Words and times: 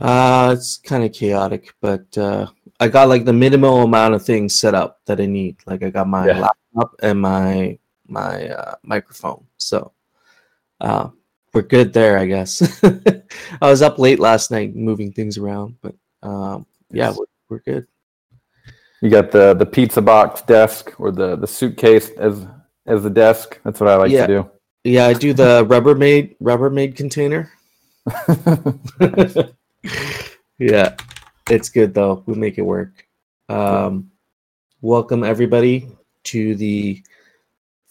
Uh, 0.00 0.54
it's 0.56 0.78
kind 0.78 1.04
of 1.04 1.12
chaotic, 1.12 1.72
but 1.80 2.16
uh, 2.18 2.46
I 2.80 2.88
got 2.88 3.08
like 3.08 3.24
the 3.24 3.32
minimal 3.32 3.82
amount 3.82 4.14
of 4.14 4.24
things 4.24 4.54
set 4.58 4.74
up 4.74 5.00
that 5.06 5.20
I 5.20 5.26
need. 5.26 5.56
Like 5.66 5.82
I 5.82 5.90
got 5.90 6.08
my 6.08 6.26
Yeah. 6.26 6.38
laptop 6.40 6.94
and 7.02 7.20
my 7.20 7.78
my 8.06 8.48
uh, 8.48 8.74
microphone, 8.82 9.46
so 9.56 9.92
uh, 10.80 11.08
we're 11.52 11.62
good 11.62 11.92
there, 11.92 12.18
I 12.18 12.26
guess. 12.26 12.82
I 13.62 13.70
was 13.70 13.80
up 13.82 13.98
late 13.98 14.18
last 14.20 14.50
night 14.50 14.74
moving 14.74 15.12
things 15.12 15.38
around, 15.38 15.76
but 15.80 15.94
um, 16.22 16.66
yeah, 16.90 17.10
we're, 17.16 17.26
we're 17.48 17.58
good. 17.60 17.86
You 19.00 19.10
got 19.10 19.30
the 19.30 19.54
the 19.54 19.66
pizza 19.66 20.02
box 20.02 20.42
desk 20.42 20.92
or 20.98 21.12
the 21.12 21.36
the 21.36 21.46
suitcase 21.46 22.10
as 22.18 22.46
as 22.86 23.02
the 23.04 23.10
desk. 23.10 23.60
That's 23.64 23.80
what 23.80 23.88
I 23.88 23.96
like 23.96 24.10
Yeah. 24.10 24.26
to 24.26 24.32
do. 24.42 24.50
Yeah, 24.82 25.06
I 25.06 25.14
do 25.14 25.32
the 25.32 25.64
Rubbermaid 25.66 26.36
Rubbermaid 26.42 26.96
container. 26.96 27.50
yeah, 30.58 30.96
it's 31.50 31.68
good 31.68 31.94
though. 31.94 32.22
We'll 32.26 32.36
make 32.36 32.58
it 32.58 32.62
work. 32.62 33.06
Um, 33.48 34.10
welcome 34.80 35.24
everybody 35.24 35.88
to 36.24 36.54
the 36.56 37.02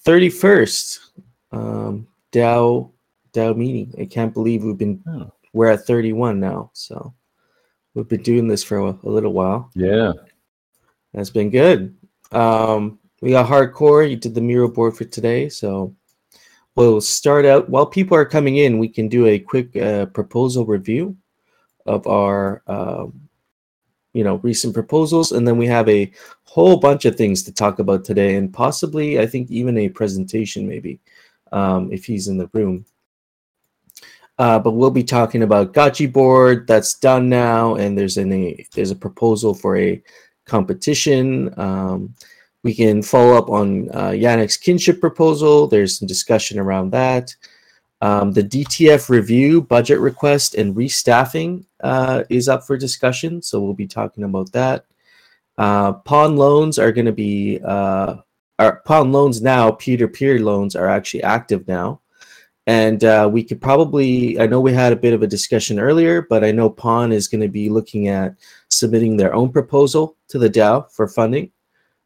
31st 0.05 0.99
um, 1.51 2.07
DAO 2.31 2.91
DAO 3.33 3.55
meeting. 3.55 3.93
I 3.99 4.05
can't 4.05 4.33
believe 4.33 4.63
we've 4.63 4.77
been 4.77 5.01
Oh. 5.07 5.31
we're 5.53 5.67
at 5.71 5.85
31 5.85 6.39
now. 6.39 6.71
So 6.73 7.13
we've 7.93 8.07
been 8.07 8.23
doing 8.23 8.47
this 8.47 8.63
for 8.63 8.77
a, 8.79 8.89
a 9.03 9.09
little 9.09 9.33
while. 9.33 9.69
yeah. 9.75 10.13
That's 11.13 11.29
been 11.29 11.51
good. 11.51 11.95
Um, 12.31 12.97
we 13.21 13.29
got 13.31 13.47
hardcore. 13.47 14.09
You 14.09 14.15
did 14.15 14.33
the 14.33 14.41
mural 14.41 14.67
board 14.67 14.97
for 14.97 15.03
today, 15.05 15.47
so 15.47 15.95
we'll 16.75 17.01
start 17.01 17.45
out 17.45 17.69
while 17.69 17.85
people 17.85 18.17
are 18.17 18.25
coming 18.25 18.57
in. 18.57 18.79
We 18.79 18.89
can 18.89 19.07
do 19.09 19.27
a 19.27 19.37
quick 19.37 19.75
uh, 19.77 20.07
proposal 20.07 20.65
review 20.65 21.15
of 21.85 22.07
our, 22.07 22.61
um, 22.67 23.29
you 24.13 24.23
know, 24.23 24.35
recent 24.37 24.73
proposals, 24.73 25.31
and 25.31 25.47
then 25.47 25.57
we 25.57 25.67
have 25.67 25.89
a 25.89 26.11
whole 26.43 26.77
bunch 26.77 27.05
of 27.05 27.15
things 27.15 27.43
to 27.43 27.53
talk 27.53 27.79
about 27.79 28.05
today, 28.05 28.35
and 28.35 28.53
possibly, 28.53 29.19
I 29.19 29.25
think, 29.25 29.49
even 29.49 29.77
a 29.77 29.89
presentation, 29.89 30.67
maybe, 30.67 30.99
um, 31.51 31.91
if 31.91 32.05
he's 32.05 32.27
in 32.27 32.37
the 32.37 32.49
room. 32.53 32.85
Uh, 34.39 34.57
but 34.59 34.71
we'll 34.71 34.91
be 34.91 35.03
talking 35.03 35.43
about 35.43 35.73
Gotchi 35.73 36.11
board 36.11 36.67
that's 36.67 36.95
done 36.95 37.29
now, 37.29 37.75
and 37.75 37.97
there's 37.97 38.17
a 38.17 38.65
there's 38.73 38.91
a 38.91 38.95
proposal 38.95 39.53
for 39.53 39.77
a 39.77 40.01
competition. 40.45 41.53
Um, 41.59 42.13
we 42.63 42.73
can 42.73 43.03
follow 43.03 43.37
up 43.37 43.49
on 43.49 43.89
uh, 43.91 44.09
Yannick's 44.09 44.57
kinship 44.57 44.99
proposal. 44.99 45.67
There's 45.67 45.99
some 45.99 46.07
discussion 46.07 46.59
around 46.59 46.91
that. 46.91 47.35
Um, 48.03 48.33
the 48.33 48.43
DTF 48.43 49.07
review, 49.07 49.61
budget 49.61 49.97
request, 49.97 50.55
and 50.55 50.75
restaffing 50.75 51.63
uh, 51.81 52.25
is 52.29 52.49
up 52.49 52.67
for 52.67 52.75
discussion. 52.75 53.41
So 53.41 53.61
we'll 53.61 53.73
be 53.73 53.87
talking 53.87 54.25
about 54.25 54.51
that. 54.51 54.85
Uh, 55.57 55.93
pawn 55.93 56.35
loans 56.35 56.77
are 56.77 56.91
going 56.91 57.05
to 57.05 57.13
be, 57.13 57.61
uh, 57.63 58.17
our 58.59 58.81
pawn 58.81 59.13
loans 59.13 59.41
now, 59.41 59.71
peer 59.71 59.95
to 59.95 60.09
peer 60.09 60.37
loans 60.39 60.75
are 60.75 60.89
actually 60.89 61.23
active 61.23 61.65
now. 61.65 62.01
And 62.67 63.05
uh, 63.05 63.29
we 63.31 63.41
could 63.41 63.61
probably, 63.61 64.37
I 64.37 64.47
know 64.47 64.59
we 64.59 64.73
had 64.73 64.91
a 64.91 64.97
bit 64.97 65.13
of 65.13 65.23
a 65.23 65.27
discussion 65.27 65.79
earlier, 65.79 66.23
but 66.23 66.43
I 66.43 66.51
know 66.51 66.69
Pawn 66.69 67.13
is 67.13 67.29
going 67.29 67.41
to 67.41 67.49
be 67.49 67.69
looking 67.69 68.09
at 68.09 68.35
submitting 68.69 69.15
their 69.15 69.33
own 69.33 69.49
proposal 69.49 70.17
to 70.27 70.39
the 70.39 70.49
DAO 70.49 70.91
for 70.91 71.07
funding. 71.07 71.51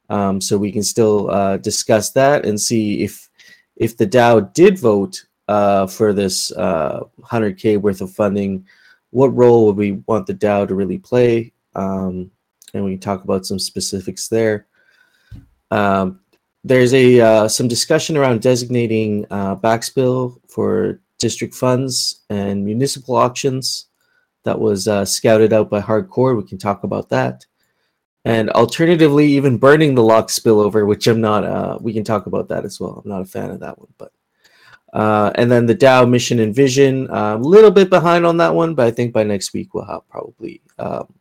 Um, 0.10 0.42
so 0.42 0.60
we 0.60 0.72
can 0.72 0.84
still 0.84 1.32
uh, 1.32 1.58
discuss 1.58 2.12
that 2.12 2.46
and 2.46 2.62
see 2.62 3.04
if 3.04 3.30
if 3.76 3.98
the 3.98 4.08
DAO 4.08 4.52
did 4.54 4.80
vote 4.80 5.27
uh, 5.48 5.88
for 5.88 6.14
this 6.14 6.52
uh, 6.54 7.02
100k 7.22 7.80
worth 7.80 8.02
of 8.02 8.12
funding, 8.12 8.66
what 9.12 9.36
role 9.36 9.66
would 9.66 9.78
we 9.78 9.94
want 10.08 10.28
the 10.28 10.34
DAO 10.34 10.68
to 10.68 10.76
really 10.76 10.98
play? 10.98 11.54
Um, 11.76 12.32
and 12.74 12.84
we 12.84 12.92
can 12.92 13.00
talk 13.00 13.24
about 13.24 13.46
some 13.46 13.60
specifics 13.60 14.28
there. 14.28 14.68
Um, 15.72 16.20
there's 16.64 16.94
a 16.94 17.22
uh, 17.22 17.48
some 17.48 17.68
discussion 17.68 18.18
around 18.18 18.42
designating 18.42 19.26
uh, 19.30 19.56
backspill 19.56 20.40
for 20.50 21.00
district 21.18 21.54
funds 21.54 22.24
and 22.30 22.66
municipal 22.66 23.16
auctions 23.16 23.88
that 24.44 24.60
was 24.60 24.88
uh, 24.88 25.06
scouted 25.06 25.54
out 25.54 25.70
by 25.70 25.82
Hardcore. 25.82 26.36
We 26.36 26.48
can 26.48 26.58
talk 26.58 26.84
about 26.84 27.10
that. 27.10 27.46
And 28.26 28.50
alternatively, 28.52 29.26
even 29.28 29.58
burning 29.58 29.96
the 29.96 30.04
lock 30.04 30.28
spillover, 30.28 30.86
which 30.86 31.08
I'm 31.08 31.22
not, 31.22 31.46
uh, 31.46 31.78
we 31.80 31.94
can 31.94 32.04
talk 32.04 32.26
about 32.26 32.50
that 32.50 32.66
as 32.66 32.80
well. 32.80 33.02
I'm 33.04 33.10
not 33.10 33.22
a 33.22 33.26
fan 33.26 33.52
of 33.52 33.62
that 33.62 33.80
one. 33.80 33.88
But 33.98 34.12
uh, 34.94 35.32
and 35.36 35.52
then 35.52 35.66
the 35.66 35.76
DAO 35.76 36.10
mission 36.10 36.40
and 36.40 36.56
vision, 36.56 37.10
uh, 37.10 37.36
a 37.36 37.38
little 37.38 37.72
bit 37.72 37.90
behind 37.90 38.26
on 38.26 38.38
that 38.38 38.54
one, 38.54 38.74
but 38.74 38.88
I 38.88 38.92
think 38.92 39.14
by 39.14 39.24
next 39.24 39.54
week 39.54 39.74
we'll 39.74 39.86
have 39.86 40.08
probably 40.10 40.62
um, 40.80 41.14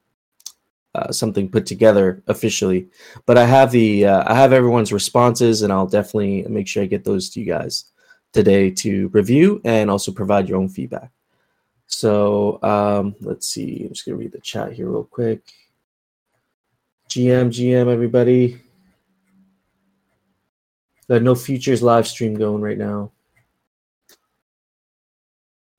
uh, 0.94 1.12
something 1.12 1.48
put 1.48 1.66
together 1.66 2.22
officially. 2.26 2.88
But 3.26 3.38
I 3.38 3.44
have 3.44 3.70
the, 3.70 4.06
uh, 4.06 4.24
I 4.26 4.34
have 4.34 4.52
everyone's 4.52 4.92
responses, 4.92 5.62
and 5.62 5.72
I'll 5.72 5.86
definitely 5.86 6.42
make 6.48 6.68
sure 6.68 6.82
I 6.82 6.86
get 6.86 7.04
those 7.04 7.28
to 7.30 7.40
you 7.40 7.46
guys 7.46 7.86
today 8.32 8.70
to 8.70 9.08
review 9.08 9.60
and 9.64 9.90
also 9.90 10.12
provide 10.12 10.48
your 10.48 10.58
own 10.58 10.68
feedback. 10.68 11.10
So 11.86 12.62
um, 12.62 13.14
let's 13.20 13.46
see. 13.46 13.82
I'm 13.84 13.94
just 13.94 14.04
gonna 14.04 14.18
read 14.18 14.32
the 14.32 14.40
chat 14.40 14.72
here 14.72 14.90
real 14.90 15.04
quick. 15.04 15.42
GM, 17.08 17.48
GM, 17.48 17.88
everybody. 17.88 18.60
Got 21.08 21.22
no 21.22 21.34
futures 21.34 21.82
live 21.82 22.06
stream 22.06 22.34
going 22.34 22.60
right 22.60 22.76
now. 22.76 23.12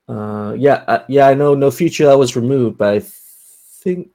Uh, 0.07 0.53
yeah, 0.57 0.83
uh, 0.87 1.03
yeah, 1.07 1.27
I 1.27 1.33
know 1.33 1.53
no 1.53 1.69
future 1.69 2.05
that 2.05 2.17
was 2.17 2.35
removed, 2.35 2.77
but 2.77 2.93
I 2.93 3.01
think, 3.01 4.09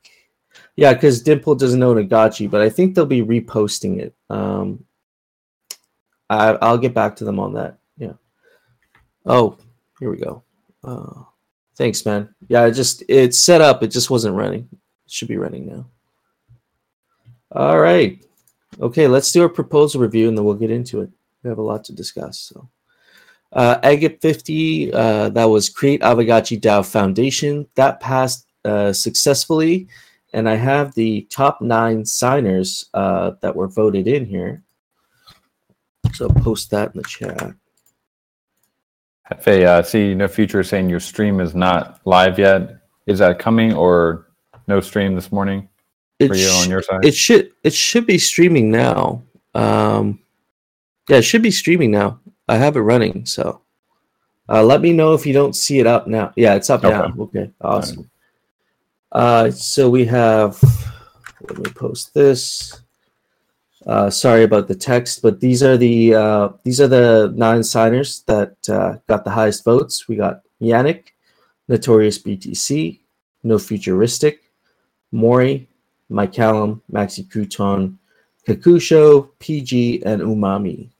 yeah, 0.77 0.95
because 0.95 1.23
Dimple 1.23 1.55
doesn't 1.55 1.83
own 1.83 1.97
Nagachi, 1.97 2.51
but 2.51 2.63
I 2.63 2.71
think 2.71 2.95
they'll 2.95 3.07
be 3.07 3.23
reposting 3.23 3.99
it. 3.99 4.15
Um, 4.31 4.85
I, 6.31 6.53
I'll 6.63 6.79
get 6.79 6.95
back 6.95 7.17
to 7.17 7.25
them 7.25 7.39
on 7.39 7.53
that. 7.55 7.79
Yeah. 7.99 8.15
Oh, 9.27 9.59
here 10.01 10.11
we 10.11 10.17
go. 10.17 10.43
Uh, 10.83 11.25
thanks, 11.77 12.05
man. 12.07 12.35
Yeah, 12.49 12.65
it 12.67 12.73
just 12.73 13.03
it's 13.09 13.39
set 13.39 13.61
up. 13.61 13.83
It 13.83 13.89
just 13.89 14.09
wasn't 14.09 14.37
running. 14.37 14.69
It 14.73 15.13
should 15.13 15.29
be 15.29 15.37
running 15.37 15.67
now. 15.67 15.87
All 17.53 17.79
right. 17.79 18.25
Okay, 18.81 19.07
let's 19.07 19.31
do 19.31 19.45
a 19.45 19.49
proposal 19.49 20.01
review 20.01 20.29
and 20.29 20.37
then 20.37 20.45
we'll 20.45 20.55
get 20.55 20.71
into 20.71 21.03
it. 21.03 21.11
We 21.43 21.51
have 21.51 21.59
a 21.59 21.63
lot 21.63 21.85
to 21.85 21.93
discuss. 21.93 22.39
So, 22.39 22.69
uh, 23.53 23.79
AGIP 23.81 24.21
50, 24.21 24.93
uh, 24.93 25.29
that 25.31 25.45
was 25.45 25.69
Create 25.69 26.01
Aavegotchi 26.01 26.61
DAO 26.61 26.85
Foundation. 26.85 27.67
That 27.75 28.01
passed 28.01 28.47
uh, 28.65 28.93
successfully. 28.93 29.89
And 30.33 30.49
I 30.49 30.57
have 30.57 30.95
the 30.95 31.23
top 31.31 31.61
nine 31.61 32.07
signers 32.07 32.89
uh, 32.95 33.33
that 33.41 33.55
were 33.55 33.69
voted 33.69 34.09
in 34.09 34.25
here. 34.25 34.63
So, 36.15 36.29
post 36.29 36.71
that 36.71 36.95
in 36.95 37.03
the 37.03 37.09
chat. 37.09 37.55
Hefe, 39.31 39.65
uh, 39.65 39.83
see 39.83 40.15
no 40.15 40.29
future 40.29 40.63
saying 40.63 40.89
your 40.89 41.01
stream 41.01 41.41
is 41.41 41.55
not 41.55 42.01
live 42.07 42.39
yet. 42.39 42.79
Is 43.07 43.19
that 43.19 43.39
coming 43.39 43.75
or 43.75 44.29
no 44.69 44.81
stream 44.81 45.15
this 45.15 45.33
morning 45.33 45.69
It 46.19 46.29
for 46.29 46.35
you 46.35 46.49
sh- 46.49 46.63
on 46.65 46.71
your 46.71 46.83
side? 46.83 47.05
It 47.05 47.15
should 47.15 47.53
it 47.63 47.73
should 47.73 48.07
be 48.07 48.19
streaming 48.19 48.71
now. 48.71 49.23
Um, 49.55 50.21
yeah, 51.09 51.19
it 51.19 51.23
should 51.23 51.43
be 51.43 51.51
streaming 51.51 51.91
now. 51.91 52.21
I 52.53 52.57
have 52.57 52.77
it 52.77 52.81
running, 52.81 53.25
so 53.25 53.63
uh, 54.47 54.63
let 54.63 54.83
me 54.83 54.93
know 54.93 55.15
if 55.15 55.25
you 55.25 55.33
don't 55.33 55.57
see 55.57 55.79
it 55.79 55.87
up 55.87 56.07
now. 56.07 56.33
Yeah, 56.37 56.55
it's 56.55 56.69
up 56.69 56.85
Okay. 56.85 56.93
now. 56.93 57.15
Okay, 57.19 57.51
awesome. 57.63 58.11
Uh, 59.11 59.51
so 59.51 59.89
we 59.89 60.05
have. 60.05 60.61
Let 61.49 61.59
me 61.59 61.71
post 61.73 62.13
this. 62.13 62.83
Uh, 63.87 64.11
sorry 64.11 64.43
about 64.45 64.69
the 64.69 64.75
text, 64.75 65.23
but 65.23 65.41
these 65.41 65.63
are 65.63 65.79
the 65.79 66.15
uh, 66.15 66.49
these 66.63 66.79
are 66.79 66.89
the 66.89 67.33
nine 67.35 67.65
signers 67.65 68.23
that 68.27 68.55
uh, 68.69 68.97
got 69.09 69.25
the 69.25 69.31
highest 69.31 69.65
votes. 69.65 70.07
We 70.07 70.17
got 70.17 70.43
Yannick, 70.61 71.05
Notorious 71.69 72.19
BTC, 72.19 73.01
No 73.45 73.59
Futuristic, 73.59 74.43
Mori, 75.11 75.69
Mike 76.11 76.35
Callum, 76.35 76.83
Maxi 76.93 77.27
Crouton, 77.27 77.97
Kakusho, 78.47 79.31
PG, 79.39 80.03
and 80.05 80.21
Umami. 80.21 80.91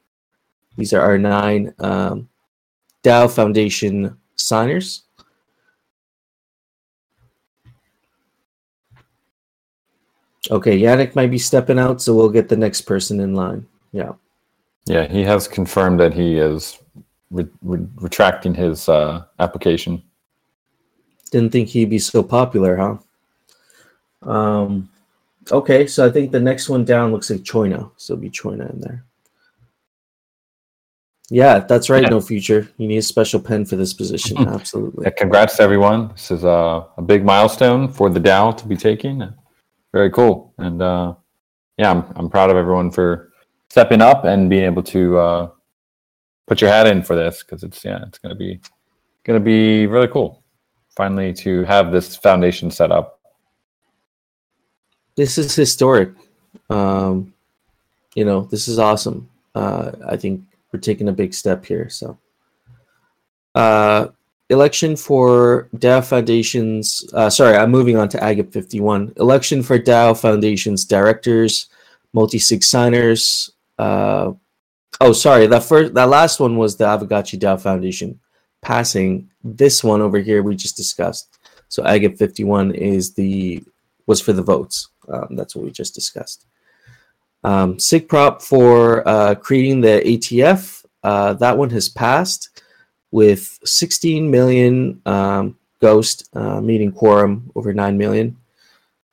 These 0.77 0.93
are 0.93 1.01
our 1.01 1.19
nine 1.19 1.75
um, 1.79 2.29
DAO 3.03 3.31
Foundation 3.31 4.17
signers. 4.37 5.03
Okay, 10.51 10.79
Yannick 10.79 11.15
might 11.15 11.31
be 11.31 11.39
stepping 11.39 11.79
out, 11.79 12.03
so 12.03 12.15
we'll 12.15 12.29
get 12.29 12.49
the 12.49 12.57
next 12.57 12.83
person 12.83 13.21
in 13.21 13.35
line. 13.35 13.67
Yeah. 13.93 14.13
yeah, 14.87 15.07
he 15.07 15.23
has 15.23 15.47
confirmed 15.47 16.01
that 16.01 16.13
he 16.15 16.39
is 16.39 16.79
re- 17.31 17.49
re- 17.63 17.87
retracting 17.97 18.55
his 18.55 18.89
uh, 18.89 19.25
application. 19.39 20.03
Didn't 21.31 21.53
think 21.53 21.69
he'd 21.69 21.91
be 21.91 21.99
so 21.99 22.23
popular, 22.23 22.77
huh? 22.77 24.29
Um, 24.29 24.91
okay, 25.51 25.87
so 25.87 26.07
I 26.07 26.11
think 26.11 26.33
the 26.33 26.41
next 26.41 26.69
one 26.69 26.85
down 26.85 27.13
looks 27.13 27.31
like 27.31 27.43
Choina, 27.43 27.91
so 27.97 28.15
it'll 28.15 28.23
be 28.23 28.31
Choina 28.31 28.71
in 28.71 28.81
there. 28.81 29.05
Yeah, 31.33 31.61
that's 31.61 31.89
right. 31.89 32.03
Yeah. 32.03 32.11
No 32.11 32.21
future. 32.21 32.69
You 32.77 32.87
need 32.87 32.99
a 32.99 33.03
special 33.03 33.41
pen 33.41 33.65
for 33.65 33.77
this 33.77 33.95
position. 33.95 34.37
Mhm. 34.37 34.53
Absolutely. 34.53 35.05
Yeah, 35.05 35.13
congrats 35.17 35.57
to 35.57 35.63
everyone. 35.63 36.09
This 36.09 36.31
is 36.31 36.45
a, 36.45 36.87
a 36.99 37.03
big 37.03 37.25
milestone 37.25 37.89
for 37.89 38.11
the 38.11 38.21
DAO 38.21 38.55
to 38.59 38.67
be 38.67 38.77
taking. 38.77 39.27
Very 39.93 40.11
cool. 40.11 40.53
And 40.59 40.83
uh, 40.83 41.15
yeah, 41.79 41.91
I'm, 41.91 42.05
I'm 42.17 42.29
proud 42.29 42.51
of 42.51 42.59
everyone 42.59 42.91
for 42.91 43.33
stepping 43.71 44.03
up 44.03 44.27
and 44.27 44.51
being 44.51 44.65
able 44.65 44.83
to 44.83 45.19
uh, 45.19 45.51
put 46.47 46.61
your 46.61 46.69
hat 46.69 46.87
in 46.87 47.03
for 47.03 47.17
this 47.17 47.43
because 47.43 47.63
it's 47.63 47.83
yeah, 47.83 48.05
it's 48.07 48.19
gonna 48.19 48.35
be 48.35 48.61
gonna 49.25 49.41
be 49.41 49.87
really 49.87 50.09
cool. 50.09 50.43
Finally, 50.95 51.33
to 51.33 51.65
have 51.65 51.93
this 51.93 52.15
foundation 52.15 52.71
set 52.71 52.93
up. 52.93 53.21
This 55.17 55.39
is 55.39 55.55
historic. 55.55 56.11
Um, 56.69 57.33
you 58.15 58.27
know, 58.27 58.43
this 58.43 58.69
is 58.69 58.79
awesome. 58.79 59.31
Uh, 59.55 59.93
I 60.07 60.19
think 60.19 60.43
we're 60.73 60.81
taking 60.81 61.09
a 61.09 61.13
big 61.13 61.35
step 61.35 61.65
here. 61.65 61.89
So, 61.89 62.19
uh, 63.55 64.09
election 64.51 64.97
for 64.97 65.69
DAO 65.77 66.05
Foundations. 66.05 67.05
Uh, 67.13 67.31
sorry, 67.31 67.57
I'm 67.57 67.71
moving 67.71 67.97
on 67.97 68.09
to 68.11 68.19
AGIP 68.19 68.53
51. 68.53 69.15
Election 69.17 69.63
for 69.63 69.79
DAO 69.79 70.19
Foundations 70.19 70.85
directors, 70.85 71.69
multi 72.13 72.39
sig 72.39 72.63
signers. 72.63 73.51
Uh, 73.79 74.33
oh, 75.01 75.13
sorry. 75.13 75.47
That 75.47 75.65
first, 75.65 75.95
that 75.95 76.09
last 76.09 76.41
one 76.41 76.57
was 76.57 76.77
the 76.77 76.85
Aavegotchi 76.85 77.39
DAO 77.39 77.61
Foundation 77.61 78.19
passing. 78.63 79.31
This 79.45 79.83
one 79.83 80.01
over 80.01 80.19
here 80.19 80.43
we 80.43 80.57
just 80.57 80.77
discussed. 80.77 81.39
So 81.69 81.83
AGIP 81.83 82.19
51 82.19 82.73
is 82.73 83.15
the 83.15 83.63
was 84.07 84.21
for 84.21 84.33
the 84.33 84.43
votes. 84.43 84.89
Um, 85.09 85.29
that's 85.37 85.57
what 85.57 85.65
we 85.65 85.71
just 85.71 85.95
discussed. 85.95 86.47
Um, 87.45 87.77
SIGPROP 87.77 88.43
for 88.43 89.07
uh, 89.07 89.35
creating 89.35 89.81
the 89.81 90.03
ATF. 90.05 90.85
Uh, 91.03 91.35
that 91.35 91.59
one 91.59 91.71
has 91.71 91.89
passed 91.89 92.63
with 93.11 93.59
16 93.65 94.31
million 94.31 95.01
um, 95.07 95.57
ghost 95.81 96.29
uh, 96.35 96.61
meeting 96.61 96.93
quorum 96.93 97.51
over 97.55 97.75
9 97.75 97.99
million. 97.99 98.37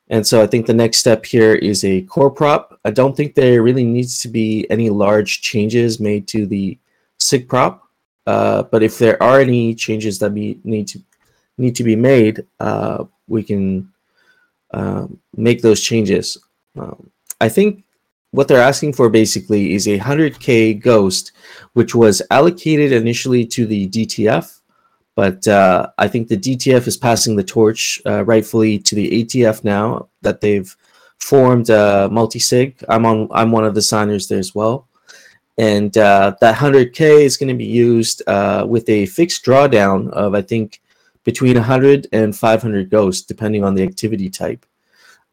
And 0.08 0.26
so 0.26 0.42
I 0.42 0.46
think 0.46 0.66
the 0.66 0.74
next 0.74 0.98
step 0.98 1.24
here 1.24 1.54
is 1.54 1.84
a 1.84 2.02
core 2.02 2.30
prop. 2.30 2.78
I 2.84 2.90
don't 2.90 3.16
think 3.16 3.34
there 3.34 3.62
really 3.62 3.84
needs 3.84 4.20
to 4.22 4.28
be 4.28 4.68
any 4.70 4.90
large 4.90 5.40
changes 5.40 6.00
made 6.00 6.26
to 6.28 6.46
the 6.46 6.78
SIG 7.18 7.48
prop. 7.48 7.86
Uh, 8.26 8.64
but 8.64 8.82
if 8.82 8.98
there 8.98 9.22
are 9.22 9.40
any 9.40 9.74
changes 9.74 10.18
that 10.18 10.34
be, 10.34 10.58
need 10.64 10.88
to 10.88 11.00
need 11.58 11.76
to 11.76 11.84
be 11.84 11.96
made, 11.96 12.44
uh, 12.58 13.04
we 13.28 13.42
can 13.42 13.92
um, 14.72 15.18
make 15.36 15.62
those 15.62 15.80
changes. 15.80 16.38
Um, 16.78 17.10
I 17.40 17.48
think 17.48 17.84
what 18.32 18.48
they're 18.48 18.62
asking 18.62 18.92
for 18.92 19.08
basically 19.08 19.74
is 19.74 19.88
a 19.88 19.98
100k 19.98 20.80
ghost, 20.80 21.32
which 21.72 21.94
was 21.94 22.22
allocated 22.30 22.92
initially 22.92 23.44
to 23.46 23.66
the 23.66 23.88
DTF, 23.88 24.60
but 25.16 25.46
uh, 25.48 25.88
I 25.98 26.08
think 26.08 26.28
the 26.28 26.36
DTF 26.36 26.86
is 26.86 26.96
passing 26.96 27.36
the 27.36 27.44
torch 27.44 28.00
uh, 28.06 28.24
rightfully 28.24 28.78
to 28.78 28.94
the 28.94 29.24
ATF 29.24 29.64
now 29.64 30.08
that 30.22 30.40
they've 30.40 30.74
formed 31.18 31.70
uh, 31.70 32.08
multi-sig. 32.10 32.82
I'm 32.88 33.04
on. 33.04 33.28
I'm 33.32 33.50
one 33.50 33.64
of 33.64 33.74
the 33.74 33.82
signers 33.82 34.28
there 34.28 34.38
as 34.38 34.54
well, 34.54 34.88
and 35.58 35.96
uh, 35.98 36.36
that 36.40 36.54
100k 36.56 37.00
is 37.00 37.36
going 37.36 37.48
to 37.48 37.54
be 37.54 37.66
used 37.66 38.22
uh, 38.28 38.64
with 38.66 38.88
a 38.88 39.06
fixed 39.06 39.44
drawdown 39.44 40.08
of 40.10 40.34
I 40.34 40.42
think 40.42 40.80
between 41.24 41.56
100 41.56 42.06
and 42.12 42.34
500 42.34 42.88
ghosts, 42.88 43.26
depending 43.26 43.62
on 43.64 43.74
the 43.74 43.82
activity 43.82 44.30
type, 44.30 44.64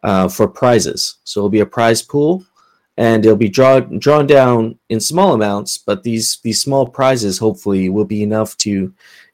uh, 0.04 0.28
for 0.28 0.48
prizes. 0.48 1.16
So 1.24 1.40
it'll 1.40 1.50
be 1.50 1.62
a 1.62 1.66
prize 1.66 2.02
pool 2.02 2.44
and 2.98 3.26
it'll 3.26 3.38
be 3.38 3.50
drawn 3.50 4.00
drawn 4.00 4.26
down 4.28 4.78
in 4.90 5.00
small 5.00 5.34
amounts 5.34 5.78
but 5.78 6.04
these 6.04 6.40
these 6.44 6.62
small 6.62 6.88
prizes 6.88 7.38
hopefully 7.38 7.90
will 7.90 8.06
be 8.06 8.24
enough 8.24 8.58
to 8.58 8.94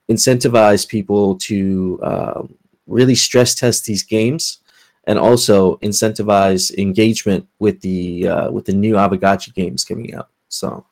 incentivize 0.09 0.87
people 0.87 1.35
to 1.37 1.99
um, 2.03 2.53
really 2.87 3.15
stress 3.15 3.55
test 3.55 3.85
these 3.85 4.03
games 4.03 4.59
and 5.05 5.17
also 5.19 5.77
incentivize 5.77 6.73
engagement 6.77 7.47
with 7.59 7.79
the 7.81 8.27
uh, 8.27 8.51
with 8.51 8.65
the 8.65 8.73
new 8.73 8.95
Aavegotchi 8.95 9.53
games 9.53 9.85
coming 9.85 10.13
out 10.13 10.29
so 10.49 10.85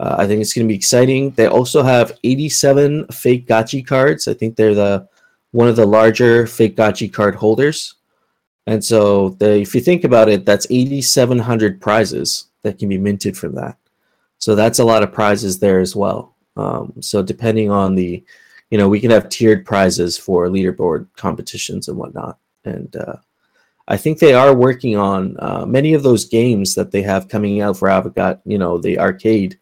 uh, 0.00 0.16
I 0.18 0.26
think 0.26 0.40
it's 0.40 0.54
going 0.54 0.66
to 0.66 0.72
be 0.72 0.76
exciting. 0.76 1.30
They 1.32 1.46
also 1.46 1.82
have 1.82 2.18
87 2.24 3.08
fake 3.08 3.46
gachi 3.46 3.86
cards. 3.86 4.28
I 4.28 4.34
think 4.34 4.56
they're 4.56 4.74
the 4.74 5.06
one 5.50 5.68
of 5.68 5.76
the 5.76 5.84
larger 5.84 6.46
fake 6.46 6.74
gachi 6.74 7.12
card 7.12 7.34
holders. 7.34 7.96
And 8.66 8.84
so, 8.84 9.30
the, 9.30 9.60
if 9.60 9.74
you 9.74 9.80
think 9.80 10.04
about 10.04 10.28
it, 10.28 10.44
that's 10.44 10.66
8,700 10.70 11.80
prizes 11.80 12.46
that 12.62 12.78
can 12.78 12.88
be 12.88 12.98
minted 12.98 13.36
from 13.36 13.54
that. 13.54 13.76
So 14.38 14.54
that's 14.54 14.78
a 14.78 14.84
lot 14.84 15.02
of 15.02 15.12
prizes 15.12 15.58
there 15.58 15.80
as 15.80 15.94
well. 15.94 16.34
Um, 16.56 16.94
so 17.00 17.22
depending 17.22 17.70
on 17.70 17.94
the, 17.94 18.24
you 18.70 18.78
know, 18.78 18.88
we 18.88 19.00
can 19.00 19.10
have 19.10 19.28
tiered 19.28 19.64
prizes 19.64 20.16
for 20.16 20.48
leaderboard 20.48 21.06
competitions 21.16 21.88
and 21.88 21.96
whatnot. 21.96 22.38
And 22.64 22.94
uh, 22.96 23.16
I 23.88 23.96
think 23.96 24.18
they 24.18 24.34
are 24.34 24.54
working 24.54 24.96
on 24.96 25.36
uh, 25.40 25.64
many 25.66 25.94
of 25.94 26.02
those 26.02 26.24
games 26.24 26.74
that 26.74 26.90
they 26.90 27.02
have 27.02 27.28
coming 27.28 27.60
out 27.60 27.76
for 27.76 27.88
Avocat. 27.88 28.40
You 28.44 28.58
know, 28.58 28.78
the 28.78 28.98
arcade 28.98 29.58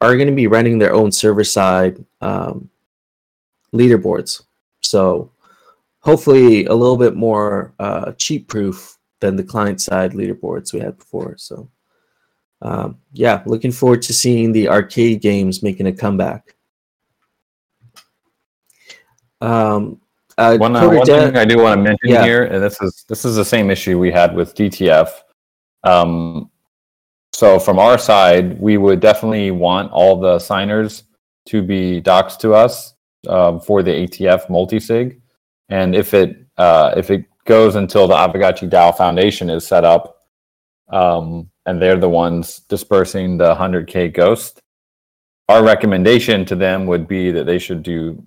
are 0.00 0.16
going 0.16 0.28
to 0.28 0.34
be 0.34 0.46
running 0.46 0.78
their 0.78 0.94
own 0.94 1.12
server 1.12 1.44
side 1.44 2.04
um, 2.20 2.70
leaderboards. 3.74 4.42
So 4.80 5.30
hopefully 6.04 6.66
a 6.66 6.74
little 6.74 6.98
bit 6.98 7.16
more 7.16 7.74
uh, 7.78 8.12
cheap 8.12 8.46
proof 8.46 8.98
than 9.20 9.36
the 9.36 9.42
client 9.42 9.80
side 9.80 10.12
leaderboards 10.12 10.72
we 10.72 10.80
had 10.80 10.98
before. 10.98 11.34
So 11.38 11.70
um, 12.60 12.98
yeah, 13.12 13.42
looking 13.46 13.72
forward 13.72 14.02
to 14.02 14.12
seeing 14.12 14.52
the 14.52 14.68
arcade 14.68 15.22
games 15.22 15.62
making 15.62 15.86
a 15.86 15.92
comeback. 15.92 16.54
Um, 19.40 20.00
uh, 20.36 20.56
One, 20.56 20.76
uh, 20.76 20.88
one 20.88 21.06
thing 21.06 21.36
I 21.36 21.44
do 21.44 21.58
want 21.58 21.78
to 21.78 21.82
mention 21.82 22.08
Yeah. 22.08 22.24
here, 22.24 22.44
and 22.44 22.62
this 22.62 22.80
is 22.80 23.04
this 23.08 23.24
is 23.24 23.36
the 23.36 23.44
same 23.44 23.70
issue 23.70 23.98
we 23.98 24.10
had 24.10 24.34
with 24.34 24.54
DTF. 24.54 25.08
Um, 25.84 26.50
so 27.32 27.58
from 27.58 27.78
our 27.78 27.98
side, 27.98 28.60
we 28.60 28.78
would 28.78 29.00
definitely 29.00 29.50
want 29.50 29.92
all 29.92 30.18
the 30.18 30.38
signers 30.38 31.04
to 31.46 31.62
be 31.62 32.00
doxed 32.00 32.38
to 32.38 32.54
us 32.54 32.94
um, 33.28 33.60
for 33.60 33.82
the 33.82 33.90
ATF 33.90 34.48
multi-sig, 34.48 35.20
and 35.68 35.94
if 35.94 36.14
it 36.14 36.44
uh, 36.56 36.94
if 36.96 37.10
it 37.10 37.24
goes 37.44 37.74
until 37.74 38.06
the 38.08 38.14
Aavegotchi 38.14 38.68
DAO 38.70 38.96
Foundation 38.96 39.50
is 39.50 39.66
set 39.66 39.84
up, 39.84 40.26
um, 40.88 41.50
and 41.66 41.80
they're 41.80 41.96
the 41.96 42.08
ones 42.08 42.60
dispersing 42.68 43.36
the 43.36 43.54
100k 43.54 44.12
ghost, 44.12 44.60
our 45.48 45.62
recommendation 45.62 46.44
to 46.46 46.56
them 46.56 46.86
would 46.86 47.06
be 47.06 47.30
that 47.30 47.44
they 47.44 47.58
should 47.58 47.82
do 47.82 48.22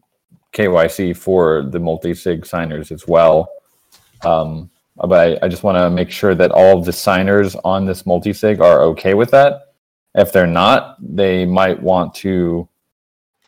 KYC 0.53 1.15
for 1.15 1.63
the 1.63 1.79
multi-sig 1.79 2.45
signers 2.45 2.91
as 2.91 3.07
well. 3.07 3.49
Um, 4.23 4.69
but 4.95 5.39
I, 5.43 5.45
I 5.45 5.47
just 5.47 5.63
want 5.63 5.77
to 5.77 5.89
make 5.89 6.09
sure 6.09 6.33
that 6.33 6.51
all 6.51 6.77
of 6.77 6.85
the 6.85 6.93
signers 6.93 7.55
on 7.63 7.85
this 7.85 8.05
multi-sig 8.05 8.61
are 8.61 8.81
okay 8.83 9.13
with 9.13 9.29
that. 9.31 9.73
If 10.15 10.31
they're 10.31 10.47
not, 10.47 10.97
they 10.99 11.45
might 11.45 11.81
want 11.81 12.15
to, 12.15 12.67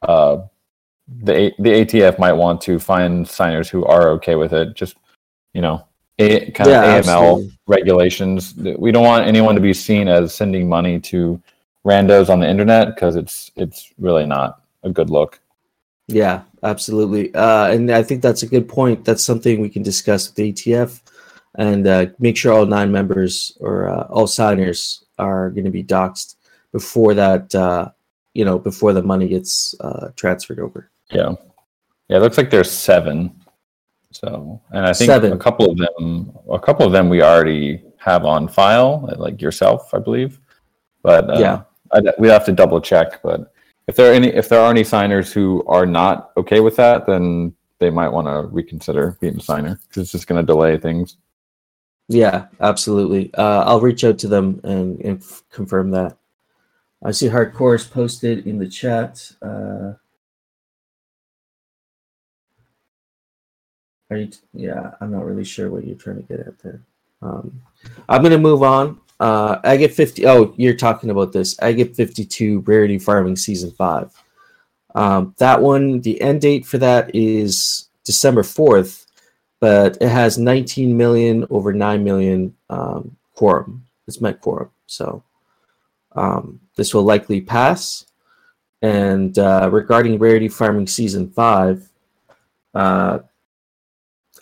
uh, 0.03 0.41
the 1.23 1.51
the 1.59 1.69
ATF 1.69 2.19
might 2.19 2.33
want 2.33 2.61
to 2.61 2.79
find 2.79 3.27
signers 3.27 3.69
who 3.69 3.85
are 3.85 4.09
okay 4.11 4.35
with 4.35 4.53
it. 4.53 4.75
Just 4.75 4.97
you 5.53 5.61
know, 5.61 5.85
a, 6.19 6.51
kind 6.51 6.69
Yeah, 6.69 6.95
of 6.95 7.05
AML 7.05 7.09
absolutely. 7.09 7.59
regulations. 7.67 8.53
We 8.77 8.91
don't 8.91 9.05
want 9.05 9.25
anyone 9.25 9.55
to 9.55 9.61
be 9.61 9.73
seen 9.73 10.07
as 10.07 10.33
sending 10.33 10.69
money 10.69 10.99
to 11.01 11.41
randos 11.85 12.29
on 12.29 12.39
the 12.39 12.49
internet 12.49 12.95
because 12.95 13.15
it's 13.15 13.51
it's 13.55 13.91
really 13.97 14.25
not 14.25 14.61
a 14.83 14.89
good 14.89 15.09
look. 15.09 15.39
Yeah, 16.07 16.41
absolutely. 16.63 17.33
Uh, 17.35 17.67
and 17.71 17.91
I 17.91 18.03
think 18.03 18.21
that's 18.21 18.43
a 18.43 18.47
good 18.47 18.67
point. 18.67 19.05
That's 19.05 19.23
something 19.23 19.61
we 19.61 19.69
can 19.69 19.83
discuss 19.83 20.27
with 20.27 20.35
the 20.35 20.51
ATF 20.51 21.01
and 21.55 21.87
uh, 21.87 22.07
make 22.19 22.37
sure 22.37 22.53
all 22.53 22.65
nine 22.65 22.91
members 22.91 23.57
or 23.59 23.87
uh, 23.89 24.03
all 24.09 24.27
signers 24.27 25.05
are 25.17 25.51
going 25.51 25.65
to 25.65 25.71
be 25.71 25.83
doxxed 25.83 26.35
before 26.71 27.13
that, 27.13 27.53
uh, 27.53 27.89
you 28.33 28.45
know, 28.45 28.57
before 28.57 28.93
the 28.93 29.03
money 29.03 29.27
gets 29.27 29.75
uh, 29.81 30.09
transferred 30.15 30.59
over. 30.59 30.88
Yeah. 31.11 31.33
Yeah, 32.07 32.17
it 32.17 32.21
looks 32.21 32.37
like 32.37 32.49
there's 32.49 32.71
seven. 32.71 33.35
So, 34.11 34.59
and 34.71 34.85
I 34.85 34.93
think 34.93 35.09
Seven. 35.09 35.33
a 35.33 35.37
couple 35.37 35.69
of 35.69 35.77
them, 35.77 36.31
a 36.51 36.59
couple 36.59 36.85
of 36.85 36.91
them 36.91 37.09
we 37.09 37.21
already 37.21 37.83
have 37.97 38.25
on 38.25 38.47
file, 38.47 39.07
like 39.17 39.39
yourself, 39.41 39.93
I 39.93 39.99
believe. 39.99 40.39
But 41.03 41.29
uh, 41.29 41.39
Yeah. 41.39 41.61
I, 41.91 42.01
we 42.17 42.27
have 42.29 42.45
to 42.45 42.51
double 42.51 42.81
check. 42.81 43.21
But 43.21 43.51
if 43.87 43.95
there 43.95 44.11
are 44.11 44.15
any, 44.15 44.29
if 44.29 44.49
there 44.49 44.59
are 44.61 44.71
any 44.71 44.83
signers 44.83 45.31
who 45.31 45.63
are 45.67 45.85
not 45.85 46.31
okay 46.37 46.59
with 46.59 46.75
that, 46.77 47.05
then 47.05 47.53
they 47.77 47.89
might 47.91 48.09
want 48.09 48.27
to 48.27 48.47
reconsider 48.51 49.15
being 49.21 49.37
a 49.37 49.41
signer 49.41 49.79
because 49.87 50.03
it's 50.03 50.11
just 50.11 50.27
going 50.27 50.41
to 50.41 50.45
delay 50.45 50.77
things. 50.77 51.17
Yeah, 52.07 52.47
absolutely. 52.59 53.31
Uh, 53.35 53.63
I'll 53.65 53.79
reach 53.81 54.03
out 54.03 54.17
to 54.19 54.27
them 54.27 54.59
and, 54.63 54.99
and 55.01 55.21
f- 55.21 55.43
confirm 55.51 55.91
that. 55.91 56.17
I 57.03 57.11
see 57.11 57.27
hardcore 57.27 57.75
is 57.75 57.85
posted 57.85 58.47
in 58.47 58.57
the 58.57 58.67
chat. 58.67 59.31
Uh, 59.41 59.93
are 64.09 64.17
you? 64.17 64.29
Yeah, 64.53 64.91
I'm 65.01 65.11
not 65.11 65.25
really 65.25 65.43
sure 65.45 65.69
what 65.69 65.85
you're 65.85 65.95
trying 65.95 66.17
to 66.17 66.23
get 66.23 66.39
at 66.39 66.59
there. 66.59 66.81
Um, 67.21 67.61
I'm 68.07 68.21
going 68.21 68.31
to 68.31 68.37
move 68.37 68.63
on. 68.63 68.99
uh, 69.19 69.59
AGIP 69.61 69.91
50. 69.91 70.25
Oh, 70.27 70.53
you're 70.57 70.75
talking 70.75 71.09
about 71.09 71.33
this 71.33 71.55
AGIP 71.55 71.95
52 71.95 72.61
Rarity 72.61 72.97
Farming 72.99 73.35
Season 73.35 73.71
5. 73.71 74.11
Um, 74.95 75.35
that 75.37 75.61
one, 75.61 76.01
the 76.01 76.19
end 76.21 76.41
date 76.41 76.65
for 76.65 76.77
that 76.79 77.13
is 77.13 77.89
December 78.03 78.41
4th, 78.41 79.05
but 79.59 79.97
it 80.01 80.07
has 80.07 80.37
19 80.37 80.95
million 80.95 81.45
over 81.49 81.73
9 81.73 82.03
million 82.03 82.55
um, 82.69 83.15
quorum. 83.35 83.85
It's 84.07 84.21
met 84.21 84.41
quorum. 84.41 84.71
So 84.87 85.23
um, 86.15 86.59
this 86.75 86.93
will 86.93 87.03
likely 87.03 87.41
pass. 87.41 88.05
And 88.81 89.37
uh, 89.37 89.69
regarding 89.71 90.17
Rarity 90.17 90.47
Farming 90.47 90.87
Season 90.87 91.29
5, 91.29 91.89
uh, 92.73 93.19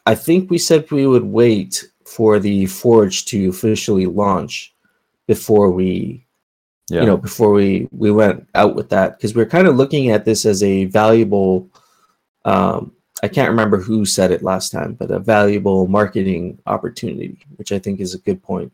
I 0.07 0.15
think 0.15 0.49
we 0.49 0.57
said 0.57 0.89
we 0.89 1.05
would 1.05 1.25
wait 1.25 1.85
for 2.05 2.39
the 2.39 2.65
Forge 2.65 3.25
to 3.25 3.49
officially 3.49 4.05
launch 4.05 4.73
before 5.27 5.69
we 5.69 6.25
Yeah. 6.89 7.01
you 7.01 7.07
know 7.07 7.17
before 7.17 7.51
we 7.51 7.89
we 7.91 8.11
went 8.11 8.47
out 8.55 8.73
with 8.75 8.89
that 8.89 9.17
because 9.17 9.35
we're 9.35 9.53
kind 9.55 9.67
of 9.67 9.75
looking 9.75 10.09
at 10.11 10.23
this 10.23 10.45
as 10.45 10.63
a 10.63 10.85
valuable 10.85 11.69
um 12.45 12.93
i 13.23 13.27
can't 13.27 13.49
remember 13.49 13.77
who 13.77 14.05
said 14.05 14.31
it 14.31 14.41
last 14.51 14.71
time 14.71 14.93
but 14.93 15.11
a 15.11 15.19
valuable 15.19 15.87
marketing 15.87 16.57
opportunity 16.65 17.37
which 17.57 17.73
i 17.73 17.79
think 17.79 17.99
is 17.99 18.13
a 18.15 18.19
good 18.19 18.41
point 18.41 18.71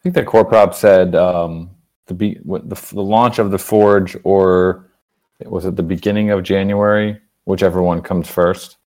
I 0.00 0.02
think 0.02 0.14
that 0.14 0.24
core 0.24 0.46
prop 0.46 0.72
said 0.74 1.14
um, 1.14 1.68
the, 2.06 2.14
be, 2.14 2.38
the 2.42 2.74
the 2.94 3.02
launch 3.02 3.38
of 3.38 3.50
the 3.50 3.58
Forge, 3.58 4.16
or 4.24 4.86
was 5.44 5.66
it 5.66 5.76
the 5.76 5.82
beginning 5.82 6.30
of 6.30 6.42
January? 6.42 7.20
Whichever 7.44 7.82
one 7.82 8.00
comes 8.00 8.26
first. 8.26 8.78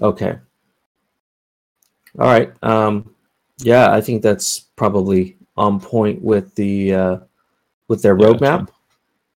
Okay 0.00 0.38
all 2.18 2.26
right 2.26 2.52
um 2.64 3.14
yeah 3.58 3.92
i 3.92 4.00
think 4.00 4.20
that's 4.20 4.60
probably 4.74 5.36
on 5.56 5.78
point 5.78 6.20
with 6.20 6.52
the 6.56 6.92
uh 6.92 7.16
with 7.86 8.02
their 8.02 8.18
Yeah, 8.18 8.26
roadmap 8.26 8.68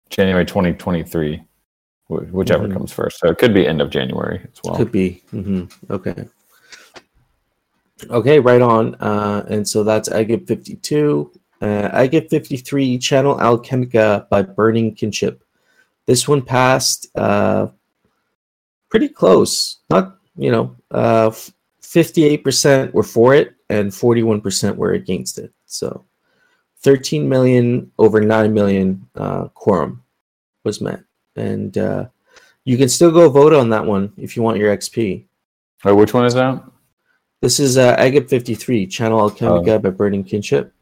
January 0.10 0.46
2023, 0.46 1.42
wh- 2.08 2.34
whichever 2.34 2.68
Mhm. 2.68 2.74
comes 2.74 2.92
first. 2.92 3.20
So 3.20 3.30
it 3.30 3.38
could 3.38 3.54
be 3.54 3.66
end 3.66 3.82
of 3.82 3.90
January 3.90 4.42
as 4.44 4.60
well. 4.64 4.76
Could 4.76 4.92
be. 4.92 5.22
hmm 5.32 5.64
Okay. 5.90 6.28
Okay, 8.10 8.40
right 8.40 8.62
on. 8.62 8.96
Uh, 8.96 9.46
and 9.48 9.66
so 9.68 9.84
that's 9.86 10.10
AGIP 10.10 10.48
52. 10.48 11.32
Uh, 11.62 11.90
AGIP 11.94 12.30
53, 12.30 12.98
Channel 12.98 13.36
Alchemica 13.38 14.28
by 14.30 14.42
Burning 14.42 14.94
Kinship. 14.96 15.44
This 16.08 16.28
one 16.28 16.42
passed 16.42 17.08
uh, 17.16 17.68
pretty 18.90 19.08
close. 19.08 19.78
Not, 19.90 20.18
you 20.42 20.52
know, 20.52 20.76
uh, 20.90 21.30
58% 21.82 22.94
were 22.94 23.04
for 23.04 23.36
it 23.36 23.54
and 23.70 23.92
41% 23.92 24.76
were 24.76 24.94
against 24.94 25.38
it. 25.38 25.54
So 25.68 26.04
13 26.80 27.30
million 27.30 27.92
over 28.00 28.20
9 28.20 28.52
million 28.52 29.08
uh, 29.14 29.50
quorum 29.50 30.04
was 30.64 30.82
met. 30.82 31.04
And 31.36 31.78
uh, 31.78 32.06
you 32.66 32.76
can 32.76 32.90
still 32.90 33.12
go 33.12 33.30
vote 33.30 33.54
on 33.54 33.70
that 33.70 33.86
one 33.86 34.14
if 34.18 34.36
you 34.36 34.42
want 34.42 34.58
your 34.58 34.76
XP. 34.76 35.26
Oh, 35.86 35.94
which 35.94 36.14
one 36.14 36.26
is 36.26 36.34
that? 36.34 36.64
This 37.42 37.60
is 37.60 37.78
uh, 37.78 37.96
AGIP 37.98 38.28
53, 38.28 38.88
Channel 38.88 39.30
Alchemica 39.30 39.80
by 39.82 39.90
Burning 39.92 40.24
Kinship. 40.24 40.74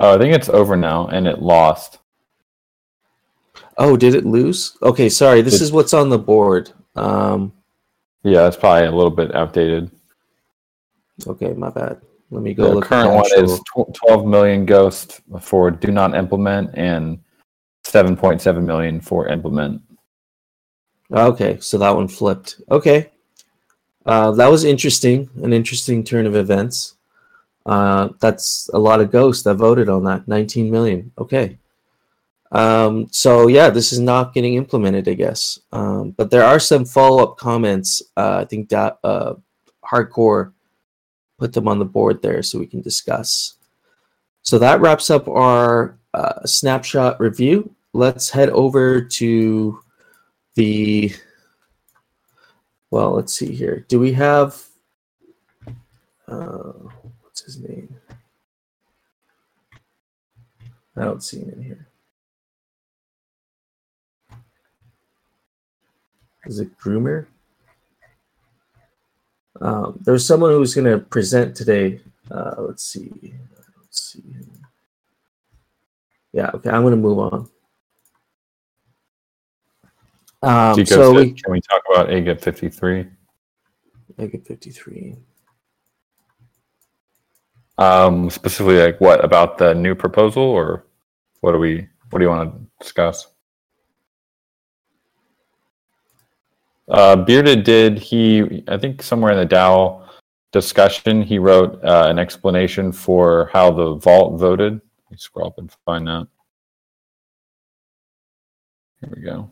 Oh, 0.00 0.14
I 0.14 0.18
think 0.18 0.34
it's 0.34 0.48
over 0.48 0.76
now, 0.76 1.06
and 1.08 1.26
it 1.26 1.40
lost. 1.40 1.98
Oh, 3.78 3.96
did 3.96 4.14
it 4.14 4.26
lose? 4.26 4.76
Okay, 4.82 5.08
sorry. 5.08 5.42
This 5.42 5.54
It- 5.54 5.62
is 5.62 5.72
what's 5.72 5.94
on 5.94 6.08
the 6.08 6.18
board. 6.18 6.70
Um, 6.96 7.52
Yeah, 8.26 8.48
it's 8.48 8.56
probably 8.56 8.88
a 8.88 8.90
little 8.90 9.10
bit 9.12 9.32
outdated. 9.36 9.88
okay, 11.28 11.52
my 11.52 11.70
bad. 11.70 12.00
Let 12.32 12.42
me 12.42 12.54
go 12.54 12.74
The 12.74 12.80
current 12.80 13.12
one 13.14 13.24
actual- 13.24 13.44
is 13.44 13.60
tw- 13.60 13.94
12 13.94 14.26
million 14.26 14.66
ghost 14.66 15.20
for 15.40 15.70
do 15.70 15.92
not 15.92 16.16
implement 16.16 16.70
and 16.74 17.20
7.7 17.84 18.64
million 18.64 19.00
for 19.00 19.28
implement. 19.28 19.80
Okay, 21.12 21.58
so 21.60 21.78
that 21.78 21.94
one 21.94 22.08
flipped. 22.08 22.60
Okay. 22.68 23.12
Uh, 24.04 24.32
that 24.32 24.50
was 24.50 24.64
interesting, 24.64 25.30
an 25.44 25.52
interesting 25.52 26.02
turn 26.02 26.26
of 26.26 26.34
events. 26.34 26.96
Uh, 27.64 28.08
that's 28.18 28.68
a 28.74 28.78
lot 28.78 29.00
of 29.00 29.12
ghosts 29.12 29.44
that 29.44 29.54
voted 29.54 29.88
on 29.88 30.02
that. 30.02 30.26
19 30.26 30.68
million. 30.68 31.12
Okay. 31.16 31.58
Um, 32.52 33.08
so 33.10 33.48
yeah, 33.48 33.70
this 33.70 33.92
is 33.92 34.00
not 34.00 34.34
getting 34.34 34.54
implemented, 34.54 35.08
I 35.08 35.14
guess. 35.14 35.58
Um, 35.72 36.10
but 36.12 36.30
there 36.30 36.44
are 36.44 36.60
some 36.60 36.84
follow-up 36.84 37.36
comments. 37.36 38.02
Uh, 38.16 38.38
I 38.38 38.44
think 38.44 38.68
that 38.68 38.98
uh, 39.02 39.34
hardcore 39.84 40.52
put 41.38 41.52
them 41.52 41.68
on 41.68 41.78
the 41.78 41.84
board 41.84 42.22
there 42.22 42.42
so 42.42 42.58
we 42.58 42.66
can 42.66 42.80
discuss. 42.80 43.54
So 44.42 44.58
that 44.58 44.80
wraps 44.80 45.10
up 45.10 45.28
our 45.28 45.98
uh, 46.14 46.44
snapshot 46.44 47.20
review. 47.20 47.74
Let's 47.92 48.30
head 48.30 48.50
over 48.50 49.00
to 49.02 49.80
the 50.56 51.14
well 52.90 53.12
let's 53.12 53.34
see 53.34 53.54
here 53.54 53.84
do 53.88 54.00
we 54.00 54.12
have 54.12 54.62
uh 56.28 56.72
what's 57.20 57.42
his 57.42 57.60
name 57.60 57.94
i 60.96 61.04
don't 61.04 61.22
see 61.22 61.40
him 61.40 61.50
in 61.50 61.62
here 61.62 61.88
is 66.46 66.60
it 66.60 66.76
groomer 66.78 67.26
um, 69.60 69.98
there's 70.04 70.26
someone 70.26 70.50
who's 70.50 70.74
going 70.74 70.86
to 70.86 70.98
present 70.98 71.56
today 71.56 72.00
uh, 72.30 72.54
let's 72.58 72.84
see 72.84 73.12
let's 73.78 74.12
see 74.12 74.22
yeah 76.32 76.50
okay 76.54 76.70
i'm 76.70 76.82
going 76.82 76.92
to 76.92 76.96
move 76.96 77.18
on 77.18 77.48
um, 80.42 80.76
Chico 80.76 80.94
so 80.94 81.12
said, 81.12 81.16
we 81.16 81.32
can 81.32 81.52
we 81.52 81.60
talk 81.60 81.82
about 81.90 82.08
AGIP 82.08 82.40
53? 82.40 83.06
make 84.18 84.34
it 84.34 84.46
53 84.46 85.16
Um, 87.78 88.30
specifically, 88.30 88.78
like 88.78 89.00
what 89.00 89.24
about 89.24 89.58
the 89.58 89.74
new 89.74 89.94
proposal, 89.94 90.42
or 90.42 90.86
what 91.40 91.52
do 91.52 91.58
we? 91.58 91.86
What 92.10 92.20
do 92.20 92.24
you 92.24 92.30
want 92.30 92.52
to 92.52 92.84
discuss? 92.84 93.26
Uh, 96.88 97.16
Bearded 97.16 97.64
did 97.64 97.98
he? 97.98 98.62
I 98.68 98.78
think 98.78 99.02
somewhere 99.02 99.32
in 99.32 99.38
the 99.38 99.54
DAO 99.54 100.06
discussion, 100.52 101.22
he 101.22 101.38
wrote 101.38 101.82
uh, 101.84 102.06
an 102.08 102.18
explanation 102.18 102.92
for 102.92 103.50
how 103.52 103.70
the 103.72 103.94
vault 103.94 104.38
voted. 104.38 104.74
Let 104.74 105.10
me 105.10 105.16
scroll 105.18 105.48
up 105.48 105.58
and 105.58 105.70
find 105.84 106.06
that. 106.06 106.28
Here 109.00 109.12
we 109.14 109.22
go. 109.22 109.50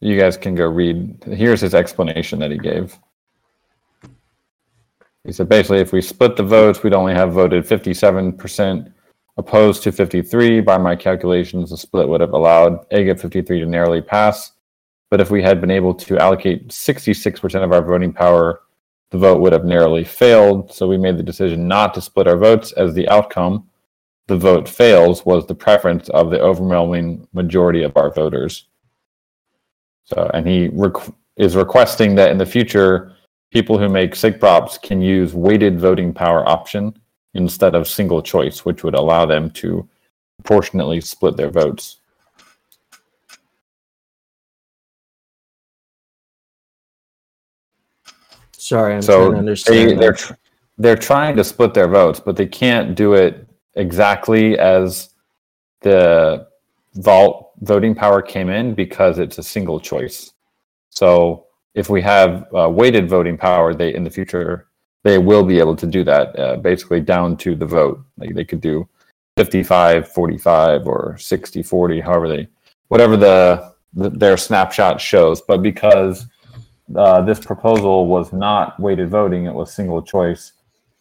You 0.00 0.20
guys 0.20 0.36
can 0.36 0.54
go 0.54 0.66
read. 0.66 1.24
Here's 1.24 1.62
his 1.62 1.74
explanation 1.74 2.38
that 2.40 2.50
he 2.50 2.58
gave. 2.58 2.98
He 5.24 5.32
said 5.32 5.48
basically, 5.48 5.78
if 5.78 5.92
we 5.92 6.02
split 6.02 6.36
the 6.36 6.42
votes, 6.42 6.82
we'd 6.82 6.94
only 6.94 7.14
have 7.14 7.32
voted 7.32 7.64
57% 7.64 8.92
opposed 9.36 9.82
to 9.82 9.92
53. 9.92 10.60
By 10.60 10.78
my 10.78 10.94
calculations, 10.94 11.70
the 11.70 11.76
split 11.76 12.08
would 12.08 12.20
have 12.20 12.34
allowed 12.34 12.88
AGIP 12.90 13.20
53 13.20 13.60
to 13.60 13.66
narrowly 13.66 14.02
pass. 14.02 14.52
But 15.10 15.20
if 15.20 15.30
we 15.30 15.42
had 15.42 15.60
been 15.60 15.70
able 15.70 15.94
to 15.94 16.18
allocate 16.18 16.68
66% 16.68 17.64
of 17.64 17.72
our 17.72 17.82
voting 17.82 18.12
power, 18.12 18.62
the 19.10 19.18
vote 19.18 19.40
would 19.40 19.52
have 19.52 19.64
narrowly 19.64 20.04
failed. 20.04 20.72
So 20.72 20.88
we 20.88 20.98
made 20.98 21.16
the 21.16 21.22
decision 21.22 21.68
not 21.68 21.94
to 21.94 22.00
split 22.00 22.26
our 22.26 22.36
votes 22.36 22.72
as 22.72 22.94
the 22.94 23.08
outcome. 23.08 23.68
The 24.26 24.36
vote 24.36 24.68
fails 24.68 25.24
was 25.24 25.46
the 25.46 25.54
preference 25.54 26.08
of 26.10 26.30
the 26.30 26.40
overwhelming 26.40 27.28
majority 27.32 27.82
of 27.82 27.96
our 27.96 28.12
voters. 28.12 28.66
So, 30.04 30.30
and 30.34 30.46
he 30.46 30.68
requ- 30.68 31.14
is 31.36 31.56
requesting 31.56 32.14
that 32.16 32.30
in 32.30 32.38
the 32.38 32.46
future, 32.46 33.14
people 33.54 33.78
who 33.78 33.88
make 33.88 34.14
sig 34.14 34.38
props 34.38 34.76
can 34.76 35.00
use 35.00 35.32
weighted 35.32 35.80
voting 35.80 36.12
power 36.12 36.46
option 36.46 36.94
instead 37.32 37.74
of 37.74 37.88
single 37.88 38.20
choice, 38.20 38.64
which 38.66 38.84
would 38.84 38.94
allow 38.94 39.24
them 39.24 39.48
to 39.50 39.88
proportionately 40.38 41.00
split 41.00 41.36
their 41.36 41.50
votes. 41.50 41.98
sorry 48.56 48.94
i'm 48.94 49.02
trying 49.02 49.32
to 49.32 49.36
understand 49.36 50.00
they're 50.00 50.16
they're 50.78 50.96
trying 50.96 51.36
to 51.36 51.44
split 51.44 51.74
their 51.74 51.88
votes, 51.88 52.20
but 52.20 52.36
they 52.36 52.46
can't 52.46 52.94
do 52.94 53.14
it 53.14 53.46
exactly 53.74 54.58
as 54.58 55.10
the 55.82 56.46
vault 56.94 57.52
voting 57.60 57.94
power 57.94 58.20
came 58.22 58.48
in 58.48 58.74
because 58.74 59.18
it's 59.18 59.38
a 59.38 59.42
single 59.42 59.78
choice. 59.78 60.32
So 60.90 61.43
if 61.74 61.90
we 61.90 62.00
have 62.02 62.46
uh, 62.54 62.68
weighted 62.68 63.08
voting 63.08 63.36
power, 63.36 63.74
they 63.74 63.94
in 63.94 64.04
the 64.04 64.10
future 64.10 64.68
they 65.04 65.18
will 65.18 65.44
be 65.44 65.58
able 65.58 65.76
to 65.76 65.86
do 65.86 66.02
that 66.02 66.38
uh, 66.38 66.56
basically 66.56 67.00
down 67.00 67.36
to 67.36 67.54
the 67.54 67.66
vote. 67.66 68.02
Like 68.16 68.34
they 68.34 68.44
could 68.44 68.60
do 68.60 68.88
55 69.36 70.10
45 70.12 70.86
or 70.86 71.16
60 71.18 71.62
40 71.62 72.00
however 72.00 72.28
they 72.28 72.48
whatever 72.88 73.16
the 73.16 73.74
th- 73.96 74.12
their 74.14 74.36
snapshot 74.36 75.00
shows. 75.00 75.40
But 75.40 75.62
because 75.62 76.26
uh, 76.96 77.22
this 77.22 77.40
proposal 77.40 78.06
was 78.06 78.32
not 78.32 78.78
weighted 78.80 79.10
voting, 79.10 79.46
it 79.46 79.54
was 79.54 79.72
single 79.72 80.02
choice. 80.02 80.52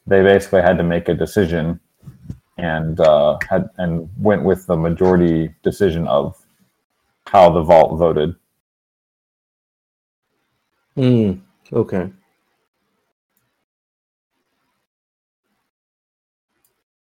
They 0.05 0.21
basically 0.21 0.61
had 0.61 0.77
to 0.77 0.83
make 0.83 1.07
a 1.07 1.13
decision 1.13 1.79
and 2.57 2.99
uh, 2.99 3.37
had 3.49 3.69
and 3.77 4.09
went 4.17 4.43
with 4.43 4.67
the 4.67 4.75
majority 4.75 5.53
decision 5.63 6.07
of 6.07 6.37
how 7.27 7.49
the 7.49 7.61
vault 7.61 7.97
voted. 7.97 8.35
Hmm. 10.95 11.33
Okay. 11.71 12.09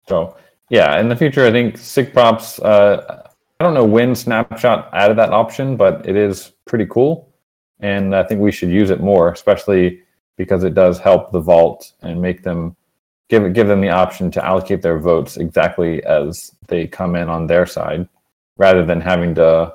So 0.07 0.35
yeah, 0.69 0.99
in 0.99 1.09
the 1.09 1.15
future, 1.15 1.45
I 1.45 1.51
think 1.51 1.77
sig 1.77 2.13
props. 2.13 2.59
Uh, 2.59 3.29
I 3.59 3.63
don't 3.63 3.73
know 3.73 3.85
when 3.85 4.15
Snapshot 4.15 4.89
added 4.93 5.17
that 5.17 5.31
option, 5.31 5.77
but 5.77 6.07
it 6.07 6.15
is 6.15 6.51
pretty 6.65 6.85
cool, 6.87 7.29
and 7.79 8.15
I 8.15 8.23
think 8.23 8.41
we 8.41 8.51
should 8.51 8.69
use 8.69 8.89
it 8.89 8.99
more, 8.99 9.31
especially 9.31 10.01
because 10.35 10.63
it 10.63 10.73
does 10.73 10.99
help 10.99 11.31
the 11.31 11.39
vault 11.39 11.93
and 12.01 12.21
make 12.21 12.43
them 12.43 12.75
give 13.29 13.53
give 13.53 13.67
them 13.67 13.81
the 13.81 13.89
option 13.89 14.31
to 14.31 14.43
allocate 14.43 14.81
their 14.81 14.99
votes 14.99 15.37
exactly 15.37 16.03
as 16.03 16.51
they 16.67 16.87
come 16.87 17.15
in 17.15 17.29
on 17.29 17.47
their 17.47 17.65
side, 17.65 18.09
rather 18.57 18.85
than 18.85 18.99
having 18.99 19.35
to 19.35 19.73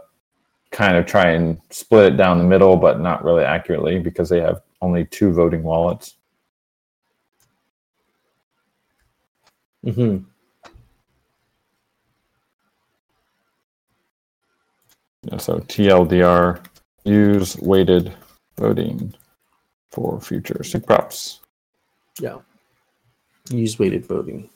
kind 0.71 0.97
of 0.97 1.07
try 1.07 1.31
and 1.31 1.61
split 1.71 2.13
it 2.13 2.17
down 2.17 2.39
the 2.39 2.45
middle, 2.45 2.77
but 2.77 3.01
not 3.01 3.25
really 3.25 3.45
accurately 3.45 3.99
because 3.99 4.29
they 4.29 4.41
have 4.41 4.63
only 4.81 5.05
two 5.07 5.33
voting 5.33 5.63
wallets. 5.63 6.17
Mm-hmm. 9.85 10.25
Yeah, 15.23 15.37
so 15.39 15.59
TLDR 15.59 16.65
use 17.05 17.57
weighted 17.57 18.15
voting 18.57 19.15
for 19.91 20.21
future 20.21 20.63
sig 20.63 20.87
props. 20.87 21.41
Yeah. 22.21 22.39
Use 23.51 23.79
weighted 23.79 24.07
voting. 24.07 24.51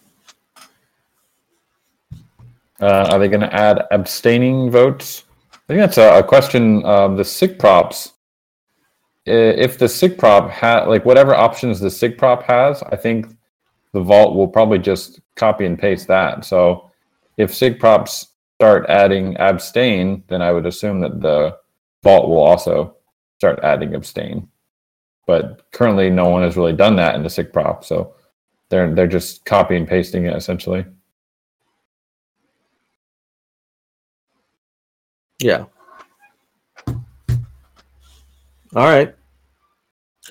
Uh, 2.80 3.06
are 3.10 3.18
they 3.18 3.28
going 3.28 3.40
to 3.40 3.54
add 3.54 3.84
abstaining 3.90 4.70
votes? 4.70 5.24
I 5.68 5.72
think 5.72 5.80
that's 5.80 5.98
a, 5.98 6.18
a 6.18 6.22
question. 6.22 6.82
The 6.82 7.24
sig 7.24 7.58
props, 7.58 8.12
if 9.24 9.78
the 9.78 9.88
sig 9.88 10.18
prop 10.18 10.50
ha 10.50 10.84
like 10.88 11.04
whatever 11.04 11.34
options 11.34 11.80
the 11.80 11.90
sig 11.90 12.18
prop 12.18 12.42
has, 12.44 12.82
I 12.82 12.96
think 12.96 13.26
the 13.92 14.00
vault 14.00 14.34
will 14.34 14.48
probably 14.48 14.78
just 14.78 15.20
copy 15.36 15.64
and 15.66 15.78
paste 15.78 16.08
that. 16.08 16.44
So 16.44 16.90
if 17.36 17.54
sig 17.54 17.78
props 17.78 18.28
start 18.58 18.86
adding 18.88 19.36
abstain, 19.38 20.24
then 20.28 20.42
I 20.42 20.52
would 20.52 20.66
assume 20.66 21.00
that 21.00 21.20
the 21.20 21.56
vault 22.02 22.28
will 22.28 22.42
also 22.42 22.96
start 23.38 23.60
adding 23.62 23.94
abstain. 23.94 24.48
But 25.26 25.70
currently, 25.70 26.10
no 26.10 26.28
one 26.28 26.42
has 26.42 26.56
really 26.56 26.72
done 26.72 26.96
that 26.96 27.14
in 27.14 27.22
the 27.22 27.30
sig 27.30 27.52
prop, 27.52 27.84
so 27.84 28.14
they're 28.68 28.92
they're 28.92 29.06
just 29.06 29.44
copy 29.44 29.76
and 29.76 29.86
pasting 29.86 30.26
it 30.26 30.34
essentially. 30.34 30.84
Yeah. 35.42 35.64
All 36.86 36.96
right. 38.74 39.14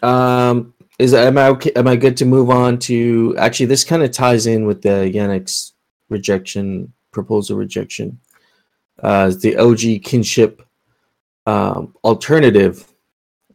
Um, 0.02 0.74
is 0.98 1.14
am 1.14 1.38
I 1.38 1.48
okay? 1.50 1.72
Am 1.76 1.88
I 1.88 1.96
good 1.96 2.16
to 2.18 2.26
move 2.26 2.50
on 2.50 2.80
to? 2.80 3.36
Actually, 3.38 3.66
this 3.68 3.84
kind 3.84 4.04
of 4.04 4.12
ties 4.12 4.48
in 4.48 4.66
with 4.66 4.82
the 4.82 5.12
Yannick's 5.14 5.74
rejection 6.10 6.94
proposal 7.12 7.58
rejection. 7.58 8.20
Uh, 9.04 9.32
the 9.42 9.58
OG 9.58 10.04
kinship 10.04 10.62
um, 11.46 11.94
alternative 12.04 12.88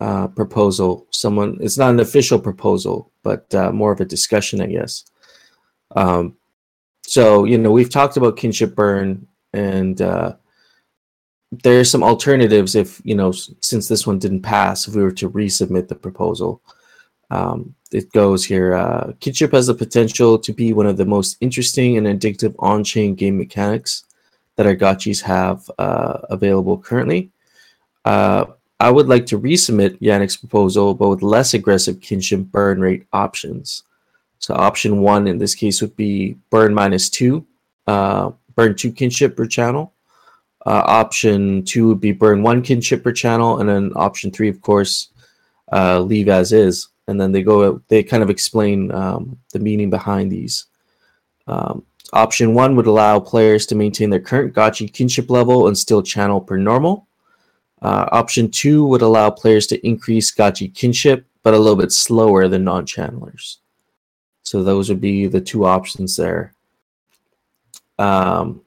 uh, 0.01 0.29
proposal. 0.29 1.07
Someone. 1.11 1.57
It's 1.61 1.79
not 1.79 1.91
an 1.91 2.01
official 2.01 2.39
proposal, 2.39 3.11
but 3.23 3.53
uh, 3.55 3.73
more 3.73 3.93
of 3.93 4.01
a 4.01 4.05
discussion, 4.05 4.61
I 4.61 4.67
guess. 4.67 5.05
Um, 5.95 6.37
so 7.03 7.45
you 7.45 7.57
know, 7.57 7.71
we've 7.71 7.91
talked 7.91 8.19
about 8.19 8.37
kinship 8.37 8.75
burn 8.75 9.27
and. 9.55 10.03
There's 11.63 11.91
some 11.91 12.03
alternatives 12.03 12.75
if 12.75 13.01
you 13.05 13.15
know 13.15 13.33
since 13.61 13.89
this 13.89 14.07
one 14.07 14.19
didn't 14.19 14.43
pass 14.43 14.89
if 14.89 14.95
we 14.95 15.03
were 15.03 15.13
to 15.13 15.31
resubmit 15.31 15.89
the 15.89 15.95
proposal. 15.95 16.61
Um, 17.31 17.75
it 17.93 18.13
goes 18.13 18.45
here 18.45 18.75
uh, 18.75 19.13
kinship 19.21 19.53
has 19.53 19.67
the 19.67 19.75
potential 19.75 20.39
to 20.39 20.53
be 20.53 20.73
one 20.73 20.87
of 20.87 20.97
the 20.97 21.05
most 21.05 21.37
interesting 21.41 21.97
and 21.97 22.07
addictive 22.07 22.55
on-chain 22.59 23.15
game 23.15 23.37
mechanics 23.37 24.05
that 24.57 24.67
our 24.67 24.77
gotchis 24.77 25.21
have 25.23 25.69
uh, 25.79 26.19
available 26.31 26.79
currently. 26.79 27.31
Uh, 28.05 28.47
i 28.79 28.91
would 28.91 29.09
like 29.09 29.27
to 29.27 29.41
resubmit 29.41 29.99
yannick's 30.01 30.37
proposal 30.37 30.95
but 30.95 31.09
with 31.09 31.23
less 31.23 31.55
aggressive 31.55 32.01
kinship 32.01 32.41
burn 32.41 32.81
rate 32.81 33.07
options. 33.13 33.83
So 34.39 34.55
option 34.55 35.01
one 35.01 35.27
in 35.27 35.39
this 35.39 35.55
case 35.55 35.81
would 35.81 35.97
be 35.97 36.37
burn 36.51 36.75
minus 36.75 37.09
two 37.09 37.47
uh, 37.87 38.31
burn 38.55 38.75
two 38.75 38.93
kinship 38.93 39.37
per 39.37 39.47
channel 39.47 39.93
uh, 40.67 40.83
option 40.85 41.65
two 41.65 41.87
would 41.87 42.01
be 42.01 42.11
burn 42.11 42.43
one 42.43 42.61
kinship 42.61 43.05
per 43.05 43.13
channel, 43.13 43.61
and 43.61 43.69
then 43.69 43.93
option 43.95 44.33
three, 44.33 44.49
of 44.49 44.61
course, 44.61 45.11
uh, 45.73 46.01
leave 46.01 46.29
as 46.29 46.53
is. 46.53 46.89
And 47.07 47.21
then 47.21 47.31
they 47.31 47.43
go, 47.43 47.81
they 47.87 48.03
kind 48.03 48.23
of 48.23 48.31
explain 48.31 48.91
um, 48.91 49.39
the 49.53 49.61
meaning 49.61 49.91
behind 49.91 50.33
these. 50.33 50.67
Um, 51.47 51.85
option 52.13 52.53
one 52.53 52.75
would 52.75 52.89
allow 52.89 53.21
players 53.21 53.65
to 53.67 53.77
maintain 53.77 54.11
their 54.11 54.21
current 54.21 54.55
Gotchi 54.55 54.93
kinship 54.93 55.31
level 55.31 55.69
and 55.69 55.79
still 55.79 56.03
channel 56.03 56.41
per 56.41 56.57
normal. 56.57 57.07
Uh, 57.81 58.09
option 58.11 58.51
two 58.51 58.85
would 58.87 59.03
allow 59.03 59.31
players 59.31 59.69
to 59.69 59.87
increase 59.87 60.35
Gotchi 60.35 60.75
kinship, 60.75 61.25
but 61.45 61.55
a 61.55 61.59
little 61.59 61.77
bit 61.77 61.93
slower 61.93 62.49
than 62.49 62.65
non 62.65 62.85
channelers. 62.85 63.59
So 64.43 64.65
those 64.65 64.89
would 64.89 65.01
be 65.01 65.29
the 65.29 65.41
two 65.41 65.65
options 65.65 66.17
there. 66.17 66.55
Um, 68.01 68.63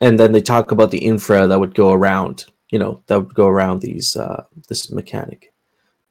and 0.00 0.18
then 0.18 0.32
they 0.32 0.40
talk 0.40 0.70
about 0.70 0.90
the 0.90 1.04
infra 1.04 1.46
that 1.46 1.58
would 1.58 1.74
go 1.74 1.92
around 1.92 2.46
you 2.70 2.78
know 2.78 3.02
that 3.06 3.18
would 3.20 3.34
go 3.34 3.46
around 3.46 3.80
these 3.80 4.16
uh, 4.16 4.44
this 4.68 4.90
mechanic. 4.90 5.52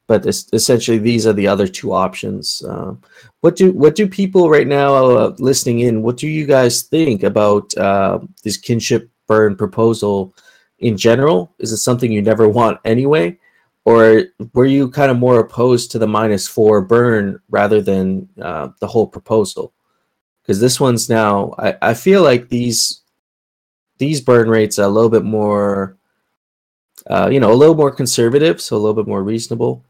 But 0.07 0.25
es- 0.25 0.47
essentially 0.53 0.97
these 0.97 1.27
are 1.27 1.33
the 1.33 1.47
other 1.47 1.67
two 1.67 1.91
options 1.93 2.63
uh, 2.63 2.95
what 3.41 3.55
do 3.55 3.71
what 3.71 3.95
do 3.95 4.07
people 4.07 4.49
right 4.49 4.67
now 4.67 4.95
uh, 4.95 5.35
listening 5.37 5.79
in 5.81 6.01
what 6.01 6.17
do 6.17 6.27
you 6.27 6.45
guys 6.45 6.83
think 6.83 7.23
about 7.23 7.75
uh, 7.77 8.19
this 8.43 8.57
kinship 8.57 9.09
burn 9.27 9.55
proposal 9.55 10.33
in 10.79 10.97
general? 10.97 11.53
Is 11.59 11.71
it 11.71 11.77
something 11.77 12.11
you 12.11 12.21
never 12.21 12.47
want 12.47 12.79
anyway? 12.85 13.37
Or 13.85 14.23
were 14.53 14.65
you 14.65 14.89
kind 14.89 15.11
of 15.11 15.17
more 15.17 15.39
opposed 15.39 15.91
to 15.91 15.99
the 15.99 16.07
minus 16.07 16.47
four 16.47 16.81
burn 16.81 17.39
rather 17.49 17.81
than 17.81 18.27
uh, 18.41 18.69
the 18.79 18.87
whole 18.87 19.07
proposal? 19.07 19.73
Because 20.41 20.59
this 20.59 20.79
one's 20.79 21.09
now 21.09 21.53
I, 21.57 21.75
I 21.81 21.93
feel 21.93 22.23
like 22.23 22.49
these 22.49 23.01
these 23.97 24.21
burn 24.21 24.49
rates 24.49 24.79
are 24.79 24.83
a 24.85 24.89
little 24.89 25.09
bit 25.09 25.23
more, 25.23 25.97
uh, 27.07 27.29
you 27.31 27.39
know, 27.39 27.51
a 27.51 27.55
little 27.55 27.75
more 27.75 27.91
conservative, 27.91 28.61
so 28.61 28.75
a 28.75 28.79
little 28.79 28.93
bit 28.93 29.07
more 29.07 29.23
reasonable. 29.23 29.83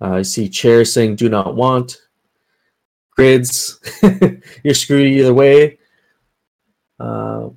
Uh, 0.00 0.14
I 0.14 0.22
see 0.22 0.48
chairs 0.48 0.92
saying 0.92 1.16
"do 1.16 1.28
not 1.28 1.56
want," 1.56 2.00
grids, 3.10 3.80
you're 4.62 4.74
screwed 4.74 5.06
either 5.06 5.34
way. 5.34 5.78
Uh, 6.98 7.50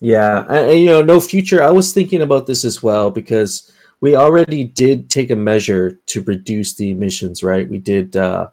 yeah, 0.00 0.44
and, 0.48 0.80
you 0.80 0.86
know, 0.86 1.02
no 1.02 1.20
future. 1.20 1.62
I 1.62 1.70
was 1.70 1.92
thinking 1.92 2.22
about 2.22 2.46
this 2.46 2.64
as 2.64 2.82
well 2.82 3.10
because 3.10 3.72
we 4.00 4.14
already 4.14 4.64
did 4.64 5.10
take 5.10 5.30
a 5.30 5.36
measure 5.36 5.98
to 6.06 6.22
reduce 6.22 6.74
the 6.74 6.90
emissions, 6.90 7.42
right? 7.42 7.68
We 7.68 7.78
did. 7.78 8.16
Uh, 8.16 8.48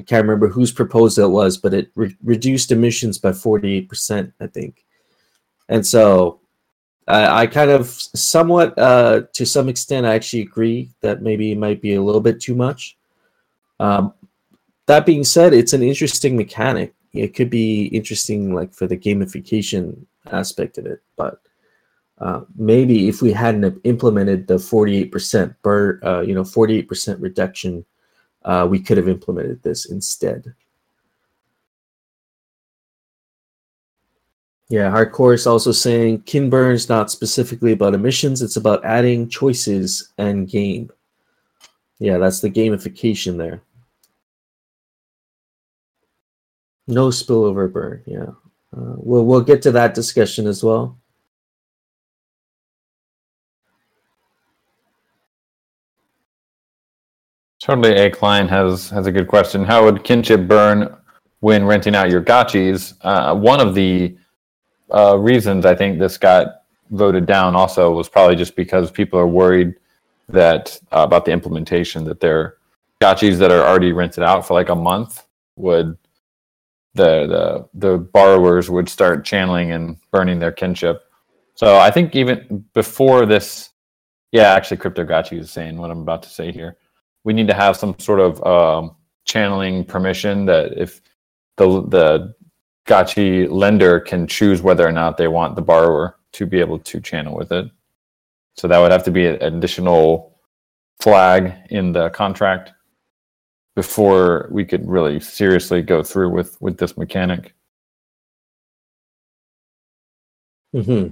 I 0.00 0.02
can't 0.02 0.22
remember 0.22 0.48
whose 0.48 0.72
proposal 0.72 1.26
it 1.26 1.32
was, 1.32 1.58
but 1.58 1.74
it 1.74 1.90
re- 1.94 2.16
reduced 2.24 2.72
emissions 2.72 3.18
by 3.18 3.32
48%, 3.32 4.32
I 4.40 4.46
think. 4.46 4.86
And 5.68 5.86
so 5.86 6.40
I, 7.06 7.42
I 7.42 7.46
kind 7.46 7.70
of 7.70 7.86
somewhat, 7.90 8.78
uh, 8.78 9.22
to 9.34 9.44
some 9.44 9.68
extent, 9.68 10.06
I 10.06 10.14
actually 10.14 10.40
agree 10.40 10.90
that 11.02 11.20
maybe 11.20 11.52
it 11.52 11.58
might 11.58 11.82
be 11.82 11.96
a 11.96 12.02
little 12.02 12.22
bit 12.22 12.40
too 12.40 12.54
much. 12.54 12.96
Um, 13.78 14.14
that 14.86 15.04
being 15.04 15.22
said, 15.22 15.52
it's 15.52 15.74
an 15.74 15.82
interesting 15.82 16.34
mechanic. 16.34 16.94
It 17.12 17.34
could 17.34 17.50
be 17.50 17.86
interesting, 17.88 18.54
like 18.54 18.72
for 18.72 18.86
the 18.86 18.96
gamification 18.96 20.06
aspect 20.32 20.78
of 20.78 20.86
it, 20.86 21.02
but 21.16 21.42
uh, 22.20 22.40
maybe 22.56 23.06
if 23.06 23.20
we 23.20 23.32
hadn't 23.32 23.78
implemented 23.84 24.46
the 24.46 24.54
48% 24.54 25.54
burn, 25.62 26.00
uh, 26.02 26.20
you 26.20 26.34
know, 26.34 26.42
48% 26.42 27.20
reduction 27.20 27.84
uh, 28.44 28.66
we 28.68 28.80
could 28.80 28.96
have 28.96 29.08
implemented 29.08 29.62
this 29.62 29.90
instead. 29.90 30.54
Yeah, 34.68 34.88
hardcore 34.88 35.34
is 35.34 35.48
also 35.48 35.72
saying 35.72 36.22
Kinburn 36.22 36.74
is 36.74 36.88
not 36.88 37.10
specifically 37.10 37.72
about 37.72 37.92
emissions, 37.92 38.40
it's 38.40 38.56
about 38.56 38.84
adding 38.84 39.28
choices 39.28 40.12
and 40.16 40.48
game. 40.48 40.92
Yeah, 41.98 42.18
that's 42.18 42.40
the 42.40 42.50
gamification 42.50 43.36
there. 43.36 43.62
No 46.86 47.08
spillover 47.08 47.70
burn, 47.70 48.02
yeah. 48.06 48.30
Uh, 48.76 48.94
we'll, 48.96 49.26
we'll 49.26 49.40
get 49.40 49.60
to 49.62 49.72
that 49.72 49.94
discussion 49.94 50.46
as 50.46 50.62
well. 50.62 50.99
Totally, 57.60 57.94
A 57.94 58.10
Klein 58.10 58.48
has 58.48 58.88
has 58.88 59.06
a 59.06 59.12
good 59.12 59.28
question. 59.28 59.64
How 59.64 59.84
would 59.84 60.02
kinship 60.02 60.48
burn 60.48 60.96
when 61.40 61.64
renting 61.64 61.94
out 61.94 62.10
your 62.10 62.22
gotchis? 62.22 62.94
Uh, 63.02 63.34
one 63.34 63.60
of 63.60 63.74
the 63.74 64.16
uh, 64.90 65.18
reasons 65.18 65.66
I 65.66 65.74
think 65.74 65.98
this 65.98 66.16
got 66.16 66.62
voted 66.90 67.26
down 67.26 67.54
also 67.54 67.92
was 67.92 68.08
probably 68.08 68.34
just 68.34 68.56
because 68.56 68.90
people 68.90 69.18
are 69.18 69.26
worried 69.26 69.74
that 70.28 70.80
uh, 70.90 71.00
about 71.00 71.26
the 71.26 71.32
implementation 71.32 72.02
that 72.04 72.20
their 72.20 72.56
gotchis 73.00 73.36
that 73.38 73.50
are 73.50 73.66
already 73.66 73.92
rented 73.92 74.24
out 74.24 74.46
for 74.46 74.54
like 74.54 74.70
a 74.70 74.74
month 74.74 75.26
would 75.56 75.98
the 76.94 77.26
the 77.74 77.88
the 77.88 77.98
borrowers 77.98 78.70
would 78.70 78.88
start 78.88 79.22
channeling 79.22 79.72
and 79.72 79.98
burning 80.10 80.38
their 80.38 80.52
kinship. 80.52 81.02
So 81.54 81.78
I 81.78 81.90
think 81.90 82.16
even 82.16 82.64
before 82.72 83.26
this, 83.26 83.70
yeah, 84.32 84.54
actually, 84.54 84.78
Crypto 84.78 85.04
Gotchi 85.04 85.38
is 85.38 85.50
saying 85.50 85.76
what 85.76 85.90
I'm 85.90 86.00
about 86.00 86.22
to 86.22 86.30
say 86.30 86.52
here. 86.52 86.78
We 87.24 87.32
need 87.32 87.48
to 87.48 87.54
have 87.54 87.76
some 87.76 87.98
sort 87.98 88.20
of 88.20 88.44
um, 88.46 88.96
channeling 89.24 89.84
permission 89.84 90.46
that 90.46 90.72
if 90.76 91.00
the 91.56 91.82
the 91.86 92.34
Gotchi 92.86 93.48
lender 93.50 94.00
can 94.00 94.26
choose 94.26 94.62
whether 94.62 94.86
or 94.86 94.92
not 94.92 95.16
they 95.16 95.28
want 95.28 95.54
the 95.54 95.62
borrower 95.62 96.16
to 96.32 96.46
be 96.46 96.60
able 96.60 96.78
to 96.78 97.00
channel 97.00 97.36
with 97.36 97.52
it. 97.52 97.70
So 98.56 98.68
that 98.68 98.78
would 98.78 98.92
have 98.92 99.04
to 99.04 99.10
be 99.10 99.26
an 99.26 99.40
additional 99.42 100.38
flag 101.00 101.54
in 101.70 101.92
the 101.92 102.10
contract 102.10 102.72
before 103.76 104.48
we 104.50 104.64
could 104.64 104.86
really 104.88 105.20
seriously 105.20 105.82
go 105.82 106.02
through 106.02 106.30
with 106.30 106.60
with 106.60 106.78
this 106.78 106.96
mechanic. 106.96 107.54
Hmm. 110.72 111.08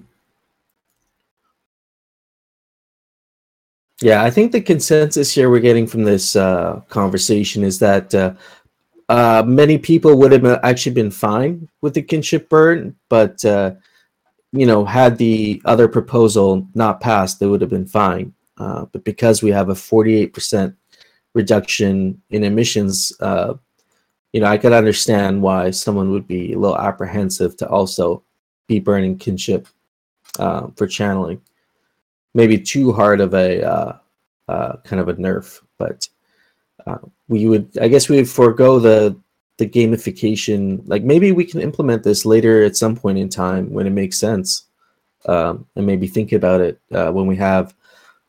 Yeah, 4.00 4.22
I 4.22 4.30
think 4.30 4.52
the 4.52 4.60
consensus 4.60 5.32
here 5.32 5.50
we're 5.50 5.58
getting 5.58 5.86
from 5.86 6.04
this 6.04 6.36
uh, 6.36 6.80
conversation 6.88 7.64
is 7.64 7.80
that 7.80 8.14
uh, 8.14 8.34
uh, 9.08 9.42
many 9.44 9.76
people 9.76 10.16
would 10.18 10.30
have 10.30 10.44
actually 10.62 10.92
been 10.92 11.10
fine 11.10 11.68
with 11.80 11.94
the 11.94 12.02
kinship 12.02 12.48
burn, 12.48 12.94
but 13.08 13.44
uh, 13.44 13.74
you 14.52 14.66
know, 14.66 14.84
had 14.84 15.18
the 15.18 15.60
other 15.64 15.88
proposal 15.88 16.66
not 16.74 17.00
passed, 17.00 17.40
they 17.40 17.46
would 17.46 17.60
have 17.60 17.70
been 17.70 17.86
fine. 17.86 18.32
Uh, 18.56 18.84
but 18.92 19.02
because 19.02 19.42
we 19.42 19.50
have 19.50 19.68
a 19.68 19.74
48% 19.74 20.74
reduction 21.34 22.22
in 22.30 22.44
emissions, 22.44 23.12
uh, 23.20 23.54
you 24.32 24.40
know, 24.40 24.46
I 24.46 24.58
could 24.58 24.72
understand 24.72 25.42
why 25.42 25.72
someone 25.72 26.10
would 26.12 26.28
be 26.28 26.52
a 26.52 26.58
little 26.58 26.78
apprehensive 26.78 27.56
to 27.56 27.68
also 27.68 28.22
be 28.68 28.78
burning 28.78 29.18
kinship 29.18 29.66
for 30.36 30.86
channeling. 30.88 31.40
Maybe 32.38 32.56
too 32.56 32.92
hard 32.92 33.20
of 33.20 33.34
a 33.34 33.50
uh, 33.74 33.92
uh, 34.46 34.76
kind 34.84 35.00
of 35.02 35.08
a 35.08 35.14
nerf, 35.14 35.60
but 35.76 36.08
uh, 36.86 37.02
we 37.26 37.46
would, 37.50 37.66
I 37.84 37.88
guess, 37.88 38.08
we 38.08 38.16
would 38.16 38.30
forego 38.30 38.78
the 38.78 39.18
the 39.58 39.66
gamification. 39.66 40.82
Like 40.86 41.02
maybe 41.02 41.32
we 41.32 41.44
can 41.44 41.60
implement 41.60 42.02
this 42.04 42.24
later 42.24 42.62
at 42.62 42.76
some 42.76 42.94
point 42.94 43.18
in 43.18 43.28
time 43.28 43.64
when 43.74 43.86
it 43.88 43.96
makes 44.02 44.18
sense, 44.18 44.68
um, 45.26 45.66
and 45.74 45.84
maybe 45.84 46.06
think 46.06 46.30
about 46.32 46.60
it 46.60 46.80
uh, 46.92 47.10
when 47.10 47.26
we 47.26 47.36
have 47.36 47.74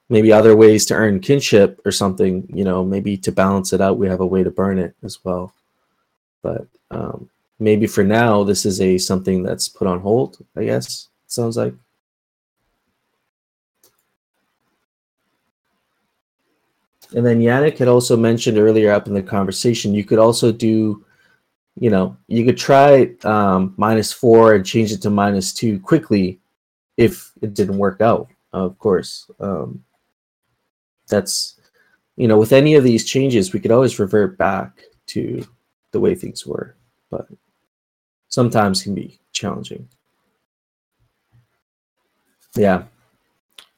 maybe 0.10 0.34
other 0.34 0.56
ways 0.56 0.88
to 0.88 0.96
earn 0.96 1.20
kinship 1.20 1.80
or 1.86 1.92
something. 1.92 2.50
You 2.52 2.66
know, 2.66 2.84
maybe 2.84 3.16
to 3.18 3.32
balance 3.32 3.74
it 3.74 3.82
out, 3.82 4.00
we 4.00 4.08
have 4.08 4.22
a 4.22 4.32
way 4.34 4.44
to 4.44 4.52
burn 4.52 4.80
it 4.80 4.96
as 5.04 5.24
well. 5.24 5.54
But 6.42 6.66
um, 6.90 7.30
maybe 7.60 7.86
for 7.86 8.04
now, 8.04 8.44
this 8.44 8.66
is 8.66 8.82
a 8.82 8.98
something 8.98 9.44
that's 9.44 9.70
put 9.70 9.88
on 9.88 10.00
hold. 10.00 10.44
I 10.58 10.66
guess 10.66 11.10
sounds 11.28 11.58
like. 11.58 11.76
And 17.16 17.26
then 17.26 17.40
Yannick 17.40 17.78
had 17.78 17.88
also 17.88 18.16
mentioned 18.16 18.58
earlier 18.58 18.92
up 18.92 19.08
in 19.08 19.14
the 19.14 19.24
conversation, 19.24 19.94
you 19.94 20.04
could 20.04 20.20
also 20.20 20.52
do, 20.52 21.04
you 21.80 21.90
know, 21.90 22.16
you 22.28 22.46
could 22.46 22.58
try 22.58 23.12
um, 23.24 23.74
minus 23.78 24.14
four 24.14 24.54
and 24.54 24.66
change 24.66 24.92
it 24.92 25.02
to 25.02 25.10
minus 25.10 25.52
two 25.52 25.80
quickly 25.80 26.40
if 26.98 27.32
it 27.42 27.54
didn't 27.56 27.78
work 27.78 28.02
out, 28.02 28.30
of 28.54 28.78
course. 28.78 29.30
Um, 29.40 29.84
that's, 31.08 31.60
you 32.16 32.28
know, 32.28 32.38
with 32.38 32.54
any 32.54 32.76
of 32.76 32.84
these 32.84 33.06
changes, 33.06 33.54
we 33.54 33.60
could 33.60 33.72
always 33.72 33.98
revert 33.98 34.38
back 34.38 34.84
to 35.08 35.44
the 35.92 36.00
way 36.00 36.14
things 36.14 36.46
were, 36.46 36.76
but 37.10 37.28
sometimes 38.28 38.84
can 38.84 38.94
be 38.94 39.20
challenging. 39.32 39.88
Yeah. 42.56 42.84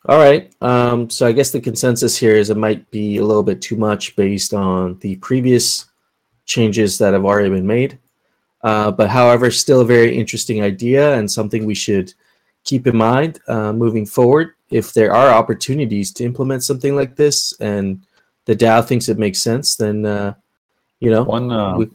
All 0.07 0.17
right. 0.17 0.51
Um, 0.61 1.09
so 1.09 1.27
I 1.27 1.31
guess 1.31 1.51
the 1.51 1.61
consensus 1.61 2.17
here 2.17 2.35
is 2.35 2.49
it 2.49 2.57
might 2.57 2.89
be 2.89 3.17
a 3.17 3.23
little 3.23 3.43
bit 3.43 3.61
too 3.61 3.75
much 3.75 4.15
based 4.15 4.53
on 4.53 4.97
the 4.99 5.15
previous 5.17 5.85
changes 6.45 6.97
that 6.97 7.13
have 7.13 7.23
already 7.23 7.49
been 7.49 7.67
made. 7.67 7.99
Uh, 8.63 8.91
but 8.91 9.09
however, 9.09 9.51
still 9.51 9.81
a 9.81 9.85
very 9.85 10.17
interesting 10.17 10.63
idea 10.63 11.13
and 11.15 11.31
something 11.31 11.65
we 11.65 11.75
should 11.75 12.13
keep 12.63 12.87
in 12.87 12.97
mind 12.97 13.39
uh, 13.47 13.71
moving 13.73 14.05
forward. 14.05 14.53
If 14.71 14.93
there 14.93 15.13
are 15.13 15.29
opportunities 15.29 16.11
to 16.13 16.23
implement 16.23 16.63
something 16.63 16.95
like 16.95 17.15
this 17.15 17.53
and 17.59 18.03
the 18.45 18.55
DAO 18.55 18.85
thinks 18.85 19.07
it 19.07 19.19
makes 19.19 19.39
sense, 19.39 19.75
then, 19.75 20.05
uh, 20.05 20.33
you 20.99 21.11
know, 21.11 21.23
one, 21.23 21.51
uh, 21.51 21.77
we, 21.77 21.89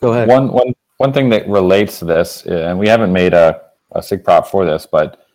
go 0.00 0.12
ahead. 0.12 0.28
One, 0.28 0.50
one, 0.50 0.74
one 0.96 1.12
thing 1.12 1.28
that 1.30 1.48
relates 1.48 2.00
to 2.00 2.04
this, 2.06 2.44
and 2.46 2.78
we 2.78 2.88
haven't 2.88 3.12
made 3.12 3.34
a, 3.34 3.60
a 3.92 4.02
SIG 4.02 4.24
prop 4.24 4.48
for 4.48 4.64
this, 4.64 4.86
but 4.86 5.25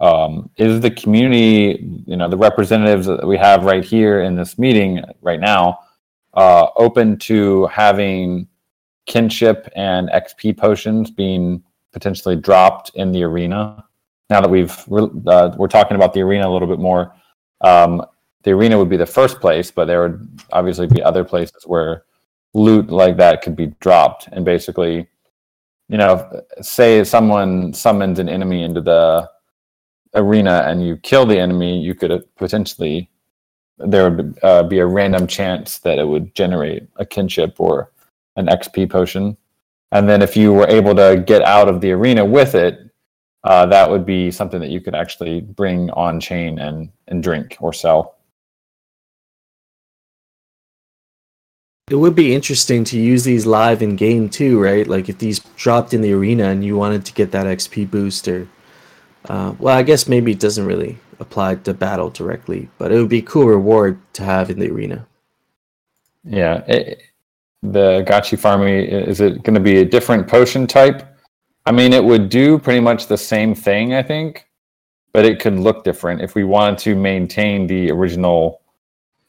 um, 0.00 0.50
is 0.56 0.80
the 0.80 0.90
community, 0.90 1.84
you 2.06 2.16
know, 2.16 2.28
the 2.28 2.36
representatives 2.36 3.06
that 3.06 3.26
we 3.26 3.36
have 3.36 3.64
right 3.64 3.84
here 3.84 4.22
in 4.22 4.36
this 4.36 4.58
meeting 4.58 5.02
right 5.22 5.40
now, 5.40 5.80
uh, 6.34 6.68
open 6.76 7.18
to 7.18 7.66
having 7.66 8.46
kinship 9.06 9.68
and 9.74 10.08
XP 10.10 10.56
potions 10.56 11.10
being 11.10 11.62
potentially 11.92 12.36
dropped 12.36 12.90
in 12.94 13.10
the 13.12 13.24
arena? 13.24 13.84
Now 14.30 14.40
that 14.40 14.50
we've 14.50 14.76
uh, 14.92 15.54
we're 15.56 15.68
talking 15.68 15.96
about 15.96 16.12
the 16.12 16.20
arena 16.20 16.48
a 16.48 16.52
little 16.52 16.68
bit 16.68 16.78
more, 16.78 17.14
um, 17.62 18.04
the 18.44 18.52
arena 18.52 18.78
would 18.78 18.90
be 18.90 18.96
the 18.96 19.06
first 19.06 19.40
place, 19.40 19.70
but 19.70 19.86
there 19.86 20.02
would 20.02 20.40
obviously 20.52 20.86
be 20.86 21.02
other 21.02 21.24
places 21.24 21.64
where 21.66 22.04
loot 22.54 22.88
like 22.88 23.16
that 23.16 23.42
could 23.42 23.56
be 23.56 23.66
dropped, 23.80 24.28
and 24.32 24.44
basically, 24.44 25.08
you 25.88 25.96
know, 25.96 26.42
say 26.60 27.02
someone 27.04 27.72
summons 27.72 28.18
an 28.18 28.28
enemy 28.28 28.62
into 28.62 28.80
the 28.80 29.28
arena 30.14 30.64
and 30.66 30.86
you 30.86 30.96
kill 30.96 31.26
the 31.26 31.38
enemy, 31.38 31.78
you 31.78 31.94
could 31.94 32.24
potentially 32.36 33.10
there 33.78 34.10
would 34.10 34.38
uh, 34.42 34.62
be 34.64 34.78
a 34.78 34.86
random 34.86 35.26
chance 35.26 35.78
that 35.78 35.98
it 35.98 36.06
would 36.06 36.34
generate 36.34 36.88
a 36.96 37.06
kinship 37.06 37.54
or 37.58 37.92
an 38.36 38.46
XP 38.46 38.90
potion. 38.90 39.36
And 39.92 40.08
then 40.08 40.20
if 40.20 40.36
you 40.36 40.52
were 40.52 40.68
able 40.68 40.94
to 40.96 41.22
get 41.26 41.42
out 41.42 41.68
of 41.68 41.80
the 41.80 41.92
arena 41.92 42.24
with 42.24 42.54
it, 42.54 42.90
uh, 43.44 43.66
that 43.66 43.88
would 43.88 44.04
be 44.04 44.30
something 44.30 44.60
that 44.60 44.70
you 44.70 44.80
could 44.80 44.94
actually 44.94 45.40
bring 45.40 45.90
on 45.90 46.20
chain 46.20 46.58
and, 46.58 46.90
and 47.06 47.22
drink 47.22 47.56
or 47.60 47.72
sell. 47.72 48.16
It 51.88 51.94
would 51.94 52.14
be 52.14 52.34
interesting 52.34 52.84
to 52.84 52.98
use 52.98 53.24
these 53.24 53.46
live 53.46 53.80
in 53.80 53.96
game 53.96 54.28
too, 54.28 54.62
right? 54.62 54.86
Like 54.86 55.08
if 55.08 55.18
these 55.18 55.38
dropped 55.56 55.94
in 55.94 56.02
the 56.02 56.12
arena 56.12 56.50
and 56.50 56.62
you 56.62 56.76
wanted 56.76 57.06
to 57.06 57.14
get 57.14 57.30
that 57.30 57.46
XP 57.46 57.90
booster 57.90 58.46
uh, 59.26 59.54
well, 59.58 59.76
I 59.76 59.82
guess 59.82 60.08
maybe 60.08 60.32
it 60.32 60.40
doesn't 60.40 60.66
really 60.66 60.98
apply 61.20 61.56
to 61.56 61.74
battle 61.74 62.10
directly, 62.10 62.68
but 62.78 62.92
it 62.92 62.98
would 62.98 63.08
be 63.08 63.18
a 63.18 63.22
cool 63.22 63.46
reward 63.46 64.00
to 64.14 64.22
have 64.22 64.50
in 64.50 64.58
the 64.58 64.70
arena. 64.70 65.06
Yeah. 66.24 66.64
It, 66.66 67.02
the 67.62 68.04
Gotchi 68.06 68.38
Farming, 68.38 68.68
is 68.68 69.20
it 69.20 69.42
going 69.42 69.54
to 69.54 69.60
be 69.60 69.78
a 69.78 69.84
different 69.84 70.28
potion 70.28 70.66
type? 70.66 71.02
I 71.66 71.72
mean, 71.72 71.92
it 71.92 72.02
would 72.02 72.28
do 72.28 72.58
pretty 72.58 72.80
much 72.80 73.06
the 73.06 73.18
same 73.18 73.54
thing, 73.54 73.94
I 73.94 74.02
think, 74.02 74.48
but 75.12 75.24
it 75.24 75.40
could 75.40 75.58
look 75.58 75.84
different 75.84 76.22
if 76.22 76.34
we 76.34 76.44
wanted 76.44 76.78
to 76.80 76.94
maintain 76.94 77.66
the 77.66 77.90
original 77.90 78.62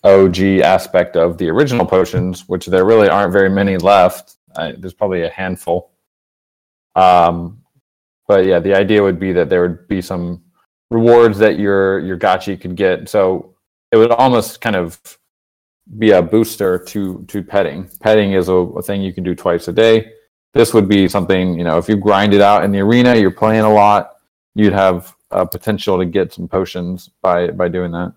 OG 0.04 0.40
aspect 0.64 1.18
of 1.18 1.38
the 1.38 1.50
original 1.50 1.86
potions, 1.86 2.48
which 2.48 2.68
there 2.68 2.86
really 2.86 3.10
aren't 3.10 3.34
very 3.34 3.50
many 3.50 3.78
left. 3.78 4.38
I, 4.56 4.74
there's 4.74 4.94
probably 4.94 5.24
a 5.24 5.30
handful. 5.30 5.92
Um, 6.96 7.62
but 8.30 8.46
yeah, 8.46 8.60
the 8.60 8.76
idea 8.76 9.02
would 9.02 9.20
be 9.20 9.34
that 9.34 9.50
there 9.50 9.64
would 9.64 9.88
be 9.88 10.02
some 10.04 10.44
rewards 10.92 11.40
that 11.40 11.58
your 11.58 12.00
your 12.00 12.18
gotchi 12.18 12.62
could 12.62 12.76
get. 12.76 13.10
So 13.10 13.56
it 13.92 13.98
would 13.98 14.12
almost 14.12 14.62
kind 14.62 14.76
of 14.76 15.00
be 15.98 16.12
a 16.12 16.22
booster 16.22 16.78
to 16.78 17.26
to 17.28 17.44
petting. 17.44 17.90
Petting 18.02 18.34
is 18.34 18.48
a, 18.48 18.54
a 18.54 18.84
thing 18.84 19.02
you 19.02 19.14
can 19.14 19.24
do 19.24 19.34
twice 19.34 19.68
a 19.68 19.74
day. 19.74 20.14
This 20.54 20.76
would 20.76 20.88
be 20.88 21.08
something 21.10 21.58
you 21.58 21.64
know 21.64 21.80
if 21.80 21.90
you 21.90 21.98
grind 21.98 22.36
it 22.36 22.42
out 22.42 22.64
in 22.64 22.72
the 22.72 22.82
arena, 22.82 23.16
you're 23.16 23.32
playing 23.32 23.62
a 23.62 23.74
lot, 23.74 24.18
you'd 24.54 24.74
have 24.74 25.16
a 25.32 25.46
potential 25.48 25.98
to 25.98 26.06
get 26.06 26.32
some 26.32 26.48
potions 26.48 27.10
by 27.24 27.48
by 27.50 27.68
doing 27.68 27.92
that. 27.94 28.14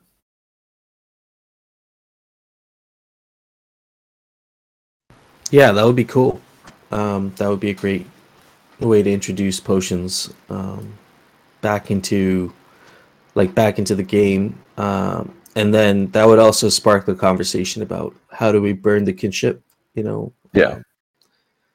Yeah, 5.51 5.73
that 5.73 5.87
would 5.87 5.97
be 5.97 6.05
cool. 6.05 6.41
Um, 6.91 7.33
that 7.37 7.49
would 7.49 7.61
be 7.61 7.71
a 7.71 7.75
great 7.75 8.07
way 8.89 9.03
to 9.03 9.13
introduce 9.13 9.61
potions 9.61 10.33
um, 10.51 10.93
back 11.61 11.91
into 11.91 12.53
like 13.35 13.55
back 13.55 13.79
into 13.79 13.95
the 13.95 14.03
game. 14.03 14.59
Um, 14.77 15.35
and 15.57 15.73
then 15.73 16.11
that 16.13 16.27
would 16.27 16.39
also 16.39 16.69
spark 16.69 17.07
the 17.07 17.15
conversation 17.15 17.83
about 17.83 18.15
how 18.31 18.53
do 18.53 18.61
we 18.61 18.73
burn 18.73 19.05
the 19.05 19.13
kinship, 19.13 19.63
you 19.95 20.03
know? 20.03 20.33
Yeah. 20.53 20.81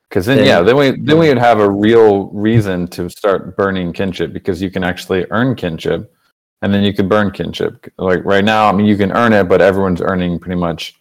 Because 0.10 0.26
then, 0.26 0.38
then, 0.38 0.48
yeah, 0.48 0.62
then 0.62 0.78
we 0.78 0.92
then 0.92 1.20
we 1.20 1.28
would 1.28 1.38
have 1.38 1.60
a 1.60 1.70
real 1.70 2.28
reason 2.28 2.88
to 2.90 3.10
start 3.10 3.58
burning 3.58 3.92
kinship 3.92 4.32
because 4.32 4.62
you 4.62 4.72
can 4.72 4.84
actually 4.84 5.26
earn 5.32 5.54
kinship, 5.54 6.14
and 6.62 6.74
then 6.74 6.84
you 6.84 6.94
can 6.94 7.10
burn 7.10 7.30
kinship. 7.30 7.92
Like 7.98 8.24
right 8.24 8.46
now, 8.46 8.70
I 8.70 8.72
mean, 8.72 8.86
you 8.86 8.96
can 8.96 9.12
earn 9.12 9.34
it, 9.34 9.50
but 9.50 9.62
everyone's 9.62 10.02
earning 10.02 10.40
pretty 10.40 10.60
much 10.60 10.96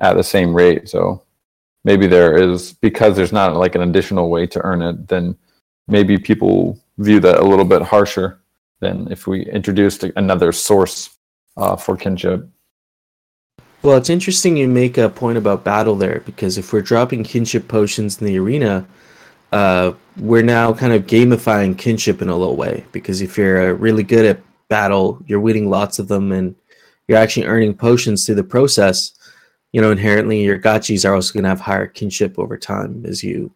at 0.00 0.14
the 0.14 0.22
same 0.22 0.52
rate. 0.52 0.86
So 0.86 1.22
maybe 1.84 2.06
there 2.06 2.36
is 2.36 2.72
because 2.72 3.16
there's 3.16 3.32
not 3.32 3.56
like 3.56 3.74
an 3.74 3.82
additional 3.82 4.30
way 4.30 4.46
to 4.46 4.60
earn 4.64 4.82
it. 4.82 5.08
Then 5.08 5.36
maybe 5.88 6.18
people 6.18 6.78
view 6.98 7.20
that 7.20 7.38
a 7.38 7.44
little 7.44 7.64
bit 7.64 7.82
harsher 7.82 8.40
than 8.80 9.10
if 9.10 9.26
we 9.26 9.46
introduced 9.46 10.04
another 10.16 10.52
source 10.52 11.16
uh, 11.56 11.76
for 11.76 11.96
kinship. 11.96 12.48
Well, 13.82 13.96
it's 13.96 14.10
interesting 14.10 14.56
you 14.56 14.68
make 14.68 14.96
a 14.96 15.08
point 15.08 15.38
about 15.38 15.64
battle 15.64 15.96
there 15.96 16.22
because 16.24 16.56
if 16.56 16.72
we're 16.72 16.82
dropping 16.82 17.24
kinship 17.24 17.66
potions 17.66 18.20
in 18.20 18.26
the 18.26 18.38
arena, 18.38 18.86
uh, 19.50 19.92
we're 20.16 20.42
now 20.42 20.72
kind 20.72 20.92
of 20.92 21.06
gamifying 21.06 21.76
kinship 21.76 22.22
in 22.22 22.28
a 22.28 22.36
little 22.36 22.56
way 22.56 22.84
because 22.92 23.20
if 23.20 23.36
you're 23.36 23.70
uh, 23.70 23.72
really 23.72 24.04
good 24.04 24.24
at 24.24 24.40
battle, 24.68 25.20
you're 25.26 25.40
winning 25.40 25.68
lots 25.68 25.98
of 25.98 26.08
them 26.08 26.30
and 26.30 26.54
you're 27.08 27.18
actually 27.18 27.46
earning 27.46 27.74
potions 27.74 28.24
through 28.24 28.36
the 28.36 28.44
process. 28.44 29.12
You 29.72 29.80
know, 29.80 29.90
inherently 29.90 30.42
your 30.42 30.58
gachis 30.58 31.08
are 31.08 31.14
also 31.14 31.32
going 31.32 31.44
to 31.44 31.48
have 31.48 31.60
higher 31.60 31.86
kinship 31.86 32.38
over 32.38 32.58
time 32.58 33.04
as 33.06 33.24
you, 33.24 33.50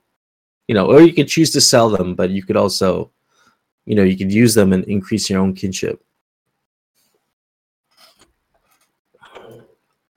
you 0.66 0.74
know, 0.74 0.86
or 0.86 1.02
you 1.02 1.12
could 1.12 1.28
choose 1.28 1.50
to 1.50 1.60
sell 1.60 1.90
them, 1.90 2.14
but 2.14 2.30
you 2.30 2.42
could 2.42 2.56
also, 2.56 3.10
you 3.84 3.94
know, 3.94 4.02
you 4.02 4.16
could 4.16 4.32
use 4.32 4.54
them 4.54 4.72
and 4.72 4.84
increase 4.84 5.28
your 5.28 5.40
own 5.40 5.52
kinship. 5.54 6.02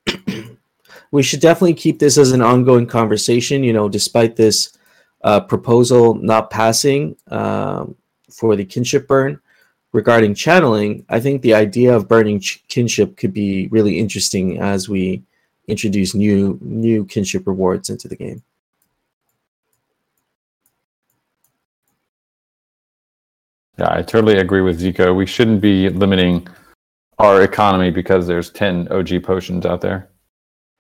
we 1.11 1.21
should 1.21 1.41
definitely 1.41 1.73
keep 1.73 1.99
this 1.99 2.17
as 2.17 2.31
an 2.31 2.41
ongoing 2.41 2.87
conversation. 2.87 3.63
You 3.63 3.73
know, 3.73 3.89
despite 3.89 4.37
this 4.37 4.77
uh, 5.23 5.41
proposal 5.41 6.15
not 6.15 6.49
passing 6.49 7.15
um, 7.27 7.95
for 8.31 8.55
the 8.55 8.63
kinship 8.65 9.07
burn 9.07 9.39
regarding 9.91 10.33
channeling, 10.33 11.05
I 11.09 11.19
think 11.19 11.41
the 11.41 11.55
idea 11.55 11.93
of 11.95 12.07
burning 12.07 12.41
kinship 12.67 13.17
could 13.17 13.33
be 13.33 13.67
really 13.67 13.99
interesting 13.99 14.59
as 14.59 14.87
we 14.87 15.23
introduce 15.69 16.15
new 16.15 16.57
new 16.61 17.05
kinship 17.05 17.45
rewards 17.47 17.89
into 17.89 18.07
the 18.07 18.15
game. 18.15 18.41
Yeah, 23.79 23.93
I 23.93 24.01
totally 24.01 24.37
agree 24.37 24.61
with 24.61 24.81
Zico. 24.81 25.15
We 25.15 25.25
shouldn't 25.25 25.61
be 25.61 25.89
limiting 25.89 26.47
our 27.17 27.43
economy 27.43 27.91
because 27.91 28.27
there's 28.27 28.49
10 28.51 28.89
OG 28.91 29.23
potions 29.23 29.65
out 29.65 29.79
there. 29.79 30.09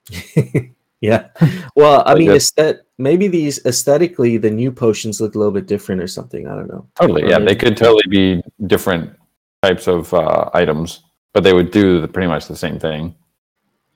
yeah. 1.01 1.27
Well, 1.75 2.03
I 2.05 2.15
mean, 2.15 2.29
aesthet- 2.29 2.81
maybe 2.97 3.29
these 3.29 3.65
aesthetically, 3.65 4.35
the 4.37 4.49
new 4.49 4.71
potions 4.71 5.21
look 5.21 5.35
a 5.35 5.37
little 5.37 5.53
bit 5.53 5.65
different 5.65 6.01
or 6.01 6.07
something. 6.07 6.45
I 6.45 6.55
don't 6.55 6.67
know. 6.67 6.87
Totally. 6.99 7.23
Or 7.23 7.29
yeah. 7.29 7.39
They 7.39 7.55
could 7.55 7.77
totally 7.77 8.07
be 8.09 8.41
different 8.67 9.15
types 9.63 9.87
of 9.87 10.13
uh, 10.13 10.49
items, 10.53 11.03
but 11.33 11.45
they 11.45 11.53
would 11.53 11.71
do 11.71 12.01
the, 12.01 12.07
pretty 12.07 12.27
much 12.27 12.47
the 12.47 12.55
same 12.55 12.79
thing. 12.79 13.15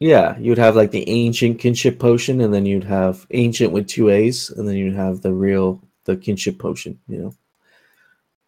Yeah. 0.04 0.38
You'd 0.38 0.58
have 0.58 0.76
like 0.76 0.92
the 0.92 1.08
ancient 1.08 1.60
kinship 1.60 1.98
potion, 1.98 2.42
and 2.42 2.54
then 2.54 2.66
you'd 2.66 2.84
have 2.84 3.26
ancient 3.32 3.72
with 3.72 3.88
two 3.88 4.10
A's, 4.10 4.50
and 4.50 4.68
then 4.68 4.76
you'd 4.76 4.96
have 4.96 5.22
the 5.22 5.32
real, 5.32 5.82
the 6.04 6.18
kinship 6.18 6.60
potion, 6.60 7.00
you 7.08 7.34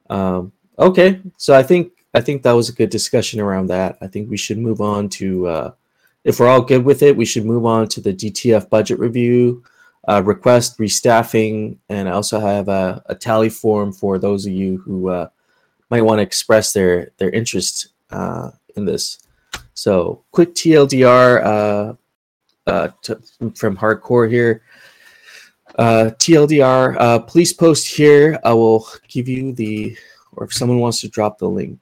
know? 0.10 0.14
Um, 0.14 0.52
okay. 0.78 1.22
So 1.38 1.56
I 1.56 1.64
think, 1.64 1.94
I 2.14 2.20
think 2.20 2.44
that 2.44 2.52
was 2.52 2.68
a 2.68 2.74
good 2.74 2.90
discussion 2.90 3.40
around 3.40 3.68
that. 3.68 3.98
I 4.02 4.08
think 4.08 4.30
we 4.30 4.36
should 4.36 4.58
move 4.58 4.82
on 4.82 5.08
to, 5.12 5.48
uh, 5.48 5.72
if 6.26 6.42
we're 6.42 6.50
all 6.50 6.62
good 6.62 6.84
with 6.84 7.02
it, 7.02 7.16
we 7.16 7.24
should 7.24 7.46
move 7.46 7.66
on 7.66 7.88
to 7.88 8.02
the 8.02 8.14
DTF 8.14 8.70
budget 8.70 9.00
review, 9.00 9.64
uh, 10.10 10.22
request 10.26 10.78
restaffing, 10.78 11.78
and 11.88 12.10
I 12.10 12.12
also 12.12 12.42
have 12.42 12.68
a, 12.68 13.02
a, 13.06 13.16
tally 13.16 13.50
form 13.50 13.94
for 13.94 14.20
those 14.20 14.46
of 14.46 14.52
you 14.52 14.80
who 14.80 15.08
uh, 15.08 15.30
might 15.90 16.02
want 16.02 16.20
to 16.20 16.24
express 16.24 16.74
their 16.74 17.12
their 17.18 17.30
interest 17.30 17.88
uh, 18.12 18.52
in 18.76 18.84
this. 18.84 19.25
So, 19.76 20.24
quick 20.32 20.56
TLDR 20.56 21.46
uh, 21.46 21.94
uh, 22.66 22.88
to, 23.04 23.22
from 23.56 23.78
Hardcore 23.78 24.30
here. 24.30 24.64
Uh, 25.78 26.12
TLDR, 26.18 26.96
uh, 26.98 27.20
please 27.20 27.52
post 27.52 27.88
here. 27.88 28.40
I 28.46 28.54
will 28.54 28.88
give 29.10 29.28
you 29.28 29.52
the, 29.52 29.98
or 30.32 30.46
if 30.46 30.54
someone 30.54 30.80
wants 30.80 31.02
to 31.02 31.10
drop 31.10 31.38
the 31.38 31.50
link, 31.50 31.80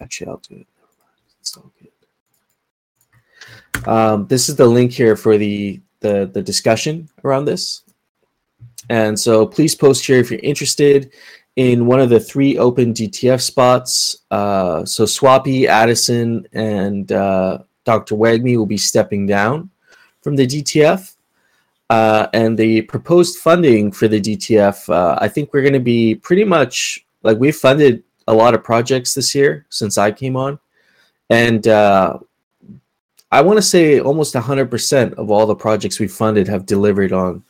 actually, 0.00 0.28
I'll 0.28 0.42
do 0.48 0.54
it. 0.56 0.66
It's 1.40 1.56
all 1.56 1.72
good. 1.80 1.88
Um, 3.88 4.28
this 4.28 4.48
is 4.48 4.54
the 4.54 4.66
link 4.66 4.92
here 4.92 5.16
for 5.16 5.36
the, 5.36 5.80
the, 5.98 6.30
the 6.32 6.42
discussion 6.42 7.08
around 7.24 7.46
this. 7.46 7.82
And 8.88 9.18
so 9.18 9.46
please 9.46 9.74
post 9.74 10.06
here 10.06 10.18
if 10.18 10.30
you're 10.30 10.40
interested 10.40 11.12
in 11.56 11.86
one 11.86 12.00
of 12.00 12.08
the 12.08 12.20
three 12.20 12.58
open 12.58 12.94
DTF 12.94 13.40
spots. 13.40 14.18
Uh, 14.30 14.84
so 14.84 15.04
Swappy, 15.04 15.66
Addison, 15.66 16.46
and 16.52 17.12
uh, 17.12 17.58
Dr. 17.84 18.14
Wagme 18.14 18.56
will 18.56 18.66
be 18.66 18.78
stepping 18.78 19.26
down 19.26 19.70
from 20.22 20.36
the 20.36 20.46
DTF. 20.46 21.14
Uh, 21.90 22.26
and 22.32 22.56
the 22.56 22.82
proposed 22.82 23.38
funding 23.38 23.92
for 23.92 24.08
the 24.08 24.20
DTF, 24.20 24.88
uh, 24.88 25.18
I 25.20 25.28
think 25.28 25.52
we're 25.52 25.60
going 25.60 25.74
to 25.74 25.80
be 25.80 26.14
pretty 26.14 26.44
much 26.44 27.04
like 27.22 27.38
we've 27.38 27.54
funded 27.56 28.02
a 28.28 28.34
lot 28.34 28.54
of 28.54 28.64
projects 28.64 29.12
this 29.12 29.34
year 29.34 29.66
since 29.68 29.98
I 29.98 30.10
came 30.10 30.36
on. 30.36 30.58
And 31.28 31.68
uh, 31.68 32.18
I 33.30 33.42
want 33.42 33.58
to 33.58 33.62
say 33.62 34.00
almost 34.00 34.34
100% 34.34 35.14
of 35.14 35.30
all 35.30 35.46
the 35.46 35.54
projects 35.54 35.98
we 35.98 36.08
funded 36.08 36.48
have 36.48 36.66
delivered 36.66 37.12
on 37.12 37.44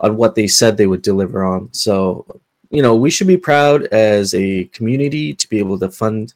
on 0.00 0.16
what 0.16 0.34
they 0.36 0.46
said 0.46 0.76
they 0.76 0.86
would 0.86 1.02
deliver 1.02 1.44
on. 1.44 1.68
So, 1.72 2.24
you 2.70 2.82
know, 2.82 2.94
we 2.94 3.10
should 3.10 3.26
be 3.26 3.36
proud 3.36 3.84
as 3.86 4.34
a 4.34 4.64
community 4.66 5.34
to 5.34 5.48
be 5.48 5.58
able 5.58 5.78
to 5.78 5.90
fund 5.90 6.34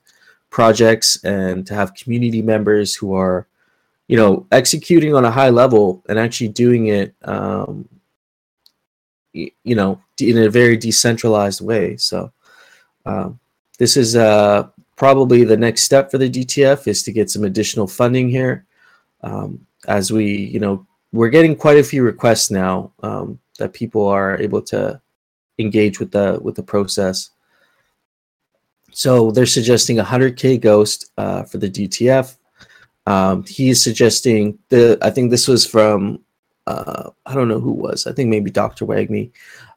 projects 0.50 1.22
and 1.24 1.66
to 1.66 1.74
have 1.74 1.94
community 1.94 2.42
members 2.42 2.94
who 2.94 3.14
are, 3.14 3.46
you 4.08 4.16
know, 4.16 4.46
executing 4.52 5.14
on 5.14 5.24
a 5.24 5.30
high 5.30 5.50
level 5.50 6.02
and 6.08 6.18
actually 6.18 6.48
doing 6.48 6.86
it, 6.88 7.14
um, 7.24 7.88
you 9.32 9.74
know, 9.74 10.00
in 10.20 10.38
a 10.38 10.50
very 10.50 10.76
decentralized 10.76 11.60
way. 11.60 11.96
So, 11.96 12.32
um, 13.06 13.38
this 13.78 13.96
is 13.96 14.14
uh, 14.14 14.68
probably 14.96 15.44
the 15.44 15.56
next 15.56 15.82
step 15.82 16.10
for 16.10 16.18
the 16.18 16.30
DTF 16.30 16.86
is 16.86 17.02
to 17.02 17.12
get 17.12 17.30
some 17.30 17.44
additional 17.44 17.88
funding 17.88 18.28
here 18.28 18.66
um, 19.22 19.66
as 19.88 20.12
we, 20.12 20.26
you 20.26 20.60
know, 20.60 20.86
we're 21.12 21.28
getting 21.28 21.56
quite 21.56 21.78
a 21.78 21.84
few 21.84 22.02
requests 22.02 22.50
now 22.50 22.92
um, 23.02 23.38
that 23.58 23.72
people 23.72 24.06
are 24.06 24.40
able 24.40 24.62
to 24.62 25.01
engage 25.58 26.00
with 26.00 26.10
the 26.10 26.38
with 26.42 26.54
the 26.54 26.62
process. 26.62 27.30
So 28.92 29.30
they're 29.30 29.46
suggesting 29.46 29.96
100k 29.96 30.60
ghost 30.60 31.12
uh, 31.16 31.44
for 31.44 31.58
the 31.58 31.70
DTF. 31.70 32.36
Um, 33.06 33.44
he's 33.44 33.82
suggesting 33.82 34.58
the. 34.68 34.98
I 35.02 35.10
think 35.10 35.30
this 35.30 35.48
was 35.48 35.66
from. 35.66 36.20
Uh, 36.66 37.10
I 37.26 37.34
don't 37.34 37.48
know 37.48 37.60
who 37.60 37.72
was. 37.72 38.06
I 38.06 38.12
think 38.12 38.28
maybe 38.28 38.50
Dr. 38.50 38.86
Wagme. 38.86 39.30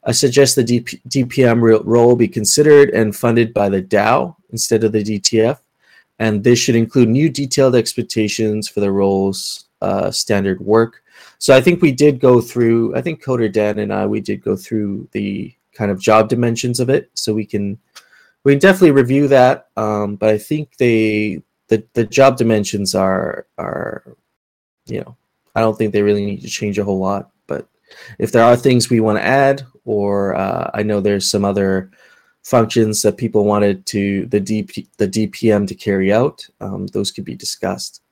I 0.04 0.12
suggest 0.12 0.54
the 0.54 0.62
DP, 0.62 1.00
DPM 1.08 1.84
role 1.84 2.14
be 2.14 2.28
considered 2.28 2.90
and 2.90 3.16
funded 3.16 3.52
by 3.52 3.68
the 3.68 3.82
DAO 3.82 4.36
instead 4.50 4.84
of 4.84 4.92
the 4.92 5.02
DTF 5.02 5.58
and 6.18 6.42
this 6.42 6.58
should 6.58 6.76
include 6.76 7.08
new 7.08 7.28
detailed 7.28 7.74
expectations 7.74 8.68
for 8.68 8.80
the 8.80 8.90
role's 8.90 9.66
uh, 9.82 10.10
standard 10.10 10.60
work. 10.60 11.02
So 11.38 11.54
I 11.54 11.60
think 11.60 11.82
we 11.82 11.92
did 11.92 12.20
go 12.20 12.40
through. 12.40 12.96
I 12.96 13.02
think 13.02 13.22
Coder 13.22 13.52
Dan 13.52 13.78
and 13.78 13.92
I 13.92 14.06
we 14.06 14.20
did 14.20 14.42
go 14.42 14.56
through 14.56 15.08
the 15.12 15.52
kind 15.76 15.90
of 15.90 16.00
job 16.00 16.28
dimensions 16.28 16.80
of 16.80 16.88
it, 16.88 17.10
so 17.14 17.34
we 17.34 17.44
can 17.44 17.78
we 18.44 18.52
can 18.52 18.60
definitely 18.60 18.92
review 18.92 19.28
that. 19.28 19.68
Um, 19.76 20.16
but 20.16 20.30
I 20.30 20.38
think 20.38 20.76
they 20.76 21.42
the 21.68 21.84
the 21.94 22.04
job 22.04 22.36
dimensions 22.36 22.94
are 22.94 23.46
are 23.58 24.16
you 24.86 25.00
know 25.00 25.16
I 25.54 25.60
don't 25.60 25.76
think 25.76 25.92
they 25.92 26.02
really 26.02 26.24
need 26.24 26.42
to 26.42 26.48
change 26.48 26.78
a 26.78 26.84
whole 26.84 26.98
lot. 26.98 27.30
But 27.46 27.68
if 28.18 28.30
there 28.32 28.44
are 28.44 28.56
things 28.56 28.90
we 28.90 29.00
want 29.00 29.18
to 29.18 29.24
add, 29.24 29.66
or 29.84 30.34
uh, 30.34 30.70
I 30.74 30.82
know 30.82 31.00
there's 31.00 31.30
some 31.30 31.44
other 31.44 31.90
functions 32.44 33.02
that 33.02 33.16
people 33.16 33.44
wanted 33.44 33.84
to 33.86 34.26
the 34.26 34.40
DP, 34.40 34.86
the 34.98 35.08
DPM 35.08 35.66
to 35.66 35.74
carry 35.74 36.12
out, 36.12 36.46
um, 36.60 36.86
those 36.88 37.10
could 37.10 37.24
be 37.24 37.34
discussed. 37.34 38.02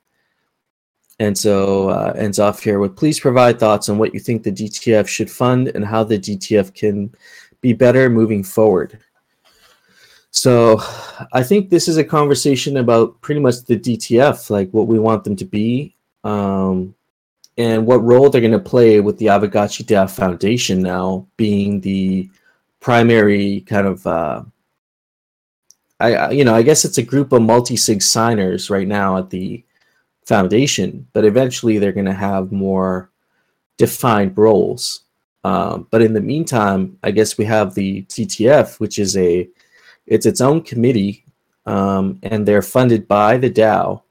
And 1.19 1.37
so 1.37 1.89
uh, 1.89 2.13
ends 2.17 2.39
off 2.39 2.61
here 2.61 2.79
with 2.79 2.97
please 2.97 3.19
provide 3.19 3.57
thoughts 3.57 3.87
on 3.87 3.97
what 3.97 4.13
you 4.13 4.19
think 4.19 4.43
the 4.43 4.51
DTF 4.51 5.07
should 5.07 5.31
fund 5.31 5.69
and 5.69 5.85
how 5.85 6.03
the 6.03 6.19
DTF 6.19 6.73
can 6.73 7.15
be 7.65 7.73
better 7.73 8.11
moving 8.11 8.43
forward. 8.43 8.99
So 10.29 10.79
I 11.33 11.41
think 11.41 11.71
this 11.71 11.87
is 11.87 11.97
a 11.97 12.03
conversation 12.03 12.77
about 12.77 13.19
pretty 13.21 13.41
much 13.41 13.63
the 13.63 13.79
DTF, 13.79 14.51
like 14.51 14.69
what 14.69 14.85
we 14.85 14.99
want 14.99 15.23
them 15.23 15.35
to 15.37 15.45
be, 15.45 15.95
um, 16.23 16.93
and 17.57 17.87
what 17.87 18.03
role 18.03 18.29
they're 18.29 18.47
going 18.49 18.51
to 18.51 18.59
play 18.59 18.99
with 18.99 19.17
the 19.17 19.27
Aavegotchi 19.27 19.83
DAO 19.83 20.07
Foundation 20.07 20.83
now 20.83 21.25
being 21.37 21.81
the 21.81 22.29
primary 22.81 23.61
kind 23.61 23.87
of 23.87 24.05
uh, 24.05 24.43
I 25.99 26.29
you 26.31 26.43
know 26.43 26.53
I 26.53 26.61
guess 26.61 26.85
it's 26.85 26.99
a 26.99 27.09
group 27.11 27.31
of 27.31 27.41
multi 27.41 27.77
sig 27.77 28.01
signers 28.01 28.69
right 28.69 28.87
now 28.87 29.17
at 29.17 29.31
the 29.31 29.63
foundation, 30.25 31.07
but 31.13 31.25
eventually 31.25 31.79
they're 31.79 31.99
going 31.99 32.13
to 32.13 32.13
have 32.29 32.51
more 32.51 33.09
defined 33.77 34.37
roles. 34.37 35.04
Um, 35.45 35.87
but 35.91 36.01
in 36.01 36.13
the 36.13 36.21
meantime, 36.21 36.97
I 37.03 37.11
guess 37.11 37.37
we 37.37 37.45
have 37.45 37.75
the 37.75 38.01
DTF, 38.05 38.79
which 38.79 38.97
is 38.97 39.15
a 39.15 39.47
it's 40.07 40.25
its 40.25 40.41
own 40.41 40.63
committee, 40.63 41.23
um, 41.67 42.19
and 42.23 42.47
they're 42.47 42.63
funded 42.63 43.07
by 43.07 43.37
the 43.37 43.51
DAO. 43.51 44.01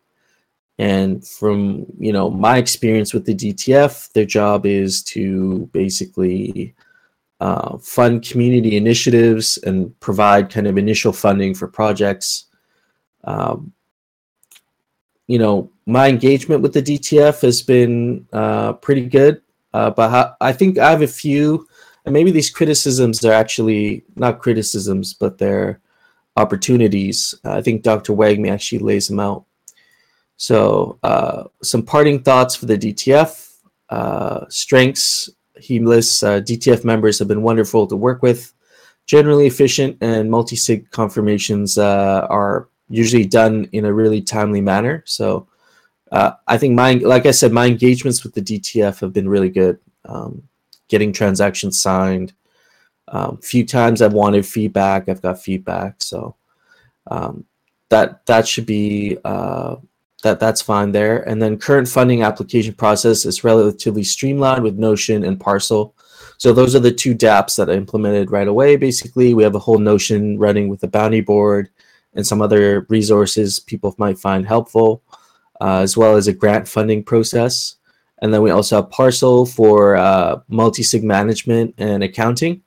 And 0.79 1.27
from 1.27 1.87
you 1.99 2.13
know 2.13 2.31
my 2.31 2.59
experience 2.59 3.13
with 3.13 3.27
the 3.27 3.35
DTF, 3.35 4.13
their 4.13 4.25
job 4.25 4.65
is 4.65 5.03
to 5.15 5.69
basically 5.73 6.73
uh, 7.41 7.79
fund 7.79 8.23
community 8.23 8.77
initiatives 8.77 9.59
and 9.59 9.99
provide 9.99 10.51
kind 10.51 10.69
of 10.69 10.79
initial 10.79 11.13
funding 11.13 11.53
for 11.53 11.67
projects. 11.67 12.45
Um, 13.25 13.73
you 15.27 15.41
know, 15.41 15.73
my 15.87 16.09
engagement 16.09 16.63
with 16.63 16.75
the 16.75 16.83
DTF 16.83 17.43
has 17.43 17.61
been 17.61 18.25
uh, 18.33 18.75
pretty 18.75 19.09
good. 19.09 19.41
Uh, 19.75 19.91
but 19.91 20.37
I 20.41 20.53
think 20.53 20.79
I 20.79 20.91
have 20.91 21.03
a 21.03 21.07
few, 21.09 21.67
and 22.05 22.13
maybe 22.13 22.31
these 22.31 22.49
criticisms 22.49 23.25
are 23.25 23.33
actually 23.33 24.05
not 24.15 24.39
criticisms, 24.39 25.15
but 25.15 25.37
they're 25.37 25.81
opportunities. 26.37 27.35
I 27.45 27.61
think 27.61 27.83
Dr. 27.83 28.13
Wagme 28.13 28.51
actually 28.51 28.79
lays 28.79 29.09
them 29.09 29.19
out. 29.19 29.45
So, 30.37 30.99
uh, 31.03 31.45
some 31.63 31.83
parting 31.83 32.23
thoughts 32.23 32.55
for 32.55 32.67
the 32.67 32.79
DTF. 32.79 33.41
Uh, 33.91 34.45
strengths 34.49 35.29
he 35.61 35.79
lists 35.79 36.23
uh, 36.23 36.41
DTF 36.41 36.85
members 36.85 37.19
have 37.19 37.29
been 37.29 37.43
wonderful 37.43 37.87
to 37.89 37.97
work 37.97 38.23
with, 38.23 38.53
generally 39.07 39.47
efficient, 39.47 39.99
and 40.01 40.31
multi 40.31 40.57
sig 40.57 40.89
confirmations 40.93 41.79
uh, 41.79 42.27
are 42.31 42.69
usually 42.89 43.27
done 43.27 43.69
in 43.73 43.85
a 43.85 43.93
really 43.93 44.23
timely 44.23 44.61
manner. 44.61 45.03
So, 45.05 45.49
uh, 46.13 46.33
I 46.47 46.59
think 46.59 46.75
my, 46.75 46.95
like 46.95 47.27
I 47.27 47.31
said, 47.31 47.53
my 47.53 47.67
engagements 47.67 48.23
with 48.23 48.35
the 48.35 48.43
DTF 48.43 49.01
have 49.01 49.13
been 49.13 49.29
really 49.29 49.51
good. 49.51 49.79
Um, 50.05 50.43
getting 50.89 51.13
transactions 51.13 51.81
signed. 51.81 52.33
A 53.09 53.17
um, 53.19 53.39
few 53.39 53.67
times 53.67 54.01
I've 54.01 54.13
wanted 54.13 54.47
feedback, 54.47 55.09
I've 55.09 55.23
got 55.23 55.43
feedback. 55.43 55.97
So 55.99 56.37
um, 57.11 57.45
that 57.89 58.25
that 58.27 58.49
should 58.49 58.67
be 58.67 59.19
uh, 59.25 59.77
that 60.23 60.41
that's 60.41 60.63
fine 60.63 60.93
there. 60.93 61.29
And 61.29 61.41
then 61.41 61.59
current 61.59 61.89
funding 61.89 62.23
application 62.23 62.75
process 62.75 63.25
is 63.25 63.45
relatively 63.45 64.05
streamlined 64.05 64.63
with 64.63 64.79
Notion 64.79 65.25
and 65.25 65.39
Parcel. 65.39 65.95
So 66.39 66.53
those 66.53 66.75
are 66.75 66.81
the 66.81 66.93
two 66.93 67.15
DApps 67.15 67.57
that 67.57 67.71
I 67.71 67.75
implemented 67.75 68.31
right 68.31 68.49
away. 68.49 68.77
Basically, 68.77 69.35
we 69.35 69.43
have 69.43 69.55
a 69.55 69.61
whole 69.61 69.79
Notion 69.79 70.39
running 70.39 70.69
with 70.69 70.81
the 70.81 70.89
bounty 70.89 71.21
board 71.21 71.71
and 72.15 72.27
some 72.27 72.41
other 72.41 72.87
resources 72.89 73.61
people 73.61 73.95
might 73.99 74.19
find 74.19 74.47
helpful 74.47 75.03
uh, 75.61 75.81
as 75.81 75.97
well 75.97 76.17
as 76.17 76.29
a 76.29 76.33
grant 76.33 76.69
funding 76.69 77.03
process. 77.03 77.77
And 78.23 78.33
then 78.33 78.43
we 78.43 78.51
also 78.51 78.77
have 78.77 78.91
Parcel 78.91 79.45
for 79.45 79.97
uh, 79.97 80.41
multi-sig 80.49 81.05
management 81.05 81.75
and 81.79 82.03
accounting. 82.03 82.63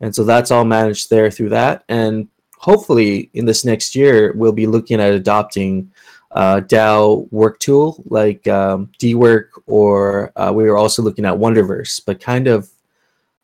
And 0.00 0.14
so 0.14 0.24
that's 0.24 0.50
all 0.50 0.64
managed 0.64 1.10
there 1.10 1.30
through 1.30 1.48
that. 1.50 1.84
And 1.88 2.28
hopefully 2.58 3.30
in 3.34 3.46
this 3.46 3.64
next 3.64 3.94
year, 3.94 4.32
we'll 4.34 4.52
be 4.52 4.66
looking 4.66 5.00
at 5.00 5.12
adopting 5.12 5.90
uh, 6.32 6.60
DAO 6.60 7.30
work 7.32 7.58
tool 7.58 8.02
like 8.08 8.46
um, 8.46 8.90
Dework, 8.98 9.48
or 9.66 10.32
uh, 10.36 10.52
we 10.54 10.64
were 10.64 10.76
also 10.76 11.02
looking 11.02 11.24
at 11.24 11.34
Wonderverse, 11.34 12.02
but 12.04 12.20
kind 12.20 12.46
of 12.46 12.68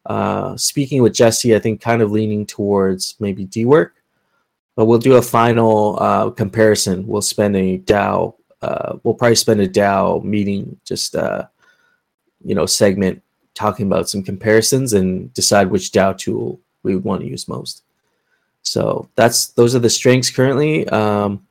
uh, 0.06 0.56
speaking 0.56 1.02
with 1.02 1.14
Jesse, 1.14 1.54
I 1.54 1.58
think 1.58 1.80
kind 1.80 2.02
of 2.02 2.11
leaning 2.11 2.44
towards 2.44 3.16
maybe 3.18 3.46
Dework. 3.46 3.90
But 4.74 4.87
we'll 4.87 4.98
do 4.98 5.16
a 5.16 5.22
final 5.22 5.98
uh, 6.00 6.30
comparison. 6.30 7.06
We'll 7.06 7.22
spend 7.22 7.56
a 7.56 7.78
DAO 7.78 8.35
uh, 8.62 8.98
we'll 9.03 9.14
probably 9.14 9.35
spend 9.35 9.61
a 9.61 9.68
DAO 9.68 10.22
meeting, 10.22 10.79
just 10.85 11.16
uh, 11.16 11.46
you 12.44 12.55
know, 12.55 12.66
segment 12.66 13.22
talking 13.55 13.87
about 13.87 14.09
some 14.09 14.22
comparisons 14.22 14.92
and 14.92 15.33
decide 15.35 15.70
which 15.70 15.92
DAO 15.92 16.16
tool 16.16 16.61
we 16.83 16.94
would 16.94 17.05
want 17.05 17.20
to 17.20 17.29
use 17.29 17.48
most. 17.48 17.83
So 18.62 19.09
that's 19.16 19.48
those 19.48 19.75
are 19.75 19.81
the 19.81 19.90
strengths 19.90 20.31
currently. 20.31 20.88
Um, 20.88 21.46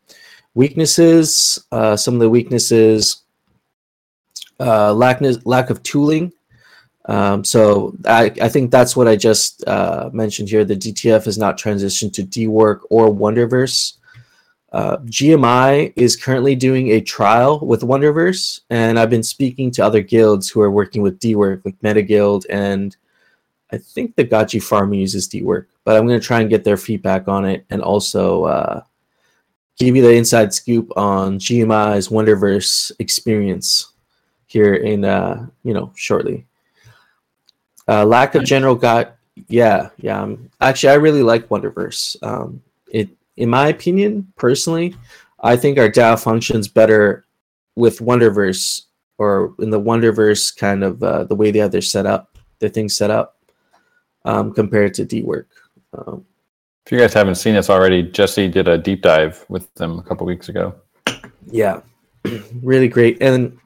weaknesses, 0.53 1.59
uh, 1.71 1.95
some 1.95 2.15
of 2.15 2.19
the 2.19 2.29
weaknesses, 2.29 3.23
uh, 4.59 4.93
lack 4.93 5.21
lack 5.45 5.69
of 5.69 5.83
tooling. 5.83 6.31
Um, 7.05 7.43
so 7.43 7.95
I, 8.05 8.31
I 8.41 8.47
think 8.47 8.71
that's 8.71 8.95
what 8.95 9.07
I 9.07 9.15
just 9.15 9.67
uh, 9.67 10.09
mentioned 10.13 10.49
here. 10.49 10.63
The 10.63 10.75
DTF 10.75 11.25
has 11.25 11.37
not 11.37 11.57
transitioned 11.57 12.13
to 12.13 12.23
Dework 12.23 12.81
or 12.89 13.09
Wonderverse. 13.09 13.97
Uh, 14.71 14.97
GMI 14.99 15.91
is 15.97 16.15
currently 16.15 16.55
doing 16.55 16.91
a 16.91 17.01
trial 17.01 17.59
with 17.59 17.81
Wonderverse, 17.81 18.61
and 18.69 18.97
I've 18.97 19.09
been 19.09 19.23
speaking 19.23 19.69
to 19.71 19.83
other 19.83 20.01
guilds 20.01 20.49
who 20.49 20.61
are 20.61 20.71
working 20.71 21.01
with 21.01 21.19
Dework, 21.19 21.65
like 21.65 21.75
Meta 21.81 22.01
Guild, 22.01 22.45
and 22.49 22.95
I 23.71 23.77
think 23.77 24.15
the 24.15 24.23
Gachi 24.23 24.63
Farm 24.63 24.93
uses 24.93 25.27
Dework. 25.27 25.65
But 25.83 25.97
I'm 25.97 26.07
going 26.07 26.19
to 26.19 26.25
try 26.25 26.39
and 26.39 26.49
get 26.49 26.63
their 26.63 26.77
feedback 26.77 27.27
on 27.27 27.43
it, 27.43 27.65
and 27.69 27.81
also 27.81 28.45
uh, 28.45 28.83
give 29.77 29.95
you 29.95 30.01
the 30.01 30.13
inside 30.13 30.53
scoop 30.53 30.89
on 30.95 31.37
GMI's 31.37 32.07
Wonderverse 32.07 32.93
experience 32.99 33.91
here 34.45 34.75
in 34.75 35.03
uh, 35.03 35.47
you 35.63 35.73
know 35.73 35.91
shortly. 35.95 36.45
Uh, 37.89 38.05
lack 38.05 38.35
of 38.35 38.45
general 38.45 38.75
guide. 38.75 39.11
Yeah, 39.49 39.89
yeah. 39.97 40.21
Um, 40.21 40.49
actually, 40.61 40.91
I 40.91 40.95
really 40.95 41.23
like 41.23 41.49
Wonderverse. 41.49 42.15
Um, 42.23 42.61
it 42.89 43.09
in 43.41 43.49
my 43.49 43.69
opinion, 43.69 44.31
personally, 44.37 44.95
I 45.39 45.55
think 45.55 45.79
our 45.79 45.89
DAO 45.89 46.21
functions 46.21 46.67
better 46.67 47.25
with 47.75 47.97
Wonderverse 47.97 48.83
or 49.17 49.55
in 49.57 49.71
the 49.71 49.81
Wonderverse 49.81 50.55
kind 50.55 50.83
of 50.83 51.01
uh, 51.01 51.23
the 51.23 51.35
way 51.35 51.49
they 51.49 51.57
have 51.57 51.71
their 51.71 51.81
set 51.81 52.05
up, 52.05 52.37
their 52.59 52.69
things 52.69 52.95
set 52.95 53.09
up, 53.09 53.39
um, 54.25 54.53
compared 54.53 54.93
to 54.93 55.05
Dework. 55.05 55.47
Um, 55.97 56.23
if 56.85 56.91
you 56.91 56.99
guys 56.99 57.15
haven't 57.15 57.35
seen 57.35 57.55
this 57.55 57.69
already, 57.69 58.03
Jesse 58.03 58.47
did 58.47 58.67
a 58.67 58.77
deep 58.77 59.01
dive 59.01 59.43
with 59.49 59.73
them 59.73 59.97
a 59.97 60.03
couple 60.03 60.27
weeks 60.27 60.49
ago. 60.49 60.75
Yeah, 61.47 61.81
really 62.61 62.87
great. 62.87 63.17
And 63.21 63.57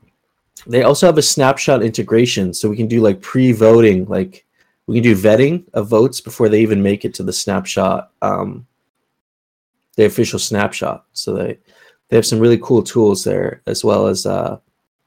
they 0.67 0.83
also 0.83 1.05
have 1.05 1.17
a 1.17 1.21
snapshot 1.21 1.83
integration, 1.83 2.53
so 2.53 2.69
we 2.69 2.77
can 2.77 2.87
do 2.87 3.01
like 3.01 3.21
pre-voting, 3.21 4.05
like 4.05 4.45
we 4.87 5.01
can 5.01 5.03
do 5.03 5.15
vetting 5.15 5.65
of 5.73 5.89
votes 5.89 6.21
before 6.21 6.47
they 6.47 6.61
even 6.61 6.81
make 6.81 7.03
it 7.03 7.13
to 7.15 7.23
the 7.23 7.33
snapshot 7.33 8.11
um, 8.21 8.65
the 9.95 10.05
official 10.05 10.39
snapshot. 10.39 11.05
So 11.13 11.33
they 11.33 11.57
they 12.09 12.15
have 12.15 12.25
some 12.25 12.39
really 12.39 12.59
cool 12.59 12.83
tools 12.83 13.23
there, 13.23 13.61
as 13.65 13.83
well 13.83 14.07
as 14.07 14.25
uh, 14.25 14.57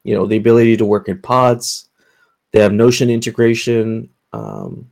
you 0.05 0.14
know 0.14 0.27
the 0.27 0.37
ability 0.37 0.77
to 0.77 0.85
work 0.85 1.09
in 1.09 1.20
pods. 1.20 1.88
They 2.53 2.61
have 2.61 2.72
Notion 2.72 3.11
integration. 3.11 4.09
Um, 4.33 4.90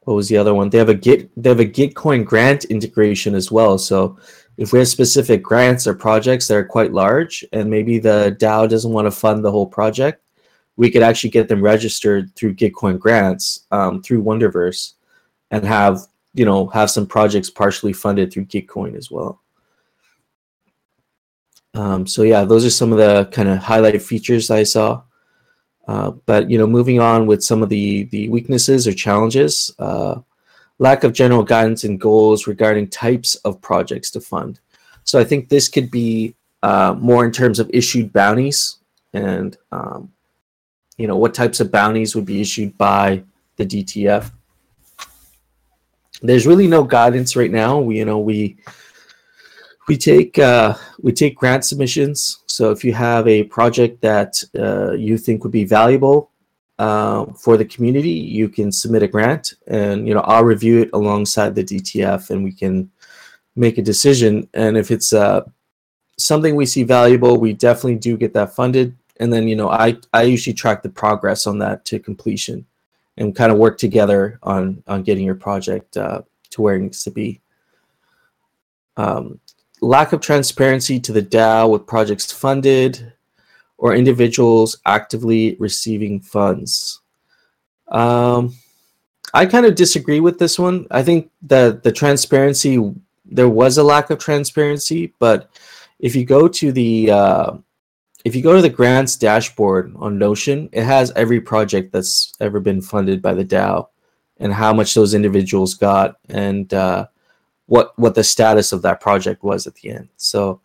what 0.00 0.14
was 0.14 0.28
the 0.28 0.36
other 0.36 0.52
one? 0.52 0.68
They 0.68 0.78
have 0.78 0.88
a 0.88 0.94
Git. 0.94 1.30
They 1.40 1.48
have 1.48 1.60
a 1.60 1.64
Gitcoin 1.64 2.24
grant 2.24 2.64
integration 2.66 3.34
as 3.34 3.50
well. 3.50 3.78
So 3.78 4.18
if 4.58 4.72
we 4.72 4.78
have 4.78 4.88
specific 4.88 5.42
grants 5.42 5.86
or 5.86 5.94
projects 5.94 6.48
that 6.48 6.56
are 6.56 6.64
quite 6.64 6.92
large, 6.92 7.44
and 7.52 7.70
maybe 7.70 7.98
the 7.98 8.36
DAO 8.38 8.68
doesn't 8.68 8.92
want 8.92 9.06
to 9.06 9.10
fund 9.10 9.44
the 9.44 9.50
whole 9.50 9.66
project, 9.66 10.22
we 10.76 10.90
could 10.90 11.02
actually 11.02 11.30
get 11.30 11.48
them 11.48 11.62
registered 11.62 12.34
through 12.34 12.54
Gitcoin 12.54 12.98
grants 12.98 13.66
um, 13.70 14.02
through 14.02 14.22
Wonderverse, 14.22 14.94
and 15.50 15.64
have 15.64 16.00
you 16.34 16.44
know 16.44 16.66
have 16.68 16.90
some 16.90 17.06
projects 17.06 17.50
partially 17.50 17.92
funded 17.92 18.32
through 18.32 18.46
Gitcoin 18.46 18.96
as 18.96 19.10
well. 19.10 19.40
Um, 21.74 22.06
so 22.06 22.22
yeah, 22.22 22.44
those 22.44 22.64
are 22.64 22.70
some 22.70 22.92
of 22.92 22.98
the 22.98 23.26
kind 23.32 23.48
of 23.48 23.58
highlighted 23.58 24.02
features 24.02 24.50
I 24.50 24.62
saw. 24.62 25.02
Uh, 25.88 26.12
but 26.26 26.50
you 26.50 26.58
know, 26.58 26.66
moving 26.66 27.00
on 27.00 27.26
with 27.26 27.42
some 27.42 27.62
of 27.62 27.68
the 27.68 28.04
the 28.04 28.28
weaknesses 28.28 28.86
or 28.86 28.92
challenges, 28.92 29.74
uh, 29.78 30.20
lack 30.78 31.04
of 31.04 31.12
general 31.12 31.42
guidance 31.42 31.84
and 31.84 32.00
goals 32.00 32.46
regarding 32.46 32.88
types 32.88 33.34
of 33.36 33.60
projects 33.60 34.10
to 34.10 34.20
fund. 34.20 34.60
So 35.04 35.18
I 35.18 35.24
think 35.24 35.48
this 35.48 35.68
could 35.68 35.90
be 35.90 36.34
uh, 36.62 36.94
more 36.98 37.24
in 37.24 37.32
terms 37.32 37.58
of 37.58 37.68
issued 37.72 38.12
bounties 38.12 38.78
and 39.12 39.56
um, 39.72 40.12
you 40.96 41.06
know 41.06 41.16
what 41.16 41.34
types 41.34 41.60
of 41.60 41.72
bounties 41.72 42.14
would 42.14 42.26
be 42.26 42.40
issued 42.40 42.76
by 42.78 43.22
the 43.56 43.66
DTF 43.66 44.30
there's 46.22 46.46
really 46.46 46.66
no 46.68 46.84
guidance 46.84 47.36
right 47.36 47.50
now. 47.50 47.78
We, 47.78 47.98
you 47.98 48.04
know, 48.04 48.18
we 48.18 48.56
we 49.88 49.96
take 49.96 50.38
uh, 50.38 50.74
we 51.00 51.12
take 51.12 51.36
grant 51.36 51.64
submissions. 51.64 52.42
So 52.46 52.70
if 52.70 52.84
you 52.84 52.92
have 52.94 53.26
a 53.26 53.44
project 53.44 54.00
that 54.02 54.42
uh, 54.58 54.92
you 54.92 55.18
think 55.18 55.42
would 55.42 55.52
be 55.52 55.64
valuable 55.64 56.30
uh, 56.78 57.26
for 57.32 57.56
the 57.56 57.64
community, 57.64 58.10
you 58.10 58.48
can 58.48 58.70
submit 58.70 59.02
a 59.02 59.08
grant, 59.08 59.54
and 59.66 60.06
you 60.06 60.14
know 60.14 60.20
I'll 60.20 60.44
review 60.44 60.82
it 60.82 60.90
alongside 60.92 61.54
the 61.54 61.64
DTF, 61.64 62.30
and 62.30 62.44
we 62.44 62.52
can 62.52 62.90
make 63.56 63.78
a 63.78 63.82
decision. 63.82 64.48
And 64.54 64.76
if 64.76 64.90
it's 64.90 65.12
uh, 65.12 65.42
something 66.18 66.54
we 66.54 66.66
see 66.66 66.84
valuable, 66.84 67.38
we 67.38 67.52
definitely 67.52 67.96
do 67.96 68.16
get 68.16 68.32
that 68.34 68.54
funded. 68.54 68.96
And 69.18 69.32
then 69.32 69.48
you 69.48 69.56
know 69.56 69.70
I 69.70 69.96
I 70.12 70.22
usually 70.22 70.54
track 70.54 70.82
the 70.82 70.88
progress 70.88 71.46
on 71.46 71.58
that 71.58 71.84
to 71.86 71.98
completion 71.98 72.66
and 73.16 73.36
kind 73.36 73.52
of 73.52 73.58
work 73.58 73.78
together 73.78 74.38
on 74.42 74.82
on 74.86 75.02
getting 75.02 75.24
your 75.24 75.34
project 75.34 75.96
uh, 75.96 76.22
to 76.50 76.62
where 76.62 76.76
it 76.76 76.80
needs 76.80 77.04
to 77.04 77.10
be. 77.10 77.40
Um, 78.96 79.40
lack 79.80 80.12
of 80.12 80.20
transparency 80.20 81.00
to 81.00 81.12
the 81.12 81.22
DAO 81.22 81.70
with 81.70 81.86
projects 81.86 82.30
funded 82.30 83.12
or 83.78 83.94
individuals 83.94 84.78
actively 84.86 85.56
receiving 85.58 86.20
funds. 86.20 87.00
Um, 87.88 88.54
I 89.34 89.46
kind 89.46 89.66
of 89.66 89.74
disagree 89.74 90.20
with 90.20 90.38
this 90.38 90.58
one. 90.58 90.86
I 90.90 91.02
think 91.02 91.30
that 91.42 91.82
the 91.82 91.90
transparency, 91.90 92.92
there 93.24 93.48
was 93.48 93.78
a 93.78 93.82
lack 93.82 94.10
of 94.10 94.18
transparency, 94.18 95.14
but 95.18 95.50
if 95.98 96.14
you 96.14 96.24
go 96.24 96.48
to 96.48 96.70
the 96.70 97.10
uh, 97.10 97.52
if 98.24 98.36
you 98.36 98.42
go 98.42 98.54
to 98.54 98.62
the 98.62 98.68
grants 98.68 99.16
dashboard 99.16 99.92
on 99.96 100.18
Notion, 100.18 100.68
it 100.72 100.84
has 100.84 101.10
every 101.12 101.40
project 101.40 101.92
that's 101.92 102.32
ever 102.40 102.60
been 102.60 102.80
funded 102.80 103.20
by 103.20 103.34
the 103.34 103.44
DAO 103.44 103.88
and 104.38 104.52
how 104.52 104.72
much 104.72 104.94
those 104.94 105.14
individuals 105.14 105.74
got 105.74 106.16
and 106.28 106.72
uh, 106.74 107.06
what 107.66 107.98
what 107.98 108.14
the 108.14 108.24
status 108.24 108.72
of 108.72 108.82
that 108.82 109.00
project 109.00 109.42
was 109.42 109.66
at 109.66 109.74
the 109.76 109.90
end. 109.90 110.08
So 110.16 110.60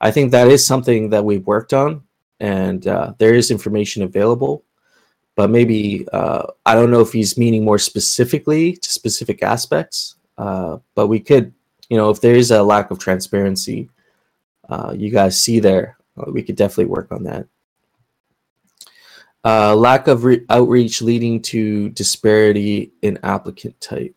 I 0.00 0.10
think 0.10 0.30
that 0.30 0.48
is 0.48 0.66
something 0.66 1.10
that 1.10 1.24
we've 1.24 1.46
worked 1.46 1.72
on, 1.72 2.02
and 2.40 2.86
uh, 2.86 3.14
there 3.18 3.34
is 3.34 3.50
information 3.50 4.02
available. 4.02 4.64
But 5.36 5.50
maybe 5.50 6.06
uh, 6.12 6.46
I 6.66 6.74
don't 6.74 6.90
know 6.90 7.00
if 7.00 7.12
he's 7.12 7.38
meaning 7.38 7.64
more 7.64 7.78
specifically 7.78 8.72
to 8.76 8.90
specific 8.90 9.42
aspects. 9.42 10.16
Uh, 10.36 10.78
but 10.94 11.08
we 11.08 11.20
could, 11.20 11.52
you 11.88 11.96
know, 11.96 12.10
if 12.10 12.20
there 12.20 12.34
is 12.34 12.50
a 12.50 12.62
lack 12.62 12.90
of 12.90 12.98
transparency, 12.98 13.90
uh, 14.68 14.94
you 14.96 15.10
guys 15.10 15.38
see 15.38 15.60
there, 15.60 15.97
we 16.26 16.42
could 16.42 16.56
definitely 16.56 16.86
work 16.86 17.12
on 17.12 17.24
that. 17.24 17.46
Uh, 19.44 19.74
lack 19.74 20.08
of 20.08 20.24
re- 20.24 20.44
outreach 20.50 21.00
leading 21.00 21.40
to 21.40 21.88
disparity 21.90 22.92
in 23.02 23.18
applicant 23.22 23.80
type. 23.80 24.14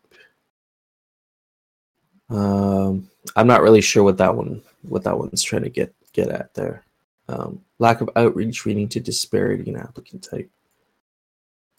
Um, 2.28 3.08
I'm 3.36 3.46
not 3.46 3.62
really 3.62 3.80
sure 3.80 4.02
what 4.02 4.18
that 4.18 4.34
one 4.34 4.62
what 4.82 5.04
that 5.04 5.16
one's 5.16 5.42
trying 5.42 5.62
to 5.62 5.70
get 5.70 5.94
get 6.12 6.28
at 6.28 6.54
there. 6.54 6.84
Um, 7.28 7.62
lack 7.78 8.00
of 8.00 8.10
outreach 8.16 8.66
leading 8.66 8.88
to 8.88 9.00
disparity 9.00 9.70
in 9.70 9.76
applicant 9.76 10.26
type. 10.28 10.50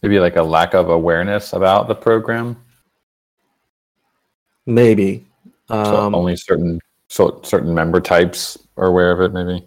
Maybe 0.01 0.19
like 0.19 0.35
a 0.35 0.43
lack 0.43 0.73
of 0.73 0.89
awareness 0.89 1.53
about 1.53 1.87
the 1.87 1.95
program. 1.95 2.57
Maybe. 4.65 5.25
Um, 5.69 5.85
so 5.85 6.15
only 6.15 6.35
certain 6.35 6.79
so 7.07 7.41
certain 7.43 7.73
member 7.73 8.01
types 8.01 8.57
are 8.77 8.87
aware 8.87 9.11
of 9.11 9.21
it. 9.21 9.33
Maybe. 9.33 9.65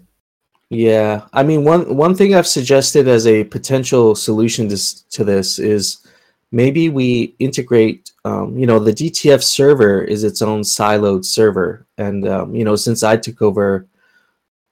Yeah, 0.71 1.27
I 1.33 1.43
mean 1.45 1.63
one 1.65 1.95
one 1.97 2.15
thing 2.15 2.35
I've 2.35 2.47
suggested 2.47 3.07
as 3.07 3.27
a 3.27 3.45
potential 3.45 4.15
solution 4.17 4.69
to 4.69 5.05
to 5.11 5.25
this 5.25 5.59
is 5.61 6.05
maybe 6.51 6.89
we 6.89 7.35
integrate 7.39 8.11
um, 8.25 8.59
you 8.59 8.67
know 8.67 8.81
the 8.81 8.93
dtf 8.93 9.43
server 9.45 10.03
is 10.03 10.25
its 10.25 10.43
own 10.43 10.63
siloed 10.63 11.25
server. 11.25 11.87
And 11.99 12.27
um, 12.29 12.55
you 12.55 12.65
know 12.65 12.75
since 12.77 13.03
i 13.05 13.17
took 13.17 13.43
over 13.43 13.87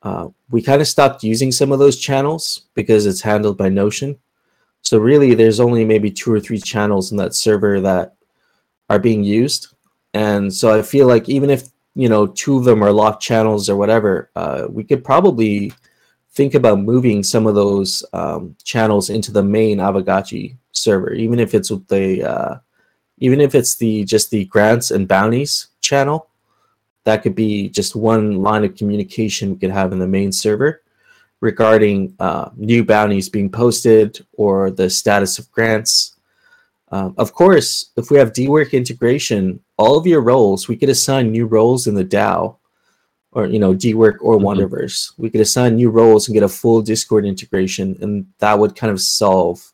uh, 0.02 0.28
we 0.50 0.62
kind 0.62 0.82
of 0.82 0.88
stopped 0.88 1.22
using 1.24 1.52
some 1.52 1.72
of 1.72 1.78
those 1.78 1.98
channels 1.98 2.66
because 2.74 3.06
it's 3.06 3.22
handled 3.22 3.56
by 3.56 3.68
notion. 3.70 4.18
So 4.82 4.98
really 4.98 5.34
there's 5.34 5.60
only 5.60 5.84
maybe 5.84 6.10
two 6.10 6.32
or 6.32 6.40
three 6.40 6.60
channels 6.60 7.10
in 7.10 7.16
that 7.18 7.34
server 7.34 7.80
that 7.80 8.16
are 8.90 8.98
being 8.98 9.24
used. 9.24 9.68
And 10.14 10.52
so 10.52 10.76
i 10.76 10.82
feel 10.82 11.06
like 11.06 11.28
even 11.28 11.50
if 11.50 11.68
you 11.94 12.08
know 12.08 12.26
two 12.26 12.56
of 12.58 12.64
them 12.64 12.82
are 12.82 12.92
locked 12.92 13.22
channels 13.22 13.70
or 13.70 13.76
whatever 13.76 14.30
uh, 14.36 14.66
we 14.68 14.82
could 14.84 15.04
probably 15.04 15.72
think 16.34 16.54
about 16.54 16.80
moving 16.80 17.22
some 17.22 17.46
of 17.46 17.54
those 17.54 18.04
um, 18.12 18.56
channels 18.64 19.10
into 19.10 19.32
the 19.32 19.42
main 19.42 19.78
Aavegotchi 19.78 20.56
server, 20.72 21.12
even 21.12 21.38
if 21.38 21.54
it's 21.54 21.68
the 21.68 22.22
uh, 22.22 22.56
even 23.18 23.40
if 23.40 23.54
it's 23.54 23.76
the 23.76 24.04
just 24.04 24.30
the 24.30 24.44
grants 24.46 24.90
and 24.90 25.08
bounties 25.08 25.68
channel. 25.80 26.28
That 27.04 27.22
could 27.22 27.34
be 27.34 27.68
just 27.68 27.94
one 27.94 28.42
line 28.42 28.64
of 28.64 28.76
communication 28.76 29.50
we 29.50 29.58
could 29.58 29.70
have 29.70 29.92
in 29.92 29.98
the 29.98 30.06
main 30.06 30.32
server 30.32 30.82
regarding 31.40 32.16
uh, 32.18 32.48
new 32.56 32.82
bounties 32.82 33.28
being 33.28 33.50
posted 33.50 34.24
or 34.32 34.70
the 34.70 34.88
status 34.88 35.38
of 35.38 35.50
grants. 35.52 36.16
Um, 36.90 37.14
of 37.18 37.34
course, 37.34 37.90
if 37.98 38.10
we 38.10 38.16
have 38.16 38.32
Dework 38.32 38.72
integration, 38.72 39.60
all 39.76 39.98
of 39.98 40.06
your 40.06 40.22
roles, 40.22 40.68
we 40.68 40.76
could 40.76 40.88
assign 40.88 41.30
new 41.30 41.44
roles 41.44 41.86
in 41.86 41.94
the 41.94 42.04
DAO 42.04 42.56
or 43.34 43.46
you 43.46 43.58
know 43.58 43.74
Dework 43.74 44.16
or 44.20 44.36
mm-hmm. 44.36 44.46
Wonderverse. 44.46 45.12
We 45.18 45.28
could 45.30 45.40
assign 45.40 45.76
new 45.76 45.90
roles 45.90 46.26
and 46.26 46.34
get 46.34 46.42
a 46.42 46.48
full 46.48 46.80
Discord 46.82 47.26
integration, 47.26 47.96
and 48.00 48.26
that 48.38 48.58
would 48.58 48.76
kind 48.76 48.92
of 48.92 49.00
solve 49.00 49.72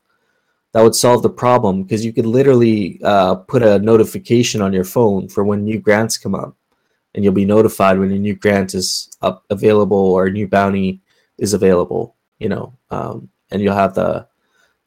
that 0.72 0.82
would 0.82 0.94
solve 0.94 1.22
the 1.22 1.30
problem 1.30 1.82
because 1.82 2.04
you 2.04 2.12
could 2.12 2.26
literally 2.26 3.00
uh, 3.02 3.34
put 3.34 3.62
a 3.62 3.78
notification 3.80 4.60
on 4.62 4.72
your 4.72 4.84
phone 4.84 5.28
for 5.28 5.44
when 5.44 5.64
new 5.64 5.80
grants 5.80 6.16
come 6.16 6.34
up, 6.34 6.56
and 7.14 7.24
you'll 7.24 7.32
be 7.32 7.44
notified 7.44 7.98
when 7.98 8.12
a 8.12 8.18
new 8.18 8.34
grant 8.34 8.74
is 8.74 9.10
up 9.20 9.44
available 9.50 9.98
or 9.98 10.26
a 10.26 10.32
new 10.32 10.46
bounty 10.48 11.00
is 11.38 11.54
available. 11.54 12.16
You 12.38 12.48
know, 12.48 12.78
um, 12.90 13.28
and 13.50 13.60
you'll 13.60 13.74
have 13.74 13.94
the 13.94 14.26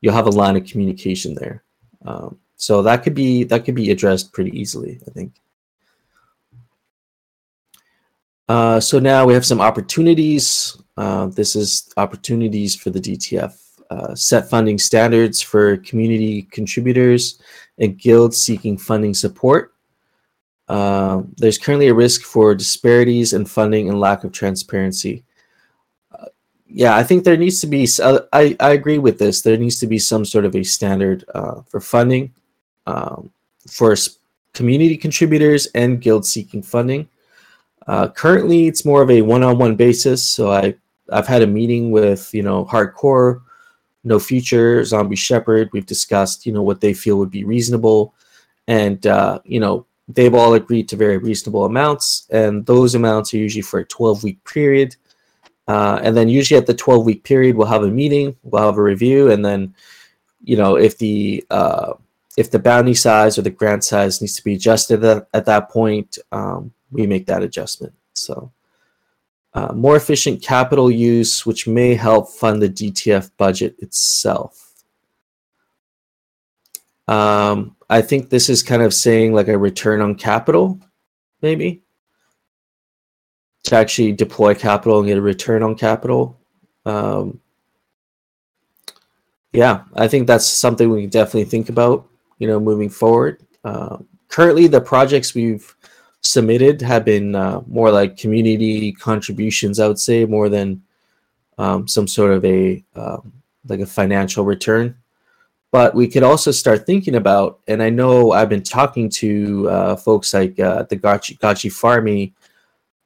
you'll 0.02 0.14
have 0.14 0.28
a 0.28 0.32
line 0.32 0.58
of 0.58 0.66
communication 0.66 1.36
there. 1.36 1.64
Um, 2.06 2.40
so 2.56 2.82
that 2.82 3.04
could 3.04 3.14
be 3.14 3.44
that 3.46 3.66
could 3.66 3.76
be 3.76 3.92
addressed 3.92 4.34
pretty 4.34 4.58
easily, 4.58 5.00
I 5.08 5.12
think. 5.12 5.34
Uh, 8.50 8.80
so 8.80 9.00
now 9.00 9.26
we 9.26 9.34
have 9.34 9.46
some 9.46 9.62
opportunities. 9.62 10.78
Uh, 10.98 11.28
this 11.28 11.56
is 11.56 11.92
opportunities 11.98 12.76
for 12.76 12.90
the 12.90 13.00
DTF. 13.00 13.60
Uh, 13.90 14.16
set 14.16 14.50
funding 14.50 14.78
standards 14.78 15.42
for 15.42 15.78
community 15.78 16.44
contributors 16.44 17.42
and 17.78 17.98
guilds 17.98 18.38
seeking 18.38 18.78
funding 18.78 19.14
support. 19.14 19.74
Uh, 20.68 21.22
there's 21.38 21.58
currently 21.58 21.88
a 21.88 21.94
risk 21.94 22.24
for 22.24 22.56
disparities 22.56 23.34
in 23.34 23.46
funding 23.46 23.90
and 23.90 24.00
lack 24.00 24.24
of 24.24 24.32
transparency. 24.32 25.24
Uh, 26.12 26.26
yeah, 26.68 26.96
I 26.96 27.04
think 27.04 27.24
there 27.24 27.38
needs 27.38 27.60
to 27.62 27.68
be, 27.68 27.88
I, 28.02 28.56
I 28.60 28.72
agree 28.72 28.98
with 28.98 29.20
this. 29.20 29.42
There 29.42 29.58
needs 29.58 29.80
to 29.82 29.88
be 29.88 30.00
some 30.00 30.26
sort 30.26 30.46
of 30.46 30.56
a 30.56 30.64
standard 30.64 31.24
for 31.68 31.80
funding 31.80 32.34
um, 32.88 33.30
for 33.68 33.96
community 34.54 34.98
contributors 34.98 35.68
and 35.76 36.02
guild 36.02 36.26
seeking 36.26 36.64
funding. 36.64 37.08
Uh, 37.88 38.08
currently, 38.08 38.68
it's 38.68 38.86
more 38.86 39.02
of 39.02 39.12
a 39.12 39.22
one-on-one 39.22 39.76
basis. 39.76 40.24
So 40.24 40.52
I 40.52 40.76
I've 41.12 41.28
had 41.28 41.42
a 41.42 41.48
meeting 41.48 41.92
with 41.92 42.34
you 42.34 42.44
know 42.44 42.66
hardcore, 42.66 43.42
no 44.04 44.20
future, 44.20 44.84
zombie 44.86 45.16
shepherd. 45.16 45.70
We've 45.74 45.86
discussed 45.86 46.46
you 46.46 46.54
know 46.54 46.64
what 46.64 46.82
they 46.82 46.94
feel 46.94 47.18
would 47.18 47.32
be 47.32 47.44
reasonable, 47.44 48.14
and 48.68 49.06
uh, 49.06 49.40
you 49.44 49.60
know 49.60 49.86
they've 50.08 50.34
all 50.34 50.54
agreed 50.54 50.90
to 50.90 50.96
very 50.96 51.18
reasonable 51.18 51.66
amounts, 51.66 52.28
and 52.30 52.66
those 52.66 52.96
amounts 52.96 53.34
are 53.34 53.38
usually 53.38 53.62
for 53.62 53.80
a 53.80 53.86
12-week 53.86 54.44
period. 54.44 54.96
Uh, 55.68 55.98
and 56.04 56.16
then 56.16 56.28
usually 56.28 56.58
at 56.58 56.66
the 56.66 56.74
12 56.74 57.06
week 57.06 57.24
period, 57.24 57.56
we'll 57.56 57.68
have 57.68 57.84
a 57.84 57.88
meeting, 57.88 58.36
we'll 58.44 58.66
have 58.66 58.78
a 58.78 58.82
review, 58.82 59.32
and 59.32 59.46
then, 59.46 59.74
you 60.44 60.58
know, 60.58 60.76
if 60.76 60.98
the 60.98 61.44
uh, 61.50 61.94
if 62.36 62.52
the 62.52 62.60
bounty 62.60 62.94
size 62.94 63.38
or 63.38 63.44
the 63.44 63.50
grant 63.50 63.84
size 63.84 64.20
needs 64.20 64.36
to 64.36 64.44
be 64.44 64.56
adjusted 64.56 65.04
at, 65.06 65.28
at 65.34 65.46
that 65.46 65.70
point, 65.70 66.18
um, 66.32 66.74
we 66.94 67.08
make 67.08 67.26
that 67.28 67.44
adjustment. 67.44 67.94
So 68.14 68.52
uh, 69.54 69.74
more 69.74 69.96
efficient 69.96 70.42
capital 70.42 70.90
use, 70.90 71.46
which 71.46 71.68
may 71.68 71.96
help 71.96 72.30
fund 72.30 72.62
the 72.62 72.70
DTF 72.70 73.32
budget 73.38 73.76
itself. 73.80 74.84
Um, 77.08 77.76
I 77.90 78.02
think 78.02 78.30
this 78.30 78.50
is 78.50 78.64
kind 78.64 78.82
of 78.82 78.94
saying 78.94 79.34
like 79.34 79.50
a 79.50 79.58
return 79.58 80.02
on 80.02 80.16
capital, 80.16 80.80
maybe 81.42 81.84
to 83.64 83.76
actually 83.76 84.12
deploy 84.12 84.54
capital 84.54 85.00
and 85.00 85.08
get 85.08 85.18
a 85.18 85.22
return 85.22 85.64
on 85.64 85.76
capital. 85.76 86.40
Um, 86.86 87.40
yeah, 89.54 89.84
I 89.96 90.08
think 90.08 90.28
that's 90.28 90.46
something 90.46 90.90
we 90.90 91.02
can 91.02 91.10
definitely 91.10 91.46
think 91.46 91.70
about, 91.70 92.08
you 92.40 92.48
know, 92.48 92.60
moving 92.60 92.90
forward. 92.90 93.42
Uh, 93.64 93.98
currently, 94.28 94.68
the 94.68 94.82
projects 94.82 95.34
we've 95.34 95.76
submitted 96.24 96.82
have 96.82 97.06
been 97.06 97.36
uh, 97.36 97.62
more 97.68 97.92
like 97.92 98.18
community 98.18 98.92
contributions, 98.94 99.80
I 99.80 99.88
would 99.88 100.00
say, 100.00 100.26
more 100.26 100.50
than 100.50 100.82
um, 101.58 101.88
some 101.88 102.08
sort 102.08 102.32
of 102.32 102.44
a 102.46 102.84
um, 102.96 103.32
like 103.68 103.82
a 103.82 103.86
financial 103.86 104.46
return. 104.46 104.96
But 105.72 105.96
we 105.96 106.08
could 106.08 106.24
also 106.24 106.52
start 106.52 106.86
thinking 106.86 107.16
about, 107.16 107.60
and 107.68 107.82
I 107.82 107.90
know 107.90 108.32
I've 108.32 108.50
been 108.50 108.64
talking 108.64 109.10
to 109.10 109.70
uh, 109.70 109.96
folks 109.96 110.34
like 110.34 110.60
uh, 110.60 110.84
the 110.84 110.98
Gachi, 110.98 111.40
Gachi 111.40 111.72
Farmy, 111.72 112.34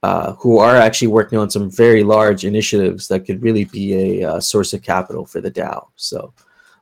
uh, 0.03 0.33
who 0.33 0.59
are 0.59 0.75
actually 0.75 1.07
working 1.07 1.39
on 1.39 1.49
some 1.49 1.71
very 1.71 2.03
large 2.03 2.43
initiatives 2.43 3.07
that 3.07 3.21
could 3.21 3.41
really 3.41 3.65
be 3.65 4.19
a 4.21 4.29
uh, 4.29 4.39
source 4.41 4.73
of 4.73 4.81
capital 4.81 5.25
for 5.25 5.39
the 5.39 5.49
DAO. 5.49 5.87
So 5.95 6.33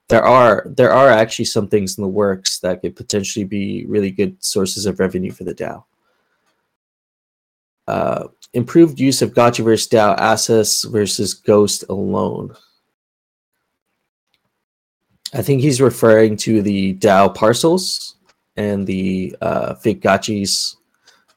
there 0.08 0.24
are 0.24 0.66
there 0.76 0.92
are 0.92 1.10
actually 1.10 1.46
some 1.46 1.68
things 1.68 1.98
in 1.98 2.02
the 2.04 2.08
works 2.08 2.60
that 2.60 2.82
could 2.82 2.96
potentially 2.96 3.46
be 3.46 3.86
really 3.86 4.12
good 4.12 4.44
sources 4.44 4.86
of 4.86 5.00
revenue 5.00 5.32
for 5.32 5.44
the 5.44 5.54
DAO 5.54 5.84
uh, 7.88 8.28
improved 8.54 9.00
use 9.00 9.22
of 9.22 9.34
Gotchiverse 9.34 9.90
DAO 9.90 10.18
assets 10.18 10.84
versus 10.84 11.34
Ghost 11.34 11.84
alone. 11.90 12.56
I 15.34 15.42
think 15.42 15.62
he's 15.62 15.82
referring 15.82 16.38
to 16.38 16.62
the 16.62 16.96
DAO 16.96 17.34
parcels 17.34 18.16
and 18.56 18.88
the 18.88 19.36
uh, 19.42 19.76
fake 19.76 20.02
Gotchis 20.02 20.76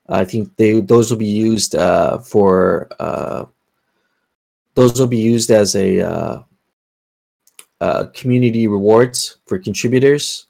I 0.08 0.24
think 0.24 0.56
they 0.56 0.80
those 0.80 1.10
will 1.10 1.18
be 1.18 1.26
used 1.26 1.74
uh, 1.74 2.18
for 2.18 2.88
uh, 2.98 3.44
those 4.74 4.98
will 4.98 5.06
be 5.06 5.18
used 5.18 5.50
as 5.50 5.76
a 5.76 6.00
uh, 6.00 6.42
uh, 7.80 8.06
community 8.14 8.66
rewards 8.68 9.36
for 9.46 9.58
contributors, 9.58 10.46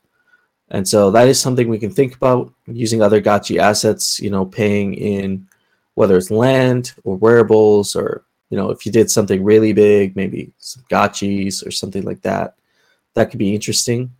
and 0.71 0.87
so 0.87 1.11
that 1.11 1.29
is 1.29 1.41
something 1.41 1.69
we 1.69 1.79
can 1.79 1.91
think 1.91 2.15
about 2.15 2.53
using 2.67 3.03
other 3.03 3.21
Gotchi 3.21 3.59
assets. 3.59 4.21
You 4.21 4.31
know, 4.31 4.47
paying 4.47 4.95
in 4.95 5.49
whether 5.99 6.17
it's 6.17 6.31
land 6.31 6.95
or 7.05 7.17
wearables 7.17 7.97
or 7.97 8.25
you 8.51 8.57
know 8.57 8.71
if 8.71 8.87
you 8.87 8.93
did 8.93 9.11
something 9.11 9.45
really 9.45 9.73
big, 9.73 10.17
maybe 10.17 10.53
some 10.59 10.85
Gotchis 10.91 11.67
or 11.67 11.71
something 11.71 12.05
like 12.05 12.23
that. 12.23 12.55
That 13.15 13.31
could 13.31 13.39
be 13.39 13.55
interesting 13.55 14.13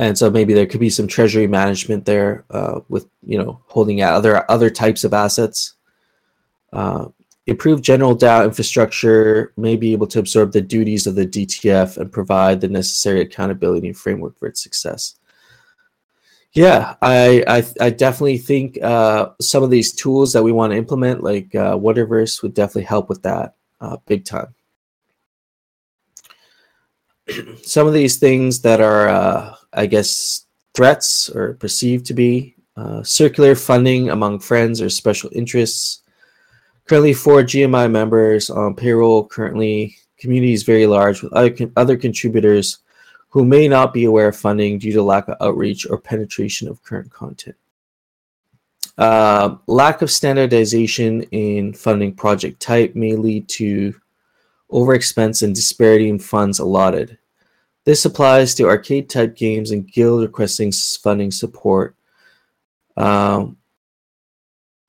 and 0.00 0.16
so 0.16 0.30
maybe 0.30 0.54
there 0.54 0.66
could 0.66 0.80
be 0.80 0.88
some 0.88 1.06
treasury 1.06 1.46
management 1.46 2.06
there 2.06 2.44
uh, 2.50 2.80
with 2.88 3.06
you 3.24 3.38
know 3.38 3.60
holding 3.66 4.00
out 4.00 4.14
other 4.14 4.50
other 4.50 4.70
types 4.70 5.04
of 5.04 5.12
assets 5.12 5.74
uh, 6.72 7.06
improve 7.46 7.82
general 7.82 8.16
DAO 8.16 8.44
infrastructure 8.44 9.52
may 9.58 9.76
be 9.76 9.92
able 9.92 10.06
to 10.06 10.18
absorb 10.18 10.52
the 10.52 10.60
duties 10.62 11.06
of 11.06 11.14
the 11.16 11.26
DTF 11.26 11.98
and 11.98 12.10
provide 12.10 12.60
the 12.60 12.68
necessary 12.68 13.20
accountability 13.20 13.92
framework 13.92 14.38
for 14.38 14.48
its 14.48 14.62
success 14.62 15.16
yeah 16.52 16.94
I 17.02 17.44
I, 17.46 17.86
I 17.86 17.90
definitely 17.90 18.38
think 18.38 18.82
uh, 18.82 19.30
some 19.40 19.62
of 19.62 19.70
these 19.70 19.92
tools 19.92 20.32
that 20.32 20.42
we 20.42 20.52
want 20.52 20.72
to 20.72 20.76
implement 20.76 21.22
like 21.22 21.54
uh, 21.54 21.76
Wonderverse 21.76 22.42
would 22.42 22.54
definitely 22.54 22.84
help 22.84 23.08
with 23.08 23.22
that 23.22 23.54
uh, 23.80 23.96
big 24.06 24.24
time 24.24 24.54
some 27.62 27.86
of 27.86 27.92
these 27.92 28.16
things 28.16 28.60
that 28.62 28.80
are, 28.80 29.08
uh, 29.08 29.54
I 29.72 29.86
guess, 29.86 30.46
threats 30.74 31.28
or 31.30 31.54
perceived 31.54 32.06
to 32.06 32.14
be 32.14 32.54
uh, 32.76 33.02
circular 33.02 33.54
funding 33.54 34.10
among 34.10 34.40
friends 34.40 34.80
or 34.80 34.88
special 34.88 35.30
interests. 35.32 36.02
Currently, 36.86 37.14
four 37.14 37.42
GMI 37.42 37.90
members 37.90 38.50
on 38.50 38.74
payroll. 38.74 39.26
Currently, 39.26 39.96
community 40.18 40.52
is 40.52 40.62
very 40.62 40.86
large 40.86 41.22
with 41.22 41.32
other, 41.32 41.50
con- 41.50 41.72
other 41.76 41.96
contributors 41.96 42.78
who 43.30 43.44
may 43.44 43.68
not 43.68 43.94
be 43.94 44.04
aware 44.04 44.28
of 44.28 44.36
funding 44.36 44.78
due 44.78 44.92
to 44.92 45.02
lack 45.02 45.28
of 45.28 45.36
outreach 45.40 45.88
or 45.88 45.98
penetration 45.98 46.68
of 46.68 46.82
current 46.82 47.10
content. 47.10 47.56
Uh, 48.98 49.56
lack 49.66 50.02
of 50.02 50.10
standardization 50.10 51.22
in 51.30 51.72
funding 51.72 52.12
project 52.12 52.60
type 52.60 52.94
may 52.94 53.14
lead 53.14 53.48
to 53.48 53.94
overexpense 54.70 55.42
and 55.42 55.54
disparity 55.54 56.08
in 56.08 56.18
funds 56.18 56.58
allotted. 56.58 57.16
This 57.84 58.04
applies 58.04 58.54
to 58.56 58.66
arcade 58.66 59.08
type 59.08 59.36
games 59.36 59.70
and 59.70 59.90
guild 59.90 60.22
requesting 60.22 60.72
funding 60.72 61.30
support. 61.30 61.96
Um, 62.96 63.56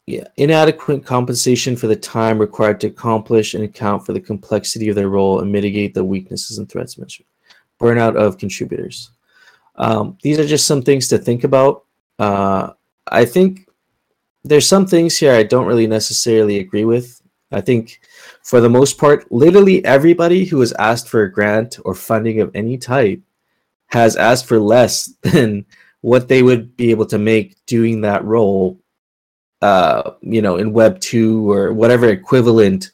yeah, 0.08 0.28
inadequate 0.36 1.06
compensation 1.06 1.78
for 1.78 1.88
the 1.88 1.96
time 1.96 2.38
required 2.38 2.82
to 2.82 2.88
accomplish 2.88 3.54
and 3.54 3.64
account 3.64 4.06
for 4.06 4.14
the 4.14 4.20
complexity 4.20 4.90
of 4.90 4.96
their 4.96 5.10
role 5.10 5.40
and 5.40 5.52
mitigate 5.52 5.94
the 5.94 6.04
weaknesses 6.04 6.58
and 6.58 6.68
threats 6.68 6.98
mentioned. 6.98 7.28
Burnout 7.82 8.16
of 8.16 8.38
contributors. 8.38 9.12
Um, 9.76 10.18
these 10.22 10.40
are 10.40 10.46
just 10.46 10.68
some 10.68 10.82
things 10.82 11.08
to 11.08 11.18
think 11.18 11.44
about. 11.44 11.86
Uh, 12.20 12.74
I 13.08 13.26
think 13.26 13.68
there's 14.44 14.68
some 14.68 14.86
things 14.86 15.18
here 15.18 15.34
I 15.34 15.44
don't 15.44 15.66
really 15.66 15.88
necessarily 15.88 16.60
agree 16.60 16.86
with. 16.86 17.22
I 17.52 17.62
think 17.62 18.00
for 18.44 18.62
the 18.62 18.70
most 18.70 18.98
part, 18.98 19.30
literally 19.32 19.84
everybody 19.84 20.46
who 20.46 20.60
has 20.60 20.74
asked 20.74 21.10
for 21.10 21.24
a 21.24 21.32
grant 21.32 21.80
or 21.84 21.96
funding 21.96 22.40
of 22.40 22.52
any 22.56 22.78
type 22.78 23.20
has 23.88 24.16
asked 24.16 24.46
for 24.46 24.60
less 24.60 25.14
than 25.24 25.66
what 26.02 26.28
they 26.28 26.44
would 26.44 26.78
be 26.78 26.92
able 26.92 27.06
to 27.08 27.18
make 27.18 27.58
doing 27.66 28.02
that 28.02 28.24
role 28.24 28.82
uh, 29.62 30.14
you 30.22 30.42
know, 30.42 30.58
in 30.58 30.74
Web 30.74 31.00
2 31.00 31.50
or 31.52 31.74
whatever 31.74 32.10
equivalent, 32.10 32.92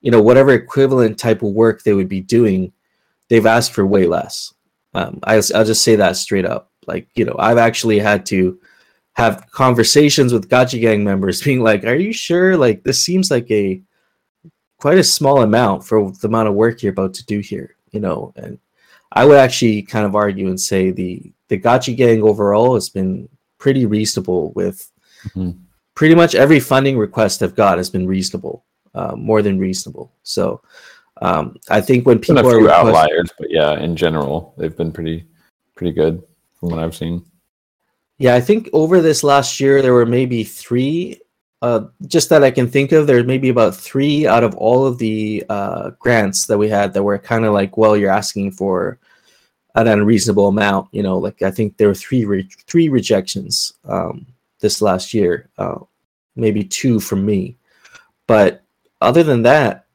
you 0.00 0.10
know, 0.10 0.22
whatever 0.22 0.52
equivalent 0.52 1.18
type 1.18 1.42
of 1.42 1.52
work 1.52 1.82
they 1.82 1.92
would 1.92 2.08
be 2.08 2.20
doing, 2.20 2.72
they've 3.30 3.46
asked 3.46 3.72
for 3.72 3.86
way 3.86 4.06
less. 4.06 4.52
Um, 4.92 5.20
I, 5.22 5.36
I'll 5.36 5.64
just 5.64 5.82
say 5.82 5.96
that 5.96 6.16
straight 6.16 6.44
up. 6.44 6.70
Like, 6.86 7.08
you 7.14 7.24
know, 7.24 7.36
I've 7.38 7.58
actually 7.58 7.98
had 7.98 8.26
to 8.26 8.60
have 9.14 9.50
conversations 9.52 10.32
with 10.32 10.50
Gotchi 10.50 10.80
Gang 10.80 11.02
members 11.02 11.40
being 11.44 11.62
like, 11.62 11.84
are 11.84 11.94
you 11.94 12.12
sure? 12.12 12.56
Like, 12.56 12.82
this 12.82 13.02
seems 13.02 13.30
like 13.30 13.50
a 13.50 13.80
quite 14.78 14.98
a 14.98 15.04
small 15.04 15.42
amount 15.42 15.86
for 15.86 16.10
the 16.10 16.28
amount 16.28 16.48
of 16.48 16.54
work 16.54 16.82
you're 16.82 16.92
about 16.92 17.14
to 17.14 17.24
do 17.26 17.38
here, 17.38 17.76
you 17.92 18.00
know. 18.00 18.32
And 18.36 18.58
I 19.12 19.24
would 19.24 19.38
actually 19.38 19.82
kind 19.82 20.04
of 20.04 20.14
argue 20.14 20.48
and 20.48 20.60
say 20.60 20.90
the 20.90 21.32
the 21.48 21.58
Gotchi 21.58 21.96
gang 21.96 22.22
overall 22.22 22.74
has 22.74 22.88
been 22.88 23.28
pretty 23.58 23.84
reasonable 23.84 24.52
with 24.52 24.90
mm-hmm. 25.28 25.50
pretty 25.94 26.14
much 26.14 26.34
every 26.34 26.60
funding 26.60 26.96
request 26.96 27.42
I've 27.42 27.54
got 27.54 27.78
has 27.78 27.90
been 27.90 28.06
reasonable, 28.06 28.64
uh, 28.94 29.14
more 29.16 29.42
than 29.42 29.58
reasonable. 29.58 30.12
So 30.22 30.62
um, 31.20 31.56
I 31.68 31.80
think 31.80 32.06
when 32.06 32.18
people 32.18 32.36
been 32.36 32.46
a 32.46 32.48
few 32.48 32.60
request- 32.60 32.86
outliers, 32.86 33.30
but 33.38 33.50
yeah, 33.50 33.78
in 33.78 33.96
general 33.96 34.54
they've 34.56 34.76
been 34.76 34.92
pretty 34.92 35.26
pretty 35.74 35.92
good 35.92 36.22
from 36.58 36.70
what 36.70 36.78
I've 36.78 36.96
seen. 36.96 37.24
Yeah, 38.18 38.34
I 38.34 38.40
think 38.40 38.68
over 38.72 39.00
this 39.00 39.24
last 39.24 39.60
year 39.60 39.80
there 39.80 39.94
were 39.94 40.06
maybe 40.06 40.44
three 40.44 41.20
uh, 41.62 41.84
just 42.06 42.30
that 42.30 42.42
I 42.42 42.50
can 42.50 42.68
think 42.68 42.92
of, 42.92 43.06
there's 43.06 43.26
maybe 43.26 43.50
about 43.50 43.76
three 43.76 44.26
out 44.26 44.44
of 44.44 44.54
all 44.54 44.86
of 44.86 44.98
the 44.98 45.44
uh, 45.48 45.90
grants 45.98 46.46
that 46.46 46.56
we 46.56 46.68
had 46.68 46.94
that 46.94 47.02
were 47.02 47.18
kind 47.18 47.44
of 47.44 47.52
like, 47.52 47.76
well, 47.76 47.96
you're 47.96 48.10
asking 48.10 48.52
for 48.52 48.98
an 49.74 49.86
unreasonable 49.86 50.48
amount. 50.48 50.88
You 50.92 51.02
know, 51.02 51.18
like 51.18 51.42
I 51.42 51.50
think 51.50 51.76
there 51.76 51.88
were 51.88 51.94
three 51.94 52.24
re- 52.24 52.48
three 52.66 52.88
rejections 52.88 53.74
um, 53.84 54.26
this 54.60 54.80
last 54.80 55.12
year, 55.12 55.50
uh, 55.58 55.78
maybe 56.34 56.64
two 56.64 56.98
from 56.98 57.26
me, 57.26 57.56
but 58.26 58.62
other 59.02 59.22
than 59.22 59.42
that, 59.42 59.86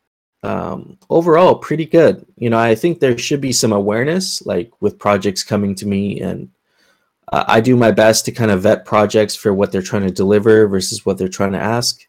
um, 0.45 0.97
overall 1.09 1.55
pretty 1.55 1.85
good. 1.85 2.25
You 2.37 2.49
know, 2.49 2.59
I 2.59 2.75
think 2.75 2.99
there 2.99 3.17
should 3.17 3.41
be 3.41 3.51
some 3.51 3.73
awareness, 3.73 4.45
like 4.45 4.71
with 4.81 4.99
projects 4.99 5.43
coming 5.43 5.75
to 5.75 5.87
me 5.87 6.21
and 6.21 6.49
uh, 7.31 7.43
I 7.47 7.61
do 7.61 7.75
my 7.75 7.91
best 7.91 8.25
to 8.25 8.31
kind 8.31 8.51
of 8.51 8.61
vet 8.61 8.85
projects 8.85 9.35
for 9.35 9.53
what 9.53 9.71
they're 9.71 9.81
trying 9.81 10.03
to 10.03 10.11
deliver 10.11 10.67
versus 10.67 11.05
what 11.05 11.17
they're 11.17 11.27
trying 11.27 11.53
to 11.53 11.59
ask. 11.59 12.05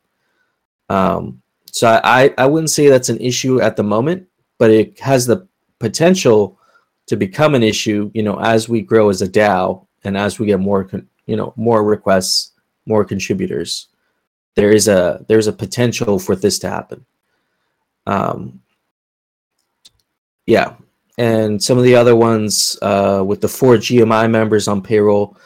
Um, 0.89 1.43
so 1.72 2.01
I, 2.05 2.34
I 2.39 2.47
wouldn't 2.47 2.70
say 2.70 2.89
that's 2.89 3.09
an 3.09 3.20
issue 3.20 3.61
at 3.61 3.76
the 3.76 3.82
moment, 3.82 4.26
but 4.59 4.70
it 4.70 4.99
has 5.01 5.26
the 5.26 5.47
potential 5.78 6.59
to 7.07 7.16
become 7.16 7.55
an 7.55 7.62
issue, 7.62 8.11
you 8.14 8.22
know, 8.22 8.39
as 8.41 8.68
we 8.68 8.80
grow 8.82 9.09
as 9.09 9.22
a 9.22 9.28
DAO 9.28 9.87
and 10.05 10.16
as 10.16 10.39
we 10.39 10.47
get 10.47 10.61
more, 10.61 10.84
con- 10.84 11.09
you 11.26 11.37
know, 11.37 11.53
more 11.57 11.82
requests, 11.82 12.53
more 12.87 13.05
contributors. 13.05 13.89
There 14.55 14.72
is 14.72 14.89
a 14.89 15.24
there's 15.28 15.49
a 15.49 15.53
potential 15.53 16.18
for 16.18 16.34
this 16.34 16.59
to 16.61 16.70
happen. 16.70 17.05
Um, 18.07 18.61
yeah, 20.47 20.75
and 21.19 21.63
some 21.63 21.79
of 21.79 21.85
the 21.85 21.97
other 21.97 22.15
ones 22.15 22.79
uh, 22.83 23.23
with 23.27 23.41
the 23.41 23.49
four 23.49 23.77
GMI 23.77 24.31
members 24.31 24.69
on 24.69 24.83
payroll. 24.83 25.37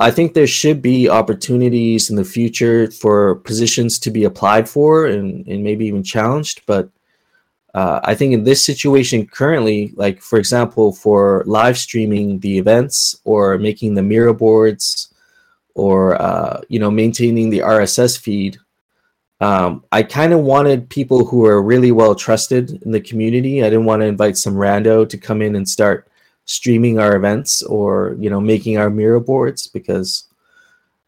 I 0.00 0.10
think 0.10 0.34
there 0.34 0.46
should 0.46 0.82
be 0.82 1.08
opportunities 1.08 2.10
in 2.10 2.16
the 2.16 2.24
future 2.24 2.90
for 2.90 3.36
positions 3.36 3.98
to 4.00 4.10
be 4.10 4.24
applied 4.24 4.68
for 4.68 5.06
and, 5.06 5.46
and 5.46 5.62
maybe 5.62 5.86
even 5.86 6.02
challenged. 6.02 6.62
But 6.66 6.90
uh, 7.74 8.00
I 8.02 8.14
think 8.14 8.32
in 8.32 8.44
this 8.44 8.64
situation 8.64 9.26
currently, 9.26 9.92
like 9.96 10.20
for 10.20 10.38
example, 10.38 10.92
for 10.92 11.44
live 11.46 11.78
streaming 11.78 12.40
the 12.40 12.58
events 12.58 13.20
or 13.24 13.56
making 13.58 13.94
the 13.94 14.02
mirror 14.02 14.32
boards 14.32 15.12
or 15.74 16.20
uh, 16.20 16.60
you 16.68 16.78
know 16.78 16.90
maintaining 16.90 17.50
the 17.50 17.60
RSS 17.60 18.18
feed, 18.18 18.58
um, 19.44 19.84
I 19.92 20.02
kind 20.02 20.32
of 20.32 20.40
wanted 20.40 20.88
people 20.88 21.26
who 21.26 21.44
are 21.44 21.62
really 21.62 21.92
well 21.92 22.14
trusted 22.14 22.82
in 22.82 22.90
the 22.90 23.00
community. 23.00 23.62
I 23.62 23.68
didn't 23.68 23.84
want 23.84 24.00
to 24.00 24.06
invite 24.06 24.38
some 24.38 24.54
rando 24.54 25.06
to 25.06 25.18
come 25.18 25.42
in 25.42 25.54
and 25.54 25.68
start 25.68 26.08
streaming 26.46 26.98
our 26.98 27.14
events 27.14 27.62
or 27.62 28.16
you 28.18 28.30
know 28.30 28.40
making 28.40 28.78
our 28.78 28.88
mirror 28.88 29.20
boards 29.20 29.66
because 29.66 30.28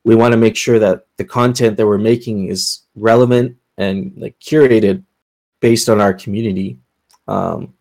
we 0.05 0.14
want 0.14 0.32
to 0.32 0.37
make 0.37 0.55
sure 0.55 0.78
that 0.78 1.07
the 1.16 1.24
content 1.24 1.78
that 1.78 1.87
we're 1.87 1.97
making 1.97 2.49
is 2.49 2.82
relevant 2.95 3.57
and 3.78 4.12
like 4.18 4.39
curated 4.39 5.03
based 5.61 5.89
on 5.89 6.03
our 6.03 6.12
community. 6.12 6.76
Um, 7.28 7.72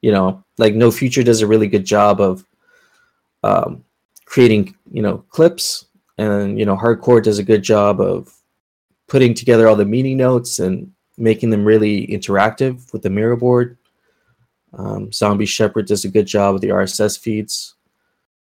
you 0.00 0.10
know, 0.10 0.42
like 0.56 0.74
No 0.74 0.90
Future 0.90 1.22
does 1.22 1.42
a 1.42 1.46
really 1.46 1.68
good 1.68 1.84
job 1.84 2.22
of 2.22 2.46
um, 3.42 3.84
creating 4.24 4.74
you 4.90 5.02
know 5.02 5.18
clips, 5.28 5.84
and 6.16 6.58
you 6.58 6.64
know 6.64 6.78
Hardcore 6.78 7.22
does 7.22 7.38
a 7.38 7.50
good 7.52 7.62
job 7.62 8.00
of 8.00 8.32
putting 9.08 9.34
together 9.34 9.68
all 9.68 9.76
the 9.76 9.84
meeting 9.84 10.16
notes 10.16 10.58
and 10.58 10.92
making 11.16 11.50
them 11.50 11.64
really 11.64 12.06
interactive 12.08 12.92
with 12.92 13.02
the 13.02 13.10
mirror 13.10 13.36
board. 13.36 13.78
Um, 14.74 15.12
Zombie 15.12 15.46
Shepherd 15.46 15.86
does 15.86 16.04
a 16.04 16.10
good 16.10 16.26
job 16.26 16.54
with 16.54 16.62
the 16.62 16.68
RSS 16.68 17.18
feeds. 17.18 17.74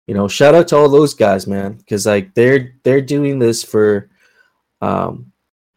You 0.06 0.14
know, 0.14 0.28
shout 0.28 0.54
out 0.54 0.68
to 0.68 0.76
all 0.76 0.88
those 0.88 1.14
guys, 1.14 1.46
man, 1.46 1.74
because 1.74 2.06
like 2.06 2.34
they're 2.34 2.74
they're 2.82 3.00
doing 3.00 3.38
this 3.38 3.62
for, 3.62 4.10
um, 4.80 5.32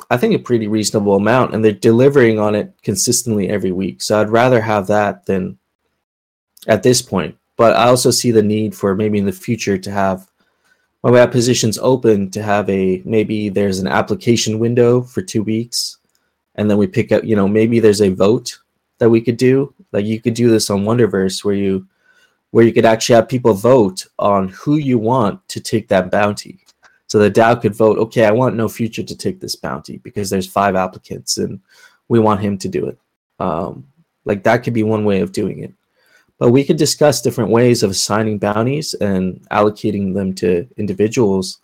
I 0.09 0.17
think 0.17 0.33
a 0.33 0.39
pretty 0.39 0.67
reasonable 0.67 1.15
amount, 1.15 1.53
and 1.53 1.63
they're 1.63 1.71
delivering 1.71 2.39
on 2.39 2.55
it 2.55 2.73
consistently 2.81 3.49
every 3.49 3.71
week. 3.71 4.01
So 4.01 4.19
I'd 4.19 4.29
rather 4.29 4.61
have 4.61 4.87
that 4.87 5.25
than 5.25 5.57
at 6.67 6.83
this 6.83 7.01
point. 7.01 7.37
But 7.57 7.75
I 7.75 7.87
also 7.87 8.11
see 8.11 8.31
the 8.31 8.43
need 8.43 8.75
for 8.75 8.95
maybe 8.95 9.19
in 9.19 9.25
the 9.25 9.31
future 9.31 9.77
to 9.77 9.91
have 9.91 10.29
when 11.05 11.13
we 11.13 11.19
have 11.19 11.29
positions 11.29 11.77
open 11.83 12.31
to 12.31 12.41
have 12.41 12.67
a 12.67 12.99
maybe 13.05 13.47
there's 13.47 13.77
an 13.77 13.85
application 13.85 14.57
window 14.57 15.03
for 15.03 15.21
two 15.21 15.43
weeks 15.43 15.99
and 16.55 16.67
then 16.67 16.79
we 16.79 16.87
pick 16.87 17.11
up 17.11 17.23
you 17.23 17.35
know 17.35 17.47
maybe 17.47 17.79
there's 17.79 18.01
a 18.01 18.09
vote 18.09 18.57
that 18.97 19.11
we 19.11 19.21
could 19.21 19.37
do. 19.37 19.71
Like 19.91 20.05
you 20.05 20.19
could 20.19 20.33
do 20.33 20.49
this 20.49 20.71
on 20.71 20.83
wonderverse 20.83 21.45
where 21.45 21.53
you 21.53 21.85
where 22.49 22.65
you 22.65 22.73
could 22.73 22.85
actually 22.85 23.17
have 23.17 23.29
people 23.29 23.53
vote 23.53 24.07
on 24.17 24.47
who 24.47 24.77
you 24.77 24.97
want 24.97 25.47
to 25.49 25.59
take 25.59 25.87
that 25.89 26.09
bounty. 26.09 26.65
So 27.05 27.19
the 27.19 27.29
dao 27.29 27.61
could 27.61 27.75
vote 27.75 27.99
okay 27.99 28.25
i 28.25 28.31
want 28.31 28.55
no 28.55 28.67
future 28.67 29.03
to 29.03 29.15
take 29.15 29.39
this 29.39 29.55
bounty 29.55 29.97
because 29.97 30.31
there's 30.31 30.47
five 30.47 30.75
applicants 30.75 31.37
and 31.37 31.59
we 32.07 32.17
want 32.17 32.41
him 32.41 32.57
to 32.57 32.67
do 32.67 32.87
it. 32.87 32.97
Um, 33.37 33.85
like 34.23 34.41
that 34.41 34.63
could 34.63 34.73
be 34.73 34.81
one 34.81 35.05
way 35.05 35.21
of 35.21 35.31
doing 35.31 35.59
it 35.59 35.71
but 36.37 36.51
we 36.51 36.63
could 36.63 36.77
discuss 36.77 37.21
different 37.21 37.49
ways 37.49 37.83
of 37.83 37.91
assigning 37.91 38.37
bounties 38.37 38.93
and 38.95 39.41
allocating 39.49 40.13
them 40.13 40.33
to 40.33 40.67
individuals 40.77 41.59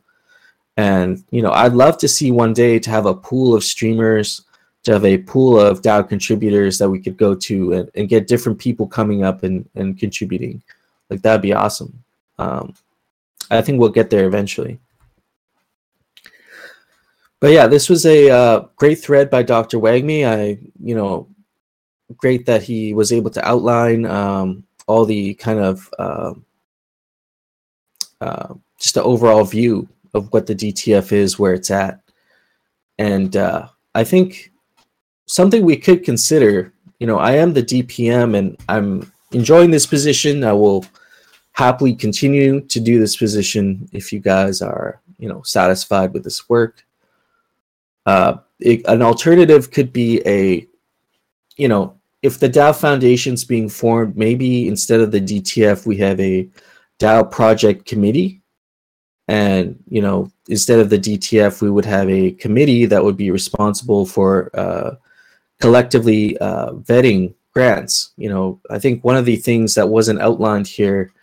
and 0.77 1.23
you 1.31 1.41
know 1.41 1.51
i'd 1.51 1.73
love 1.73 1.97
to 1.97 2.07
see 2.07 2.31
one 2.31 2.53
day 2.53 2.79
to 2.79 2.89
have 2.89 3.05
a 3.05 3.13
pool 3.13 3.53
of 3.53 3.63
streamers 3.63 4.45
to 4.83 4.93
have 4.93 5.05
a 5.05 5.17
pool 5.17 5.59
of 5.59 5.81
DAO 5.81 6.07
contributors 6.07 6.77
that 6.77 6.89
we 6.89 6.99
could 6.99 7.17
go 7.17 7.35
to 7.35 7.73
and, 7.73 7.91
and 7.95 8.09
get 8.09 8.27
different 8.27 8.57
people 8.57 8.87
coming 8.87 9.23
up 9.23 9.43
and, 9.43 9.69
and 9.75 9.99
contributing. 9.99 10.61
Like 11.09 11.21
that'd 11.21 11.41
be 11.41 11.53
awesome. 11.53 12.03
Um, 12.39 12.73
I 13.51 13.61
think 13.61 13.79
we'll 13.79 13.89
get 13.89 14.09
there 14.09 14.25
eventually. 14.25 14.79
But 17.39 17.51
yeah, 17.51 17.67
this 17.67 17.89
was 17.89 18.05
a 18.05 18.29
uh, 18.29 18.59
great 18.75 18.99
thread 18.99 19.29
by 19.29 19.43
Dr. 19.43 19.77
Wagme. 19.77 20.25
I, 20.27 20.59
you 20.83 20.95
know, 20.95 21.27
great 22.17 22.45
that 22.45 22.63
he 22.63 22.93
was 22.93 23.11
able 23.11 23.29
to 23.31 23.47
outline 23.47 24.05
um, 24.05 24.63
all 24.87 25.05
the 25.05 25.33
kind 25.35 25.59
of 25.59 25.89
uh, 25.99 26.33
uh, 28.19 28.53
just 28.79 28.95
the 28.95 29.03
overall 29.03 29.43
view 29.43 29.87
of 30.13 30.31
what 30.33 30.45
the 30.45 30.55
DTF 30.55 31.11
is, 31.11 31.39
where 31.39 31.53
it's 31.53 31.71
at, 31.71 32.01
and 32.97 33.35
uh, 33.35 33.67
I 33.95 34.03
think 34.03 34.51
something 35.27 35.63
we 35.63 35.77
could 35.77 36.03
consider. 36.03 36.73
You 36.99 37.07
know, 37.07 37.17
I 37.17 37.31
am 37.31 37.53
the 37.53 37.63
DPM 37.63 38.37
and 38.37 38.57
I'm 38.69 39.11
enjoying 39.31 39.71
this 39.71 39.85
position. 39.85 40.43
I 40.43 40.53
will 40.53 40.85
happily 41.53 41.95
continue 41.95 42.61
to 42.61 42.79
do 42.79 42.99
this 42.99 43.17
position 43.17 43.89
if 43.91 44.11
you 44.13 44.19
guys 44.19 44.61
are, 44.61 45.01
you 45.17 45.27
know, 45.27 45.41
satisfied 45.43 46.13
with 46.13 46.23
this 46.23 46.49
work. 46.49 46.85
Uh, 48.05 48.37
it, 48.59 48.85
an 48.87 49.01
alternative 49.01 49.71
could 49.71 49.91
be 49.93 50.21
a, 50.25 50.67
you 51.57 51.67
know, 51.67 51.95
if 52.21 52.39
the 52.39 52.49
DAO 52.49 52.75
Foundation's 52.79 53.43
being 53.43 53.67
formed, 53.67 54.15
maybe 54.15 54.67
instead 54.67 54.99
of 54.99 55.11
the 55.11 55.21
DTF, 55.21 55.85
we 55.85 55.97
have 55.97 56.19
a 56.19 56.47
DAO 56.99 57.29
project 57.29 57.85
committee. 57.85 58.41
And, 59.27 59.81
you 59.87 60.01
know, 60.01 60.31
instead 60.47 60.79
of 60.79 60.89
the 60.89 60.99
DTF, 60.99 61.61
we 61.61 61.71
would 61.71 61.85
have 61.85 62.09
a 62.09 62.31
committee 62.31 62.85
that 62.85 63.03
would 63.03 63.17
be 63.17 63.31
responsible 63.31 64.05
for 64.05 64.51
uh, 64.53 64.95
collectively 65.59 66.37
uh, 66.39 66.73
vetting 66.73 67.33
grants. 67.53 68.11
You 68.17 68.29
know, 68.29 68.59
I 68.69 68.77
think 68.77 69.03
one 69.03 69.15
of 69.15 69.25
the 69.25 69.37
things 69.37 69.73
that 69.75 69.89
wasn't 69.89 70.21
outlined 70.21 70.67
here 70.67 71.13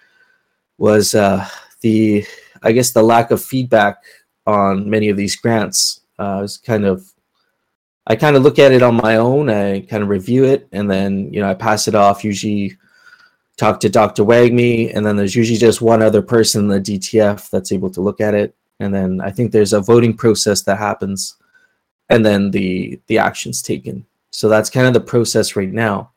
was 0.79 1.15
uh, 1.15 1.47
the, 1.81 2.25
I 2.63 2.73
guess, 2.73 2.93
the 2.93 3.03
lack 3.03 3.31
of 3.31 3.43
feedback 3.43 4.03
on 4.47 4.89
many 4.89 5.11
of 5.11 5.17
these 5.17 5.37
grants. 5.37 6.01
Uh, 6.19 6.39
was 6.43 6.57
kind 6.57 6.85
of, 6.85 7.13
I 8.09 8.17
kind 8.17 8.37
of 8.37 8.43
look 8.43 8.59
at 8.59 8.73
it 8.73 8.83
on 8.83 8.95
my 8.97 9.17
own. 9.17 9.51
I 9.51 9.81
kind 9.81 10.03
of 10.03 10.09
review 10.09 10.45
it, 10.45 10.67
and 10.73 10.91
then 10.91 11.33
you 11.33 11.41
know 11.41 11.51
I 11.51 11.55
pass 11.55 11.87
it 11.89 11.95
off. 11.95 12.25
Usually, 12.25 12.77
talk 13.57 13.81
to 13.81 13.91
Dr. 13.91 14.25
Wagme, 14.25 14.91
and 14.95 15.05
then 15.05 15.17
there's 15.17 15.37
usually 15.37 15.59
just 15.59 15.83
one 15.83 16.03
other 16.03 16.23
person 16.23 16.63
in 16.63 16.69
the 16.69 16.81
DTF 16.81 17.51
that's 17.51 17.71
able 17.71 17.91
to 17.91 18.01
look 18.01 18.21
at 18.21 18.35
it. 18.35 18.57
And 18.81 18.95
then 18.95 19.21
I 19.21 19.31
think 19.31 19.53
there's 19.53 19.75
a 19.75 19.81
voting 19.81 20.17
process 20.17 20.63
that 20.63 20.79
happens, 20.79 21.37
and 22.09 22.25
then 22.25 22.51
the 22.51 22.99
the 23.09 23.19
actions 23.19 23.61
taken. 23.61 24.07
So 24.31 24.49
that's 24.49 24.71
kind 24.71 24.87
of 24.87 24.95
the 24.95 25.01
process 25.01 25.55
right 25.55 25.73
now. 25.73 26.13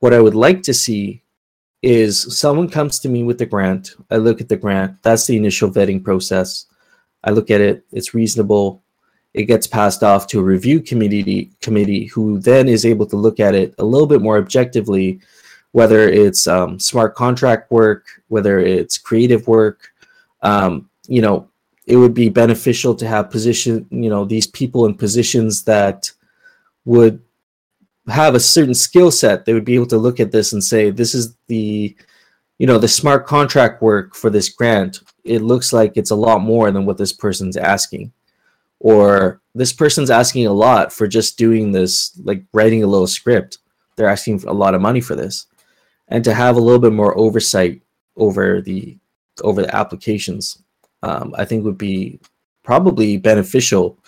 What 0.00 0.14
I 0.14 0.20
would 0.20 0.34
like 0.34 0.62
to 0.64 0.74
see 0.74 1.22
is 1.82 2.36
someone 2.36 2.68
comes 2.68 2.98
to 3.00 3.08
me 3.08 3.22
with 3.22 3.38
the 3.38 3.46
grant. 3.46 3.94
I 4.10 4.16
look 4.16 4.40
at 4.40 4.48
the 4.48 4.56
grant. 4.56 5.02
That's 5.02 5.26
the 5.26 5.36
initial 5.36 5.70
vetting 5.70 6.02
process. 6.02 6.66
I 7.22 7.30
look 7.30 7.50
at 7.50 7.60
it. 7.60 7.84
It's 7.92 8.14
reasonable. 8.14 8.82
It 9.34 9.44
gets 9.44 9.66
passed 9.66 10.02
off 10.02 10.26
to 10.28 10.40
a 10.40 10.44
review 10.44 10.80
committee 10.80 11.50
committee 11.60 12.06
who 12.06 12.38
then 12.38 12.68
is 12.68 12.86
able 12.86 13.06
to 13.06 13.16
look 13.16 13.40
at 13.40 13.54
it 13.54 13.74
a 13.78 13.84
little 13.84 14.06
bit 14.06 14.22
more 14.22 14.38
objectively, 14.38 15.20
whether 15.72 16.08
it's 16.08 16.46
um, 16.46 16.78
smart 16.78 17.16
contract 17.16 17.70
work, 17.70 18.06
whether 18.28 18.60
it's 18.60 18.96
creative 18.96 19.46
work. 19.48 19.90
Um, 20.42 20.88
you 21.08 21.20
know, 21.20 21.48
it 21.86 21.96
would 21.96 22.14
be 22.14 22.28
beneficial 22.28 22.94
to 22.94 23.06
have 23.08 23.30
position. 23.30 23.86
You 23.90 24.08
know, 24.08 24.24
these 24.24 24.46
people 24.46 24.86
in 24.86 24.94
positions 24.94 25.64
that 25.64 26.10
would 26.84 27.20
have 28.08 28.34
a 28.34 28.40
certain 28.40 28.74
skill 28.74 29.10
set, 29.10 29.44
they 29.44 29.54
would 29.54 29.64
be 29.64 29.74
able 29.74 29.86
to 29.86 29.98
look 29.98 30.20
at 30.20 30.30
this 30.30 30.52
and 30.52 30.62
say, 30.62 30.90
this 30.90 31.14
is 31.14 31.36
the, 31.48 31.96
you 32.58 32.66
know, 32.66 32.78
the 32.78 32.88
smart 32.88 33.26
contract 33.26 33.82
work 33.82 34.14
for 34.14 34.30
this 34.30 34.48
grant. 34.48 35.00
It 35.24 35.42
looks 35.42 35.72
like 35.72 35.96
it's 35.96 36.10
a 36.10 36.16
lot 36.16 36.40
more 36.40 36.70
than 36.70 36.86
what 36.86 36.98
this 36.98 37.12
person's 37.12 37.56
asking. 37.56 38.12
Or 38.84 39.40
this 39.54 39.72
person's 39.72 40.10
asking 40.10 40.46
a 40.46 40.52
lot 40.52 40.92
for 40.92 41.08
just 41.08 41.38
doing 41.38 41.72
this, 41.72 42.12
like 42.22 42.44
writing 42.52 42.84
a 42.84 42.86
little 42.86 43.06
script. 43.06 43.56
They're 43.96 44.10
asking 44.10 44.44
a 44.44 44.52
lot 44.52 44.74
of 44.74 44.82
money 44.82 45.00
for 45.00 45.16
this. 45.16 45.46
And 46.08 46.22
to 46.24 46.34
have 46.34 46.56
a 46.56 46.60
little 46.60 46.78
bit 46.78 46.92
more 46.92 47.16
oversight 47.16 47.80
over 48.18 48.60
the 48.60 48.98
over 49.42 49.62
the 49.62 49.74
applications, 49.74 50.62
um, 51.02 51.34
I 51.38 51.46
think 51.46 51.64
would 51.64 51.78
be 51.78 52.20
probably 52.62 53.16
beneficial 53.16 53.98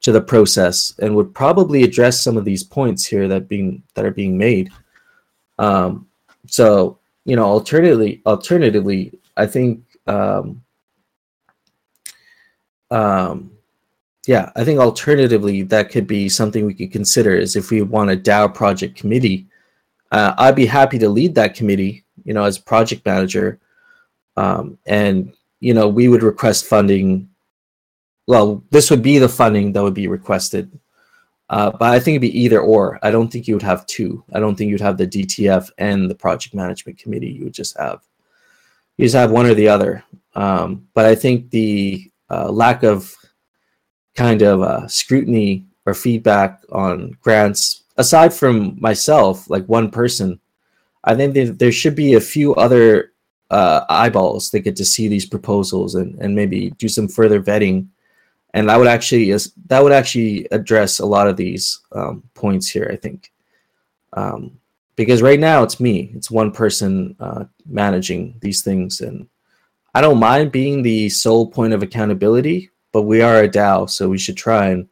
to 0.00 0.12
the 0.12 0.22
process 0.22 0.94
and 0.98 1.14
would 1.14 1.34
probably 1.34 1.82
address 1.82 2.18
some 2.18 2.38
of 2.38 2.46
these 2.46 2.64
points 2.64 3.04
here 3.04 3.28
that 3.28 3.48
being 3.48 3.82
that 3.92 4.06
are 4.06 4.10
being 4.10 4.38
made. 4.38 4.70
Um, 5.58 6.08
so 6.46 6.98
you 7.26 7.36
know, 7.36 7.44
alternatively, 7.44 8.22
alternatively, 8.24 9.12
I 9.36 9.44
think, 9.44 9.84
um, 10.06 10.62
um, 12.90 13.51
yeah, 14.26 14.50
I 14.54 14.64
think 14.64 14.78
alternatively 14.78 15.62
that 15.62 15.90
could 15.90 16.06
be 16.06 16.28
something 16.28 16.64
we 16.64 16.74
could 16.74 16.92
consider 16.92 17.34
is 17.34 17.56
if 17.56 17.70
we 17.70 17.82
want 17.82 18.10
a 18.10 18.16
DAO 18.16 18.52
project 18.52 18.96
committee. 18.96 19.46
Uh, 20.10 20.34
I'd 20.38 20.56
be 20.56 20.66
happy 20.66 20.98
to 20.98 21.08
lead 21.08 21.34
that 21.36 21.54
committee, 21.54 22.04
you 22.24 22.34
know, 22.34 22.44
as 22.44 22.58
project 22.58 23.04
manager, 23.06 23.58
um, 24.36 24.78
and 24.86 25.32
you 25.60 25.74
know, 25.74 25.88
we 25.88 26.08
would 26.08 26.22
request 26.22 26.66
funding 26.66 27.28
well, 28.26 28.62
this 28.70 28.90
would 28.90 29.02
be 29.02 29.18
the 29.18 29.28
funding 29.28 29.72
that 29.72 29.82
would 29.82 29.94
be 29.94 30.08
requested. 30.08 30.78
Uh, 31.50 31.70
but 31.70 31.90
I 31.90 32.00
think 32.00 32.14
it'd 32.14 32.22
be 32.22 32.40
either 32.40 32.60
or. 32.60 32.98
I 33.02 33.10
don't 33.10 33.30
think 33.30 33.46
you 33.46 33.54
would 33.54 33.62
have 33.62 33.84
two. 33.86 34.24
I 34.32 34.40
don't 34.40 34.56
think 34.56 34.70
you'd 34.70 34.80
have 34.80 34.96
the 34.96 35.06
DTF 35.06 35.70
and 35.76 36.10
the 36.10 36.14
project 36.14 36.54
management 36.54 36.98
committee. 36.98 37.30
You 37.30 37.44
would 37.44 37.52
just 37.52 37.76
have 37.78 38.00
you 38.96 39.06
just 39.06 39.14
have 39.14 39.30
one 39.30 39.46
or 39.46 39.54
the 39.54 39.68
other. 39.68 40.04
Um, 40.34 40.88
but 40.94 41.04
I 41.04 41.14
think 41.14 41.50
the 41.50 42.10
uh, 42.30 42.50
lack 42.50 42.84
of 42.84 43.14
kind 44.14 44.42
of 44.42 44.62
uh, 44.62 44.86
scrutiny 44.88 45.64
or 45.86 45.94
feedback 45.94 46.62
on 46.70 47.16
grants, 47.20 47.84
aside 47.96 48.32
from 48.32 48.80
myself, 48.80 49.48
like 49.50 49.64
one 49.66 49.90
person, 49.90 50.38
I 51.04 51.14
think 51.14 51.34
that 51.34 51.58
there 51.58 51.72
should 51.72 51.96
be 51.96 52.14
a 52.14 52.20
few 52.20 52.54
other 52.54 53.12
uh, 53.50 53.84
eyeballs 53.88 54.50
that 54.50 54.60
get 54.60 54.76
to 54.76 54.84
see 54.84 55.08
these 55.08 55.26
proposals 55.26 55.94
and, 55.94 56.18
and 56.20 56.34
maybe 56.34 56.70
do 56.70 56.88
some 56.88 57.08
further 57.08 57.42
vetting. 57.42 57.86
And 58.54 58.68
that 58.68 58.78
would 58.78 58.88
actually 58.88 59.32
that 59.66 59.82
would 59.82 59.92
actually 59.92 60.46
address 60.50 60.98
a 60.98 61.06
lot 61.06 61.28
of 61.28 61.36
these 61.36 61.80
um, 61.92 62.22
points 62.34 62.68
here 62.68 62.88
i 62.92 62.96
think. 62.96 63.32
Um, 64.14 64.58
because 64.94 65.22
right 65.22 65.40
now 65.40 65.62
it's 65.62 65.80
me. 65.80 66.12
It's 66.14 66.30
one 66.30 66.52
person 66.52 67.16
uh, 67.18 67.44
managing 67.66 68.36
these 68.40 68.62
things. 68.62 69.00
And 69.00 69.28
i 69.94 70.00
don't 70.00 70.18
mind 70.18 70.52
being 70.52 70.82
the 70.82 71.08
sole 71.08 71.46
point 71.46 71.72
of 71.72 71.82
accountability 71.82 72.70
but 72.92 73.02
we 73.02 73.20
are 73.20 73.42
a 73.42 73.48
dao 73.48 73.88
so 73.88 74.08
we 74.08 74.18
should 74.18 74.36
try 74.36 74.68
and 74.68 74.88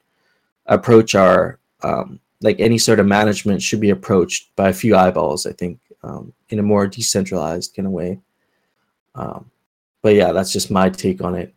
approach 0.66 1.14
our 1.14 1.58
um, 1.82 2.20
like 2.42 2.58
any 2.58 2.78
sort 2.78 3.00
of 3.00 3.06
management 3.06 3.62
should 3.62 3.80
be 3.80 3.90
approached 3.90 4.54
by 4.56 4.68
a 4.68 4.74
few 4.74 4.96
eyeballs 4.96 5.46
i 5.46 5.52
think 5.52 5.78
um, 6.02 6.32
in 6.48 6.58
a 6.58 6.62
more 6.62 6.86
decentralized 6.86 7.74
kind 7.74 7.86
of 7.86 7.92
way 7.92 8.18
um, 9.14 9.50
but 10.02 10.14
yeah 10.14 10.32
that's 10.32 10.52
just 10.52 10.70
my 10.70 10.88
take 10.88 11.22
on 11.22 11.34
it 11.34 11.54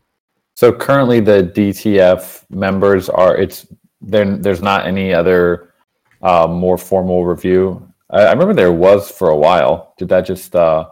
so 0.56 0.72
currently, 0.72 1.20
the 1.20 1.52
DTF 1.56 2.50
members 2.50 3.10
are 3.10 3.36
it's 3.36 3.66
there. 4.02 4.38
There's 4.38 4.62
not 4.62 4.86
any 4.86 5.14
other 5.14 5.74
uh, 6.22 6.48
more 6.48 6.78
formal 6.78 7.26
review. 7.26 7.92
I, 8.10 8.26
I, 8.26 8.32
remember 8.32 8.54
there 8.54 8.72
was 8.72 9.10
for 9.10 9.30
a 9.30 9.36
while. 9.36 9.94
Did 9.98 10.10
that 10.10 10.26
just 10.26 10.56
uh, 10.56 10.90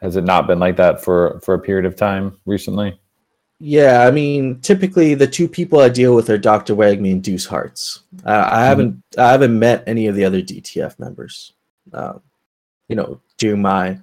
has 0.00 0.16
it 0.16 0.24
not 0.24 0.46
been 0.46 0.60
like 0.60 0.76
that 0.76 1.02
for 1.02 1.40
for 1.40 1.54
a 1.54 1.58
period 1.58 1.86
of 1.86 1.96
time 1.96 2.38
recently? 2.46 2.98
Yeah, 3.60 4.06
I 4.06 4.12
mean, 4.12 4.60
typically 4.60 5.14
the 5.14 5.26
two 5.26 5.48
people 5.48 5.80
I 5.80 5.88
deal 5.88 6.14
with 6.14 6.30
are 6.30 6.38
Dr. 6.38 6.74
Wagme 6.76 7.10
and 7.10 7.22
Deuce 7.22 7.44
Hearts. 7.44 8.02
Uh, 8.24 8.28
I 8.28 8.32
mm-hmm. 8.32 8.64
haven't. 8.64 9.04
I 9.18 9.30
haven't 9.32 9.58
met 9.58 9.84
any 9.86 10.06
of 10.06 10.14
the 10.14 10.24
other 10.24 10.40
DTF 10.40 10.98
members. 10.98 11.54
Uh, 11.92 12.18
you 12.88 12.94
know, 12.94 13.20
during 13.36 13.60
my 13.60 13.98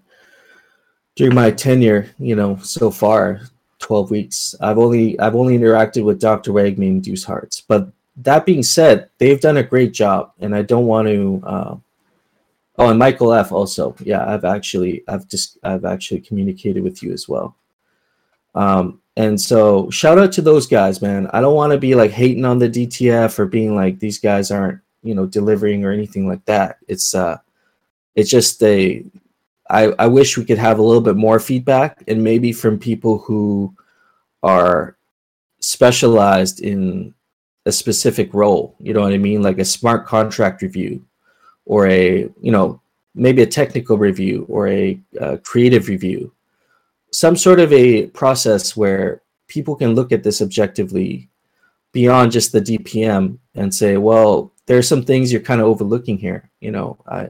during 1.15 1.35
my 1.35 1.51
tenure, 1.51 2.09
you 2.19 2.35
know, 2.35 2.57
so 2.57 2.91
far 2.91 3.41
12 3.79 4.11
weeks. 4.11 4.55
I've 4.61 4.77
only 4.77 5.19
I've 5.19 5.35
only 5.35 5.57
interacted 5.57 6.03
with 6.03 6.19
Dr. 6.19 6.51
Wagme 6.51 6.87
and 6.87 7.03
Deuce 7.03 7.23
Hearts. 7.23 7.61
But 7.61 7.89
that 8.17 8.45
being 8.45 8.63
said, 8.63 9.09
they've 9.17 9.39
done 9.39 9.57
a 9.57 9.63
great 9.63 9.93
job, 9.93 10.31
and 10.39 10.55
I 10.55 10.61
don't 10.61 10.85
want 10.85 11.07
to. 11.07 11.41
Uh, 11.45 11.75
oh, 12.77 12.89
and 12.89 12.99
Michael 12.99 13.33
F. 13.33 13.51
Also, 13.51 13.95
yeah, 13.99 14.25
I've 14.27 14.45
actually 14.45 15.03
I've 15.07 15.27
just 15.27 15.57
I've 15.63 15.85
actually 15.85 16.21
communicated 16.21 16.83
with 16.83 17.03
you 17.03 17.13
as 17.13 17.27
well. 17.29 17.55
Um, 18.53 19.01
and 19.17 19.39
so 19.39 19.89
shout 19.89 20.19
out 20.19 20.31
to 20.33 20.41
those 20.41 20.67
guys, 20.67 21.01
man. 21.01 21.29
I 21.33 21.41
don't 21.41 21.55
want 21.55 21.71
to 21.71 21.77
be 21.77 21.95
like 21.95 22.11
hating 22.11 22.45
on 22.45 22.59
the 22.59 22.69
DTF 22.69 23.39
or 23.39 23.45
being 23.45 23.75
like 23.75 23.99
these 23.99 24.19
guys 24.19 24.51
aren't 24.51 24.81
you 25.03 25.15
know 25.15 25.25
delivering 25.25 25.85
or 25.85 25.91
anything 25.91 26.27
like 26.27 26.43
that. 26.45 26.77
It's 26.87 27.15
uh, 27.15 27.37
it's 28.15 28.29
just 28.29 28.61
a 28.63 29.03
I, 29.69 29.93
I 29.97 30.07
wish 30.07 30.37
we 30.37 30.45
could 30.45 30.57
have 30.57 30.79
a 30.79 30.83
little 30.83 31.01
bit 31.01 31.15
more 31.15 31.39
feedback 31.39 32.03
and 32.07 32.23
maybe 32.23 32.51
from 32.51 32.77
people 32.77 33.17
who 33.19 33.73
are 34.43 34.95
specialized 35.59 36.61
in 36.61 37.13
a 37.65 37.71
specific 37.71 38.33
role. 38.33 38.75
You 38.79 38.93
know 38.93 39.01
what 39.01 39.13
I 39.13 39.17
mean? 39.17 39.41
Like 39.41 39.57
a 39.57 39.65
smart 39.65 40.05
contract 40.05 40.61
review 40.61 41.03
or 41.65 41.87
a, 41.87 42.29
you 42.41 42.51
know, 42.51 42.79
maybe 43.15 43.41
a 43.41 43.47
technical 43.47 43.97
review 43.97 44.45
or 44.49 44.67
a, 44.67 44.99
a 45.19 45.39
creative 45.39 45.87
review. 45.87 46.31
Some 47.15 47.37
sort 47.37 47.61
of 47.61 47.71
a 47.71 48.07
process 48.07 48.75
where 48.75 49.21
people 49.47 49.73
can 49.73 49.95
look 49.95 50.11
at 50.11 50.21
this 50.21 50.41
objectively 50.41 51.29
beyond 51.93 52.33
just 52.33 52.51
the 52.51 52.59
DPM 52.59 53.37
and 53.55 53.73
say, 53.73 53.95
well, 53.95 54.51
there's 54.65 54.85
some 54.85 55.01
things 55.01 55.31
you're 55.31 55.39
kind 55.41 55.61
of 55.61 55.67
overlooking 55.67 56.17
here. 56.17 56.49
You 56.59 56.71
know, 56.71 56.97
I 57.07 57.29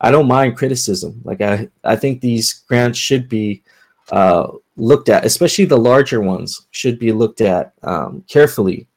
I 0.00 0.10
don't 0.10 0.26
mind 0.26 0.56
criticism. 0.56 1.20
Like 1.22 1.42
I, 1.42 1.68
I 1.84 1.94
think 1.94 2.20
these 2.20 2.64
grants 2.66 2.98
should 2.98 3.28
be 3.28 3.62
uh, 4.10 4.48
looked 4.74 5.08
at, 5.08 5.24
especially 5.24 5.66
the 5.66 5.78
larger 5.78 6.20
ones, 6.20 6.66
should 6.72 6.98
be 6.98 7.12
looked 7.12 7.40
at 7.40 7.72
um, 7.84 8.24
carefully. 8.26 8.88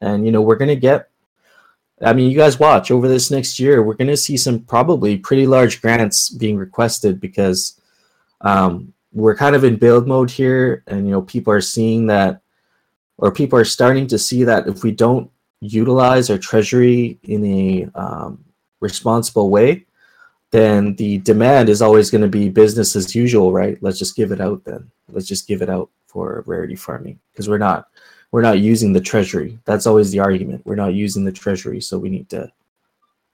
And 0.00 0.24
you 0.24 0.32
know, 0.32 0.40
we're 0.40 0.56
gonna 0.56 0.74
get. 0.74 1.10
I 2.00 2.14
mean, 2.14 2.30
you 2.30 2.38
guys 2.38 2.58
watch 2.58 2.90
over 2.90 3.08
this 3.08 3.30
next 3.30 3.60
year. 3.60 3.82
We're 3.82 4.00
gonna 4.00 4.16
see 4.16 4.38
some 4.38 4.60
probably 4.60 5.18
pretty 5.18 5.46
large 5.46 5.82
grants 5.82 6.30
being 6.30 6.56
requested 6.56 7.20
because 7.20 7.78
um, 8.40 8.91
we're 9.12 9.36
kind 9.36 9.54
of 9.54 9.64
in 9.64 9.76
build 9.76 10.06
mode 10.06 10.30
here, 10.30 10.82
and 10.86 11.06
you 11.06 11.12
know, 11.12 11.22
people 11.22 11.52
are 11.52 11.60
seeing 11.60 12.06
that, 12.06 12.40
or 13.18 13.30
people 13.30 13.58
are 13.58 13.64
starting 13.64 14.06
to 14.08 14.18
see 14.18 14.44
that 14.44 14.66
if 14.66 14.82
we 14.82 14.92
don't 14.92 15.30
utilize 15.60 16.30
our 16.30 16.38
treasury 16.38 17.18
in 17.22 17.44
a 17.44 17.88
um, 17.94 18.44
responsible 18.80 19.50
way, 19.50 19.86
then 20.50 20.94
the 20.96 21.18
demand 21.18 21.68
is 21.68 21.80
always 21.80 22.10
going 22.10 22.22
to 22.22 22.28
be 22.28 22.48
business 22.48 22.96
as 22.96 23.14
usual, 23.14 23.52
right? 23.52 23.78
Let's 23.82 23.98
just 23.98 24.16
give 24.16 24.32
it 24.32 24.40
out 24.40 24.64
then. 24.64 24.90
Let's 25.10 25.26
just 25.26 25.46
give 25.46 25.62
it 25.62 25.70
out 25.70 25.88
for 26.06 26.44
rarity 26.46 26.76
farming 26.76 27.18
because 27.32 27.48
we're 27.48 27.58
not 27.58 27.88
we're 28.32 28.42
not 28.42 28.60
using 28.60 28.92
the 28.92 29.00
treasury. 29.00 29.58
That's 29.64 29.86
always 29.86 30.10
the 30.10 30.20
argument. 30.20 30.62
We're 30.64 30.74
not 30.74 30.94
using 30.94 31.24
the 31.24 31.32
treasury, 31.32 31.80
so 31.80 31.98
we 31.98 32.08
need 32.08 32.28
to 32.30 32.50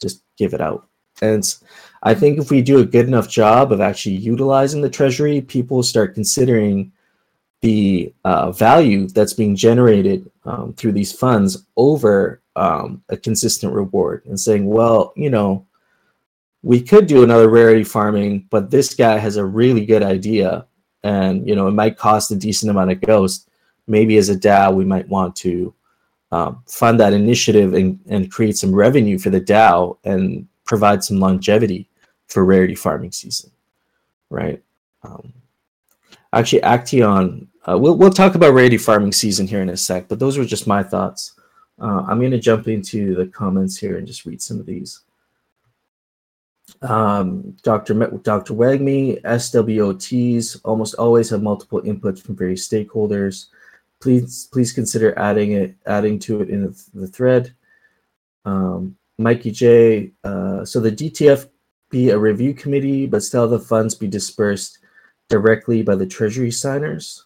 just 0.00 0.22
give 0.36 0.54
it 0.54 0.60
out. 0.60 0.88
And 1.22 1.42
I 2.03 2.14
think 2.14 2.38
if 2.38 2.51
we 2.51 2.62
do 2.62 2.78
a 2.78 2.86
good 2.86 3.07
enough 3.07 3.28
job 3.28 3.72
of 3.72 3.80
actually 3.80 4.16
utilizing 4.16 4.80
the 4.80 4.90
treasury, 4.90 5.40
people 5.40 5.82
start 5.82 6.14
considering 6.14 6.92
the 7.61 8.12
uh, 8.24 8.53
value 8.53 9.09
that's 9.09 9.32
being 9.32 9.57
generated 9.57 10.30
um, 10.44 10.72
through 10.74 10.92
these 10.92 11.12
funds 11.12 11.66
over 11.76 12.40
um, 12.55 13.03
a 13.09 13.16
consistent 13.16 13.72
reward 13.72 14.24
and 14.26 14.38
saying, 14.38 14.66
well, 14.66 15.12
you 15.16 15.30
know, 15.30 15.66
we 16.62 16.80
could 16.80 17.07
do 17.07 17.22
another 17.22 17.49
rarity 17.49 17.84
farming, 17.84 18.46
but 18.51 18.70
this 18.70 18.94
guy 18.94 19.18
has 19.18 19.36
a 19.36 19.44
really 19.44 19.86
good 19.86 20.03
idea, 20.03 20.66
and 21.05 21.46
you 21.49 21.55
know 21.55 21.68
it 21.68 21.72
might 21.72 21.96
cost 21.96 22.32
a 22.32 22.36
decent 22.36 22.70
amount 22.70 22.90
of 22.90 23.01
ghost. 23.01 23.49
Maybe 23.86 24.16
as 24.16 24.28
a 24.28 24.36
DAO, 24.36 24.74
we 24.74 24.84
might 24.84 25.09
want 25.09 25.36
to 25.36 25.72
um, 26.32 26.62
fund 26.66 26.99
that 27.01 27.12
initiative 27.12 27.74
and, 27.74 27.99
and 28.09 28.30
create 28.30 28.57
some 28.57 28.74
revenue 28.74 29.18
for 29.18 29.30
the 29.30 29.40
DAO 29.40 29.99
and 30.05 30.46
provide 30.68 31.02
some 31.02 31.18
longevity 31.18 31.88
for 32.28 32.44
rarity 32.44 32.76
farming 32.76 33.10
season, 33.10 33.50
right? 34.30 34.62
Um, 35.02 35.32
actually, 36.32 36.62
Action, 36.62 37.48
uh, 37.66 37.76
we'll 37.76 37.96
we'll 37.96 38.10
talk 38.10 38.36
about 38.36 38.54
rarity 38.54 38.78
farming 38.78 39.12
season 39.12 39.48
here 39.48 39.62
in 39.62 39.70
a 39.70 39.76
sec, 39.76 40.06
but 40.06 40.20
those 40.20 40.38
were 40.38 40.44
just 40.44 40.68
my 40.68 40.82
thoughts. 40.82 41.34
Uh, 41.80 42.04
I'm 42.08 42.20
going 42.20 42.30
to 42.30 42.38
jump 42.38 42.68
into 42.68 43.14
the 43.16 43.26
comments 43.26 43.76
here 43.76 43.98
and 43.98 44.06
just 44.06 44.26
read 44.26 44.40
some 44.40 44.60
of 44.60 44.66
these 44.66 45.02
um, 46.82 47.56
Dr. 47.62 47.94
Dr. 47.94 48.54
Wagme, 48.54 49.20
SWOTs 49.24 50.60
almost 50.64 50.94
always 50.94 51.30
have 51.30 51.42
multiple 51.42 51.82
inputs 51.82 52.22
from 52.22 52.36
various 52.36 52.68
stakeholders. 52.68 53.46
Please 54.00 54.48
please 54.52 54.72
consider 54.72 55.18
adding 55.18 55.52
it 55.52 55.74
adding 55.86 56.18
to 56.20 56.40
it 56.40 56.50
in 56.50 56.74
the 56.94 57.06
thread. 57.06 57.54
Um, 58.44 58.96
Mikey 59.18 59.50
J. 59.50 60.12
Uh, 60.24 60.64
so 60.64 60.80
the 60.80 60.92
DTF 60.92 61.48
be 61.90 62.10
a 62.10 62.18
review 62.18 62.54
committee, 62.54 63.06
but 63.06 63.22
still 63.22 63.48
the 63.48 63.58
funds 63.58 63.94
be 63.94 64.06
dispersed 64.06 64.78
directly 65.28 65.82
by 65.82 65.94
the 65.94 66.06
treasury 66.06 66.50
signers. 66.50 67.24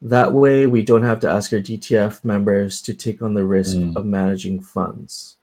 That 0.00 0.32
way, 0.32 0.66
we 0.66 0.82
don't 0.82 1.04
have 1.04 1.20
to 1.20 1.30
ask 1.30 1.52
our 1.52 1.60
DTF 1.60 2.24
members 2.24 2.82
to 2.82 2.94
take 2.94 3.22
on 3.22 3.34
the 3.34 3.44
risk 3.44 3.76
mm. 3.76 3.94
of 3.94 4.04
managing 4.04 4.60
funds. 4.60 5.36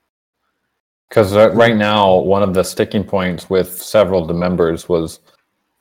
Because 1.08 1.34
right 1.34 1.76
now, 1.76 2.16
one 2.16 2.42
of 2.42 2.54
the 2.54 2.62
sticking 2.62 3.02
points 3.02 3.48
with 3.50 3.82
several 3.82 4.22
of 4.22 4.28
the 4.28 4.34
members 4.34 4.88
was 4.88 5.20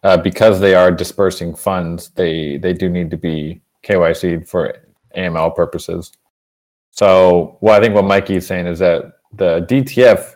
uh, 0.04 0.18
because 0.18 0.60
they 0.60 0.76
are 0.76 0.91
dispersing 0.91 1.54
funds, 1.54 2.10
they 2.12 2.58
they 2.58 2.74
do 2.74 2.89
need 2.89 3.12
to 3.12 3.18
be 3.18 3.62
KYC 3.84 4.47
for 4.47 4.74
AML 5.16 5.56
purposes. 5.56 6.12
So, 6.91 7.58
well, 7.62 7.78
I 7.78 7.82
think 7.84 7.93
what 7.93 8.06
Mikey 8.06 8.38
is 8.38 8.47
saying 8.47 8.66
is 8.66 8.80
that 8.80 9.19
the 9.34 9.66
DTF 9.70 10.36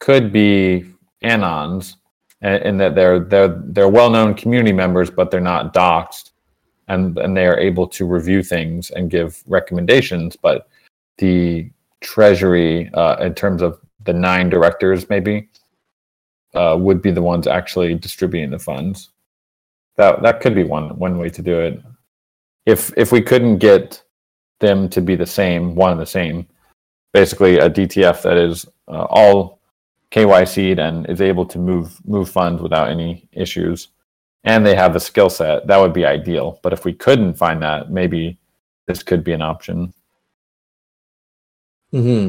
could 0.00 0.32
be 0.32 0.84
anons, 1.22 1.96
in 2.42 2.76
that 2.76 2.94
they're 2.94 3.20
they're 3.20 3.60
they're 3.66 3.88
well-known 3.88 4.34
community 4.34 4.72
members, 4.72 5.10
but 5.10 5.30
they're 5.30 5.40
not 5.40 5.72
doxed, 5.72 6.30
and 6.88 7.16
and 7.18 7.36
they 7.36 7.46
are 7.46 7.58
able 7.58 7.86
to 7.88 8.04
review 8.06 8.42
things 8.42 8.90
and 8.90 9.10
give 9.10 9.42
recommendations. 9.46 10.36
But 10.36 10.68
the 11.18 11.70
treasury, 12.00 12.90
uh, 12.92 13.16
in 13.16 13.34
terms 13.34 13.62
of 13.62 13.80
the 14.04 14.12
nine 14.12 14.50
directors 14.50 15.08
maybe 15.08 15.48
uh, 16.54 16.76
would 16.78 17.00
be 17.00 17.10
the 17.10 17.22
ones 17.22 17.46
actually 17.46 17.94
distributing 17.94 18.50
the 18.50 18.58
funds. 18.58 19.10
That 19.96 20.22
that 20.22 20.40
could 20.40 20.54
be 20.54 20.64
one 20.64 20.98
one 20.98 21.18
way 21.18 21.30
to 21.30 21.42
do 21.42 21.58
it. 21.58 21.82
If 22.66 22.92
if 22.96 23.10
we 23.10 23.22
couldn't 23.22 23.58
get 23.58 24.02
them 24.60 24.88
to 24.90 25.00
be 25.00 25.16
the 25.16 25.26
same, 25.26 25.74
one 25.74 25.92
and 25.92 26.00
the 26.00 26.06
same, 26.06 26.46
basically 27.14 27.58
a 27.58 27.70
DTF 27.70 28.22
that 28.22 28.36
is 28.36 28.66
uh, 28.88 29.06
all 29.08 29.60
KYC'd 30.10 30.78
and 30.78 31.08
is 31.08 31.22
able 31.22 31.46
to 31.46 31.58
move 31.58 31.98
move 32.06 32.28
funds 32.28 32.60
without 32.60 32.90
any 32.90 33.26
issues, 33.32 33.88
and 34.42 34.66
they 34.66 34.74
have 34.74 34.92
the 34.92 35.00
skill 35.00 35.30
set, 35.30 35.66
that 35.66 35.80
would 35.80 35.94
be 35.94 36.04
ideal. 36.04 36.60
But 36.62 36.74
if 36.74 36.84
we 36.84 36.92
couldn't 36.92 37.34
find 37.34 37.62
that, 37.62 37.90
maybe 37.90 38.36
this 38.86 39.02
could 39.02 39.24
be 39.24 39.32
an 39.32 39.42
option. 39.42 39.94
Hmm. 41.90 42.28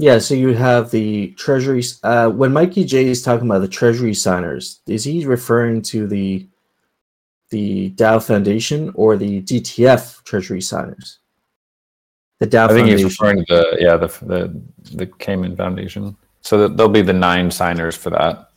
Yeah, 0.00 0.18
so 0.18 0.34
you 0.34 0.54
have 0.54 0.92
the 0.92 1.32
treasury. 1.32 1.82
Uh, 2.04 2.28
when 2.28 2.52
Mikey 2.52 2.84
J 2.84 3.06
is 3.06 3.22
talking 3.22 3.48
about 3.48 3.62
the 3.62 3.68
treasury 3.68 4.14
signers, 4.14 4.80
is 4.86 5.04
he 5.04 5.26
referring 5.26 5.82
to 5.82 6.06
the 6.06 6.46
the 7.50 7.90
DAO 7.90 8.24
Foundation 8.24 8.92
or 8.94 9.16
the 9.16 9.42
DTF 9.42 10.22
treasury 10.24 10.60
signers? 10.60 11.18
The 12.40 12.46
DAO 12.46 12.64
I 12.64 12.68
think 12.68 12.78
Foundation. 12.80 12.98
he's 12.98 13.18
referring 13.18 13.44
to 13.46 13.54
the 13.54 13.76
yeah 13.80 13.96
the 13.96 14.08
the 14.24 14.60
the 14.96 15.06
Cayman 15.06 15.56
Foundation. 15.56 16.16
So 16.42 16.58
that 16.58 16.76
there'll 16.76 16.92
be 16.92 17.02
the 17.02 17.12
nine 17.12 17.50
signers 17.50 17.96
for 17.96 18.10
that. 18.10 18.50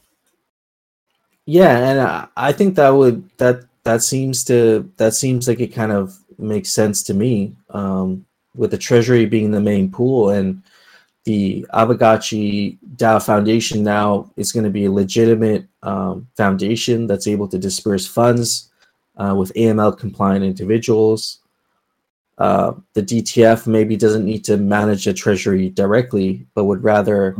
Yeah, 1.45 1.77
and 1.77 2.29
I 2.37 2.51
think 2.51 2.75
that 2.75 2.89
would 2.89 3.29
that 3.37 3.63
that 3.83 4.03
seems 4.03 4.43
to 4.45 4.89
that 4.97 5.13
seems 5.13 5.47
like 5.47 5.59
it 5.59 5.73
kind 5.73 5.91
of 5.91 6.17
makes 6.37 6.69
sense 6.69 7.03
to 7.03 7.13
me. 7.13 7.55
Um, 7.69 8.25
with 8.55 8.71
the 8.71 8.77
treasury 8.77 9.25
being 9.25 9.51
the 9.51 9.61
main 9.61 9.89
pool 9.89 10.29
and 10.29 10.61
the 11.23 11.65
Aavegotchi 11.73 12.77
DAO 12.95 13.23
Foundation 13.23 13.83
now 13.83 14.29
is 14.35 14.51
going 14.51 14.63
to 14.63 14.69
be 14.69 14.85
a 14.85 14.91
legitimate 14.91 15.67
um, 15.83 16.27
foundation 16.35 17.07
that's 17.07 17.27
able 17.27 17.47
to 17.47 17.57
disperse 17.57 18.07
funds 18.07 18.70
uh, 19.17 19.35
with 19.37 19.53
AML 19.53 19.97
compliant 19.97 20.43
individuals. 20.43 21.39
Uh, 22.37 22.73
the 22.93 23.03
DTF 23.03 23.67
maybe 23.67 23.95
doesn't 23.95 24.25
need 24.25 24.43
to 24.45 24.57
manage 24.57 25.05
the 25.05 25.13
treasury 25.13 25.69
directly, 25.69 26.45
but 26.55 26.65
would 26.65 26.83
rather 26.83 27.35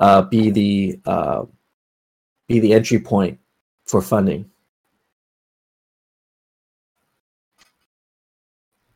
uh, 0.00 0.22
be 0.22 0.50
the 0.50 1.00
uh, 1.06 1.44
be 2.46 2.60
the 2.60 2.72
entry 2.72 2.98
point 2.98 3.38
for 3.86 4.02
funding. 4.02 4.50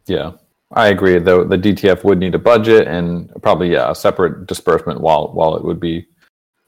Yeah. 0.06 0.32
I 0.72 0.88
agree. 0.88 1.18
Though 1.18 1.44
the 1.44 1.56
DTF 1.56 2.04
would 2.04 2.18
need 2.18 2.34
a 2.34 2.38
budget 2.38 2.86
and 2.86 3.30
probably 3.42 3.72
yeah, 3.72 3.90
a 3.90 3.94
separate 3.94 4.46
disbursement 4.46 5.00
while 5.00 5.32
while 5.32 5.56
it 5.56 5.64
would 5.64 5.80
be 5.80 6.06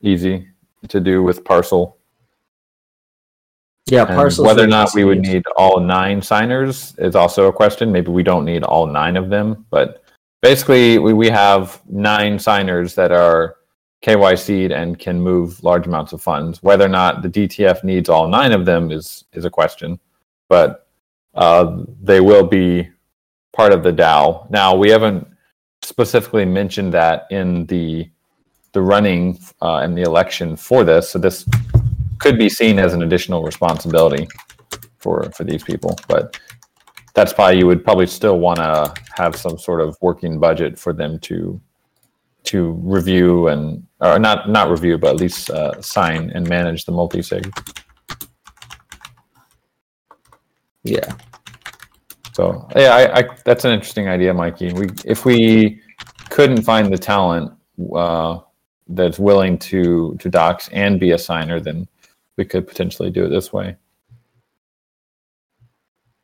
easy 0.01 0.49
to 0.89 1.01
do 1.01 1.23
with 1.23 1.45
Parcel. 1.45 1.99
Yeah, 3.91 4.05
parcels. 4.05 4.47
whether 4.47 4.65
or 4.65 4.69
not 4.69 4.95
we 4.95 5.05
would 5.05 5.21
need 5.21 5.43
all 5.57 5.81
nine 5.81 6.23
signers 6.23 6.95
is 6.99 7.17
also 7.17 7.49
a 7.49 7.53
question. 7.53 7.91
Maybe 7.91 8.11
we 8.11 8.23
don't 8.23 8.45
need 8.45 8.63
all 8.63 8.87
nine 8.87 9.17
of 9.17 9.31
them, 9.31 9.67
but 9.71 10.03
basically 10.43 10.99
we, 10.99 11.13
we 11.13 11.29
have 11.29 11.81
nine 11.89 12.39
signers 12.39 12.95
that 12.95 13.13
are 13.13 13.57
KYC'd 14.03 14.73
and 14.73 14.99
can 14.99 15.21
move 15.21 15.63
large 15.63 15.87
amounts 15.87 16.13
of 16.13 16.23
funds. 16.23 16.63
Whether 16.63 16.87
or 16.87 16.89
not 16.89 17.23
the 17.23 17.29
DTF 17.29 17.85
needs 17.85 18.09
all 18.09 18.29
nine 18.29 18.53
of 18.53 18.65
them 18.65 18.91
is 18.91 19.25
is 19.33 19.45
a 19.45 19.51
question, 19.51 19.99
but 20.49 20.89
uh, 21.35 21.85
they 22.03 22.21
will 22.21 22.47
be 22.47 22.89
part 23.53 23.73
of 23.73 23.83
the 23.83 23.93
DAO. 23.93 24.49
Now 24.51 24.75
we 24.75 24.91
haven't 24.91 25.27
specifically 25.83 26.45
mentioned 26.45 26.95
that 26.95 27.27
in 27.31 27.67
the 27.67 28.09
the 28.73 28.81
running 28.81 29.39
uh, 29.61 29.79
and 29.79 29.99
the 29.99 30.03
election 30.03 30.57
for 30.57 30.85
this, 30.85 31.11
so 31.11 31.19
this 31.19 31.45
could 32.21 32.39
be 32.39 32.49
seen 32.49 32.79
as 32.79 32.95
an 32.95 33.03
additional 33.03 33.43
responsibility 33.43 34.29
for 34.99 35.31
for 35.33 35.45
these 35.45 35.65
people. 35.65 35.99
But 36.09 36.39
that's 37.15 37.37
why 37.37 37.53
you 37.53 37.67
would 37.67 37.85
probably 37.85 38.07
still 38.07 38.39
want 38.39 38.59
to 38.59 38.95
have 39.17 39.35
some 39.35 39.59
sort 39.59 39.81
of 39.81 39.97
working 40.01 40.39
budget 40.39 40.79
for 40.79 40.93
them 40.93 41.19
to 41.21 41.61
to 42.45 42.73
review 42.83 43.49
and 43.49 43.87
or 44.01 44.19
not 44.19 44.49
not 44.49 44.71
review, 44.71 44.99
but 44.99 45.11
at 45.11 45.21
least 45.21 45.51
uh, 45.51 45.81
sign 45.83 46.31
and 46.35 46.49
manage 46.49 46.85
the 46.85 46.93
multi 46.93 47.23
sig. 47.23 47.53
Yeah. 50.83 51.13
So 52.33 52.67
yeah, 52.77 52.95
I, 52.95 53.19
I 53.19 53.25
that's 53.45 53.65
an 53.65 53.73
interesting 53.73 54.09
idea, 54.09 54.33
Mikey. 54.33 54.73
We 54.73 54.89
if 55.05 55.25
we 55.25 55.83
couldn't 56.31 56.63
find 56.63 56.93
the 56.93 56.99
talent 56.99 57.53
uh, 57.95 58.39
that's 58.89 59.19
willing 59.19 59.59
to 59.59 60.17
to 60.19 60.29
dox 60.31 60.69
and 60.69 60.99
be 60.99 61.11
a 61.11 61.19
signer, 61.19 61.61
then 61.61 61.87
we 62.41 62.47
could 62.47 62.67
potentially 62.67 63.11
do 63.11 63.27
it 63.27 63.29
this 63.29 63.53
way. 63.53 63.77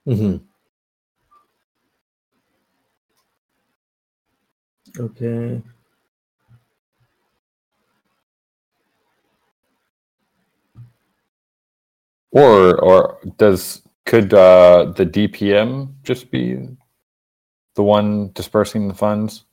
hmm 0.06 0.36
Okay. 4.98 5.60
Or 12.30 12.80
or 12.80 13.18
does 13.36 13.82
could 14.06 14.32
uh, 14.32 14.92
the 14.96 15.04
DPM 15.04 15.92
just 16.02 16.30
be 16.30 16.66
the 17.74 17.82
one 17.82 18.30
dispersing 18.32 18.88
the 18.88 18.94
funds? 18.94 19.44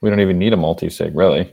We 0.00 0.10
don't 0.10 0.18
even 0.18 0.38
need 0.38 0.52
a 0.52 0.56
multi 0.56 0.90
sig, 0.90 1.14
really, 1.14 1.44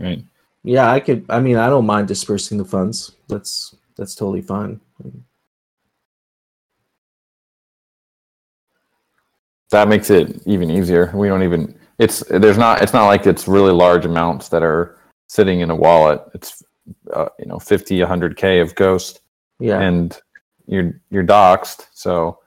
right? 0.00 0.24
Yeah, 0.64 0.90
I 0.90 0.98
could. 0.98 1.26
I 1.28 1.38
mean, 1.38 1.58
I 1.58 1.68
don't 1.68 1.86
mind 1.86 2.08
dispersing 2.08 2.58
the 2.58 2.64
funds. 2.64 3.12
That's 3.28 3.76
that's 3.96 4.14
totally 4.14 4.42
fine. 4.42 4.80
That 9.70 9.88
makes 9.88 10.10
it 10.10 10.40
even 10.46 10.70
easier. 10.70 11.10
We 11.14 11.28
don't 11.28 11.42
even. 11.42 11.78
It's 11.98 12.20
there's 12.28 12.58
not. 12.58 12.82
It's 12.82 12.92
not 12.92 13.06
like 13.06 13.26
it's 13.26 13.48
really 13.48 13.72
large 13.72 14.04
amounts 14.04 14.48
that 14.50 14.62
are 14.62 14.98
sitting 15.26 15.60
in 15.60 15.70
a 15.70 15.74
wallet. 15.74 16.22
It's 16.34 16.62
uh, 17.12 17.28
you 17.38 17.46
know 17.46 17.58
50, 17.58 17.98
100 18.00 18.36
k 18.36 18.60
of 18.60 18.74
Ghost, 18.74 19.20
Yeah. 19.58 19.80
and 19.80 20.16
you're 20.66 21.00
you're 21.10 21.24
doxed. 21.24 21.86
So 21.92 22.38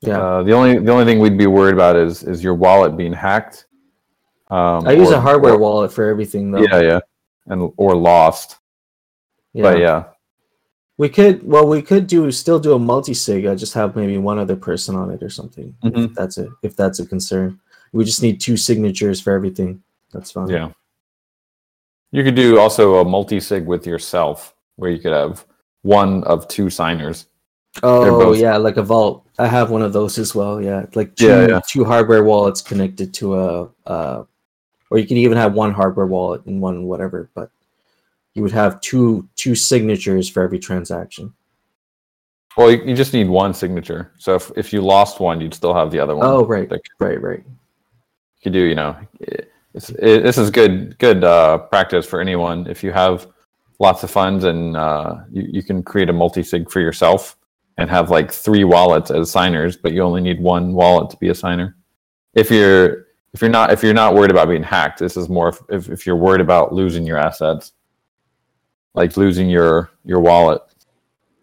yeah. 0.00 0.18
uh, 0.20 0.42
the 0.42 0.52
only 0.52 0.78
the 0.78 0.90
only 0.90 1.04
thing 1.04 1.20
we'd 1.20 1.38
be 1.38 1.46
worried 1.46 1.74
about 1.74 1.96
is 1.96 2.22
is 2.22 2.42
your 2.42 2.54
wallet 2.54 2.96
being 2.96 3.12
hacked. 3.12 3.66
Um, 4.50 4.86
I 4.86 4.92
use 4.92 5.10
or- 5.10 5.14
a 5.14 5.20
hardware 5.20 5.54
or- 5.54 5.58
wallet 5.58 5.92
for 5.92 6.06
everything 6.08 6.50
though. 6.50 6.62
Yeah, 6.62 6.80
yeah, 6.80 7.00
and 7.46 7.72
or 7.76 7.94
lost. 7.94 8.58
But 9.54 9.78
yeah, 9.78 10.04
We 10.96 11.08
could 11.08 11.42
well 11.46 11.66
we 11.66 11.82
could 11.82 12.06
do 12.06 12.30
still 12.30 12.60
do 12.60 12.74
a 12.74 12.78
multi 12.78 13.14
sig. 13.14 13.46
I 13.46 13.54
just 13.56 13.74
have 13.74 13.96
maybe 13.96 14.16
one 14.18 14.38
other 14.38 14.54
person 14.56 14.94
on 14.94 15.10
it 15.10 15.22
or 15.22 15.28
something. 15.30 15.74
If 15.82 15.92
Mhm. 15.92 16.14
that's 16.14 16.38
a 16.38 16.48
if 16.62 16.76
that's 16.76 17.00
a 17.00 17.06
concern. 17.06 17.58
We 17.92 18.04
just 18.04 18.22
need 18.22 18.40
two 18.40 18.56
signatures 18.56 19.20
for 19.20 19.32
everything. 19.32 19.82
That's 20.12 20.30
fine. 20.30 20.48
yeah. 20.48 20.70
You 22.12 22.22
could 22.22 22.36
do 22.36 22.58
also 22.60 22.96
a 22.96 23.04
multi 23.04 23.40
sig 23.40 23.66
with 23.66 23.86
yourself, 23.86 24.54
where 24.76 24.90
you 24.90 24.98
could 25.00 25.12
have 25.12 25.44
one 25.82 26.22
of 26.24 26.46
two 26.48 26.70
signers. 26.70 27.26
Oh 27.82 28.32
yeah, 28.34 28.56
like 28.56 28.76
a 28.76 28.82
vault. 28.82 29.26
I 29.36 29.48
have 29.48 29.70
one 29.70 29.82
of 29.82 29.92
those 29.92 30.16
as 30.18 30.32
well. 30.32 30.62
Yeah, 30.62 30.86
like 30.94 31.16
two 31.16 31.26
Yeah, 31.26 31.46
yeah. 31.48 31.60
two 31.68 31.84
hardware 31.84 32.22
wallets 32.22 32.62
connected 32.62 33.12
to 33.14 33.34
a, 33.34 33.68
uh, 33.86 34.24
or 34.90 34.98
you 34.98 35.06
can 35.08 35.16
even 35.16 35.36
have 35.36 35.54
one 35.54 35.72
hardware 35.72 36.06
wallet 36.06 36.46
and 36.46 36.60
one 36.60 36.84
whatever. 36.84 37.30
But 37.34 37.50
you 38.34 38.42
would 38.42 38.52
have 38.52 38.80
two 38.80 39.28
two 39.36 39.54
signatures 39.54 40.28
for 40.28 40.42
every 40.42 40.58
transaction. 40.58 41.32
Well, 42.56 42.70
you, 42.70 42.82
you 42.84 42.94
just 42.94 43.12
need 43.12 43.28
one 43.28 43.52
signature. 43.52 44.12
So 44.18 44.34
if, 44.36 44.50
if 44.56 44.72
you 44.72 44.80
lost 44.80 45.18
one, 45.18 45.40
you'd 45.40 45.54
still 45.54 45.74
have 45.74 45.90
the 45.90 45.98
other 45.98 46.14
one. 46.14 46.26
Oh 46.26 46.44
right, 46.44 46.70
Like, 46.70 46.84
right, 47.00 47.20
right. 47.20 47.42
you 47.46 48.42
could 48.42 48.52
do, 48.52 48.60
you 48.60 48.76
know, 48.76 48.96
it, 49.20 49.50
it's, 49.74 49.90
it, 49.90 50.22
this 50.22 50.38
is 50.38 50.50
good 50.50 50.96
good 50.98 51.24
uh, 51.24 51.58
practice 51.58 52.06
for 52.06 52.20
anyone. 52.20 52.66
If 52.68 52.84
you 52.84 52.92
have 52.92 53.26
lots 53.80 54.02
of 54.04 54.10
funds 54.10 54.44
and 54.44 54.76
uh, 54.76 55.16
you, 55.30 55.42
you 55.54 55.62
can 55.62 55.82
create 55.82 56.08
a 56.08 56.12
multi 56.12 56.42
sig 56.42 56.70
for 56.70 56.80
yourself 56.80 57.36
and 57.76 57.90
have 57.90 58.10
like 58.10 58.32
three 58.32 58.64
wallets 58.64 59.10
as 59.10 59.30
signers, 59.30 59.76
but 59.76 59.92
you 59.92 60.02
only 60.02 60.20
need 60.20 60.40
one 60.40 60.74
wallet 60.74 61.10
to 61.10 61.16
be 61.16 61.28
a 61.28 61.34
signer. 61.34 61.76
If 62.34 62.50
you're 62.50 63.06
if 63.32 63.40
you're 63.40 63.50
not 63.50 63.72
if 63.72 63.82
you're 63.82 63.94
not 63.94 64.14
worried 64.14 64.30
about 64.30 64.48
being 64.48 64.62
hacked, 64.62 65.00
this 65.00 65.16
is 65.16 65.28
more 65.28 65.52
if, 65.68 65.88
if 65.88 66.06
you're 66.06 66.16
worried 66.16 66.40
about 66.40 66.72
losing 66.72 67.04
your 67.04 67.18
assets, 67.18 67.72
like 68.94 69.16
losing 69.16 69.48
your 69.48 69.90
your 70.04 70.20
wallet, 70.20 70.62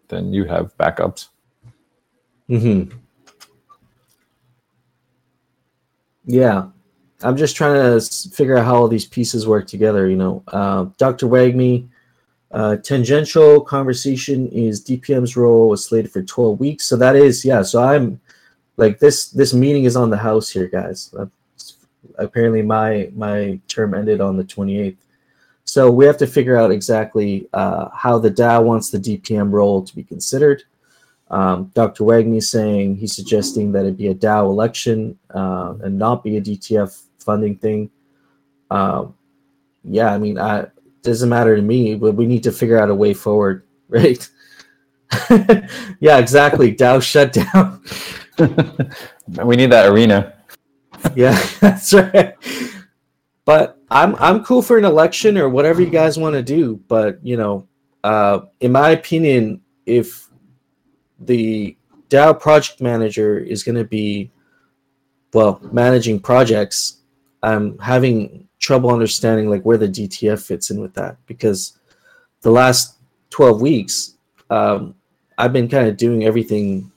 then 0.08 0.32
you 0.32 0.44
have 0.44 0.76
backups. 0.78 1.28
hmm 2.48 2.84
Yeah, 6.24 6.68
I'm 7.22 7.36
just 7.36 7.56
trying 7.56 7.74
to 7.74 8.30
figure 8.30 8.56
out 8.56 8.64
how 8.64 8.76
all 8.76 8.88
these 8.88 9.06
pieces 9.06 9.46
work 9.46 9.66
together. 9.66 10.08
You 10.08 10.16
know, 10.16 10.42
uh, 10.48 10.86
Dr. 10.98 11.26
Wagme, 11.26 11.88
uh, 12.52 12.76
tangential 12.76 13.60
conversation 13.60 14.48
is 14.48 14.84
DPM's 14.84 15.36
role 15.36 15.68
was 15.68 15.84
slated 15.84 16.12
for 16.12 16.22
12 16.22 16.60
weeks. 16.60 16.84
So 16.84 16.96
that 16.96 17.16
is, 17.16 17.44
yeah. 17.44 17.62
So 17.62 17.82
I'm 17.82 18.20
like 18.76 18.98
this. 18.98 19.30
This 19.30 19.52
meeting 19.52 19.84
is 19.84 19.96
on 19.96 20.10
the 20.10 20.16
house 20.16 20.48
here, 20.48 20.68
guys. 20.68 21.14
Apparently, 22.18 22.62
my 22.62 23.10
my 23.14 23.58
term 23.68 23.94
ended 23.94 24.20
on 24.20 24.36
the 24.36 24.44
28th. 24.44 24.96
So 25.64 25.90
we 25.90 26.04
have 26.06 26.18
to 26.18 26.26
figure 26.26 26.56
out 26.56 26.70
exactly 26.70 27.48
uh, 27.52 27.88
how 27.94 28.18
the 28.18 28.30
DAO 28.30 28.64
wants 28.64 28.90
the 28.90 28.98
DPM 28.98 29.52
role 29.52 29.82
to 29.82 29.94
be 29.94 30.02
considered. 30.02 30.64
Um, 31.30 31.70
Dr. 31.74 32.04
Wagme 32.04 32.42
saying 32.42 32.96
he's 32.96 33.16
suggesting 33.16 33.72
that 33.72 33.86
it 33.86 33.96
be 33.96 34.08
a 34.08 34.14
DAO 34.14 34.50
election 34.50 35.18
uh, 35.34 35.74
and 35.82 35.98
not 35.98 36.22
be 36.22 36.36
a 36.36 36.42
DTF 36.42 37.04
funding 37.18 37.56
thing. 37.56 37.90
Um, 38.70 39.14
yeah, 39.84 40.12
I 40.12 40.18
mean, 40.18 40.38
I, 40.38 40.66
doesn't 41.02 41.28
matter 41.28 41.56
to 41.56 41.62
me, 41.62 41.94
but 41.94 42.14
we 42.14 42.26
need 42.26 42.42
to 42.42 42.52
figure 42.52 42.78
out 42.78 42.90
a 42.90 42.94
way 42.94 43.14
forward, 43.14 43.64
right? 43.88 44.28
yeah, 46.00 46.18
exactly. 46.18 46.74
DAO 46.74 47.02
shut 47.02 47.32
down. 47.32 47.82
we 49.44 49.56
need 49.56 49.70
that 49.72 49.90
arena. 49.90 50.34
yeah, 51.14 51.42
that's 51.60 51.92
right. 51.92 52.34
But 53.44 53.81
I'm 53.92 54.16
I'm 54.16 54.42
cool 54.42 54.62
for 54.62 54.78
an 54.78 54.86
election 54.86 55.36
or 55.36 55.50
whatever 55.50 55.82
you 55.82 55.90
guys 55.90 56.18
want 56.18 56.34
to 56.34 56.42
do. 56.42 56.80
But 56.88 57.24
you 57.24 57.36
know, 57.36 57.68
uh, 58.02 58.40
in 58.60 58.72
my 58.72 58.90
opinion, 58.90 59.60
if 59.84 60.28
the 61.20 61.76
DAO 62.08 62.40
project 62.40 62.80
manager 62.80 63.38
is 63.38 63.62
going 63.62 63.76
to 63.76 63.84
be 63.84 64.30
well 65.34 65.60
managing 65.72 66.20
projects, 66.20 67.02
I'm 67.42 67.78
having 67.78 68.48
trouble 68.58 68.90
understanding 68.90 69.50
like 69.50 69.62
where 69.62 69.78
the 69.78 69.88
DTF 69.88 70.44
fits 70.46 70.70
in 70.70 70.80
with 70.80 70.94
that 70.94 71.16
because 71.26 71.78
the 72.40 72.50
last 72.50 72.98
12 73.30 73.60
weeks 73.60 74.16
um, 74.50 74.94
I've 75.36 75.52
been 75.52 75.68
kind 75.68 75.88
of 75.88 75.96
doing 75.96 76.24
everything 76.24 76.90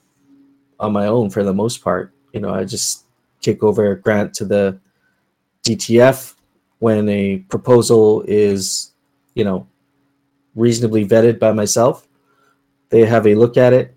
on 0.79 0.93
my 0.93 1.07
own 1.07 1.29
for 1.29 1.43
the 1.43 1.53
most 1.53 1.83
part. 1.83 2.13
You 2.33 2.39
know, 2.39 2.53
I 2.53 2.63
just 2.63 3.05
kick 3.41 3.63
over 3.63 3.91
a 3.91 3.99
grant 3.99 4.33
to 4.35 4.45
the 4.45 4.79
DTF 5.63 6.34
when 6.79 7.07
a 7.09 7.37
proposal 7.49 8.23
is, 8.27 8.93
you 9.33 9.43
know, 9.43 9.67
reasonably 10.55 11.05
vetted 11.05 11.39
by 11.39 11.51
myself. 11.51 12.07
They 12.89 13.05
have 13.05 13.27
a 13.27 13.35
look 13.35 13.57
at 13.57 13.73
it 13.73 13.95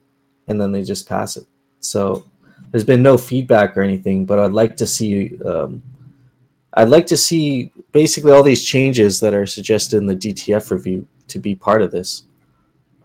and 0.49 0.61
then 0.61 0.73
they 0.73 0.83
just 0.83 1.09
pass 1.09 1.37
it. 1.37 1.47
So 1.81 2.25
there's 2.71 2.85
been 2.85 3.03
no 3.03 3.17
feedback 3.17 3.77
or 3.77 3.83
anything, 3.83 4.25
but 4.25 4.39
I'd 4.39 4.53
like 4.53 4.77
to 4.77 4.87
see. 4.87 5.39
Um, 5.45 5.83
I'd 6.75 6.91
like 6.91 7.07
to 7.07 7.17
see 7.17 7.73
basically 7.93 8.33
all 8.33 8.43
these 8.43 8.65
changes 8.65 9.21
that 9.21 9.35
are 9.35 9.47
suggested 9.47 9.97
in 9.97 10.07
the 10.07 10.15
DTF 10.15 10.71
review 10.71 11.07
to 11.29 11.39
be 11.39 11.55
part 11.55 11.83
of 11.83 11.91
this, 11.91 12.25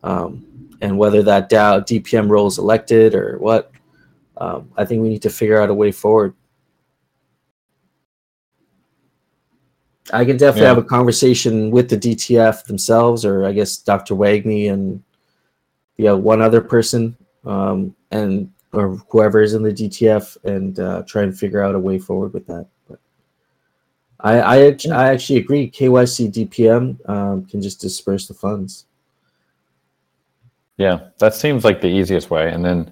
um, 0.04 0.46
and 0.82 0.98
whether 0.98 1.24
that 1.24 1.50
DAO, 1.50 1.82
DPM 1.82 2.30
role 2.30 2.48
is 2.48 2.58
elected 2.58 3.16
or 3.16 3.38
what. 3.40 3.72
Um, 4.38 4.72
I 4.76 4.84
think 4.84 5.02
we 5.02 5.10
need 5.10 5.22
to 5.22 5.30
figure 5.30 5.62
out 5.62 5.70
a 5.70 5.74
way 5.74 5.92
forward. 5.92 6.34
I 10.12 10.26
can 10.26 10.38
definitely 10.38 10.64
Yeah. 10.64 10.70
have 10.70 10.78
a 10.78 10.84
conversation 10.84 11.72
with 11.72 11.90
the 11.90 11.98
DTF 11.98 12.66
themselves, 12.66 13.24
or 13.24 13.46
I 13.46 13.54
guess 13.54 13.78
Dr. 13.78 14.16
Wagme 14.16 14.72
and 14.72 15.02
yeah, 15.98 16.12
one 16.12 16.42
other 16.42 16.62
person 16.62 17.16
um, 17.46 17.96
and 18.12 18.52
or 18.74 18.98
whoever 19.10 19.42
is 19.42 19.54
in 19.54 19.62
the 19.64 19.72
DTF 19.72 20.36
and 20.44 20.80
uh, 20.80 21.04
try 21.08 21.22
and 21.24 21.38
figure 21.38 21.62
out 21.62 21.76
a 21.76 21.80
way 21.80 22.00
forward 22.00 22.34
with 22.34 22.48
that. 22.48 22.66
But 22.90 23.00
I 24.20 24.40
I, 24.40 24.78
I 24.92 25.10
actually 25.10 25.40
agree. 25.40 25.70
KYC 25.70 26.32
DPM 26.34 27.10
um, 27.10 27.46
can 27.46 27.62
just 27.62 27.80
disperse 27.80 28.28
the 28.28 28.34
funds. 28.34 28.86
Yeah, 30.78 31.10
that 31.20 31.36
seems 31.36 31.64
like 31.64 31.82
the 31.82 31.88
easiest 31.88 32.32
way. 32.32 32.52
And 32.52 32.66
then, 32.66 32.92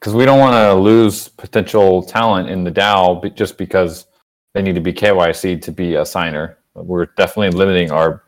because 0.00 0.14
we 0.14 0.24
don't 0.24 0.40
want 0.40 0.54
to 0.54 0.74
lose 0.74 1.28
potential 1.28 2.02
talent 2.02 2.50
in 2.50 2.64
the 2.64 2.72
DAO 2.72 3.32
just 3.34 3.56
because 3.56 4.06
they 4.54 4.62
need 4.62 4.76
to 4.76 4.80
be 4.80 4.92
KYC 4.92 5.60
to 5.62 5.72
be 5.72 5.96
a 5.96 6.06
signer. 6.06 6.58
We're 6.74 7.06
definitely 7.16 7.50
limiting 7.50 7.90
our 7.90 8.22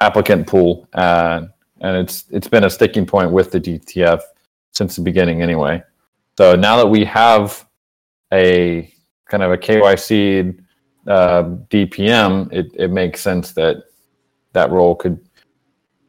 applicant 0.00 0.46
pool, 0.46 0.88
uh, 0.94 1.42
and 1.80 1.96
it's 1.96 2.24
it's 2.30 2.48
been 2.48 2.64
a 2.64 2.70
sticking 2.70 3.04
point 3.06 3.30
with 3.30 3.50
the 3.50 3.60
DTF 3.60 4.22
since 4.72 4.96
the 4.96 5.02
beginning, 5.02 5.42
anyway. 5.42 5.82
So 6.38 6.56
now 6.56 6.76
that 6.76 6.86
we 6.86 7.04
have 7.04 7.66
a 8.32 8.92
kind 9.26 9.42
of 9.42 9.52
a 9.52 9.58
KYC 9.58 10.58
uh, 11.06 11.42
DPM, 11.70 12.52
it, 12.52 12.72
it 12.74 12.90
makes 12.90 13.20
sense 13.20 13.52
that 13.52 13.84
that 14.52 14.70
role 14.70 14.94
could 14.94 15.20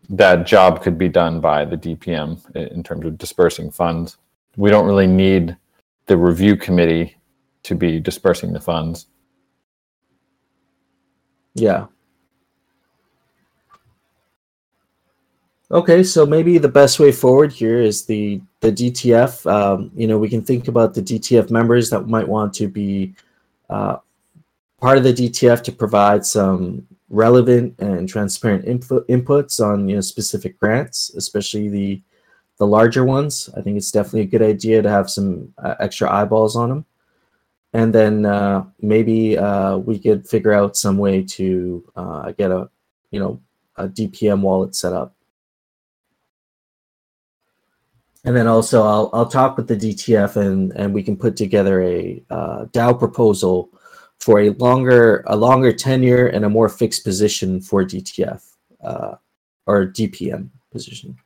that 0.09 0.45
job 0.45 0.83
could 0.83 0.97
be 0.97 1.09
done 1.09 1.41
by 1.41 1.65
the 1.65 1.77
DPM 1.77 2.55
in 2.55 2.83
terms 2.83 3.05
of 3.05 3.17
dispersing 3.17 3.71
funds. 3.71 4.17
We 4.55 4.69
don't 4.69 4.85
really 4.85 5.07
need 5.07 5.57
the 6.05 6.17
review 6.17 6.55
committee 6.55 7.17
to 7.63 7.73
be 7.73 7.99
dispersing 7.99 8.53
the 8.53 8.61
funds. 8.61 9.07
Yeah. 11.55 11.87
Okay, 15.71 16.03
so 16.03 16.25
maybe 16.27 16.59
the 16.59 16.69
best 16.69 16.99
way 16.99 17.11
forward 17.11 17.51
here 17.51 17.81
is 17.81 18.05
the 18.05 18.39
the 18.59 18.71
DTF. 18.71 19.49
Um, 19.51 19.91
you 19.95 20.05
know, 20.05 20.19
we 20.19 20.29
can 20.29 20.43
think 20.43 20.67
about 20.67 20.93
the 20.93 21.01
DTF 21.01 21.49
members 21.49 21.89
that 21.89 22.07
might 22.07 22.27
want 22.27 22.53
to 22.55 22.67
be 22.67 23.15
uh, 23.69 23.97
part 24.79 24.99
of 24.99 25.03
the 25.03 25.13
DTF 25.13 25.63
to 25.63 25.71
provide 25.71 26.23
some 26.23 26.85
relevant 27.09 27.73
and 27.79 28.07
transparent 28.07 28.65
input 28.65 29.07
inputs 29.07 29.59
on 29.59 29.89
you 29.89 29.95
know 29.95 30.01
specific 30.01 30.59
grants, 30.59 31.11
especially 31.15 31.69
the 31.69 32.01
the 32.57 32.67
larger 32.67 33.03
ones. 33.03 33.49
I 33.57 33.61
think 33.61 33.77
it's 33.77 33.91
definitely 33.91 34.21
a 34.21 34.25
good 34.25 34.43
idea 34.43 34.83
to 34.83 34.89
have 34.89 35.09
some 35.09 35.51
uh, 35.57 35.75
extra 35.79 36.11
eyeballs 36.11 36.55
on 36.55 36.69
them, 36.69 36.85
and 37.75 37.93
then 37.93 38.25
uh, 38.25 38.63
maybe 38.81 39.37
uh, 39.37 39.75
we 39.75 39.99
could 39.99 40.25
figure 40.25 40.53
out 40.53 40.77
some 40.77 40.97
way 40.97 41.21
to 41.21 41.83
uh, 41.97 42.31
get 42.31 42.49
a 42.49 42.69
you 43.11 43.19
know 43.19 43.41
a 43.75 43.89
DPM 43.89 44.39
wallet 44.39 44.73
set 44.73 44.93
up. 44.93 45.13
And 48.23 48.33
then 48.33 48.47
also, 48.47 48.81
I'll 48.81 49.09
I'll 49.11 49.27
talk 49.27 49.57
with 49.57 49.67
the 49.67 49.75
DTF 49.75 50.37
and 50.37 50.71
and 50.77 50.93
we 50.93 51.03
can 51.03 51.17
put 51.17 51.35
together 51.35 51.81
a 51.81 52.23
uh, 52.29 52.65
DAO 52.71 52.97
proposal 52.97 53.69
for 54.21 54.39
a 54.39 54.51
longer 54.51 55.25
a 55.27 55.35
longer 55.35 55.73
tenure 55.73 56.27
and 56.27 56.45
a 56.45 56.49
more 56.49 56.69
fixed 56.69 57.03
position 57.03 57.59
for 57.59 57.83
DTF 57.83 58.41
uh, 58.85 59.15
or 59.65 59.85
DPM 59.85 60.49
position. 60.71 61.17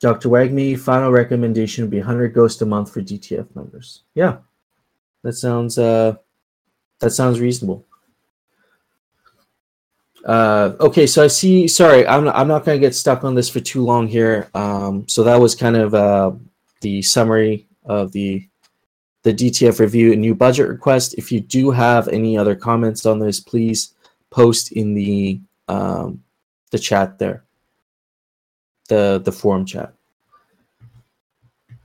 Dr. 0.00 0.28
Wagme, 0.28 0.78
final 0.78 1.10
recommendation 1.10 1.84
would 1.84 1.90
be 1.90 1.98
100 1.98 2.34
ghost 2.34 2.60
a 2.62 2.66
month 2.66 2.92
for 2.92 3.00
DTF 3.00 3.54
members. 3.56 4.02
Yeah, 4.14 4.38
that 5.22 5.34
sounds 5.34 5.78
uh, 5.78 6.16
that 7.00 7.10
sounds 7.10 7.40
reasonable. 7.40 7.84
Uh, 10.26 10.74
okay, 10.80 11.06
so 11.06 11.22
I 11.22 11.28
see. 11.28 11.68
Sorry, 11.68 12.06
I'm 12.06 12.28
I'm 12.28 12.48
not 12.48 12.64
going 12.64 12.76
to 12.76 12.86
get 12.86 12.94
stuck 12.94 13.24
on 13.24 13.34
this 13.34 13.48
for 13.48 13.60
too 13.60 13.84
long 13.84 14.08
here. 14.08 14.50
Um, 14.54 15.08
so 15.08 15.22
that 15.22 15.40
was 15.40 15.54
kind 15.54 15.76
of 15.76 15.94
uh, 15.94 16.32
the 16.80 17.00
summary 17.00 17.66
of 17.84 18.12
the 18.12 18.46
the 19.22 19.32
DTF 19.32 19.78
review 19.78 20.12
and 20.12 20.20
new 20.20 20.34
budget 20.34 20.68
request. 20.68 21.14
If 21.16 21.32
you 21.32 21.40
do 21.40 21.70
have 21.70 22.08
any 22.08 22.36
other 22.36 22.54
comments 22.54 23.06
on 23.06 23.18
this, 23.18 23.40
please 23.40 23.94
post 24.30 24.72
in 24.72 24.94
the 24.94 25.40
um, 25.68 26.22
the 26.70 26.78
chat 26.78 27.18
there, 27.18 27.44
the 28.86 29.20
the 29.24 29.32
forum 29.32 29.64
chat. 29.64 29.92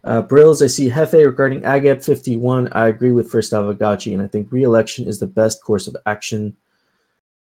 Uh, 0.03 0.21
Brills, 0.21 0.63
I 0.63 0.67
see 0.67 0.89
Hefe 0.89 1.25
regarding 1.25 1.61
AGIP 1.61 2.03
51. 2.03 2.69
I 2.71 2.87
agree 2.87 3.11
with 3.11 3.29
First 3.29 3.53
Aavegotchi, 3.53 4.13
and 4.13 4.21
I 4.21 4.27
think 4.27 4.51
re-election 4.51 5.07
is 5.07 5.19
the 5.19 5.27
best 5.27 5.63
course 5.63 5.87
of 5.87 5.95
action. 6.07 6.55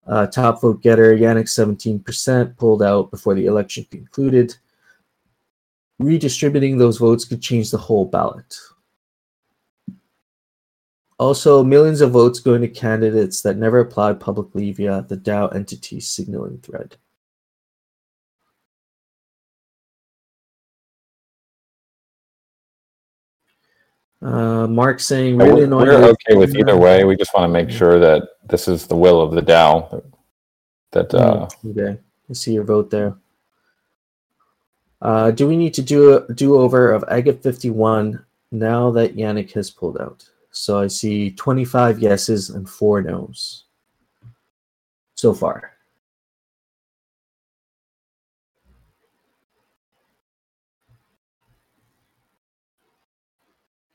Uh, 0.07 0.27
top 0.27 0.61
vote 0.61 0.83
getter, 0.83 1.17
Yannick 1.17 1.49
17%, 1.49 2.57
pulled 2.57 2.83
out 2.83 3.11
before 3.11 3.35
the 3.35 3.47
election 3.47 3.87
concluded. 3.91 4.55
Redistributing 5.99 6.77
those 6.77 6.99
votes 6.99 7.25
could 7.25 7.41
change 7.41 7.71
the 7.71 7.79
whole 7.79 8.05
ballot. 8.05 8.57
Also, 11.19 11.63
millions 11.63 12.01
of 12.01 12.13
votes 12.13 12.41
going 12.41 12.63
to 12.63 12.69
candidates 12.69 13.43
that 13.43 13.59
never 13.59 13.81
applied 13.81 14.19
publicly 14.19 14.73
via 14.73 15.03
the 15.03 15.17
DAO 15.17 15.55
entity 15.55 16.01
signaling 16.01 16.59
thread. 16.59 16.97
Uh, 24.23 24.67
Mark 24.67 25.01
saying 25.01 25.39
really 25.39 25.53
We're, 25.53 25.65
annoying. 25.65 25.87
we're 25.89 26.11
okay 26.11 26.37
with 26.37 26.55
either 26.55 26.77
way. 26.77 27.05
We 27.05 27.17
just 27.17 27.33
want 27.35 27.49
to 27.49 27.53
make 27.53 27.71
sure 27.71 27.99
that 27.99 28.23
this 28.49 28.69
is 28.69 28.87
the 28.87 28.97
will 28.97 29.23
of 29.23 29.33
the 29.33 29.41
DAO. 29.41 30.03
That 30.93 31.15
uh, 31.15 31.49
Okay, 31.65 31.99
I 32.29 32.33
see 32.33 32.53
your 32.53 32.65
vote 32.65 32.91
there. 32.91 33.17
Uh, 35.01 35.31
do 35.31 35.49
we 35.49 35.57
need 35.57 35.73
to 35.75 35.83
do 35.83 36.17
a 36.17 36.35
do 36.35 36.57
over 36.57 36.93
of 36.93 37.03
AGIP 37.05 37.43
51 37.43 38.23
now 38.53 38.91
that 38.91 39.17
Yannick 39.17 39.53
has 39.53 39.71
pulled 39.71 39.99
out? 39.99 40.29
So 40.51 40.81
I 40.81 40.89
see 40.89 41.31
25 41.31 42.01
yeses 42.01 42.51
and 42.51 42.69
four 42.69 43.01
nos 43.01 43.65
so 45.15 45.33
far. 45.33 45.73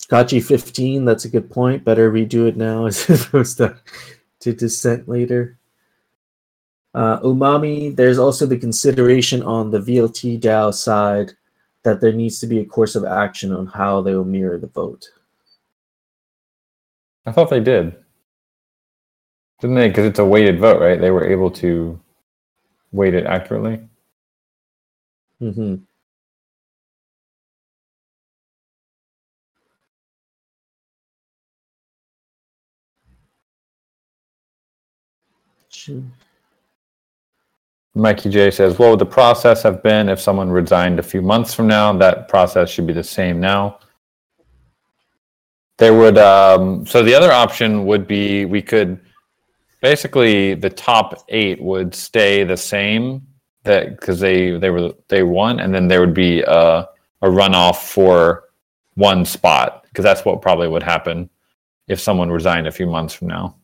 Kachi 0.09 0.43
15, 0.43 1.05
that's 1.05 1.25
a 1.25 1.29
good 1.29 1.49
point. 1.49 1.83
Better 1.83 2.11
redo 2.11 2.47
it 2.47 2.57
now 2.57 2.85
as 2.87 3.09
opposed 3.09 3.57
to, 3.57 3.77
to 4.41 4.53
dissent 4.53 5.09
later. 5.09 5.57
Uh, 6.93 7.19
umami, 7.19 7.93
there's 7.95 8.17
also 8.17 8.45
the 8.45 8.57
consideration 8.57 9.43
on 9.43 9.71
the 9.71 9.79
VLT 9.79 10.39
DAO 10.39 10.73
side 10.73 11.33
that 11.83 11.99
there 12.01 12.13
needs 12.13 12.39
to 12.39 12.47
be 12.47 12.59
a 12.59 12.65
course 12.65 12.95
of 12.95 13.03
action 13.03 13.51
on 13.51 13.67
how 13.67 14.01
they 14.01 14.15
will 14.15 14.23
mirror 14.23 14.57
the 14.57 14.67
vote. 14.67 15.09
I 17.25 17.31
thought 17.31 17.49
they 17.49 17.59
did, 17.59 17.95
didn't 19.59 19.75
they? 19.75 19.89
Because 19.89 20.05
it's 20.05 20.19
a 20.19 20.25
weighted 20.25 20.59
vote, 20.59 20.79
right? 20.79 20.99
They 20.99 21.11
were 21.11 21.27
able 21.27 21.51
to 21.51 21.99
weight 22.91 23.13
it 23.13 23.25
accurately. 23.25 23.87
Hmm 35.85 36.01
Mikey 37.97 38.29
J 38.29 38.51
says, 38.51 38.77
"What 38.77 38.89
would 38.89 38.99
the 38.99 39.05
process 39.05 39.63
have 39.63 39.81
been 39.81 40.09
if 40.09 40.19
someone 40.19 40.49
resigned 40.49 40.99
a 40.99 41.03
few 41.03 41.21
months 41.21 41.53
from 41.53 41.67
now? 41.67 41.93
That 41.93 42.27
process 42.27 42.69
should 42.69 42.85
be 42.85 42.93
the 42.93 43.03
same 43.03 43.39
now." 43.39 43.79
There 45.77 45.93
would 45.93 46.17
um, 46.17 46.85
so 46.85 47.01
the 47.03 47.15
other 47.15 47.31
option 47.31 47.85
would 47.85 48.05
be 48.05 48.43
we 48.43 48.61
could 48.61 48.99
basically 49.81 50.55
the 50.55 50.69
top 50.69 51.23
eight 51.29 51.61
would 51.61 51.95
stay 51.95 52.43
the 52.43 52.57
same 52.57 53.25
that 53.63 53.99
because 53.99 54.19
they 54.19 54.57
they 54.57 54.69
were 54.69 54.93
they 55.07 55.23
won, 55.23 55.59
and 55.59 55.73
then 55.73 55.87
there 55.87 55.99
would 55.99 56.13
be 56.13 56.41
a, 56.41 56.87
a 57.21 57.27
runoff 57.27 57.77
for 57.77 58.45
one 58.95 59.25
spot 59.25 59.83
because 59.83 60.03
that's 60.03 60.25
what 60.25 60.41
probably 60.41 60.67
would 60.67 60.83
happen 60.83 61.29
if 61.87 61.99
someone 61.99 62.31
resigned 62.31 62.67
a 62.67 62.71
few 62.71 62.87
months 62.87 63.13
from 63.13 63.27
now. 63.27 63.55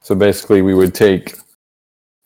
So 0.00 0.14
basically, 0.14 0.62
we 0.62 0.74
would 0.74 0.94
take 0.94 1.34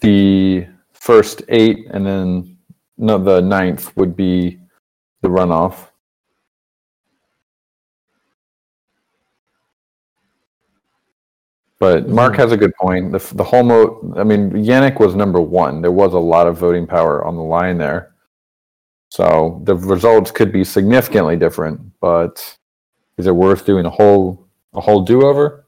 the 0.00 0.66
first 0.92 1.42
eight, 1.48 1.86
and 1.90 2.06
then 2.06 2.56
no, 2.96 3.18
the 3.18 3.40
ninth 3.40 3.96
would 3.96 4.14
be 4.16 4.60
the 5.22 5.28
runoff. 5.28 5.88
But 11.80 12.08
Mark 12.08 12.34
Mhm. 12.34 12.36
has 12.38 12.52
a 12.52 12.56
good 12.56 12.74
point. 12.76 13.12
The 13.12 13.18
the 13.34 13.44
homo, 13.44 14.14
I 14.16 14.24
mean, 14.24 14.50
Yannick 14.52 15.00
was 15.00 15.14
number 15.14 15.40
one. 15.40 15.82
There 15.82 15.90
was 15.92 16.14
a 16.14 16.18
lot 16.18 16.46
of 16.46 16.56
voting 16.56 16.86
power 16.86 17.24
on 17.24 17.36
the 17.36 17.42
line 17.42 17.78
there. 17.78 18.14
So 19.10 19.60
the 19.64 19.76
results 19.76 20.30
could 20.30 20.52
be 20.52 20.64
significantly 20.64 21.36
different, 21.36 21.80
but 22.00 22.56
is 23.18 23.26
it 23.26 23.34
worth 23.34 23.66
doing 23.66 23.86
a 23.86 23.90
whole 23.90 24.46
a 24.74 24.80
whole 24.80 25.02
do 25.02 25.22
over? 25.26 25.63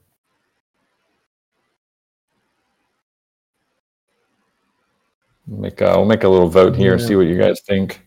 Make 5.46 5.80
a, 5.80 5.96
we'll 5.96 6.06
make 6.06 6.24
a 6.24 6.28
little 6.28 6.48
vote 6.48 6.76
here, 6.76 6.96
Yeah. 6.98 7.06
see 7.06 7.16
what 7.16 7.26
you 7.26 7.38
guys 7.38 7.60
think. 7.66 8.05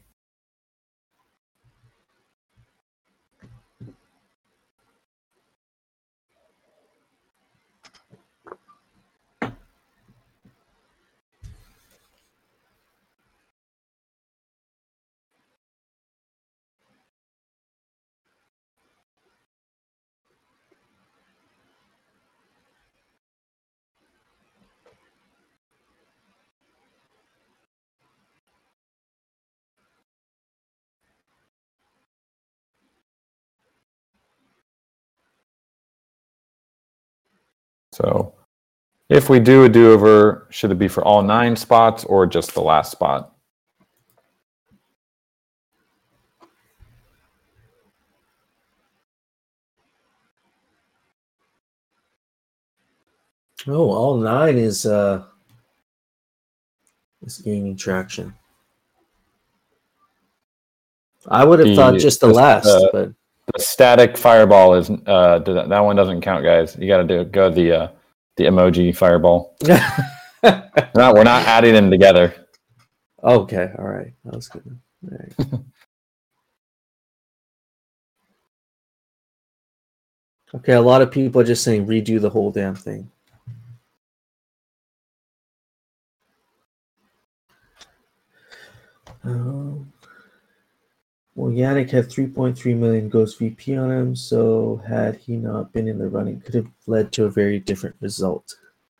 So 38.02 38.34
if 39.10 39.30
we 39.30 39.39
do 39.39 39.64
a 39.66 39.70
do 39.70 39.91
over, 39.91 40.47
should 40.52 40.72
it 40.72 40.80
be 40.80 40.88
for 40.88 41.04
all 41.04 41.22
nine 41.22 41.56
spots 41.56 42.04
or 42.06 42.26
just 42.26 42.54
the 42.54 42.62
last 42.62 42.91
spot? 42.91 43.34
Oh, 53.68 53.89
all 53.91 54.18
nine 54.18 54.58
is 54.58 54.86
uh 54.86 55.24
is 57.22 57.39
gaining 57.39 57.76
traction. 57.76 58.34
I 61.28 61.43
would 61.43 61.60
have 61.60 61.68
The- 61.68 61.76
thought 61.76 61.97
just 62.00 62.22
the 62.22 62.28
just, 62.28 62.38
last, 62.38 62.66
uh, 62.68 62.88
but 62.93 63.12
The 63.56 63.64
static 63.64 64.18
fireball 64.18 64.76
is 64.76 64.89
uh 65.08 65.39
th- 65.39 65.68
that 65.70 65.80
one 65.80 65.95
doesn't 65.95 66.22
count, 66.22 66.43
guys. 66.43 66.76
You 66.80 66.88
got 66.88 66.97
to 66.97 67.04
do 67.04 67.24
go 67.26 67.50
the 67.50 67.72
uh, 67.72 67.88
the 68.38 68.45
emoji 68.45 68.95
fireball. 68.95 69.56
No, 70.95 71.14
we're 71.14 71.24
not 71.24 71.45
adding 71.45 71.74
them 71.74 71.91
together. 71.91 72.34
okay, 73.22 73.72
all 73.78 73.88
right, 73.88 74.14
that 74.24 74.36
was 74.36 74.47
good. 74.47 74.80
All 75.04 75.18
right. 75.18 75.62
okay, 80.56 80.74
a 80.74 80.82
lot 80.82 81.02
of 81.02 81.12
people 81.12 81.41
are 81.41 81.45
just 81.45 81.64
saying 81.64 81.86
redo 81.86 82.22
the 82.22 82.30
whole 82.30 82.52
damn 82.52 82.76
thing. 82.76 83.12
Well, 91.40 91.54
Yannick 91.54 91.90
had 91.90 92.10
3.3 92.10 92.76
million 92.76 93.08
Ghost 93.08 93.40
VP 93.40 93.78
on 93.78 93.90
him, 93.90 94.14
so 94.14 94.82
had 94.86 95.16
he 95.16 95.38
not 95.38 95.72
been 95.72 95.88
in 95.88 95.98
the 95.98 96.10
running, 96.10 96.42
could 96.42 96.54
have 96.54 96.68
led 96.86 97.14
to 97.14 97.24
a 97.24 97.30
very 97.30 97.60
different 97.60 97.96
result. 98.02 98.56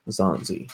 Zanzi. 0.10 0.72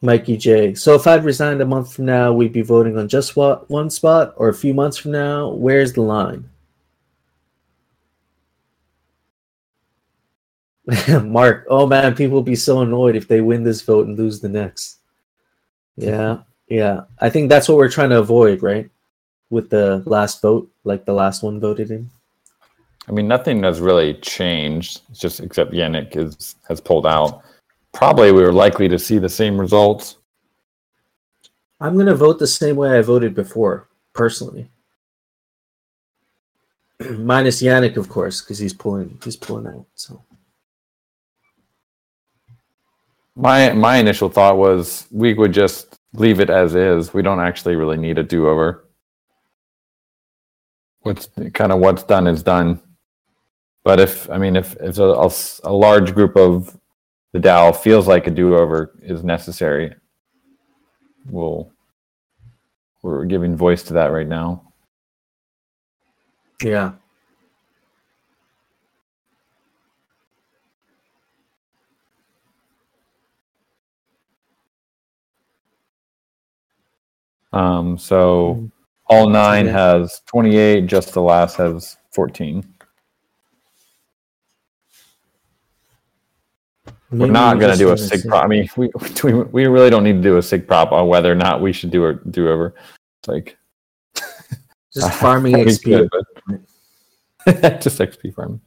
Mikey 0.00 0.38
J. 0.38 0.74
So 0.74 0.94
if 0.94 1.06
I'd 1.06 1.22
resigned 1.22 1.60
a 1.60 1.66
month 1.66 1.92
from 1.92 2.06
now, 2.06 2.32
we'd 2.32 2.54
be 2.54 2.62
voting 2.62 2.96
on 2.96 3.08
just 3.08 3.36
what 3.36 3.68
one 3.68 3.90
spot, 3.90 4.32
or 4.38 4.48
a 4.48 4.54
few 4.54 4.72
months 4.72 4.96
from 4.96 5.12
now, 5.12 5.50
where's 5.50 5.92
the 5.92 6.00
line? 6.00 6.48
Mark, 11.22 11.66
oh 11.68 11.86
man, 11.86 12.14
people 12.14 12.34
will 12.34 12.42
be 12.42 12.56
so 12.56 12.80
annoyed 12.80 13.16
if 13.16 13.28
they 13.28 13.40
win 13.40 13.62
this 13.62 13.82
vote 13.82 14.06
and 14.06 14.18
lose 14.18 14.40
the 14.40 14.48
next. 14.48 14.98
Yeah, 15.96 16.38
yeah. 16.68 17.02
I 17.18 17.30
think 17.30 17.48
that's 17.48 17.68
what 17.68 17.78
we're 17.78 17.90
trying 17.90 18.10
to 18.10 18.18
avoid, 18.18 18.62
right? 18.62 18.90
With 19.50 19.70
the 19.70 20.02
last 20.06 20.40
vote, 20.42 20.70
like 20.84 21.04
the 21.04 21.12
last 21.12 21.42
one 21.42 21.60
voted 21.60 21.90
in. 21.90 22.10
I 23.08 23.12
mean, 23.12 23.28
nothing 23.28 23.62
has 23.64 23.80
really 23.80 24.14
changed. 24.14 25.02
It's 25.10 25.18
just 25.18 25.40
except 25.40 25.72
Yannick 25.72 26.16
is 26.16 26.56
has 26.68 26.80
pulled 26.80 27.06
out. 27.06 27.42
Probably 27.92 28.32
we 28.32 28.42
were 28.42 28.52
likely 28.52 28.88
to 28.88 28.98
see 28.98 29.18
the 29.18 29.28
same 29.28 29.60
results. 29.60 30.16
I'm 31.80 31.96
gonna 31.96 32.14
vote 32.14 32.38
the 32.38 32.46
same 32.46 32.76
way 32.76 32.98
I 32.98 33.02
voted 33.02 33.34
before, 33.34 33.88
personally. 34.12 34.70
Minus 37.10 37.62
Yannick, 37.62 37.96
of 37.96 38.08
course, 38.08 38.40
because 38.40 38.58
he's 38.58 38.74
pulling 38.74 39.18
he's 39.24 39.36
pulling 39.36 39.66
out. 39.66 39.86
So 39.94 40.22
My 43.36 43.72
my 43.72 43.96
initial 43.96 44.28
thought 44.28 44.56
was 44.58 45.06
we 45.10 45.34
would 45.34 45.52
just 45.52 45.96
leave 46.12 46.40
it 46.40 46.50
as 46.50 46.74
is. 46.74 47.14
We 47.14 47.22
don't 47.22 47.40
actually 47.40 47.76
really 47.76 47.96
need 47.96 48.18
a 48.18 48.22
do 48.22 48.48
over. 48.48 48.86
What's 51.00 51.28
kind 51.54 51.72
of 51.72 51.78
what's 51.78 52.02
done 52.02 52.26
is 52.26 52.42
done. 52.42 52.80
But 53.84 54.00
if 54.00 54.28
I 54.30 54.38
mean 54.38 54.56
if 54.56 54.76
if 54.80 54.98
a 54.98 55.72
large 55.72 56.14
group 56.14 56.36
of 56.36 56.76
the 57.32 57.38
DAO 57.38 57.74
feels 57.74 58.08
like 58.08 58.26
a 58.26 58.30
do 58.30 58.56
over 58.56 58.92
is 59.02 59.22
necessary, 59.24 59.94
we'll 61.26 61.72
we're 63.02 63.24
giving 63.24 63.56
voice 63.56 63.82
to 63.84 63.94
that 63.94 64.12
right 64.12 64.26
now. 64.26 64.72
yeah. 66.62 66.92
Um, 77.52 77.98
so 77.98 78.70
all 79.06 79.28
nine 79.28 79.66
has 79.66 80.22
28, 80.26 80.86
just 80.86 81.12
the 81.12 81.22
last 81.22 81.56
has 81.56 81.96
14. 82.12 82.64
We're 87.12 87.26
not 87.26 87.58
going 87.58 87.72
to 87.72 87.78
do 87.78 87.90
a 87.90 87.98
sig 87.98 88.22
prop. 88.24 88.44
I 88.44 88.46
mean, 88.46 88.68
we, 88.76 88.88
we 89.24 89.32
we 89.32 89.66
really 89.66 89.90
don't 89.90 90.04
need 90.04 90.12
to 90.14 90.22
do 90.22 90.36
a 90.36 90.42
sig 90.42 90.66
prop 90.68 90.92
on 90.92 91.08
whether 91.08 91.30
or 91.30 91.34
not 91.34 91.60
we 91.60 91.72
should 91.72 91.90
do 91.90 92.06
a 92.06 92.14
do 92.14 92.48
over. 92.48 92.74
It's 93.18 93.28
like 93.28 93.58
Just 94.94 95.12
farming 95.20 95.54
XP. 95.54 95.82
could, 95.84 96.08
but- 96.10 97.80
just 97.80 97.98
XP 97.98 98.34
farming. 98.34 98.60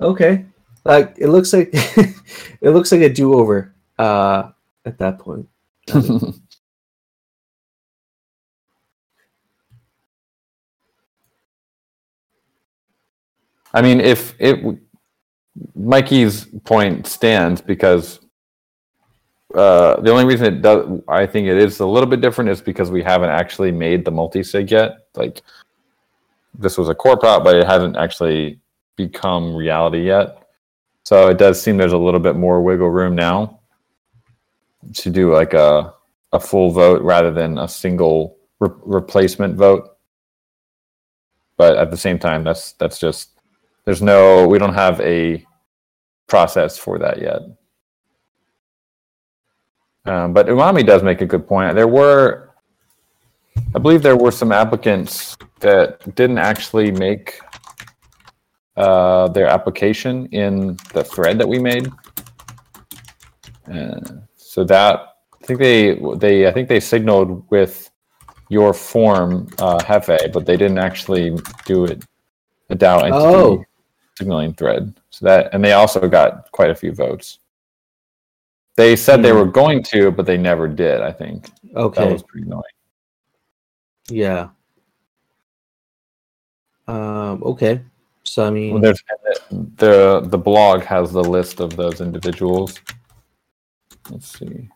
Okay. 0.00 0.46
Like 0.90 1.14
it 1.18 1.28
looks 1.28 1.52
like 1.52 1.70
it 1.72 2.70
looks 2.70 2.90
like 2.90 3.02
a 3.02 3.08
do 3.08 3.34
over 3.34 3.72
uh 3.96 4.50
at 4.84 4.98
that 4.98 5.20
point. 5.20 5.48
I 13.72 13.82
mean, 13.82 14.00
if 14.00 14.34
it 14.40 14.80
Mikey's 15.76 16.46
point 16.64 17.06
stands 17.06 17.60
because 17.60 18.18
uh, 19.54 20.00
the 20.00 20.10
only 20.10 20.24
reason 20.24 20.46
it 20.46 20.60
does, 20.60 21.00
I 21.06 21.24
think 21.24 21.46
it 21.46 21.56
is 21.56 21.78
a 21.78 21.86
little 21.86 22.08
bit 22.08 22.20
different, 22.20 22.50
is 22.50 22.60
because 22.60 22.90
we 22.90 23.00
haven't 23.02 23.30
actually 23.30 23.70
made 23.70 24.04
the 24.04 24.10
multi 24.10 24.42
sig 24.42 24.72
yet. 24.72 25.06
Like 25.14 25.42
this 26.58 26.76
was 26.76 26.88
a 26.88 26.96
core 26.96 27.16
prop, 27.16 27.44
but 27.44 27.54
it 27.54 27.66
hasn't 27.66 27.96
actually 27.96 28.58
become 28.96 29.54
reality 29.54 30.04
yet. 30.04 30.39
So 31.10 31.26
it 31.26 31.38
does 31.38 31.60
seem 31.60 31.76
there's 31.76 31.92
a 31.92 31.98
little 31.98 32.20
bit 32.20 32.36
more 32.36 32.62
wiggle 32.62 32.88
room 32.88 33.16
now 33.16 33.58
to 34.94 35.10
do 35.10 35.34
like 35.34 35.54
a 35.54 35.92
a 36.32 36.38
full 36.38 36.70
vote 36.70 37.02
rather 37.02 37.32
than 37.32 37.58
a 37.58 37.66
single 37.66 38.36
re- 38.60 38.70
replacement 38.84 39.56
vote. 39.56 39.96
But 41.56 41.78
at 41.78 41.90
the 41.90 41.96
same 41.96 42.20
time, 42.20 42.44
that's 42.44 42.74
that's 42.74 43.00
just 43.00 43.40
there's 43.84 44.00
no 44.00 44.46
we 44.46 44.60
don't 44.60 44.72
have 44.72 45.00
a 45.00 45.44
process 46.28 46.78
for 46.78 46.96
that 47.00 47.20
yet. 47.20 47.40
Um, 50.04 50.32
but 50.32 50.46
Umami 50.46 50.86
does 50.86 51.02
make 51.02 51.22
a 51.22 51.26
good 51.26 51.44
point. 51.44 51.74
There 51.74 51.88
were, 51.88 52.54
I 53.74 53.80
believe, 53.80 54.04
there 54.04 54.16
were 54.16 54.30
some 54.30 54.52
applicants 54.52 55.36
that 55.58 56.14
didn't 56.14 56.38
actually 56.38 56.92
make 56.92 57.40
uh, 58.80 59.28
their 59.28 59.46
application 59.46 60.26
in 60.26 60.76
the 60.94 61.04
thread 61.04 61.38
that 61.38 61.48
we 61.48 61.58
made. 61.58 61.90
Uh, 63.72 64.00
so 64.36 64.64
that 64.64 64.94
I 65.42 65.46
think 65.46 65.58
they 65.60 65.94
they 66.16 66.46
I 66.48 66.52
think 66.52 66.68
they 66.68 66.80
signaled 66.80 67.30
with 67.50 67.90
your 68.48 68.72
form 68.72 69.48
uh, 69.58 69.78
Hefe, 69.78 70.32
but 70.32 70.44
they 70.46 70.56
didn't 70.56 70.78
actually 70.78 71.36
do 71.66 71.84
it 71.84 72.04
a 72.70 72.76
DAO 72.76 73.02
entity. 73.04 73.14
Oh. 73.24 73.64
signaling 74.18 74.52
thread. 74.54 74.94
So 75.10 75.24
that, 75.26 75.54
and 75.54 75.64
they 75.64 75.72
also 75.72 76.06
got 76.08 76.50
quite 76.52 76.70
a 76.70 76.74
few 76.74 76.92
votes. 76.92 77.38
They 78.76 78.94
said 78.96 79.22
they 79.22 79.30
Hmm. 79.30 79.38
were 79.38 79.46
going 79.62 79.82
to, 79.84 80.10
but 80.10 80.26
they 80.26 80.36
never 80.36 80.68
did. 80.68 81.00
I 81.00 81.12
think 81.12 81.50
Okay. 81.74 82.02
that 82.04 82.12
was 82.12 82.22
pretty 82.22 82.46
annoying. 82.46 82.76
Yeah. 84.08 84.48
Um, 86.88 87.42
okay. 87.44 87.80
So 88.24 88.46
I 88.46 88.50
mean, 88.50 88.74
Well, 88.74 88.82
there's 88.82 89.02
the 89.50 90.20
the 90.20 90.38
blog 90.38 90.82
has 90.82 91.12
the 91.12 91.24
list 91.24 91.60
of 91.60 91.76
those 91.76 92.00
individuals. 92.00 92.78
Let's 94.10 94.38
see. 94.38 94.68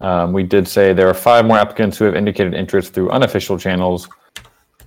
Um, 0.00 0.32
we 0.32 0.44
did 0.44 0.68
say 0.68 0.92
there 0.92 1.08
are 1.08 1.14
five 1.14 1.44
more 1.44 1.58
applicants 1.58 1.98
who 1.98 2.04
have 2.04 2.14
indicated 2.14 2.54
interest 2.54 2.94
through 2.94 3.10
unofficial 3.10 3.58
channels. 3.58 4.08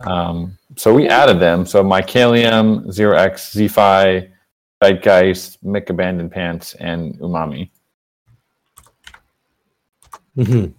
Um, 0.01 0.57
so 0.77 0.93
we 0.93 1.07
added 1.09 1.39
them. 1.39 1.65
So 1.65 1.83
Mycelium, 1.83 2.91
Zero 2.91 3.17
X, 3.17 3.53
Zfi, 3.53 4.31
Zeitgeist, 4.81 5.57
Mick 5.63 5.89
Abandoned 5.89 6.31
Pants, 6.31 6.75
and 6.75 7.19
Umami. 7.19 7.69
mhm. 10.37 10.73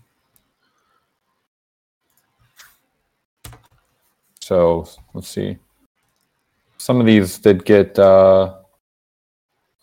So 4.43 4.89
let's 5.14 5.28
see. 5.28 5.56
Some 6.78 6.98
of 6.98 7.06
these 7.06 7.39
did 7.39 7.64
get. 7.64 7.97
Uh, 7.97 8.56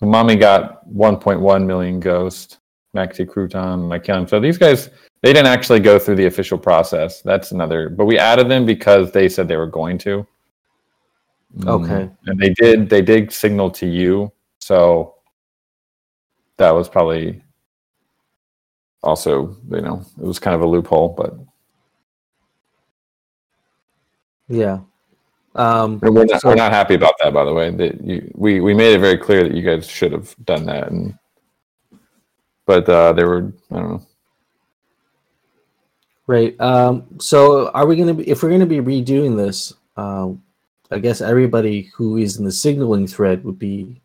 Umami 0.01 0.37
got 0.37 0.87
1.1 0.89 1.65
million 1.65 1.99
Ghost, 2.01 2.59
Maxi 2.93 3.25
Crouton, 3.25 3.87
Mycelium. 3.87 4.29
So 4.29 4.39
these 4.39 4.57
guys, 4.57 4.89
they 5.21 5.31
didn't 5.31 5.47
actually 5.47 5.79
go 5.79 5.97
through 5.97 6.15
the 6.15 6.25
official 6.25 6.57
process. 6.57 7.21
That's 7.21 7.53
another. 7.53 7.87
But 7.89 8.05
we 8.05 8.17
added 8.17 8.49
them 8.49 8.65
because 8.65 9.11
they 9.11 9.29
said 9.29 9.47
they 9.47 9.55
were 9.55 9.65
going 9.65 9.97
to. 9.99 10.27
Mm, 11.59 11.69
Okay. 11.69 12.09
And 12.25 12.37
they 12.37 12.49
did. 12.49 12.89
They 12.89 13.01
did 13.01 13.31
signal 13.31 13.71
to 13.71 13.87
you. 13.87 14.29
So 14.59 15.15
that 16.57 16.71
was 16.71 16.89
probably 16.89 17.41
also, 19.03 19.55
you 19.71 19.81
know, 19.81 20.03
it 20.21 20.25
was 20.25 20.37
kind 20.37 20.53
of 20.55 20.61
a 20.61 20.67
loophole, 20.67 21.15
but 21.17 21.33
yeah. 24.49 24.79
Um, 25.55 25.99
And 26.03 26.13
we're 26.13 26.25
not, 26.25 26.41
So- 26.41 26.49
we're 26.49 26.55
not 26.55 26.71
happy 26.71 26.95
about 26.95 27.15
that, 27.21 27.33
by 27.33 27.43
the 27.45 27.53
way. 27.53 27.71
That 27.71 28.03
you, 28.03 28.31
we 28.35 28.59
we 28.59 28.73
made 28.73 28.93
it 28.93 28.99
very 28.99 29.17
clear 29.17 29.43
that 29.43 29.53
you 29.55 29.61
guys 29.63 29.87
should 29.87 30.11
have 30.11 30.35
done 30.45 30.65
that, 30.65 30.89
and 30.91 31.17
but 32.65 32.87
uh, 32.87 33.13
they 33.13 33.23
were 33.23 33.51
I 33.71 33.75
don't 33.75 33.89
know. 33.89 34.01
right. 36.27 36.59
Um, 36.61 37.05
so 37.19 37.69
are 37.69 37.87
we 37.87 37.95
going 37.95 38.07
to 38.09 38.13
be, 38.13 38.29
if 38.29 38.43
we're 38.43 38.49
going 38.49 38.59
to 38.61 38.65
be 38.67 38.77
redoing 38.79 39.35
this, 39.35 39.73
um, 39.97 40.41
I 40.91 40.99
guess 40.99 41.21
everybody 41.21 41.89
who 41.95 42.17
is 42.17 42.37
in 42.37 42.45
the 42.45 42.51
signaling 42.51 43.07
thread 43.07 43.43
would 43.43 43.57
be 43.59 44.01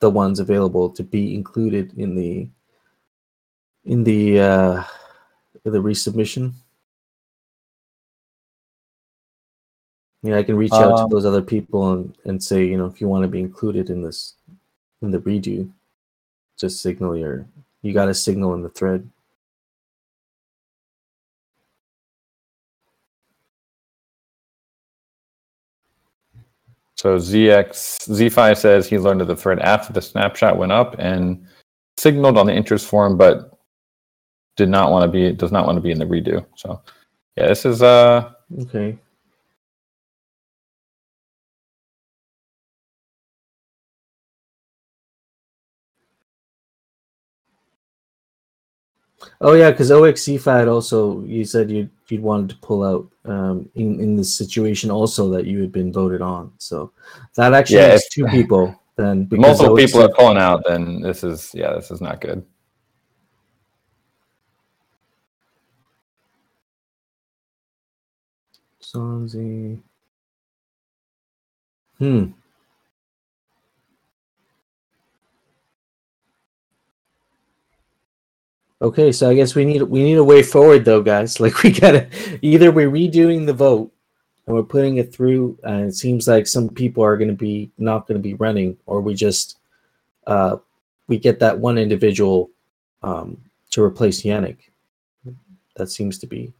the 0.00 0.10
ones 0.10 0.40
available 0.40 0.88
to 0.90 1.02
be 1.02 1.34
included 1.34 1.92
in 1.98 2.14
the 2.16 2.48
in 3.84 4.02
the 4.04 4.40
uh, 4.40 4.82
in 5.64 5.72
the 5.72 5.78
resubmission. 5.82 6.52
Yeah, 10.22 10.36
I 10.36 10.42
can 10.42 10.56
reach 10.56 10.72
out 10.72 10.96
to 10.96 11.02
Um, 11.04 11.10
those 11.10 11.24
other 11.24 11.42
people 11.42 11.92
and, 11.92 12.14
and 12.24 12.42
say, 12.42 12.64
you 12.64 12.76
know, 12.76 12.86
if 12.86 13.00
you 13.00 13.08
want 13.08 13.22
to 13.22 13.28
be 13.28 13.40
included 13.40 13.88
in 13.88 14.02
this 14.02 14.34
in 15.02 15.10
the 15.10 15.18
redo, 15.18 15.70
just 16.58 16.82
signal 16.82 17.16
your 17.16 17.46
you 17.82 17.94
got 17.94 18.06
to 18.06 18.14
signal 18.14 18.54
in 18.54 18.62
the 18.62 18.68
thread. 18.68 19.08
So 26.96 27.16
ZX 27.16 28.10
Z5 28.10 28.58
says 28.58 28.86
he 28.86 28.98
learned 28.98 29.22
of 29.22 29.28
the 29.28 29.36
thread 29.36 29.58
after 29.60 29.90
the 29.90 30.02
snapshot 30.02 30.58
went 30.58 30.72
up 30.72 30.96
and 30.98 31.46
signaled 31.96 32.36
on 32.36 32.46
the 32.46 32.54
interest 32.54 32.86
form, 32.86 33.16
but 33.16 33.58
did 34.56 34.68
not 34.68 34.90
want 34.90 35.04
to 35.04 35.08
be 35.08 35.32
does 35.32 35.50
not 35.50 35.64
want 35.64 35.76
to 35.76 35.80
be 35.80 35.92
in 35.92 35.98
the 35.98 36.04
redo. 36.04 36.44
So 36.56 36.82
yeah, 37.38 37.46
this 37.46 37.64
is 37.64 37.80
uh 37.80 38.32
Okay. 38.58 38.98
Oh 49.42 49.54
yeah, 49.54 49.70
because 49.70 49.90
OXCFAT 49.90 50.68
also 50.70 51.22
you 51.24 51.44
said 51.44 51.70
you 51.70 51.88
you'd 52.08 52.22
wanted 52.22 52.50
to 52.50 52.56
pull 52.56 52.82
out 52.84 53.08
um, 53.24 53.68
in 53.74 53.98
in 53.98 54.16
this 54.16 54.36
situation 54.36 54.90
also 54.90 55.30
that 55.30 55.46
you 55.46 55.60
had 55.60 55.72
been 55.72 55.92
voted 55.92 56.20
on. 56.20 56.52
So 56.58 56.92
that 57.36 57.54
actually 57.54 57.78
Yeah, 57.78 57.88
makes 57.88 58.08
two 58.10 58.26
people 58.26 58.78
then 58.96 59.28
multiple 59.30 59.76
OXC 59.76 59.86
people 59.86 60.02
are 60.02 60.12
pulling 60.12 60.36
out. 60.36 60.62
Then 60.66 61.00
this 61.00 61.24
is 61.24 61.52
yeah, 61.54 61.72
this 61.72 61.90
is 61.90 62.00
not 62.02 62.20
good. 62.20 62.44
Sonzi. 68.82 69.80
Hmm. 71.98 72.32
Okay, 78.82 79.12
so 79.12 79.28
I 79.28 79.34
guess 79.34 79.54
we 79.54 79.64
need 79.64 79.82
we 79.82 80.02
need 80.02 80.16
a 80.16 80.24
way 80.24 80.42
forward 80.42 80.84
though, 80.84 81.02
guys. 81.02 81.38
Like 81.40 81.62
we 81.62 81.70
gotta 81.70 82.08
either 82.42 82.70
we're 82.72 82.90
redoing 82.90 83.46
the 83.46 83.52
vote 83.52 83.92
and 84.46 84.56
we're 84.56 84.62
putting 84.62 84.96
it 84.96 85.12
through, 85.12 85.58
and 85.64 85.86
it 85.86 85.94
seems 85.94 86.26
like 86.26 86.46
some 86.46 86.68
people 86.68 87.04
are 87.04 87.16
gonna 87.16 87.32
be 87.32 87.70
not 87.78 88.06
gonna 88.06 88.20
be 88.20 88.34
running, 88.34 88.76
or 88.86 89.00
we 89.00 89.14
just 89.14 89.58
uh 90.26 90.56
we 91.08 91.18
get 91.18 91.40
that 91.40 91.58
one 91.58 91.78
individual 91.78 92.50
um 93.02 93.36
to 93.70 93.82
replace 93.82 94.22
Yannick. 94.22 94.58
That 95.76 95.88
seems 95.88 96.18
to 96.18 96.26
be 96.26 96.52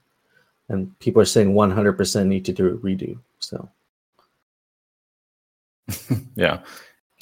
and 0.71 0.97
people 1.01 1.21
are 1.21 1.27
saying 1.27 1.53
100% 1.53 2.27
need 2.27 2.45
to 2.45 2.53
do 2.53 2.69
a 2.69 2.79
redo. 2.79 3.19
So 3.41 3.69
Yeah. 6.37 6.61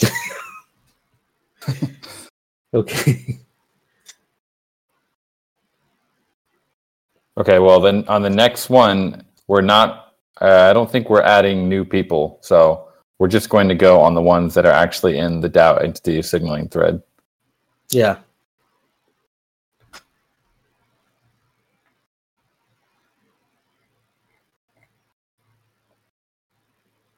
okay. 2.75 3.39
Okay, 7.39 7.60
well 7.60 7.78
then 7.78 8.05
on 8.09 8.23
the 8.23 8.31
next 8.31 8.69
one, 8.69 9.24
we're 9.47 9.60
not. 9.60 10.15
Uh, 10.40 10.66
I 10.69 10.73
don't 10.73 10.90
think 10.90 11.09
we're 11.09 11.23
adding 11.23 11.69
new 11.69 11.85
people, 11.85 12.39
so 12.43 12.89
we're 13.19 13.28
just 13.28 13.48
going 13.48 13.69
to 13.69 13.77
go 13.77 14.01
on 14.01 14.15
the 14.15 14.23
ones 14.23 14.55
that 14.55 14.66
are 14.66 14.73
actually 14.73 15.19
in 15.19 15.40
the 15.40 15.48
DAO 15.48 15.82
entity 15.82 16.20
signaling 16.23 16.69
thread. 16.69 17.01
Yeah. 17.90 18.19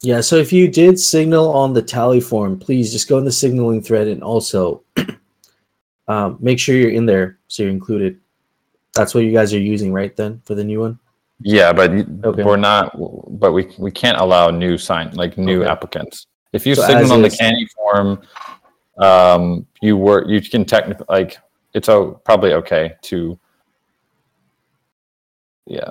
Yeah, 0.02 0.22
so 0.22 0.36
if 0.36 0.51
you 0.51 0.66
did 0.68 0.98
signal 0.98 1.52
on 1.52 1.74
the 1.74 1.82
tally 1.82 2.20
form, 2.20 2.59
please 2.59 2.90
just 2.90 3.09
go 3.09 3.18
in 3.18 3.24
the 3.24 3.32
signaling 3.32 3.82
thread 3.82 4.09
and 4.09 4.22
also 4.22 4.82
um, 6.09 6.38
make 6.40 6.59
sure 6.59 6.74
you're 6.74 6.90
in 6.90 7.05
there 7.05 7.38
so 7.48 7.62
you're 7.62 7.72
included. 7.72 8.18
That's 8.94 9.14
what 9.14 9.24
you 9.24 9.32
guys 9.32 9.54
are 9.54 9.60
using, 9.60 9.92
right? 9.92 10.14
Then 10.16 10.40
for 10.44 10.54
the 10.54 10.64
new 10.64 10.80
one. 10.80 10.98
Yeah, 11.40 11.72
but 11.72 11.90
Okay. 12.24 12.42
we're 12.42 12.56
not. 12.56 12.92
But 13.40 13.52
we 13.52 13.68
we 13.78 13.90
can't 13.90 14.18
allow 14.18 14.50
new 14.50 14.76
sign 14.76 15.12
like 15.14 15.38
new 15.38 15.60
Okay. 15.62 15.70
applicants. 15.70 16.26
If 16.52 16.66
you 16.66 16.74
So 16.74 16.82
signal 16.82 17.12
on 17.12 17.22
the 17.22 17.30
candy 17.30 17.66
form, 17.76 18.20
um, 18.98 19.66
you 19.80 19.96
were 19.96 20.28
you 20.28 20.40
can 20.42 20.64
technically 20.64 21.06
like 21.08 21.38
it's 21.72 21.88
o- 21.88 22.20
probably 22.24 22.52
okay 22.54 22.94
to. 23.02 23.38
Yeah, 25.66 25.90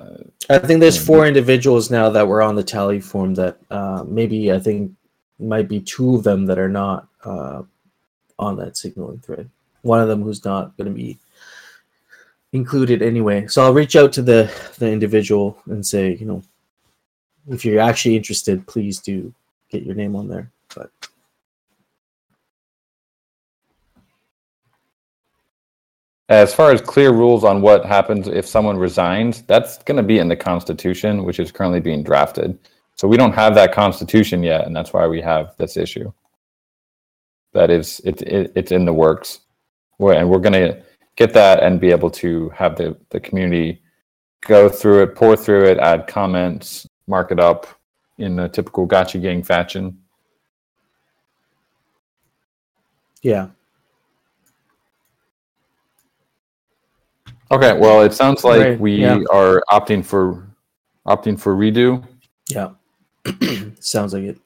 I 0.49 0.57
think 0.59 0.81
there's 0.81 0.97
Mhm. 1.01 1.05
four 1.05 1.25
individuals 1.25 1.89
now 1.89 2.09
that 2.09 2.27
were 2.27 2.41
on 2.41 2.55
the 2.55 2.63
tally 2.63 2.99
form 2.99 3.33
that 3.35 3.57
uh, 3.71 4.03
maybe 4.05 4.51
I 4.51 4.59
think 4.59 4.91
might 5.39 5.69
be 5.69 5.79
two 5.79 6.15
of 6.15 6.23
them 6.23 6.45
that 6.47 6.59
are 6.59 6.67
not 6.69 7.07
uh, 7.23 7.63
on 8.37 8.57
that 8.57 8.75
signaling 8.75 9.19
thread. 9.19 9.49
One 9.83 10.01
of 10.01 10.09
them 10.09 10.21
who's 10.21 10.43
not 10.43 10.75
going 10.75 10.87
to 10.89 10.93
be 10.93 11.17
included 12.51 13.01
anyway. 13.01 13.47
So 13.47 13.63
I'll 13.63 13.73
reach 13.73 13.95
out 13.95 14.11
to 14.13 14.21
the 14.21 14.51
the 14.77 14.89
individual 14.89 15.57
and 15.65 15.85
say, 15.85 16.15
you 16.15 16.25
know, 16.25 16.43
if 17.47 17.65
you're 17.65 17.79
actually 17.79 18.15
interested, 18.15 18.65
please 18.67 18.99
do 18.99 19.33
get 19.69 19.83
your 19.83 19.95
name 19.95 20.15
on 20.15 20.27
there. 20.27 20.51
But 20.75 20.91
As 26.29 26.53
far 26.53 26.71
as 26.71 26.79
clear 26.79 27.11
rules 27.11 27.43
on 27.43 27.59
what 27.59 27.85
happens 27.85 28.27
if 28.27 28.45
someone 28.45 28.77
resigns, 28.77 29.41
that's 29.41 29.79
going 29.79 29.97
to 29.97 30.03
be 30.03 30.19
in 30.19 30.27
the 30.27 30.35
Constitution, 30.35 31.23
which 31.23 31.39
is 31.39 31.51
currently 31.51 31.79
being 31.79 32.03
drafted. 32.03 32.59
So 32.93 33.07
we 33.07 33.17
don't 33.17 33.33
have 33.33 33.55
that 33.55 33.73
Constitution 33.73 34.43
yet, 34.43 34.67
and 34.67 34.75
that's 34.75 34.93
why 34.93 35.07
we 35.07 35.21
have 35.21 35.55
this 35.57 35.75
issue. 35.75 36.13
That 37.53 37.71
is, 37.71 37.99
it, 38.05 38.21
it, 38.21 38.51
it's 38.55 38.71
in 38.71 38.85
the 38.85 38.93
works, 38.93 39.39
and 39.99 40.29
we're 40.29 40.37
going 40.37 40.53
to 40.53 40.83
get 41.19 41.33
that 41.33 41.61
and 41.61 41.81
be 41.81 41.91
able 41.91 42.09
to 42.09 42.47
have 42.55 42.77
the, 42.77 42.95
the 43.09 43.19
community 43.19 43.81
go 44.47 44.69
through 44.69 45.03
it, 45.03 45.15
pour 45.15 45.35
through 45.35 45.65
it, 45.65 45.77
add 45.77 46.07
comments, 46.07 46.87
mark 47.07 47.29
it 47.31 47.41
up 47.41 47.67
in 48.17 48.39
a 48.39 48.47
typical 48.47 48.85
Gotcha 48.85 49.17
Gang 49.19 49.43
fashion. 49.43 49.99
Yeah. 53.21 53.49
Okay, 57.51 57.77
well, 57.77 58.01
it 58.01 58.13
sounds 58.13 58.45
like 58.45 58.61
Right, 58.61 58.79
we 58.79 58.95
yeah. 58.95 59.19
are 59.29 59.61
opting 59.69 60.05
for 60.05 60.47
opting 61.05 61.37
for 61.37 61.53
redo. 61.53 62.01
Yeah. 62.47 62.69
Sounds 63.81 64.13
like 64.13 64.23
it. 64.23 64.37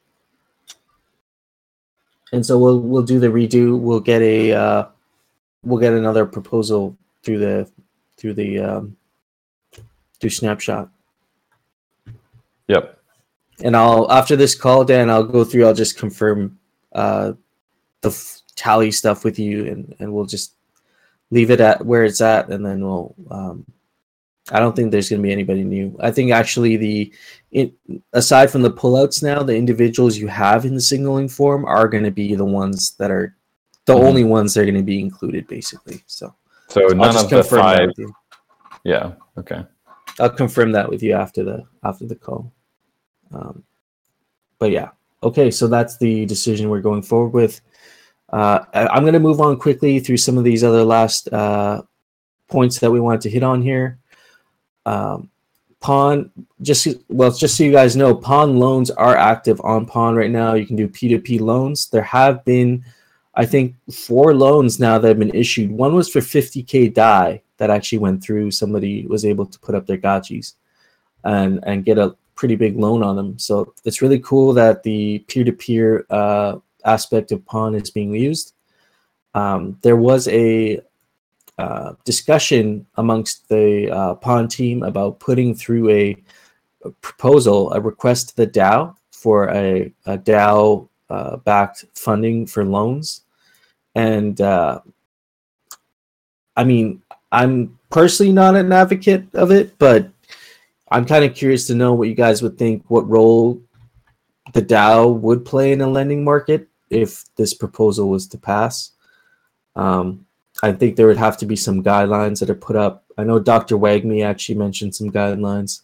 And 2.32 2.44
so 2.44 2.58
we'll 2.58 2.80
we'll 2.80 3.02
do 3.02 3.20
the 3.20 3.28
redo. 3.28 3.78
We'll 3.78 4.00
get 4.00 4.22
a 4.22 4.52
uh, 4.52 4.86
we'll 5.64 5.80
get 5.80 5.92
another 5.92 6.26
proposal 6.26 6.96
through 7.22 7.38
the 7.38 7.70
through 8.16 8.34
the 8.34 8.58
um, 8.58 8.96
through 10.20 10.30
snapshot. 10.30 10.88
Yep. 12.68 12.98
And 13.62 13.76
I'll 13.76 14.10
after 14.10 14.36
this 14.36 14.54
call, 14.54 14.84
Dan, 14.84 15.10
I'll 15.10 15.24
go 15.24 15.44
through. 15.44 15.66
I'll 15.66 15.74
just 15.74 15.98
confirm 15.98 16.58
uh, 16.92 17.32
the 18.00 18.10
f- 18.10 18.40
tally 18.56 18.90
stuff 18.90 19.24
with 19.24 19.38
you, 19.38 19.66
and 19.66 19.94
and 19.98 20.12
we'll 20.12 20.26
just 20.26 20.54
leave 21.30 21.50
it 21.50 21.60
at 21.60 21.84
where 21.84 22.04
it's 22.04 22.20
at, 22.20 22.48
and 22.48 22.64
then 22.64 22.84
we'll. 22.84 23.14
Um, 23.30 23.64
I 24.50 24.60
don't 24.60 24.76
think 24.76 24.92
there's 24.92 25.08
going 25.08 25.22
to 25.22 25.26
be 25.26 25.32
anybody 25.32 25.64
new. 25.64 25.96
I 26.00 26.10
think 26.10 26.30
actually 26.30 26.76
the, 26.76 27.12
it, 27.50 27.72
aside 28.12 28.50
from 28.50 28.60
the 28.60 28.70
pullouts 28.70 29.22
now, 29.22 29.42
the 29.42 29.56
individuals 29.56 30.18
you 30.18 30.28
have 30.28 30.66
in 30.66 30.74
the 30.74 30.82
signaling 30.82 31.28
form 31.28 31.64
are 31.64 31.88
going 31.88 32.04
to 32.04 32.10
be 32.10 32.34
the 32.34 32.44
ones 32.44 32.94
that 32.98 33.10
are, 33.10 33.34
the 33.86 33.94
Mhm. 33.94 34.04
only 34.04 34.24
ones 34.24 34.54
that 34.54 34.60
are 34.62 34.64
going 34.64 34.74
to 34.76 34.82
be 34.82 35.00
included, 35.00 35.46
basically. 35.46 36.02
So 36.06 36.34
So 36.68 36.82
I'll 36.88 36.94
none 36.94 37.16
of 37.16 37.28
the 37.28 37.44
five. 37.44 37.90
Yeah. 38.84 39.12
Okay. 39.38 39.64
I'll 40.20 40.30
confirm 40.30 40.72
that 40.72 40.88
with 40.88 41.02
you 41.02 41.12
after 41.14 41.42
the 41.44 41.64
after 41.82 42.06
the 42.06 42.14
call. 42.14 42.52
Um, 43.32 43.64
but 44.58 44.70
yeah, 44.70 44.90
okay. 45.22 45.50
So 45.50 45.66
that's 45.66 45.96
the 45.98 46.24
decision 46.26 46.70
we're 46.70 46.80
going 46.80 47.02
forward 47.02 47.32
with. 47.34 47.60
Uh, 48.32 48.64
I, 48.72 48.86
I'm 48.88 49.02
going 49.02 49.12
to 49.14 49.20
move 49.20 49.40
on 49.40 49.58
quickly 49.58 50.00
through 50.00 50.16
some 50.16 50.38
of 50.38 50.44
these 50.44 50.64
other 50.64 50.84
last 50.84 51.32
uh, 51.32 51.82
points 52.48 52.78
that 52.80 52.90
we 52.90 53.00
wanted 53.00 53.20
to 53.22 53.30
hit 53.30 53.42
on 53.42 53.62
here. 53.62 53.98
Um, 54.86 55.30
Pawn, 55.80 56.30
just 56.62 56.88
well, 57.08 57.30
just 57.30 57.56
so 57.56 57.64
you 57.64 57.72
guys 57.72 57.94
know, 57.96 58.14
Pawn 58.14 58.58
loans 58.58 58.90
are 58.90 59.16
active 59.16 59.60
on 59.62 59.84
Pawn 59.84 60.14
right 60.14 60.30
now. 60.30 60.54
You 60.54 60.66
can 60.66 60.76
do 60.76 60.88
P2P 60.88 61.40
loans. 61.40 61.88
There 61.90 62.02
have 62.02 62.44
been, 62.44 62.84
I 63.36 63.46
think, 63.46 63.74
four 63.92 64.34
loans 64.34 64.78
now 64.78 64.98
that 64.98 65.08
have 65.08 65.18
been 65.18 65.34
issued. 65.34 65.70
One 65.70 65.94
was 65.94 66.08
for 66.08 66.20
50k 66.20 66.94
Dai 66.94 67.42
that 67.56 67.70
actually 67.70 67.98
went 67.98 68.22
through. 68.22 68.50
Somebody 68.50 69.06
was 69.06 69.24
able 69.24 69.46
to 69.46 69.58
put 69.58 69.74
up 69.74 69.86
their 69.86 69.98
gotchis 69.98 70.54
and 71.24 71.60
and 71.64 71.84
get 71.84 71.98
a 71.98 72.16
pretty 72.34 72.56
big 72.56 72.76
loan 72.76 73.02
on 73.02 73.16
them. 73.16 73.38
So 73.38 73.74
it's 73.84 74.02
really 74.02 74.18
cool 74.20 74.52
that 74.54 74.82
the 74.82 75.20
peer-to-peer 75.28 76.06
uh, 76.10 76.56
aspect 76.84 77.32
of 77.32 77.44
Pawn 77.46 77.74
is 77.74 77.90
being 77.90 78.14
used. 78.14 78.54
Um, 79.34 79.78
there 79.82 79.96
was 79.96 80.28
a 80.28 80.80
uh, 81.58 81.92
discussion 82.04 82.86
amongst 82.96 83.48
the 83.48 83.90
uh, 83.90 84.14
Pawn 84.14 84.48
team 84.48 84.82
about 84.82 85.20
putting 85.20 85.54
through 85.54 85.90
a, 85.90 86.16
a 86.84 86.90
proposal, 86.90 87.72
a 87.72 87.80
request 87.80 88.30
to 88.30 88.36
the 88.36 88.46
DAO 88.46 88.96
for 89.12 89.48
a, 89.50 89.92
a 90.06 90.18
DAO 90.18 90.88
uh, 91.10 91.36
backed 91.38 91.84
funding 91.94 92.46
for 92.46 92.64
loans. 92.64 93.23
And 93.94 94.40
uh, 94.40 94.80
I 96.56 96.64
mean, 96.64 97.02
I'm 97.30 97.78
personally 97.90 98.32
not 98.32 98.56
an 98.56 98.72
advocate 98.72 99.26
of 99.34 99.50
it, 99.50 99.78
but 99.78 100.08
I'm 100.90 101.04
kind 101.04 101.24
of 101.24 101.34
curious 101.34 101.66
to 101.68 101.74
know 101.74 101.94
what 101.94 102.08
you 102.08 102.14
guys 102.14 102.42
would 102.42 102.58
think, 102.58 102.84
what 102.88 103.08
role 103.08 103.60
the 104.52 104.62
DAO 104.62 105.18
would 105.18 105.44
play 105.44 105.72
in 105.72 105.80
a 105.80 105.86
lending 105.86 106.22
market 106.22 106.68
if 106.90 107.24
this 107.36 107.54
proposal 107.54 108.08
was 108.08 108.26
to 108.28 108.38
pass. 108.38 108.92
Um, 109.74 110.26
I 110.62 110.72
think 110.72 110.94
there 110.94 111.06
would 111.06 111.16
have 111.16 111.36
to 111.38 111.46
be 111.46 111.56
some 111.56 111.82
guidelines 111.82 112.38
that 112.40 112.50
are 112.50 112.54
put 112.54 112.76
up. 112.76 113.04
I 113.18 113.24
know 113.24 113.38
Dr. 113.38 113.76
Wagme 113.76 114.24
actually 114.24 114.54
mentioned 114.56 114.94
some 114.94 115.10
guidelines. 115.10 115.82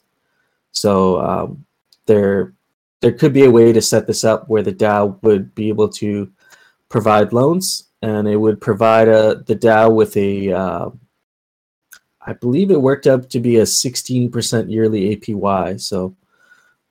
So 0.73 1.20
um, 1.20 1.65
there, 2.07 2.55
there 3.01 3.12
could 3.12 3.32
be 3.32 3.45
a 3.45 3.51
way 3.51 3.73
to 3.73 3.82
set 3.82 4.07
this 4.07 4.23
up 4.23 4.49
where 4.49 4.62
the 4.62 4.73
DAO 4.73 5.20
would 5.23 5.55
be 5.55 5.69
able 5.69 5.89
to 5.89 6.31
provide 6.89 7.32
loans, 7.32 7.89
and 8.02 8.28
it 8.28 8.36
would 8.36 8.60
provide 8.60 9.09
a, 9.09 9.43
the 9.47 9.56
DAO 9.56 9.94
with 9.94 10.16
a, 10.16 10.52
uh, 10.52 10.90
I 12.20 12.32
believe 12.35 12.70
it 12.70 12.81
worked 12.81 13.06
up 13.06 13.28
to 13.31 13.40
be 13.40 13.59
a 13.59 13.62
16% 13.62 14.70
yearly 14.70 15.16
APY. 15.16 15.81
So 15.81 16.14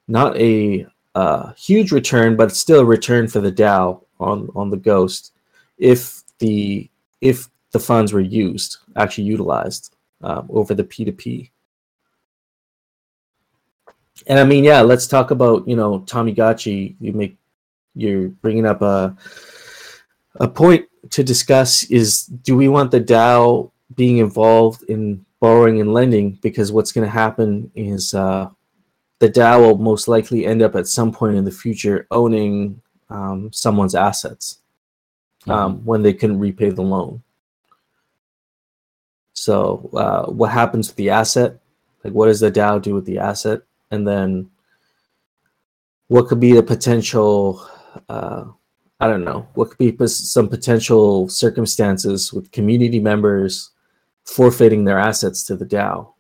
not 0.08 0.38
a 0.38 0.88
uh, 1.16 1.54
huge 1.54 1.92
return, 1.92 2.36
but 2.36 2.56
still 2.56 2.82
a 2.82 2.86
return 2.86 3.28
for 3.28 3.40
the 3.40 3.52
DAO 3.52 4.04
on 4.20 4.50
on 4.56 4.70
the 4.70 4.78
Ghost 4.78 5.34
if 5.78 6.24
the 6.40 6.90
if 7.22 7.50
the 7.72 7.80
funds 7.80 8.12
were 8.12 8.20
used 8.20 8.78
actually 8.96 9.26
utilized 9.26 9.96
um, 10.22 10.48
over 10.50 10.74
the 10.74 10.84
P2P. 10.84 11.50
And 14.28 14.40
I 14.40 14.44
mean, 14.44 14.64
yeah, 14.64 14.82
let's 14.82 15.08
talk 15.08 15.32
about 15.32 15.68
you 15.68 15.76
know 15.76 16.00
Tamagotchi. 16.02 16.96
You 17.00 17.14
make 17.14 17.38
you're 17.96 18.30
bringing 18.30 18.66
up 18.66 18.82
a 18.82 19.16
a 20.36 20.48
point 20.48 20.86
to 21.12 21.24
discuss 21.24 21.84
is 21.86 22.26
do 22.26 22.56
we 22.56 22.68
want 22.68 22.92
the 22.92 23.02
DAO 23.02 23.72
being 23.96 24.18
involved 24.18 24.84
in 24.84 25.26
borrowing 25.40 25.82
and 25.82 25.94
lending 25.94 26.32
because 26.42 26.72
what's 26.72 26.92
going 26.92 27.06
to 27.06 27.12
happen 27.12 27.72
is 27.76 28.14
uh, 28.14 28.50
the 29.20 29.30
DAO 29.30 29.62
will 29.62 29.78
most 29.78 30.08
likely 30.08 30.46
end 30.46 30.62
up 30.62 30.76
at 30.76 30.88
some 30.88 31.12
point 31.12 31.36
in 31.36 31.46
the 31.46 31.52
future 31.52 32.08
owning 32.12 32.82
um, 33.10 33.52
someone's 33.52 33.96
assets 33.96 34.60
um, 35.48 35.84
when 35.86 36.02
they 36.02 36.14
couldn't 36.14 36.40
repay 36.40 36.70
the 36.70 36.82
loan. 36.82 37.24
So, 39.34 39.90
uh, 39.94 40.32
what 40.32 40.52
happens 40.52 40.90
with 40.90 40.98
the 40.98 41.10
asset? 41.10 41.60
Like, 42.04 42.14
what 42.14 42.28
does 42.28 42.42
the 42.42 42.52
DAO 42.52 42.82
do 42.82 42.94
with 42.94 43.06
the 43.06 43.20
asset? 43.20 43.62
And 43.90 44.06
then, 44.08 44.50
what 46.08 46.28
could 46.28 46.40
be 46.40 46.52
the 46.52 46.64
potential? 46.64 47.66
Uh, 48.08 48.46
I 49.00 49.08
don't 49.08 49.24
know. 49.24 49.48
What 49.54 49.70
could 49.70 49.78
be 49.78 50.08
some 50.08 50.50
potential 50.50 51.30
circumstances 51.30 52.34
with 52.34 52.52
community 52.52 53.00
members 53.00 53.72
forfeiting 54.26 54.84
their 54.84 55.00
assets 55.00 55.44
to 55.46 55.56
the 55.56 55.66
DAO? 55.66 56.14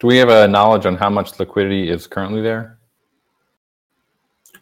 Do 0.00 0.08
we 0.08 0.16
have 0.16 0.28
a 0.28 0.48
knowledge 0.48 0.86
on 0.86 0.96
how 0.96 1.08
much 1.08 1.38
liquidity 1.38 1.88
is 1.88 2.08
currently 2.08 2.42
there? 2.42 2.78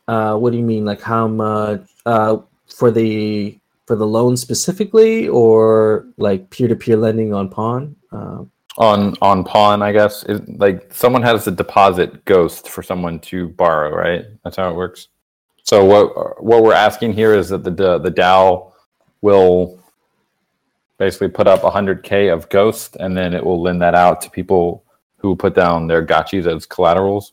Uh, 0.06 0.36
what 0.36 0.50
do 0.50 0.58
you 0.58 0.64
mean? 0.64 0.84
Like 0.84 1.00
how 1.00 1.26
much 1.26 1.88
uh, 2.04 2.38
for 2.66 2.90
the 2.90 3.58
for 3.86 3.96
the 3.96 4.06
loan 4.06 4.36
specifically, 4.36 5.28
or 5.28 6.06
like 6.18 6.50
peer 6.50 6.68
to 6.68 6.76
peer 6.76 6.96
lending 6.96 7.32
on 7.32 7.48
Pawn? 7.48 7.96
Uh, 8.12 8.44
On 8.78 9.14
on 9.20 9.44
pawn, 9.44 9.82
I 9.82 9.92
guess. 9.92 10.22
Is 10.24 10.40
like 10.48 10.92
someone 10.94 11.22
has 11.22 11.46
a 11.46 11.50
deposit 11.50 12.24
ghost 12.24 12.68
for 12.68 12.82
someone 12.82 13.18
to 13.20 13.48
borrow, 13.48 13.94
right? 13.94 14.24
That's 14.44 14.56
how 14.56 14.70
it 14.70 14.76
works. 14.76 15.08
So 15.64 15.84
what 15.84 16.42
what 16.42 16.62
we're 16.62 16.72
asking 16.72 17.12
here 17.14 17.34
is 17.34 17.48
that 17.50 17.64
the 17.64 17.70
the, 17.70 17.98
the 17.98 18.10
DAO 18.10 18.72
will 19.20 19.78
basically 20.98 21.28
put 21.28 21.46
up 21.46 21.62
100k 21.62 22.32
of 22.32 22.48
ghost, 22.48 22.96
and 23.00 23.16
then 23.16 23.34
it 23.34 23.44
will 23.44 23.60
lend 23.60 23.80
that 23.82 23.94
out 23.94 24.20
to 24.22 24.30
people 24.30 24.84
who 25.16 25.34
put 25.34 25.54
down 25.54 25.86
their 25.86 26.04
gotchis 26.04 26.46
as 26.46 26.66
collaterals. 26.66 27.32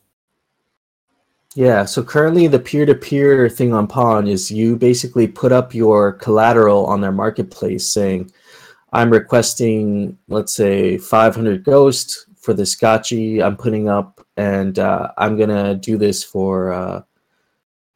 yeah. 1.54 1.84
So 1.84 2.02
currently, 2.02 2.46
the 2.46 2.58
peer 2.58 2.84
to 2.86 2.94
peer 2.94 3.48
thing 3.48 3.72
on 3.72 3.86
Pawn 3.86 4.26
is 4.26 4.50
you 4.50 4.76
basically 4.76 5.26
put 5.26 5.52
up 5.52 5.74
your 5.74 6.12
collateral 6.12 6.86
on 6.86 7.00
their 7.00 7.12
marketplace, 7.12 7.86
saying, 7.86 8.30
"I'm 8.92 9.10
requesting, 9.10 10.18
let's 10.28 10.54
say, 10.54 10.98
500 10.98 11.64
Ghost 11.64 12.26
for 12.36 12.54
this 12.54 12.74
gotchi 12.76 13.42
I'm 13.44 13.56
putting 13.56 13.88
up, 13.88 14.24
and 14.36 14.78
uh, 14.78 15.10
I'm 15.18 15.36
gonna 15.38 15.74
do 15.74 15.96
this 15.98 16.24
for." 16.24 16.72
Uh, 16.72 17.02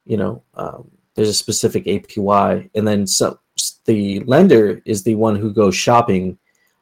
you 0.04 0.16
know, 0.16 0.42
um, 0.54 0.90
there's 1.14 1.28
a 1.28 1.34
specific 1.34 1.84
APY, 1.86 2.68
and 2.74 2.86
then 2.86 3.06
so 3.06 3.38
the 3.84 4.20
lender 4.20 4.80
is 4.84 5.02
the 5.02 5.14
one 5.14 5.36
who 5.36 5.52
goes 5.52 5.74
shopping, 5.76 6.38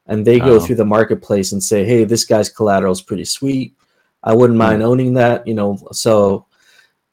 and 0.07 0.25
they 0.25 0.39
go 0.39 0.55
Oh. 0.55 0.59
through 0.59 0.75
the 0.77 0.85
marketplace 0.85 1.51
and 1.51 1.63
say, 1.63 1.85
"Hey, 1.85 2.03
this 2.03 2.25
guy's 2.25 2.49
collateral 2.49 2.91
is 2.93 3.01
pretty 3.01 3.25
sweet. 3.25 3.75
I 4.23 4.33
wouldn't 4.33 4.57
mind 4.57 4.81
owning 4.83 5.13
that." 5.15 5.45
You 5.47 5.53
know, 5.53 5.77
so 5.91 6.45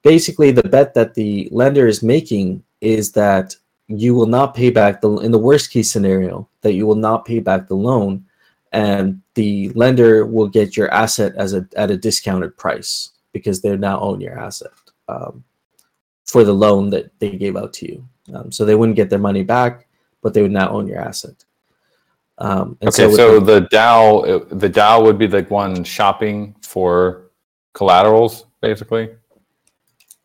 basically, 0.03 0.51
the 0.51 0.63
bet 0.69 0.95
that 0.95 1.15
the 1.15 1.49
lender 1.53 1.87
is 1.87 2.03
making 2.03 2.63
is 2.81 3.13
that 3.13 3.57
you 3.89 4.15
will 4.15 4.27
not 4.27 4.55
pay 4.55 4.71
back 4.71 5.01
the 5.01 5.11
in 5.19 5.33
the 5.33 5.39
worst 5.39 5.71
case 5.71 5.91
scenario 5.91 6.49
that 6.61 6.75
you 6.75 6.87
will 6.87 6.95
not 6.95 7.25
pay 7.25 7.41
back 7.41 7.67
the 7.67 7.75
loan, 7.75 8.25
and 8.73 9.21
the 9.35 9.71
lender 9.71 10.27
will 10.27 10.49
get 10.49 10.77
your 10.77 10.91
asset 10.93 11.35
as 11.37 11.55
a 11.55 11.67
at 11.77 11.91
a 11.91 11.97
discounted 11.97 12.57
price 12.57 13.11
because 13.33 13.61
they 13.61 13.77
now 13.77 13.99
own 14.01 14.21
your 14.21 14.39
asset. 14.39 14.73
Um, 15.09 15.45
for 16.29 16.45
the 16.45 16.53
loan 16.53 16.91
that 16.91 17.11
they 17.19 17.31
gave 17.31 17.57
out 17.57 17.73
to 17.73 17.91
you. 17.91 18.07
Um, 18.35 18.53
so 18.53 18.65
they 18.65 18.75
wouldn't 18.75 18.97
get 18.97 19.09
their 19.09 19.19
money 19.19 19.43
back, 19.43 19.89
but 20.23 20.35
they 20.35 20.43
would 20.43 20.53
now 20.53 20.69
own 20.69 20.87
your 20.87 21.01
asset. 21.01 21.45
Um, 22.37 22.77
and 22.81 22.89
Okay, 22.91 23.07
with 23.07 23.17
so 23.17 23.41
the 23.41 23.63
DAO, 23.73 24.43
uh, 24.43 24.55
the 24.55 24.69
DAO 24.69 25.03
would 25.03 25.19
be 25.19 25.27
the 25.27 25.43
one 25.45 25.83
shopping 25.83 26.55
for 26.63 27.31
collaterals, 27.73 28.45
basically. 28.61 29.09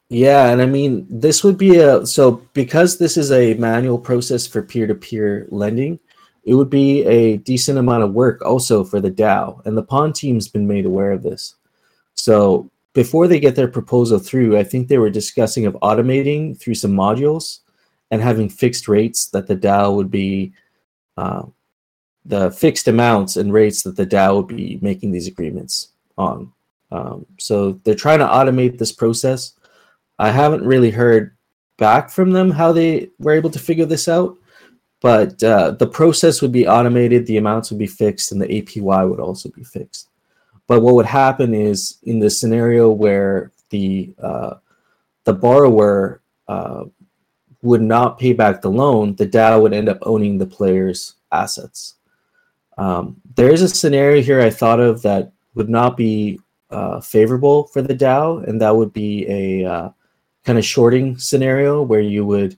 Yeah, 0.10 0.50
and 0.52 0.62
I 0.62 0.66
mean 0.66 1.08
this 1.10 1.44
would 1.44 1.58
be 1.58 1.78
a 1.78 2.06
so 2.06 2.32
because 2.54 2.98
this 2.98 3.18
is 3.18 3.32
a 3.32 3.56
manual 3.56 3.98
process 3.98 4.46
for 4.46 4.62
peer-to-peer 4.62 5.48
lending, 5.50 6.00
it 6.44 6.54
would 6.54 6.70
be 6.70 7.04
a 7.06 7.38
decent 7.38 7.80
amount 7.80 8.04
of 8.04 8.14
work 8.14 8.42
also 8.46 8.84
for 8.84 9.00
the 9.00 9.12
DAO, 9.12 9.66
and 9.66 9.78
the 9.78 9.84
pawn 9.84 10.14
team's 10.14 10.48
been 10.48 10.68
made 10.68 10.86
aware 10.86 11.12
of 11.12 11.24
this. 11.24 11.56
So 12.16 12.70
before 12.94 13.28
they 13.28 13.40
get 13.40 13.56
their 13.56 13.68
proposal 13.68 14.20
through, 14.20 14.58
I 14.58 14.64
think 14.64 14.88
they 14.88 15.00
were 15.00 15.10
discussing 15.10 15.66
of 15.66 15.74
automating 15.82 16.60
through 16.60 16.76
some 16.76 16.92
modules 16.92 17.60
and 18.12 18.22
having 18.22 18.50
fixed 18.50 18.88
rates 18.88 19.28
that 19.28 19.48
the 19.48 19.56
DAO 19.56 19.96
would 19.96 20.12
be 20.12 20.54
uh, 21.18 21.44
the 22.26 22.52
fixed 22.52 22.88
amounts 22.88 23.36
and 23.38 23.52
rates 23.52 23.82
that 23.84 23.96
the 23.96 24.06
DAO 24.06 24.38
would 24.38 24.56
be 24.56 24.78
making 24.82 25.12
these 25.12 25.28
agreements 25.28 25.90
on. 26.18 26.52
Um, 26.92 27.26
so 27.40 27.80
they're 27.84 27.96
trying 27.96 28.20
to 28.20 28.28
automate 28.28 28.78
this 28.78 28.92
process. 28.92 29.54
I 30.24 30.32
haven't 30.32 30.66
really 30.66 30.90
heard 30.90 31.36
back 31.78 32.10
from 32.10 32.32
them 32.32 32.50
how 32.50 32.72
they 32.72 33.10
were 33.20 33.34
able 33.34 33.50
to 33.50 33.60
figure 33.60 33.86
this 33.86 34.08
out, 34.08 34.38
but 35.02 35.44
uh, 35.44 35.72
the 35.72 35.86
process 35.86 36.42
would 36.42 36.54
be 36.54 36.66
automated, 36.66 37.26
the 37.26 37.36
amounts 37.36 37.70
would 37.70 37.78
be 37.78 37.88
fixed, 37.88 38.32
and 38.32 38.42
the 38.42 38.48
APY 38.48 39.10
would 39.10 39.20
also 39.20 39.50
be 39.50 39.66
fixed. 39.66 40.08
But 40.66 40.82
what 40.82 40.96
would 40.96 41.06
happen 41.06 41.54
is 41.54 41.98
in 42.04 42.20
the 42.20 42.30
scenario 42.30 42.90
where 42.90 43.52
the 43.70 44.14
uh, 44.24 44.54
the 45.26 45.34
borrower 45.34 46.22
uh, 46.48 46.86
would 47.62 47.82
not 47.82 48.18
pay 48.18 48.32
back 48.32 48.62
the 48.62 48.72
loan, 48.72 49.18
the 49.18 49.28
DAO 49.28 49.62
would 49.62 49.74
end 49.74 49.90
up 49.90 49.98
owning 50.04 50.38
the 50.38 50.46
player's 50.46 51.16
assets. 51.34 51.96
Um, 52.78 53.18
there 53.36 53.52
is 53.52 53.62
a 53.62 53.68
scenario 53.68 54.22
here 54.22 54.40
I 54.40 54.50
thought 54.50 54.80
of 54.80 55.02
that 55.02 55.34
would 55.54 55.70
not 55.70 55.98
be 55.98 56.40
uh, 56.70 57.02
favorable 57.02 57.68
for 57.68 57.82
the 57.82 57.94
DAO, 57.94 58.48
and 58.48 58.62
that 58.62 58.74
would 58.74 58.94
be 58.94 59.28
a 59.28 59.70
uh, 59.70 59.90
kind 60.44 60.60
of 60.60 60.66
shorting 60.66 61.18
scenario 61.18 61.82
where 61.82 62.02
you 62.02 62.26
would 62.26 62.58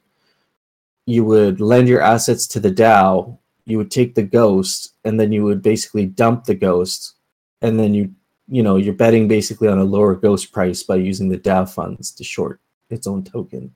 you 1.05 1.23
would 1.23 1.61
lend 1.61 1.87
your 1.87 2.01
assets 2.01 2.47
to 2.47 2.59
the 2.59 2.71
DAO, 2.71 3.37
you 3.65 3.77
would 3.77 3.91
take 3.91 4.15
the 4.15 4.23
ghost, 4.23 4.93
and 5.03 5.19
then 5.19 5.31
you 5.31 5.43
would 5.43 5.61
basically 5.61 6.05
dump 6.05 6.45
the 6.45 6.55
ghost, 6.55 7.15
and 7.61 7.79
then 7.79 7.93
you 7.93 8.13
you 8.47 8.63
know 8.63 8.75
you're 8.75 8.93
betting 8.93 9.27
basically 9.27 9.67
on 9.67 9.79
a 9.79 9.83
lower 9.83 10.15
ghost 10.15 10.51
price 10.51 10.83
by 10.83 10.95
using 10.95 11.29
the 11.29 11.37
DAO 11.37 11.69
funds 11.69 12.11
to 12.11 12.23
short 12.23 12.59
its 12.89 13.07
own 13.07 13.23
token, 13.23 13.73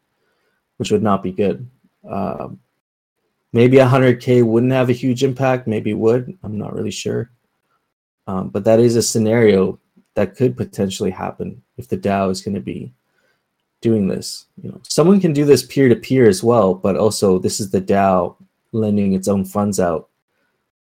which 0.78 0.92
would 0.92 1.04
not 1.04 1.24
be 1.24 1.32
good. 1.32 1.70
Um, 2.08 2.60
maybe 3.54 3.78
100k 3.78 4.44
wouldn't 4.44 4.72
have 4.72 4.90
a 4.90 4.94
huge 4.94 5.24
impact, 5.24 5.68
maybe 5.68 5.94
would. 5.94 6.38
I'm 6.44 6.58
not 6.58 6.74
really 6.74 6.92
sure. 6.92 7.32
Um, 8.28 8.50
but 8.50 8.64
that 8.66 8.80
is 8.80 8.96
a 8.96 9.02
scenario 9.02 9.80
that 10.14 10.36
could 10.36 10.56
potentially 10.56 11.10
happen 11.10 11.64
if 11.78 11.88
the 11.88 11.98
DAO 11.98 12.30
is 12.30 12.42
going 12.42 12.56
to 12.56 12.62
be 12.62 12.94
doing 13.82 14.08
this. 14.08 14.46
You 14.62 14.72
know, 14.72 14.82
someone 14.84 15.20
can 15.20 15.34
do 15.34 15.46
this 15.46 15.64
peer 15.64 15.90
to 15.90 15.96
peer 15.96 16.28
as 16.28 16.44
well, 16.44 16.74
but 16.74 16.98
also 16.98 17.40
this 17.40 17.60
is 17.60 17.72
the 17.72 17.82
DAO 17.82 18.36
lending 18.72 19.14
its 19.14 19.28
own 19.28 19.46
funds 19.46 19.80
out, 19.80 20.10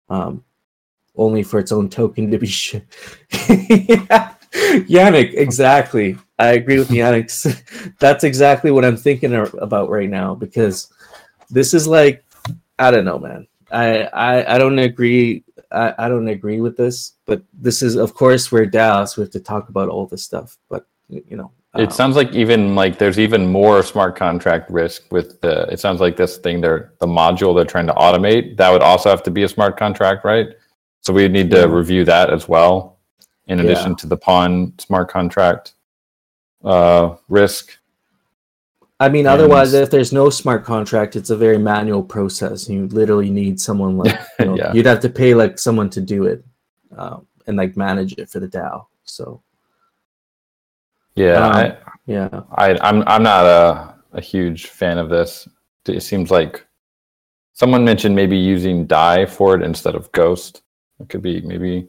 um, 0.09 0.45
only 1.17 1.43
for 1.43 1.59
its 1.59 1.73
own 1.73 1.89
token 1.89 2.31
to 2.31 2.39
be. 2.39 2.47
Sh- 2.47 2.77
yeah. 3.49 4.35
Yannick, 4.89 5.35
exactly. 5.35 6.17
I 6.39 6.53
agree 6.53 6.79
with 6.79 6.89
Yannick. 6.89 7.29
That's 7.99 8.25
exactly 8.25 8.71
what 8.71 8.85
I'm 8.85 8.97
thinking 8.97 9.35
about 9.35 9.91
right 9.91 10.09
now 10.09 10.35
because 10.35 10.93
this 11.51 11.75
is 11.75 11.87
like, 11.87 12.25
I 12.79 12.91
don't 12.91 13.05
know, 13.05 13.19
man. 13.19 13.47
I 13.71 14.05
I, 14.05 14.55
I 14.55 14.59
don't 14.59 14.79
agree. 14.79 15.45
I, 15.71 15.95
I 15.99 16.09
don't 16.09 16.29
agree 16.29 16.61
with 16.63 16.77
this, 16.79 17.15
but 17.27 17.43
this 17.53 17.83
is, 17.83 17.97
of 17.97 18.15
course, 18.15 18.51
we're 18.51 18.65
DAOs. 18.65 19.17
We 19.17 19.23
have 19.23 19.33
to 19.33 19.41
talk 19.41 19.69
about 19.69 19.91
all 19.91 20.07
this 20.07 20.25
stuff, 20.25 20.57
but 20.71 20.87
you 21.09 21.37
know, 21.37 21.53
it 21.79 21.93
sounds 21.93 22.17
like 22.17 22.33
even 22.33 22.75
like 22.75 22.99
there's 22.99 23.19
even 23.19 23.51
more 23.51 23.83
smart 23.83 24.17
contract 24.17 24.71
risk 24.71 25.11
with 25.13 25.41
the. 25.41 25.63
It 25.73 25.81
sounds 25.81 26.01
like 26.01 26.17
this 26.17 26.37
thing 26.39 26.61
they're 26.61 26.93
the 26.99 27.07
module 27.07 27.55
they're 27.55 27.65
trying 27.65 27.87
to 27.87 27.95
automate 27.95 28.57
that 28.57 28.71
would 28.71 28.83
also 28.83 29.09
have 29.09 29.23
to 29.25 29.31
be 29.31 29.45
a 29.45 29.49
smart 29.49 29.79
contract, 29.79 30.25
right? 30.25 30.49
So 31.03 31.13
we 31.13 31.29
need 31.29 31.51
to 31.53 31.61
yeah. 31.61 31.65
review 31.65 32.05
that 32.05 32.31
as 32.31 32.49
well, 32.49 32.99
in 33.47 33.61
addition 33.61 33.91
yeah. 33.91 33.97
to 33.97 34.07
the 34.07 34.17
pawn 34.17 34.75
smart 34.79 35.09
contract 35.09 35.75
uh, 36.65 37.17
risk. 37.29 37.79
I 39.01 39.09
mean, 39.09 39.27
and, 39.27 39.29
otherwise, 39.29 39.73
if 39.75 39.91
there's 39.91 40.13
no 40.13 40.29
smart 40.29 40.65
contract, 40.65 41.15
it's 41.15 41.31
a 41.31 41.37
very 41.37 41.59
manual 41.59 42.03
process. 42.03 42.69
You 42.69 42.89
literally 42.89 43.31
need 43.31 43.61
someone 43.61 43.97
like 43.97 44.19
you 44.41 44.47
know, 44.47 44.57
yeah. 44.57 44.73
you'd 44.73 44.87
have 44.87 45.01
to 45.01 45.09
pay 45.09 45.35
like 45.35 45.59
someone 45.59 45.89
to 45.91 46.01
do 46.01 46.25
it 46.25 46.45
um, 46.97 47.27
and 47.47 47.57
like 47.57 47.77
manage 47.77 48.15
it 48.19 48.29
for 48.29 48.41
the 48.41 48.49
DAO. 48.49 48.87
So 49.05 49.41
yeah, 51.19 51.47
um, 51.47 51.53
I, 51.53 51.77
yeah. 52.07 52.41
I, 52.53 52.79
I'm 52.81 53.03
I'm 53.07 53.23
not 53.23 53.47
a, 53.47 53.95
a 54.13 54.21
huge 54.21 54.67
fan 54.67 54.99
of 54.99 55.09
this. 55.09 55.49
It 55.87 56.03
seems 56.03 56.31
like 56.31 56.67
someone 57.53 57.85
mentioned 57.85 58.15
maybe 58.15 58.37
using 58.37 58.87
Dai 58.87 59.27
for 59.27 59.55
it 59.57 59.63
instead 59.63 59.95
of 59.95 60.11
Ghost. 60.13 60.63
It 61.01 61.09
could 61.09 61.23
be 61.23 61.41
maybe. 61.41 61.89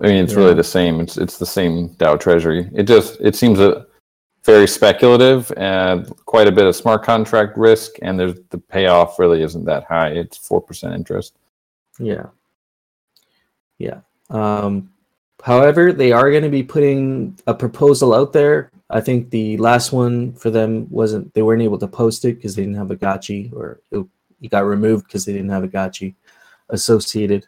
I 0.00 0.06
mean, 0.06 0.24
it's 0.24 0.32
yeah. 0.32 0.38
really 0.38 0.54
the 0.54 0.64
same. 0.64 1.00
It's 1.00 1.16
it's 1.16 1.38
the 1.38 1.46
same 1.46 1.90
DAO 1.96 2.18
treasury. 2.18 2.68
It 2.74 2.84
just 2.84 3.20
it 3.20 3.36
seems 3.36 3.60
a 3.60 3.86
very 4.44 4.66
speculative 4.66 5.52
and 5.56 6.10
quite 6.26 6.48
a 6.48 6.52
bit 6.52 6.66
of 6.66 6.74
smart 6.74 7.04
contract 7.04 7.56
risk, 7.56 7.92
and 8.02 8.18
there's 8.18 8.34
the 8.50 8.58
payoff 8.58 9.18
really 9.18 9.42
isn't 9.42 9.64
that 9.66 9.84
high. 9.84 10.08
It's 10.08 10.36
four 10.36 10.60
percent 10.60 10.94
interest. 10.94 11.36
Yeah. 11.98 12.26
Yeah. 13.78 14.00
Um, 14.30 14.91
However, 15.42 15.92
they 15.92 16.12
are 16.12 16.30
going 16.30 16.44
to 16.44 16.48
be 16.48 16.62
putting 16.62 17.36
a 17.48 17.54
proposal 17.54 18.14
out 18.14 18.32
there. 18.32 18.70
I 18.90 19.00
think 19.00 19.30
the 19.30 19.56
last 19.56 19.92
one 19.92 20.34
for 20.34 20.50
them 20.50 20.86
wasn't, 20.88 21.34
they 21.34 21.42
weren't 21.42 21.62
able 21.62 21.78
to 21.78 21.88
post 21.88 22.24
it 22.24 22.36
because 22.36 22.54
they 22.54 22.62
didn't 22.62 22.76
have 22.76 22.92
a 22.92 22.96
gotchi 22.96 23.52
or 23.52 23.80
it, 23.90 24.06
got 24.50 24.64
removed 24.64 25.06
because 25.06 25.24
they 25.24 25.32
didn't 25.32 25.50
have 25.50 25.64
a 25.64 25.68
gotchi 25.68 26.14
associated. 26.68 27.46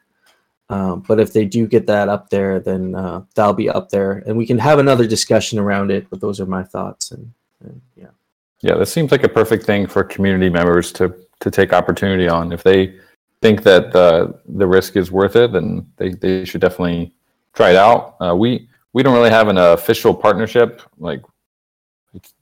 Um, 0.70 1.04
but 1.06 1.20
if 1.20 1.32
they 1.32 1.44
do 1.44 1.68
get 1.68 1.86
that 1.86 2.08
up 2.08 2.30
there, 2.30 2.58
then 2.58 2.96
uh, 2.96 3.22
that'll 3.34 3.52
be 3.52 3.70
up 3.70 3.90
there 3.90 4.24
and 4.26 4.36
we 4.36 4.46
can 4.46 4.58
have 4.58 4.80
another 4.80 5.06
discussion 5.06 5.60
around 5.60 5.92
it. 5.92 6.10
But 6.10 6.20
those 6.20 6.40
are 6.40 6.46
my 6.46 6.64
thoughts. 6.64 7.12
And, 7.12 7.32
and 7.60 7.80
yeah. 7.94 8.08
Yeah, 8.60 8.74
this 8.74 8.92
seems 8.92 9.12
like 9.12 9.22
a 9.22 9.28
perfect 9.28 9.66
thing 9.66 9.86
for 9.86 10.02
community 10.02 10.50
members 10.50 10.90
to, 10.92 11.14
to 11.40 11.50
take 11.50 11.72
opportunity 11.72 12.28
on. 12.28 12.50
If 12.50 12.64
they 12.64 12.98
think 13.40 13.62
that 13.62 13.92
the, 13.92 14.36
the 14.48 14.66
risk 14.66 14.96
is 14.96 15.12
worth 15.12 15.36
it, 15.36 15.52
then 15.52 15.86
they, 15.96 16.08
they 16.08 16.44
should 16.44 16.62
definitely 16.62 17.13
try 17.54 17.70
it 17.70 17.76
out. 17.76 18.16
Uh, 18.20 18.34
we 18.36 18.68
we 18.92 19.02
don't 19.02 19.14
really 19.14 19.30
have 19.30 19.48
an 19.48 19.58
official 19.58 20.14
partnership. 20.14 20.82
Like 20.98 21.22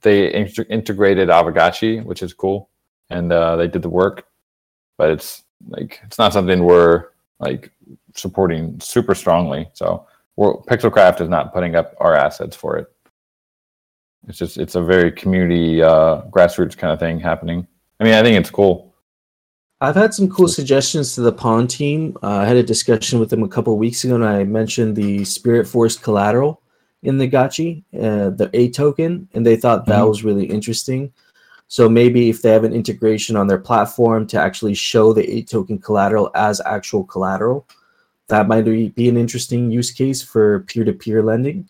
they 0.01 0.31
integrated 0.31 1.29
Aavegotchi, 1.29 2.03
which 2.03 2.21
is 2.21 2.33
cool, 2.33 2.69
and 3.09 3.31
uh, 3.31 3.55
they 3.55 3.67
did 3.67 3.81
the 3.81 3.89
work. 3.89 4.25
But 4.97 5.11
it's 5.11 5.43
like 5.69 5.99
it's 6.03 6.17
not 6.17 6.33
something 6.33 6.63
we're 6.63 7.07
like 7.39 7.71
supporting 8.15 8.79
super 8.79 9.15
strongly. 9.15 9.69
So 9.73 10.07
we're, 10.35 10.53
Pixelcraft 10.53 11.21
is 11.21 11.29
not 11.29 11.53
putting 11.53 11.75
up 11.75 11.95
our 11.99 12.15
assets 12.15 12.55
for 12.55 12.77
it. 12.77 12.87
It's 14.27 14.37
just 14.37 14.57
it's 14.57 14.75
a 14.75 14.81
very 14.81 15.11
community 15.11 15.81
uh, 15.81 16.21
grassroots 16.29 16.77
kind 16.77 16.93
of 16.93 16.99
thing 16.99 17.19
happening. 17.19 17.67
I 17.99 18.03
mean, 18.03 18.13
I 18.13 18.21
think 18.21 18.37
it's 18.37 18.49
cool. 18.49 18.92
I've 19.83 19.95
had 19.95 20.13
some 20.13 20.29
cool 20.29 20.47
suggestions 20.47 21.13
to 21.15 21.21
the 21.21 21.33
pawn 21.33 21.67
team. 21.67 22.17
Uh, 22.23 22.37
I 22.37 22.45
had 22.45 22.55
a 22.55 22.63
discussion 22.63 23.19
with 23.19 23.29
them 23.29 23.43
a 23.43 23.49
couple 23.49 23.77
weeks 23.77 24.05
ago, 24.05 24.15
and 24.15 24.23
I 24.23 24.45
mentioned 24.45 24.95
the 24.95 25.25
Spirit 25.25 25.67
Force 25.67 25.97
collateral 25.97 26.61
in 27.01 27.17
the 27.17 27.29
Gotchi, 27.29 27.83
uh, 27.93 28.29
the 28.29 28.49
A 28.53 28.69
token, 28.69 29.27
and 29.33 29.45
they 29.45 29.57
thought 29.57 29.85
that 29.87 29.99
mm-hmm. 29.99 30.07
was 30.07 30.23
really 30.23 30.45
interesting. 30.45 31.11
So 31.67 31.89
maybe 31.89 32.29
if 32.29 32.41
they 32.41 32.51
have 32.51 32.63
an 32.63 32.71
integration 32.71 33.35
on 33.35 33.47
their 33.47 33.57
platform 33.57 34.25
to 34.27 34.39
actually 34.39 34.73
show 34.73 35.11
the 35.11 35.29
A 35.29 35.43
token 35.43 35.79
collateral 35.79 36.31
as 36.33 36.61
actual 36.65 37.03
collateral, 37.03 37.67
that 38.27 38.47
might 38.47 38.63
be 38.63 39.09
an 39.09 39.17
interesting 39.17 39.69
use 39.69 39.91
case 39.91 40.21
for 40.21 40.61
peer-to-peer 40.61 41.21
lending. 41.21 41.67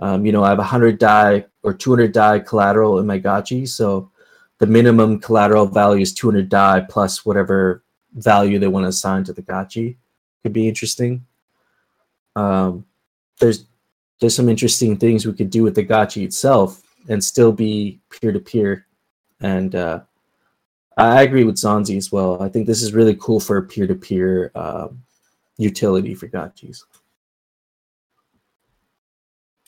Um, 0.00 0.26
you 0.26 0.32
know, 0.32 0.42
I 0.42 0.48
have 0.48 0.58
100 0.58 0.98
Dai 0.98 1.44
or 1.62 1.72
200 1.72 2.10
Dai 2.10 2.40
collateral 2.40 2.98
in 2.98 3.06
my 3.06 3.20
Gotchi, 3.20 3.68
so 3.68 4.10
the 4.64 4.70
minimum 4.70 5.20
collateral 5.20 5.66
value 5.66 6.00
is 6.00 6.14
200 6.14 6.48
Dai 6.48 6.80
plus 6.88 7.26
whatever 7.26 7.84
value 8.14 8.58
they 8.58 8.66
want 8.66 8.84
to 8.84 8.88
assign 8.88 9.22
to 9.22 9.34
the 9.34 9.42
gotchi 9.42 9.96
could 10.42 10.54
be 10.54 10.66
interesting. 10.66 11.26
Um, 12.34 12.86
there's 13.40 13.66
there's 14.20 14.34
some 14.34 14.48
interesting 14.48 14.96
things 14.96 15.26
we 15.26 15.34
could 15.34 15.50
do 15.50 15.62
with 15.62 15.74
the 15.74 15.84
gotchi 15.84 16.24
itself 16.24 16.80
and 17.10 17.22
still 17.22 17.52
be 17.52 18.00
peer-to-peer 18.08 18.86
and 19.40 19.74
uh, 19.74 20.00
i 20.96 21.20
agree 21.20 21.44
with 21.44 21.56
zanzi 21.56 21.98
as 21.98 22.10
well. 22.10 22.42
I 22.42 22.48
think 22.48 22.66
this 22.66 22.82
is 22.82 22.94
really 22.94 23.16
cool 23.16 23.40
for 23.40 23.60
peer-to-peer 23.60 24.50
um, 24.54 25.02
utility 25.58 26.14
for 26.14 26.26
gotchis 26.28 26.84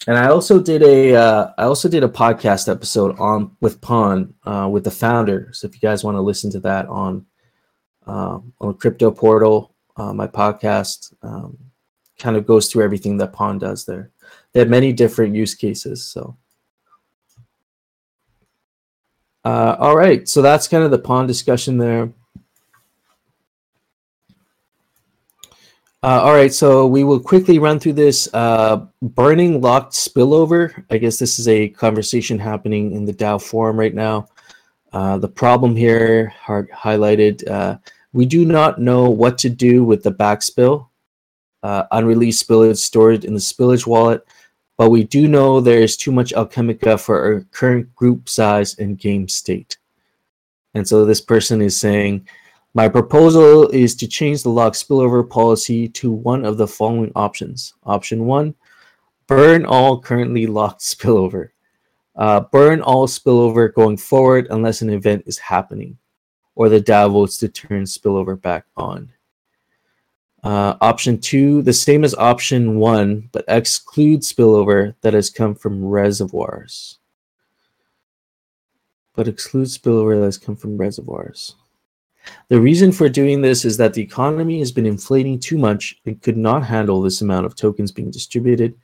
and 0.07 0.17
I 0.17 0.29
also 0.29 0.61
did 0.61 0.83
a 0.83 1.15
uh, 1.17 1.53
I 1.59 1.65
also 1.65 1.89
did 1.89 2.05
a 2.05 2.09
podcast 2.09 2.71
episode 2.71 3.19
on 3.19 3.57
with 3.61 3.81
Pawn 3.81 4.35
uh, 4.45 4.69
with 4.71 4.85
the 4.85 4.91
founder. 4.91 5.51
So 5.53 5.67
if 5.67 5.75
you 5.75 5.81
guys 5.81 6.05
want 6.05 6.17
to 6.17 6.21
listen 6.21 6.51
to 6.53 6.61
that 6.61 6.87
on 6.87 7.27
uh, 8.07 8.39
on 8.61 8.75
Crypto 8.75 9.11
Portal, 9.11 9.75
uh, 9.97 10.13
my 10.13 10.29
podcast, 10.29 11.13
um, 11.23 11.59
kind 12.19 12.37
of 12.37 12.47
goes 12.47 12.71
through 12.71 12.85
everything 12.85 13.17
that 13.19 13.33
Pawn 13.33 13.59
does 13.59 13.85
there. 13.85 14.11
They 14.53 14.61
have 14.61 14.69
many 14.69 14.93
different 14.93 15.35
use 15.35 15.55
cases. 15.55 16.05
So, 16.05 16.37
uh, 19.45 19.77
all 19.79 19.97
right. 19.97 20.29
So 20.29 20.41
that's 20.41 20.69
kind 20.69 20.85
of 20.85 20.93
the 20.93 20.99
Pawn 20.99 21.27
discussion 21.27 21.79
there. 21.79 22.13
Uh, 26.07 26.23
all 26.23 26.35
right, 26.35 26.55
so 26.55 26.87
we 26.87 27.03
will 27.03 27.19
quickly 27.19 27.59
run 27.59 27.81
through 27.81 27.93
this. 27.93 28.29
Uh, 28.33 28.87
burning 29.03 29.61
locked 29.61 29.93
spillover. 29.93 30.85
I 30.89 30.99
guess 30.99 31.19
this 31.19 31.41
is 31.41 31.49
a 31.49 31.69
conversation 31.71 32.39
happening 32.39 32.93
in 32.93 33.05
the 33.05 33.13
DAO 33.13 33.43
forum 33.43 33.77
right 33.77 33.93
now. 33.93 34.29
Uh, 34.93 35.19
the 35.19 35.27
problem 35.27 35.75
here, 35.75 36.33
highlighted, 36.47 37.51
uh, 37.51 37.79
we 38.13 38.25
do 38.25 38.45
not 38.45 38.81
know 38.81 39.11
what 39.11 39.37
to 39.39 39.51
do 39.51 39.83
with 39.83 40.05
the 40.05 40.13
backspill. 40.13 40.87
Uh, 41.65 41.83
unreleased 41.91 42.49
spillage 42.49 42.79
stored 42.79 43.25
in 43.25 43.35
the 43.35 43.41
spillage 43.41 43.85
wallet, 43.85 44.25
but 44.79 44.91
we 44.91 45.03
do 45.03 45.27
know 45.27 45.61
there 45.61 45.83
is 45.83 45.97
too 45.97 46.13
much 46.13 46.33
Alchemica 46.35 47.01
for 47.01 47.21
our 47.21 47.41
current 47.51 47.93
group 47.97 48.29
size 48.29 48.79
and 48.79 48.97
game 48.97 49.27
state. 49.27 49.77
And 50.73 50.87
so 50.87 51.05
this 51.05 51.21
person 51.21 51.61
is 51.61 51.77
saying, 51.77 52.29
my 52.77 52.91
proposal 52.91 53.71
is 53.71 53.95
to 53.95 54.07
change 54.07 54.43
the 54.43 54.51
lock 54.51 54.75
spillover 54.75 55.27
policy 55.27 55.89
to 55.89 56.13
one 56.13 56.45
of 56.45 56.59
the 56.59 56.69
following 56.69 57.11
options. 57.17 57.73
Option 57.85 58.27
one, 58.27 58.55
burn 59.27 59.65
all 59.65 59.99
currently 59.99 60.47
locked 60.47 60.81
spillover. 60.83 61.49
Uh, 62.17 62.41
burn 62.41 62.83
all 62.83 63.07
spillover 63.07 63.73
going 63.73 63.97
forward 63.97 64.47
unless 64.51 64.83
an 64.83 64.91
event 64.91 65.23
is 65.25 65.39
happening, 65.39 65.97
or 66.55 66.69
the 66.69 66.79
DAO 66.79 67.11
votes 67.11 67.39
to 67.39 67.49
turn 67.49 67.85
spillover 67.85 68.39
back 68.39 68.67
on. 68.77 69.11
Uh, 70.45 70.77
option 70.83 71.19
two, 71.19 71.63
the 71.63 71.73
same 71.73 72.05
as 72.05 72.15
option 72.17 72.77
one, 72.77 73.31
but 73.33 73.47
exclude 73.49 74.21
spillover 74.21 74.95
that 75.01 75.15
has 75.15 75.31
come 75.31 75.55
from 75.55 75.83
reservoirs. 75.83 76.99
But 79.15 79.29
exclude 79.29 79.69
spillover 79.69 80.19
that 80.19 80.27
has 80.27 80.37
come 80.37 80.57
from 80.57 80.77
reservoirs. 80.77 81.55
The 82.49 82.61
reason 82.61 82.93
for 82.93 83.09
doing 83.09 83.41
this 83.41 83.65
is 83.65 83.77
that 83.77 83.95
the 83.95 84.03
economy 84.03 84.59
has 84.61 84.73
been 84.73 84.87
inflating 84.87 85.39
too 85.39 85.59
much 85.59 86.01
and 86.07 86.21
could 86.23 86.37
not 86.37 86.65
handle 86.65 87.01
this 87.01 87.21
amount 87.21 87.47
of 87.47 87.57
tokens 87.57 87.93
being 87.93 88.11
distributed. 88.11 88.75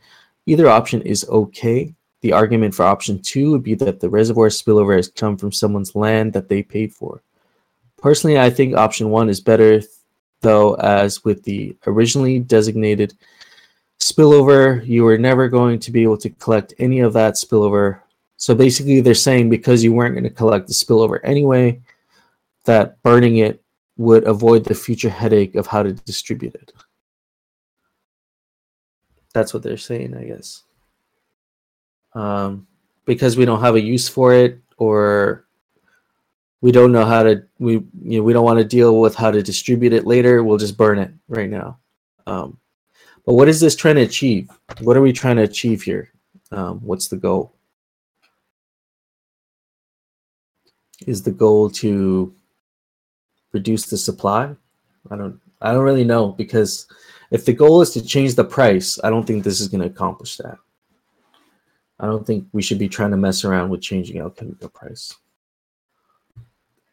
Either 0.46 0.68
option 0.68 1.02
is 1.02 1.28
okay. 1.28 1.94
The 2.22 2.32
argument 2.32 2.74
for 2.74 2.84
option 2.84 3.20
two 3.20 3.50
would 3.52 3.62
be 3.62 3.74
that 3.76 4.00
the 4.00 4.08
reservoir 4.08 4.48
spillover 4.48 4.96
has 4.96 5.08
come 5.08 5.36
from 5.36 5.52
someone's 5.52 5.94
land 5.94 6.32
that 6.32 6.48
they 6.48 6.62
paid 6.62 6.92
for. 6.92 7.22
Personally, 7.98 8.38
I 8.38 8.50
think 8.50 8.74
option 8.74 9.10
one 9.10 9.28
is 9.28 9.40
better, 9.40 9.80
though, 10.40 10.74
as 10.74 11.24
with 11.24 11.44
the 11.44 11.76
originally 11.86 12.40
designated 12.40 13.14
spillover, 14.00 14.84
you 14.84 15.04
were 15.04 15.18
never 15.18 15.48
going 15.48 15.78
to 15.78 15.92
be 15.92 16.02
able 16.02 16.18
to 16.18 16.30
collect 16.30 16.74
any 16.80 17.00
of 17.00 17.12
that 17.12 17.34
spillover. 17.34 18.00
So 18.36 18.54
basically, 18.54 19.00
they're 19.00 19.14
saying 19.14 19.50
because 19.50 19.84
you 19.84 19.92
weren't 19.92 20.14
going 20.14 20.24
to 20.24 20.30
collect 20.30 20.66
the 20.66 20.74
spillover 20.74 21.20
anyway, 21.22 21.80
that 22.64 23.02
burning 23.02 23.38
it 23.38 23.62
would 23.96 24.24
avoid 24.24 24.64
the 24.64 24.74
future 24.74 25.10
headache 25.10 25.54
of 25.54 25.66
how 25.66 25.82
to 25.82 25.92
distribute 25.92 26.54
it. 26.54 26.72
That's 29.34 29.54
what 29.54 29.62
they're 29.62 29.76
saying, 29.76 30.16
I 30.16 30.24
guess. 30.24 30.62
Um, 32.14 32.66
because 33.04 33.36
we 33.36 33.44
don't 33.44 33.60
have 33.60 33.74
a 33.74 33.80
use 33.80 34.08
for 34.08 34.32
it, 34.32 34.60
or 34.76 35.46
we 36.60 36.72
don't 36.72 36.92
know 36.92 37.04
how 37.04 37.22
to 37.22 37.42
we 37.58 37.74
you 38.02 38.18
know 38.18 38.22
we 38.22 38.32
don't 38.32 38.44
want 38.44 38.58
to 38.58 38.64
deal 38.64 39.00
with 39.00 39.14
how 39.14 39.30
to 39.30 39.42
distribute 39.42 39.92
it 39.92 40.06
later. 40.06 40.42
We'll 40.44 40.58
just 40.58 40.76
burn 40.76 40.98
it 40.98 41.12
right 41.28 41.48
now. 41.48 41.78
Um, 42.26 42.58
but 43.24 43.34
what 43.34 43.48
is 43.48 43.60
this 43.60 43.76
trying 43.76 43.96
to 43.96 44.02
achieve? 44.02 44.50
What 44.80 44.96
are 44.96 45.02
we 45.02 45.12
trying 45.12 45.36
to 45.36 45.42
achieve 45.42 45.82
here? 45.82 46.12
Um, 46.50 46.80
what's 46.80 47.08
the 47.08 47.16
goal? 47.16 47.54
Is 51.06 51.22
the 51.22 51.32
goal 51.32 51.70
to 51.70 52.34
reduce 53.52 53.86
the 53.86 53.98
supply? 53.98 54.54
I 55.10 55.16
don't 55.16 55.40
I 55.60 55.72
don't 55.72 55.84
really 55.84 56.04
know 56.04 56.28
because 56.28 56.86
if 57.30 57.44
the 57.44 57.52
goal 57.52 57.80
is 57.80 57.90
to 57.90 58.04
change 58.04 58.34
the 58.34 58.44
price, 58.44 58.98
I 59.02 59.10
don't 59.10 59.26
think 59.26 59.44
this 59.44 59.60
is 59.60 59.68
going 59.68 59.80
to 59.80 59.86
accomplish 59.86 60.36
that. 60.38 60.58
I 62.00 62.06
don't 62.06 62.26
think 62.26 62.48
we 62.52 62.62
should 62.62 62.78
be 62.78 62.88
trying 62.88 63.12
to 63.12 63.16
mess 63.16 63.44
around 63.44 63.70
with 63.70 63.80
changing 63.80 64.16
Alchemica 64.16 64.72
price. 64.72 65.14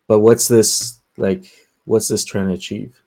But 0.08 0.20
what's 0.20 0.48
this 0.48 1.00
like 1.18 1.52
what's 1.86 2.08
this 2.08 2.24
trying 2.24 2.48
to 2.48 2.54
achieve? 2.54 3.02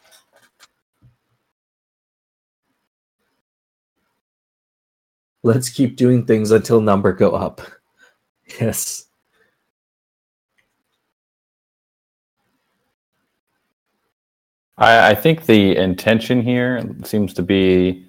Let's 5.44 5.68
keep 5.68 5.96
doing 5.96 6.24
things 6.24 6.50
until 6.50 6.80
number 6.80 7.12
go 7.12 7.32
up. 7.32 7.60
Yes. 8.60 9.06
I, 14.78 15.10
I 15.10 15.14
think 15.14 15.46
the 15.46 15.76
intention 15.76 16.42
here 16.42 16.82
seems 17.04 17.34
to 17.34 17.42
be 17.42 18.06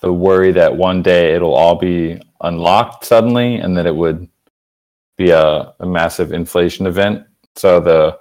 the 0.00 0.12
worry 0.12 0.52
that 0.52 0.76
one 0.76 1.02
day 1.02 1.34
it'll 1.34 1.54
all 1.54 1.76
be 1.76 2.20
unlocked 2.40 3.04
suddenly 3.04 3.56
and 3.56 3.76
that 3.76 3.86
it 3.86 3.94
would 3.94 4.28
be 5.16 5.30
a, 5.30 5.74
a 5.80 5.86
massive 5.86 6.32
inflation 6.32 6.86
event. 6.86 7.24
So 7.56 7.80
the 7.80 8.18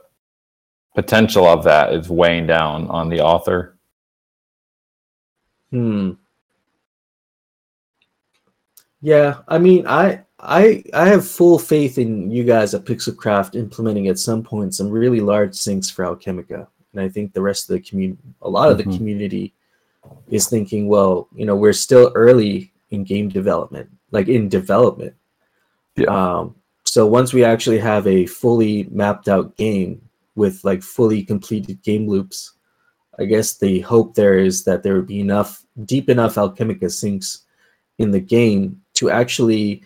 potential 0.95 1.45
of 1.45 1.63
that 1.63 1.93
is 1.93 2.09
weighing 2.09 2.47
down 2.47 2.87
on 2.87 3.09
the 3.09 3.21
author. 3.21 3.77
Hmm. 5.71 6.11
Yeah, 9.01 9.39
I 9.49 9.57
mean, 9.57 9.85
I 9.85 10.23
I 10.39 10.83
I 10.93 11.07
have 11.09 11.27
full 11.27 11.59
faith 11.59 11.97
in 11.97 12.31
you 12.31 12.45
guys 12.45 12.73
at 12.73 12.85
Pixelcraft 12.85 13.55
implementing 13.55 14.07
at 14.07 14.19
some 14.19 14.43
point 14.43 14.75
some 14.75 14.89
really 14.89 15.19
large 15.19 15.55
sinks 15.55 15.89
for 15.89 16.05
Alchemica 16.05 16.67
and 16.93 17.01
I 17.01 17.09
think 17.09 17.33
the 17.33 17.41
rest 17.41 17.69
of 17.69 17.73
the 17.73 17.81
community, 17.81 18.21
a 18.41 18.49
lot 18.49 18.71
of 18.71 18.77
the 18.77 18.83
mm-hmm. 18.83 18.97
community, 18.97 19.53
is 20.29 20.47
thinking, 20.47 20.87
well, 20.87 21.27
you 21.35 21.45
know, 21.45 21.55
we're 21.55 21.73
still 21.73 22.11
early 22.15 22.71
in 22.91 23.03
game 23.03 23.29
development, 23.29 23.89
like 24.11 24.27
in 24.27 24.49
development. 24.49 25.15
Yeah. 25.95 26.07
Um, 26.07 26.55
so 26.85 27.07
once 27.07 27.33
we 27.33 27.43
actually 27.43 27.79
have 27.79 28.05
a 28.07 28.25
fully 28.25 28.87
mapped 28.91 29.27
out 29.27 29.55
game 29.57 30.01
with 30.35 30.63
like 30.63 30.83
fully 30.83 31.23
completed 31.23 31.81
game 31.81 32.07
loops, 32.07 32.53
I 33.19 33.25
guess 33.25 33.57
the 33.57 33.79
hope 33.81 34.15
there 34.15 34.37
is 34.37 34.63
that 34.65 34.83
there 34.83 34.95
would 34.95 35.07
be 35.07 35.19
enough 35.19 35.63
deep 35.85 36.09
enough 36.09 36.35
Alchemica 36.35 36.91
sinks 36.91 37.43
in 37.99 38.11
the 38.11 38.19
game 38.19 38.81
to 38.95 39.09
actually 39.09 39.83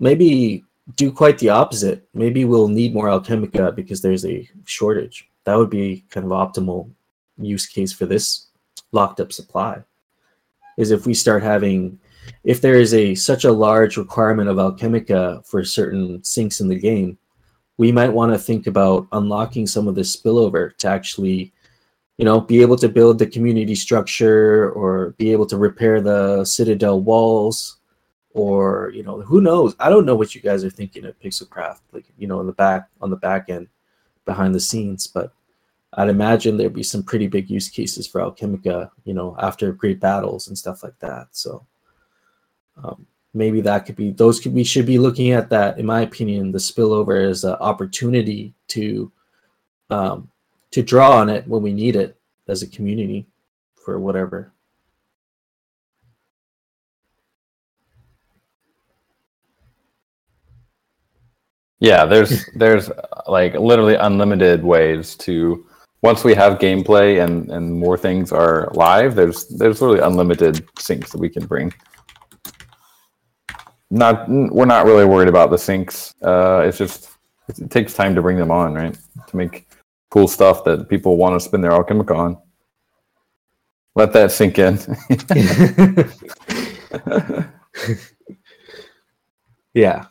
maybe 0.00 0.64
do 0.96 1.10
quite 1.10 1.38
the 1.38 1.48
opposite. 1.48 2.06
Maybe 2.14 2.44
we'll 2.44 2.68
need 2.68 2.94
more 2.94 3.08
Alchemica 3.08 3.74
because 3.74 4.02
there's 4.02 4.24
a 4.24 4.48
shortage 4.64 5.28
that 5.44 5.56
would 5.56 5.70
be 5.70 6.04
kind 6.10 6.24
of 6.24 6.32
optimal 6.32 6.90
use 7.38 7.66
case 7.66 7.92
for 7.92 8.06
this 8.06 8.48
locked 8.92 9.20
up 9.20 9.32
supply 9.32 9.82
is 10.76 10.90
if 10.90 11.06
we 11.06 11.14
start 11.14 11.42
having 11.42 11.98
if 12.44 12.60
there 12.60 12.74
is 12.74 12.94
a 12.94 13.14
such 13.14 13.44
a 13.44 13.52
large 13.52 13.96
requirement 13.96 14.48
of 14.48 14.56
alchemica 14.56 15.44
for 15.46 15.64
certain 15.64 16.22
sinks 16.22 16.60
in 16.60 16.68
the 16.68 16.78
game 16.78 17.18
we 17.76 17.90
might 17.90 18.12
want 18.12 18.32
to 18.32 18.38
think 18.38 18.66
about 18.66 19.06
unlocking 19.12 19.66
some 19.66 19.88
of 19.88 19.94
this 19.94 20.14
spillover 20.16 20.76
to 20.76 20.88
actually 20.88 21.52
you 22.18 22.24
know 22.24 22.40
be 22.40 22.62
able 22.62 22.76
to 22.76 22.88
build 22.88 23.18
the 23.18 23.26
community 23.26 23.74
structure 23.74 24.70
or 24.72 25.10
be 25.18 25.32
able 25.32 25.46
to 25.46 25.56
repair 25.56 26.00
the 26.00 26.44
citadel 26.44 27.00
walls 27.00 27.78
or 28.34 28.90
you 28.94 29.02
know 29.02 29.20
who 29.22 29.40
knows? 29.40 29.74
I 29.78 29.88
don't 29.88 30.04
know 30.04 30.16
what 30.16 30.34
you 30.34 30.40
guys 30.40 30.64
are 30.64 30.70
thinking 30.70 31.04
at 31.04 31.20
pixelcraft 31.20 31.80
like 31.92 32.04
you 32.18 32.26
know 32.26 32.40
in 32.40 32.46
the 32.46 32.52
back 32.52 32.88
on 33.00 33.10
the 33.10 33.16
back 33.16 33.48
end 33.48 33.68
behind 34.24 34.54
the 34.54 34.60
scenes, 34.60 35.06
but 35.06 35.32
I'd 35.94 36.08
imagine 36.08 36.56
there'd 36.56 36.72
be 36.72 36.82
some 36.82 37.02
pretty 37.02 37.28
big 37.28 37.48
use 37.48 37.68
cases 37.68 38.06
for 38.06 38.20
Alchemica, 38.20 38.90
you 39.04 39.14
know, 39.14 39.36
after 39.38 39.72
great 39.72 40.00
battles 40.00 40.48
and 40.48 40.58
stuff 40.58 40.82
like 40.82 40.98
that. 40.98 41.28
So 41.32 41.64
um, 42.82 43.06
maybe 43.32 43.60
that 43.60 43.86
could 43.86 43.96
be 43.96 44.10
those 44.10 44.40
could 44.40 44.52
we 44.52 44.64
should 44.64 44.86
be 44.86 44.98
looking 44.98 45.30
at 45.32 45.50
that. 45.50 45.78
In 45.78 45.86
my 45.86 46.00
opinion, 46.00 46.50
the 46.50 46.58
spillover 46.58 47.28
is 47.28 47.44
an 47.44 47.54
opportunity 47.54 48.54
to 48.68 49.12
um, 49.90 50.30
to 50.72 50.82
draw 50.82 51.18
on 51.18 51.28
it 51.28 51.46
when 51.46 51.62
we 51.62 51.72
need 51.72 51.94
it 51.94 52.16
as 52.48 52.62
a 52.62 52.66
community 52.66 53.26
for 53.76 54.00
whatever. 54.00 54.52
Yeah, 61.84 62.06
there's 62.06 62.48
there's 62.54 62.90
like 63.26 63.52
literally 63.56 63.96
unlimited 63.96 64.64
ways 64.64 65.14
to 65.16 65.66
once 66.00 66.24
we 66.24 66.34
have 66.34 66.58
gameplay 66.58 67.22
and 67.22 67.50
and 67.50 67.74
more 67.74 67.98
things 67.98 68.32
are 68.32 68.70
live. 68.72 69.14
There's 69.14 69.46
there's 69.48 69.82
literally 69.82 70.00
unlimited 70.00 70.66
sinks 70.78 71.12
that 71.12 71.18
we 71.18 71.28
can 71.28 71.44
bring. 71.44 71.74
Not 73.90 74.24
we're 74.30 74.64
not 74.64 74.86
really 74.86 75.04
worried 75.04 75.28
about 75.28 75.50
the 75.50 75.58
sinks. 75.58 76.14
Uh, 76.22 76.64
it's 76.66 76.78
just 76.78 77.10
it 77.48 77.70
takes 77.70 77.92
time 77.92 78.14
to 78.14 78.22
bring 78.22 78.38
them 78.38 78.50
on, 78.50 78.72
right? 78.72 78.96
To 79.28 79.36
make 79.36 79.68
cool 80.08 80.26
stuff 80.26 80.64
that 80.64 80.88
people 80.88 81.18
want 81.18 81.38
to 81.38 81.46
spend 81.46 81.62
their 81.62 81.72
alchemica 81.72 82.16
on. 82.16 82.38
Let 83.94 84.14
that 84.14 84.32
sink 84.32 84.58
in. 84.58 84.78
yeah. 89.74 90.06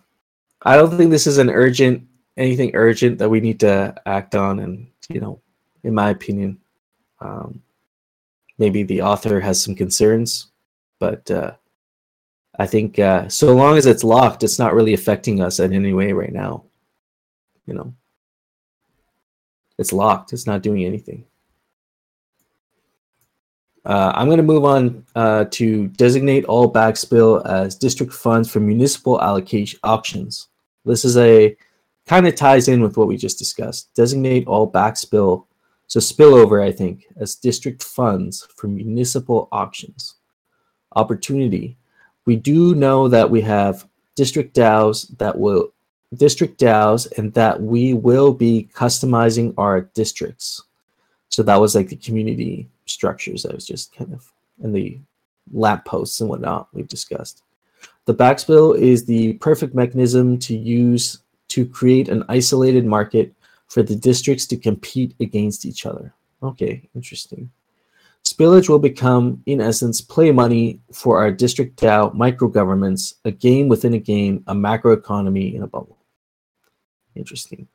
I 0.63 0.77
don't 0.77 0.97
think 0.97 1.11
this 1.11 1.27
is 1.27 1.37
an 1.37 1.49
urgent 1.49 2.07
anything 2.37 2.71
urgent 2.73 3.19
that 3.19 3.29
we 3.29 3.39
need 3.39 3.59
to 3.59 3.93
act 4.05 4.35
on 4.35 4.59
and 4.59 4.87
you 5.09 5.19
know, 5.19 5.39
in 5.83 5.93
my 5.93 6.09
opinion, 6.09 6.57
um, 7.19 7.61
maybe 8.57 8.83
the 8.83 9.01
author 9.01 9.39
has 9.39 9.61
some 9.61 9.75
concerns, 9.75 10.51
but 10.99 11.29
uh, 11.29 11.51
I 12.57 12.67
think 12.67 12.99
uh, 12.99 13.27
so 13.27 13.53
long 13.53 13.77
as 13.77 13.85
it's 13.85 14.03
locked, 14.03 14.43
it's 14.43 14.59
not 14.59 14.73
really 14.73 14.93
affecting 14.93 15.41
us 15.41 15.59
in 15.59 15.73
any 15.73 15.93
way 15.93 16.13
right 16.13 16.31
now. 16.31 16.63
You 17.65 17.73
know, 17.73 17.93
it's 19.77 19.93
locked. 19.93 20.33
It's 20.33 20.47
not 20.47 20.61
doing 20.61 20.85
anything. 20.85 21.25
Uh, 23.85 24.13
I'm 24.15 24.27
going 24.27 24.37
to 24.37 24.43
move 24.43 24.63
on 24.63 25.05
uh, 25.15 25.45
to 25.51 25.87
designate 25.89 26.45
all 26.45 26.71
backspill 26.71 27.45
as 27.45 27.75
district 27.75 28.13
funds 28.13 28.49
for 28.49 28.61
municipal 28.61 29.21
allocation 29.21 29.79
auctions. 29.83 30.47
This 30.85 31.05
is 31.05 31.17
a 31.17 31.55
kind 32.05 32.27
of 32.27 32.35
ties 32.35 32.67
in 32.67 32.81
with 32.81 32.97
what 32.97 33.07
we 33.07 33.17
just 33.17 33.39
discussed. 33.39 33.93
Designate 33.93 34.47
all 34.47 34.69
backspill, 34.69 35.45
so 35.87 35.99
spillover, 35.99 36.63
I 36.63 36.71
think, 36.71 37.07
as 37.17 37.35
district 37.35 37.83
funds 37.83 38.47
for 38.55 38.67
municipal 38.67 39.47
auctions. 39.51 40.15
Opportunity. 40.95 41.77
We 42.25 42.35
do 42.35 42.75
know 42.75 43.07
that 43.07 43.29
we 43.29 43.41
have 43.41 43.87
district 44.15 44.55
DAOs 44.55 45.17
that 45.17 45.37
will 45.37 45.73
district 46.15 46.59
DAOs 46.59 47.11
and 47.17 47.33
that 47.33 47.61
we 47.61 47.93
will 47.93 48.33
be 48.33 48.69
customizing 48.73 49.53
our 49.57 49.81
districts. 49.81 50.63
So 51.29 51.43
that 51.43 51.59
was 51.59 51.75
like 51.75 51.89
the 51.89 51.95
community 51.95 52.69
structures 52.85 53.43
that 53.43 53.55
was 53.55 53.65
just 53.65 53.95
kind 53.95 54.13
of 54.13 54.31
in 54.63 54.71
the 54.71 54.99
lap 55.51 55.85
posts 55.85 56.21
and 56.21 56.29
whatnot 56.29 56.67
we've 56.73 56.87
discussed. 56.87 57.43
The 58.05 58.13
backspill 58.13 58.77
is 58.77 59.05
the 59.05 59.33
perfect 59.33 59.73
mechanism 59.73 60.37
to 60.39 60.57
use 60.57 61.19
to 61.49 61.65
create 61.65 62.09
an 62.09 62.23
isolated 62.29 62.85
market 62.85 63.33
for 63.67 63.83
the 63.83 63.95
districts 63.95 64.45
to 64.47 64.57
compete 64.57 65.15
against 65.19 65.65
each 65.65 65.85
other. 65.85 66.13
Okay, 66.41 66.89
interesting. 66.95 67.49
Spillage 68.25 68.69
will 68.69 68.79
become, 68.79 69.41
in 69.45 69.59
essence, 69.59 69.99
play 69.99 70.31
money 70.31 70.79
for 70.91 71.19
our 71.19 71.31
district 71.31 71.79
DAO 71.79 72.13
microgovernments, 72.15 73.15
a 73.25 73.31
game 73.31 73.67
within 73.67 73.93
a 73.93 73.99
game, 73.99 74.43
a 74.47 74.53
macroeconomy 74.53 75.53
in 75.53 75.63
a 75.63 75.67
bubble. 75.67 75.97
Interesting. 77.15 77.67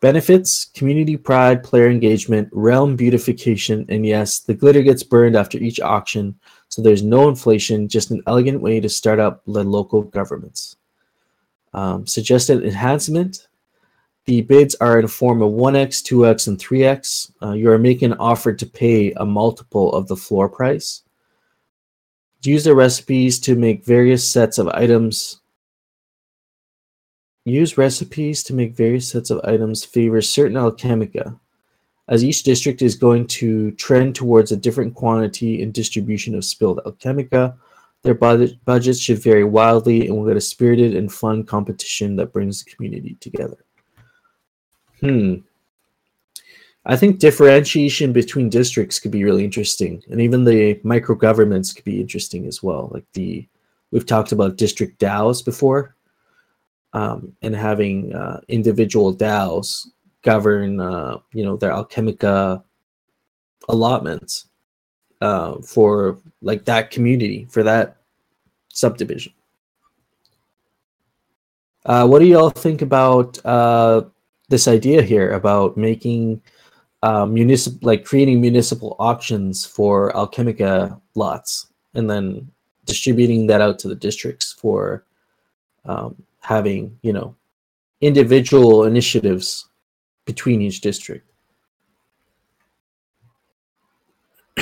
Benefits, 0.00 0.66
community 0.66 1.16
pride, 1.16 1.62
player 1.62 1.88
engagement, 1.88 2.48
realm 2.52 2.96
beautification, 2.96 3.84
and 3.88 4.06
yes, 4.06 4.38
the 4.40 4.54
glitter 4.54 4.82
gets 4.82 5.02
burned 5.02 5.36
after 5.36 5.58
each 5.58 5.80
auction, 5.80 6.38
so 6.70 6.80
there's 6.82 7.02
no 7.02 7.28
inflation, 7.28 7.88
just 7.88 8.10
an 8.10 8.22
elegant 8.26 8.62
way 8.62 8.80
to 8.80 8.88
start 8.88 9.18
up 9.18 9.42
the 9.46 9.62
local 9.62 10.02
governments. 10.02 10.76
Um, 11.74 12.06
suggested 12.06 12.64
enhancement, 12.64 13.48
the 14.24 14.40
bids 14.42 14.74
are 14.76 14.98
in 14.98 15.04
a 15.04 15.08
form 15.08 15.42
of 15.42 15.52
1x, 15.52 16.02
2x, 16.02 16.48
and 16.48 16.58
3x. 16.58 17.32
Uh, 17.42 17.52
you 17.52 17.70
are 17.70 17.78
making 17.78 18.12
an 18.12 18.18
offer 18.18 18.52
to 18.52 18.66
pay 18.66 19.12
a 19.12 19.26
multiple 19.26 19.92
of 19.92 20.08
the 20.08 20.16
floor 20.16 20.48
price. 20.48 21.02
Use 22.42 22.64
the 22.64 22.74
recipes 22.74 23.38
to 23.40 23.54
make 23.54 23.84
various 23.84 24.26
sets 24.26 24.56
of 24.56 24.68
items 24.68 25.40
Use 27.44 27.78
recipes 27.78 28.42
to 28.44 28.54
make 28.54 28.76
various 28.76 29.10
sets 29.10 29.30
of 29.30 29.40
items 29.44 29.84
favor 29.84 30.20
certain 30.20 30.56
alchemica, 30.56 31.38
as 32.10 32.24
each 32.24 32.42
district 32.42 32.82
is 32.82 32.96
going 32.96 33.26
to 33.28 33.70
trend 33.72 34.16
towards 34.16 34.50
a 34.50 34.56
different 34.56 34.94
quantity 34.94 35.62
and 35.62 35.72
distribution 35.72 36.34
of 36.34 36.44
spilled 36.44 36.80
alchemica. 36.84 37.56
Their 38.02 38.14
budget, 38.14 38.62
budgets 38.64 38.98
should 38.98 39.22
vary 39.22 39.44
wildly 39.44 40.06
and 40.06 40.16
we'll 40.16 40.26
get 40.26 40.36
a 40.36 40.40
spirited 40.40 40.96
and 40.96 41.12
fun 41.12 41.44
competition 41.44 42.16
that 42.16 42.32
brings 42.32 42.64
the 42.64 42.70
community 42.70 43.16
together. 43.20 43.64
Hmm. 44.98 45.36
I 46.84 46.96
think 46.96 47.18
differentiation 47.18 48.12
between 48.12 48.48
districts 48.48 48.98
could 48.98 49.10
be 49.10 49.22
really 49.22 49.44
interesting, 49.44 50.02
and 50.10 50.20
even 50.20 50.44
the 50.44 50.80
micro 50.82 51.14
governments 51.14 51.74
could 51.74 51.84
be 51.84 52.00
interesting 52.00 52.46
as 52.46 52.62
well. 52.62 52.88
Like 52.90 53.04
the 53.12 53.46
we've 53.90 54.06
talked 54.06 54.32
about 54.32 54.56
district 54.56 54.98
DAOs 54.98 55.44
before, 55.44 55.94
um, 56.94 57.34
and 57.42 57.54
having 57.54 58.14
uh, 58.14 58.40
individual 58.48 59.14
DAOs 59.14 59.88
govern, 60.22 60.80
uh, 60.80 61.18
you 61.32 61.44
know, 61.44 61.56
their 61.56 61.72
Alchemica 61.72 62.62
allotments 63.68 64.46
uh, 65.20 65.60
for 65.62 66.18
like 66.42 66.64
that 66.64 66.90
community 66.90 67.46
for 67.50 67.62
that 67.62 67.96
subdivision. 68.68 69.32
Uh, 71.86 72.06
what 72.06 72.18
do 72.18 72.26
y'all 72.26 72.50
think 72.50 72.82
about 72.82 73.44
uh, 73.44 74.02
this 74.48 74.68
idea 74.68 75.02
here 75.02 75.32
about 75.32 75.76
making 75.76 76.40
uh, 77.02 77.24
municipal, 77.24 77.78
like 77.82 78.04
creating 78.04 78.40
municipal 78.40 78.96
auctions 78.98 79.64
for 79.64 80.12
Alchemica 80.12 81.00
lots 81.14 81.68
and 81.94 82.08
then 82.08 82.50
distributing 82.84 83.46
that 83.46 83.60
out 83.60 83.78
to 83.78 83.88
the 83.88 83.94
districts 83.94 84.52
for 84.52 85.04
um, 85.86 86.14
having 86.40 86.98
you 87.02 87.12
know 87.12 87.34
individual 88.02 88.84
initiatives 88.84 89.69
between 90.24 90.62
each 90.62 90.80
district. 90.80 91.30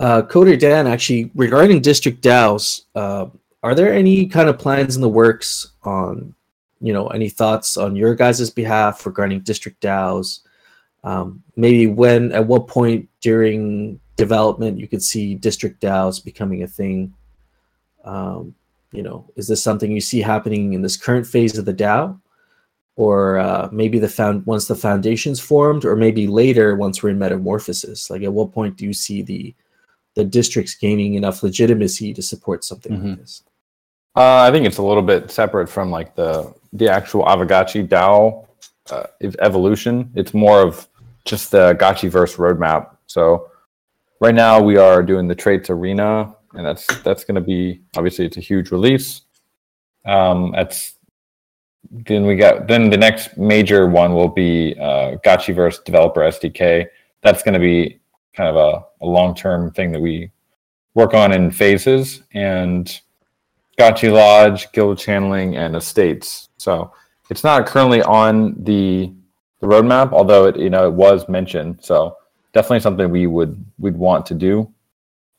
uh, 0.00 0.22
Coder 0.22 0.58
Dan, 0.58 0.86
actually, 0.86 1.30
regarding 1.34 1.80
district 1.80 2.22
DAOs, 2.22 2.82
uh, 2.94 3.26
are 3.62 3.74
there 3.74 3.92
any 3.92 4.26
kind 4.26 4.48
of 4.48 4.58
plans 4.58 4.96
in 4.96 5.02
the 5.02 5.08
works 5.08 5.72
on, 5.82 6.34
you 6.80 6.92
know, 6.92 7.08
any 7.08 7.28
thoughts 7.28 7.76
on 7.76 7.96
your 7.96 8.14
guys' 8.14 8.50
behalf 8.50 9.04
regarding 9.06 9.40
district 9.40 9.80
DAOs? 9.80 10.40
Um, 11.04 11.42
maybe 11.56 11.86
when, 11.86 12.32
at 12.32 12.46
what 12.46 12.66
point 12.66 13.08
during 13.20 14.00
development 14.16 14.78
you 14.78 14.88
could 14.88 15.02
see 15.02 15.34
district 15.34 15.80
DAOs 15.80 16.24
becoming 16.24 16.62
a 16.62 16.66
thing? 16.66 17.14
Um, 18.04 18.54
you 18.92 19.02
know, 19.02 19.30
is 19.36 19.46
this 19.46 19.62
something 19.62 19.90
you 19.90 20.00
see 20.00 20.20
happening 20.20 20.72
in 20.72 20.82
this 20.82 20.96
current 20.96 21.26
phase 21.26 21.58
of 21.58 21.64
the 21.64 21.74
DAO? 21.74 22.18
Or 22.96 23.38
uh, 23.38 23.68
maybe 23.72 23.98
the 23.98 24.08
found 24.08 24.46
once 24.46 24.66
the 24.66 24.74
foundation's 24.74 25.38
formed, 25.38 25.84
or 25.84 25.96
maybe 25.96 26.26
later 26.26 26.76
once 26.76 27.02
we're 27.02 27.10
in 27.10 27.18
metamorphosis. 27.18 28.08
Like, 28.08 28.22
at 28.22 28.32
what 28.32 28.52
point 28.52 28.76
do 28.76 28.86
you 28.86 28.94
see 28.94 29.22
the 29.22 29.54
the 30.14 30.24
districts 30.24 30.74
gaining 30.74 31.12
enough 31.12 31.42
legitimacy 31.42 32.14
to 32.14 32.22
support 32.22 32.64
something 32.64 32.92
mm-hmm. 32.92 33.08
like 33.10 33.18
this? 33.18 33.42
Uh, 34.16 34.38
I 34.48 34.50
think 34.50 34.64
it's 34.64 34.78
a 34.78 34.82
little 34.82 35.02
bit 35.02 35.30
separate 35.30 35.68
from 35.68 35.90
like 35.90 36.14
the 36.14 36.54
the 36.72 36.88
actual 36.88 37.24
Aavegotchi 37.24 37.86
DAO 37.86 38.46
uh, 38.90 39.04
evolution. 39.40 40.10
It's 40.14 40.32
more 40.32 40.62
of 40.62 40.88
just 41.26 41.50
the 41.50 41.74
Gotchiverse 41.74 42.36
roadmap. 42.36 42.96
So 43.06 43.50
right 44.20 44.34
now 44.34 44.62
we 44.62 44.78
are 44.78 45.02
doing 45.02 45.28
the 45.28 45.34
traits 45.34 45.68
arena 45.68 46.34
and 46.56 46.66
that's 46.66 46.86
that's 47.02 47.24
going 47.24 47.34
to 47.36 47.40
be 47.40 47.80
obviously 47.96 48.24
it's 48.24 48.36
a 48.36 48.40
huge 48.40 48.70
release. 48.70 49.22
Um, 50.04 50.52
that's 50.52 50.94
then 51.90 52.26
we 52.26 52.36
got 52.36 52.68
then 52.68 52.90
the 52.90 52.96
next 52.96 53.36
major 53.36 53.86
one 53.86 54.14
will 54.14 54.28
be 54.28 54.74
uh, 54.78 55.16
Gotchiverse 55.24 55.84
Developer 55.84 56.20
SDK. 56.20 56.86
That's 57.22 57.42
going 57.42 57.54
to 57.54 57.60
be 57.60 58.00
kind 58.34 58.48
of 58.48 58.56
a, 58.56 59.04
a 59.04 59.06
long 59.06 59.34
term 59.34 59.70
thing 59.72 59.92
that 59.92 60.00
we 60.00 60.30
work 60.94 61.14
on 61.14 61.32
in 61.32 61.50
phases 61.50 62.22
and 62.32 63.00
Gotchi 63.78 64.12
Lodge, 64.12 64.70
guild 64.72 64.98
channeling, 64.98 65.56
and 65.56 65.76
estates. 65.76 66.48
So 66.56 66.92
it's 67.30 67.44
not 67.44 67.66
currently 67.66 68.02
on 68.02 68.62
the 68.62 69.12
the 69.60 69.66
roadmap, 69.66 70.12
although 70.12 70.46
it 70.46 70.56
you 70.56 70.70
know 70.70 70.86
it 70.86 70.92
was 70.94 71.28
mentioned. 71.28 71.78
So 71.82 72.16
definitely 72.52 72.80
something 72.80 73.10
we 73.10 73.26
would 73.26 73.64
we'd 73.78 73.96
want 73.96 74.26
to 74.26 74.34
do 74.34 74.72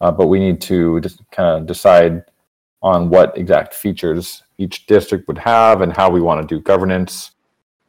uh, 0.02 0.12
but 0.12 0.28
we 0.28 0.40
need 0.40 0.62
to 0.62 1.00
just 1.02 1.22
kind 1.32 1.62
of 1.62 1.66
decide 1.66 2.24
on 2.82 3.10
what 3.10 3.38
exact 3.38 3.74
features 3.74 4.44
each 4.58 4.86
district 4.88 5.28
would 5.28 5.38
have 5.38 5.82
and 5.82 5.96
how 5.96 6.10
we 6.10 6.22
want 6.22 6.42
to 6.42 6.56
do 6.56 6.62
governance 6.62 7.32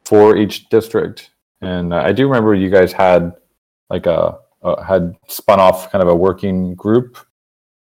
for 0.05 0.37
each 0.37 0.69
district. 0.69 1.31
And 1.61 1.93
uh, 1.93 1.97
I 1.97 2.11
do 2.11 2.27
remember 2.27 2.53
you 2.53 2.69
guys 2.69 2.91
had 2.91 3.33
like 3.89 4.05
a, 4.05 4.37
a, 4.63 4.83
had 4.83 5.15
spun 5.27 5.59
off 5.59 5.91
kind 5.91 6.01
of 6.01 6.07
a 6.07 6.15
working 6.15 6.75
group 6.75 7.17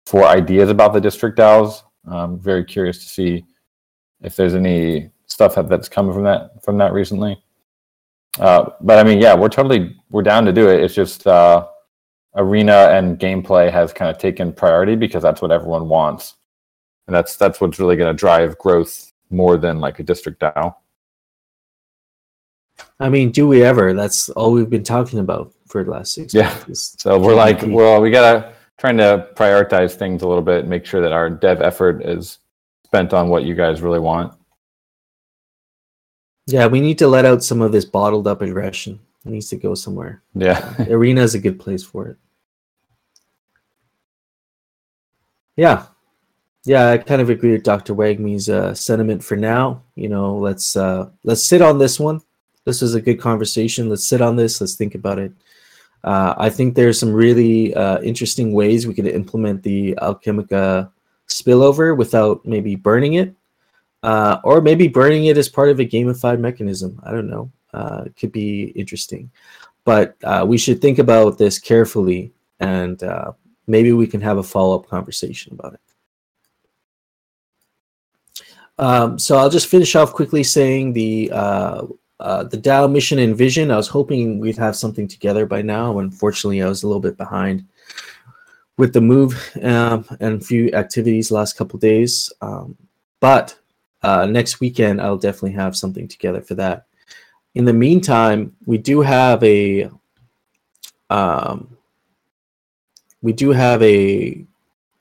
for 0.06 0.26
ideas 0.26 0.70
about 0.70 0.94
the 0.94 1.02
district 1.02 1.38
DAOs. 1.38 1.84
I'm 2.06 2.40
very 2.40 2.66
curious 2.66 2.98
to 3.00 3.06
see 3.06 3.46
if 4.22 4.36
there's 4.36 4.56
any 4.56 5.12
stuff 5.28 5.56
that's 5.56 5.88
coming 5.90 6.14
from 6.14 6.24
that 6.24 6.64
from 6.64 6.78
that 6.78 6.94
recently. 6.94 7.42
Uh, 8.40 8.70
but 8.82 8.98
I 9.00 9.04
mean, 9.04 9.20
yeah, 9.20 9.36
we're 9.36 9.50
totally 9.50 9.96
we're 10.10 10.24
down 10.24 10.46
to 10.46 10.54
do 10.54 10.70
it. 10.70 10.84
It's 10.84 10.96
just 10.96 11.28
uh, 11.28 11.68
arena 12.36 12.90
and 12.92 13.20
gameplay 13.20 13.72
has 13.72 13.94
kind 13.94 14.10
of 14.10 14.18
taken 14.18 14.54
priority 14.54 14.96
because 14.96 15.22
that's 15.22 15.42
what 15.42 15.52
everyone 15.52 15.90
wants, 15.90 16.36
and 17.12 17.16
that's 17.18 17.36
that's 17.36 17.60
what's 17.60 17.78
really 17.78 17.98
going 17.98 18.16
to 18.16 18.18
drive 18.18 18.58
growth 18.58 19.12
more 19.30 19.58
than 19.58 19.82
like 19.82 20.00
a 20.00 20.04
district 20.04 20.40
DAO. 20.40 20.74
I 23.02 23.10
mean, 23.10 23.32
do 23.32 23.50
we 23.50 23.64
ever? 23.64 23.94
That's 23.94 24.30
all 24.30 24.54
we've 24.54 24.70
been 24.70 24.86
talking 24.86 25.20
about 25.20 25.52
for 25.68 25.84
the 25.84 25.92
last 25.92 26.14
six 26.14 26.34
Yeah. 26.34 26.48
months. 26.48 26.96
So 27.00 27.20
we're 27.20 27.36
like, 27.36 27.60
well, 27.66 28.00
we 28.02 28.12
gotta 28.12 28.54
trying 28.78 28.96
to 28.98 29.28
prioritize 29.36 29.96
things 29.96 30.22
a 30.22 30.28
little 30.28 30.42
bit, 30.42 30.68
make 30.68 30.86
sure 30.86 31.02
that 31.02 31.12
our 31.12 31.30
dev 31.30 31.62
effort 31.62 32.02
is 32.02 32.40
spent 32.86 33.14
on 33.14 33.28
what 33.28 33.44
you 33.44 33.56
guys 33.56 33.82
really 33.82 34.00
want. 34.00 34.34
Yeah, 36.48 36.68
we 36.68 36.80
need 36.80 36.98
to 37.00 37.10
let 37.10 37.26
out 37.26 37.44
some 37.44 37.62
of 37.62 37.74
this 37.74 37.84
bottled 37.84 38.26
up 38.26 38.42
aggression. 38.42 39.02
It 39.26 39.32
needs 39.32 39.50
to 39.50 39.58
go 39.58 39.76
somewhere. 39.76 40.24
Yeah. 40.34 40.76
Arena 40.90 41.22
is 41.24 41.36
a 41.36 41.40
good 41.40 41.60
place 41.60 41.84
for 41.84 42.08
it. 42.08 42.18
Yeah, 45.58 45.88
yeah, 46.64 46.90
I 46.92 46.98
kind 47.00 47.22
of 47.22 47.30
agree 47.30 47.54
with 47.54 47.64
Dr. 47.64 47.94
Wagme's 47.94 48.48
uh, 48.48 48.76
sentiment 48.76 49.24
for 49.24 49.36
now. 49.36 49.82
You 49.96 50.10
know, 50.10 50.36
let's 50.38 50.76
uh, 50.76 51.10
let's 51.24 51.46
sit 51.46 51.62
on 51.62 51.80
this 51.80 52.00
one. 52.00 52.22
This 52.66 52.84
is 52.84 52.94
a 52.94 53.02
good 53.02 53.20
conversation. 53.20 53.90
Let's 53.90 54.08
sit 54.08 54.22
on 54.22 54.36
this. 54.36 54.62
Let's 54.62 54.76
think 54.76 54.94
about 54.94 55.18
it. 55.18 55.32
Uh, 56.04 56.36
I 56.38 56.50
think 56.50 56.76
there's 56.76 57.00
some 57.00 57.12
really 57.12 57.74
uh, 57.74 58.00
interesting 58.02 58.54
ways 58.54 58.86
we 58.86 58.94
could 58.94 59.08
implement 59.08 59.64
the 59.64 59.96
Alchemica 60.02 60.92
spillover 61.28 61.98
without 61.98 62.46
maybe 62.46 62.76
burning 62.76 63.14
it, 63.14 63.34
uh, 64.04 64.38
or 64.44 64.62
maybe 64.62 64.88
burning 64.88 65.26
it 65.26 65.38
as 65.38 65.50
part 65.50 65.70
of 65.70 65.80
a 65.80 65.86
gamified 65.86 66.40
mechanism. 66.40 67.00
I 67.04 67.12
don't 67.12 67.30
know. 67.30 67.52
Uh, 67.74 68.06
could 68.20 68.32
be 68.32 68.66
interesting, 68.76 69.32
but 69.84 70.16
we 70.46 70.58
should 70.60 70.80
think 70.80 71.00
about 71.00 71.40
this 71.40 71.58
carefully, 71.58 72.34
and 72.60 73.02
maybe 73.66 73.94
we 73.94 74.06
can 74.06 74.22
have 74.22 74.38
a 74.38 74.44
follow 74.44 74.78
up 74.78 74.88
conversation 74.88 75.54
about 75.54 75.74
it. 75.74 75.91
Um, 78.82 79.20
so 79.20 79.38
I'll 79.38 79.50
just 79.50 79.68
finish 79.68 79.96
off 79.96 80.12
quickly 80.12 80.44
saying 80.44 80.94
the 80.94 81.32
uh, 81.32 81.86
uh, 82.20 82.44
the 82.44 82.58
DAO 82.58 82.92
mission 82.92 83.20
and 83.20 83.38
vision. 83.38 83.72
I 83.72 83.78
was 83.78 83.88
hoping 83.88 84.40
we'd 84.40 84.58
have 84.58 84.76
something 84.76 85.08
together 85.08 85.46
by 85.46 85.62
now. 85.62 86.00
Unfortunately, 86.00 86.62
I 86.62 86.68
was 86.68 86.84
a 86.84 86.88
little 86.88 87.02
bit 87.02 87.16
behind 87.16 87.66
with 88.78 88.94
the 88.94 89.02
move 89.02 89.34
um, 89.62 90.06
and 90.20 90.42
a 90.42 90.46
few 90.46 90.72
activities 90.74 91.32
last 91.32 91.58
couple 91.58 91.78
days. 91.78 92.34
Um, 92.42 92.76
but 93.20 93.56
uh, 94.02 94.26
next 94.26 94.60
weekend, 94.60 95.00
I'll 95.00 95.18
definitely 95.18 95.52
have 95.54 95.78
something 95.78 96.08
together 96.08 96.42
for 96.42 96.56
that. 96.56 96.88
In 97.54 97.66
the 97.66 97.74
meantime, 97.74 98.56
we 98.66 98.80
do 98.80 99.02
have 99.02 99.44
a 99.44 99.90
um, 101.12 101.78
we 103.22 103.32
do 103.34 103.52
have 103.52 103.84
a 103.84 104.44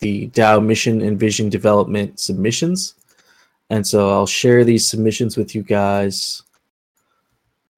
the 0.01 0.28
DAO 0.28 0.65
mission 0.65 1.01
and 1.01 1.19
vision 1.19 1.48
development 1.48 2.20
submissions. 2.20 2.94
And 3.70 3.86
so 3.86 4.10
I'll 4.10 4.26
share 4.26 4.64
these 4.64 4.86
submissions 4.86 5.36
with 5.36 5.55
you 5.55 5.62
guys. 5.62 6.42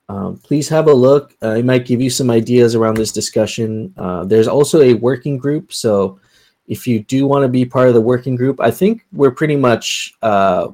Um, 0.08 0.38
please 0.38 0.68
have 0.68 0.88
a 0.88 0.92
look. 0.92 1.34
Uh, 1.42 1.50
it 1.50 1.64
might 1.64 1.86
give 1.86 2.00
you 2.00 2.10
some 2.10 2.30
ideas 2.30 2.74
around 2.74 2.96
this 2.96 3.12
discussion. 3.12 3.94
Uh, 3.96 4.24
there's 4.24 4.48
also 4.48 4.80
a 4.80 4.94
working 4.94 5.38
group. 5.38 5.72
So 5.72 6.18
if 6.66 6.86
you 6.86 7.00
do 7.00 7.26
want 7.26 7.44
to 7.44 7.48
be 7.48 7.64
part 7.64 7.88
of 7.88 7.94
the 7.94 8.00
working 8.00 8.36
group, 8.36 8.60
I 8.60 8.70
think 8.70 9.06
we're 9.12 9.30
pretty 9.30 9.56
much 9.56 10.14
uh, 10.22 10.68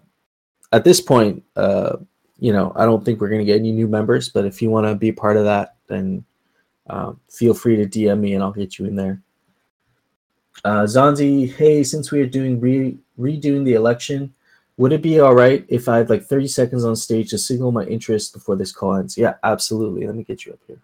at 0.72 0.84
this 0.84 1.00
point, 1.00 1.42
uh, 1.56 1.96
you 2.38 2.52
know, 2.52 2.72
I 2.76 2.84
don't 2.84 3.04
think 3.04 3.20
we're 3.20 3.28
going 3.28 3.40
to 3.40 3.44
get 3.44 3.58
any 3.58 3.72
new 3.72 3.88
members, 3.88 4.28
but 4.28 4.44
if 4.44 4.62
you 4.62 4.70
want 4.70 4.86
to 4.86 4.94
be 4.94 5.12
part 5.12 5.36
of 5.36 5.44
that, 5.44 5.76
then 5.88 6.24
um, 6.88 7.20
feel 7.28 7.54
free 7.54 7.76
to 7.76 7.86
DM 7.86 8.20
me 8.20 8.34
and 8.34 8.42
I'll 8.42 8.52
get 8.52 8.78
you 8.78 8.86
in 8.86 8.96
there. 8.96 9.20
Uh, 10.64 10.82
Zanzi, 10.82 11.52
hey, 11.54 11.84
since 11.84 12.10
we 12.10 12.20
are 12.20 12.26
doing 12.26 12.60
re- 12.60 12.98
redoing 13.18 13.64
the 13.64 13.74
election, 13.74 14.34
would 14.78 14.92
it 14.92 15.02
be 15.02 15.18
all 15.18 15.34
right 15.34 15.66
if 15.68 15.88
I 15.88 15.98
had 15.98 16.08
like 16.08 16.24
30 16.24 16.46
seconds 16.46 16.84
on 16.84 16.94
stage 16.94 17.30
to 17.30 17.38
signal 17.38 17.72
my 17.72 17.84
interest 17.84 18.32
before 18.32 18.54
this 18.54 18.70
call 18.72 18.94
ends? 18.94 19.18
Yeah, 19.18 19.34
absolutely. 19.42 20.06
Let 20.06 20.14
me 20.14 20.22
get 20.22 20.46
you 20.46 20.52
up 20.52 20.60
here. 20.66 20.78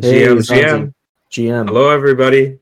Hey, 0.00 0.22
GM, 0.22 0.38
Zanzi. 0.38 0.62
GM. 0.62 0.94
GM. 1.30 1.66
Hello, 1.68 1.90
everybody. 1.90 2.58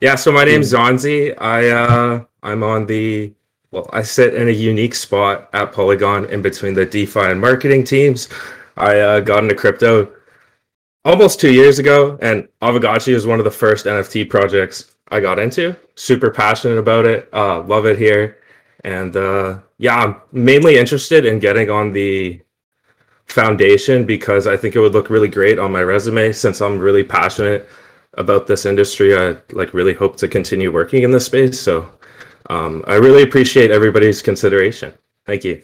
Yeah, 0.00 0.16
so 0.16 0.32
my 0.32 0.44
name's 0.44 0.72
Zonzi. 0.72 1.34
I 1.40 1.68
uh, 1.68 2.24
I'm 2.42 2.64
on 2.64 2.86
the 2.86 3.32
well, 3.70 3.88
I 3.92 4.02
sit 4.02 4.34
in 4.34 4.48
a 4.48 4.52
unique 4.52 4.94
spot 4.94 5.48
at 5.52 5.72
Polygon 5.72 6.26
in 6.26 6.42
between 6.42 6.74
the 6.74 6.84
DeFi 6.84 7.20
and 7.20 7.40
marketing 7.40 7.84
teams. 7.84 8.28
I 8.76 8.98
uh, 8.98 9.20
got 9.20 9.44
into 9.44 9.54
crypto 9.54 10.12
almost 11.04 11.40
two 11.40 11.52
years 11.52 11.78
ago, 11.78 12.18
and 12.20 12.48
Aavegotchi 12.60 13.12
is 13.12 13.26
one 13.26 13.38
of 13.38 13.44
the 13.44 13.50
first 13.50 13.86
NFT 13.86 14.28
projects 14.28 14.95
I 15.08 15.20
got 15.20 15.38
into. 15.38 15.76
Super 15.94 16.30
passionate 16.30 16.78
about 16.78 17.04
it. 17.04 17.28
Uh, 17.32 17.62
love 17.62 17.86
it 17.86 17.98
here, 17.98 18.38
and 18.84 19.16
uh, 19.16 19.58
yeah, 19.78 19.96
I'm 19.96 20.16
mainly 20.32 20.76
interested 20.76 21.24
in 21.24 21.38
getting 21.38 21.70
on 21.70 21.92
the 21.92 22.40
foundation 23.26 24.06
because 24.06 24.46
I 24.46 24.56
think 24.56 24.76
it 24.76 24.80
would 24.80 24.92
look 24.92 25.10
really 25.10 25.28
great 25.28 25.58
on 25.58 25.72
my 25.72 25.82
resume 25.82 26.32
since 26.32 26.60
I'm 26.60 26.78
really 26.78 27.04
passionate 27.04 27.68
about 28.14 28.46
this 28.46 28.66
industry. 28.66 29.16
I 29.16 29.36
like 29.52 29.74
really 29.74 29.94
hope 29.94 30.16
to 30.18 30.28
continue 30.28 30.72
working 30.72 31.02
in 31.02 31.10
this 31.10 31.26
space. 31.26 31.60
So 31.60 31.90
um, 32.50 32.84
I 32.86 32.94
really 32.94 33.22
appreciate 33.22 33.70
everybody's 33.70 34.22
consideration. 34.22 34.92
Thank 35.26 35.44
you. 35.44 35.62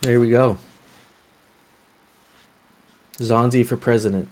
There 0.00 0.20
we 0.20 0.28
go. 0.28 0.58
Zonzi 3.18 3.64
for 3.64 3.76
president. 3.76 4.28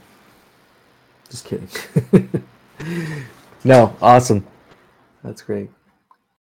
Just 1.33 1.47
kidding. 1.47 2.45
no, 3.65 3.97
awesome. 4.03 4.47
That's 5.25 5.41
great. 5.41 5.71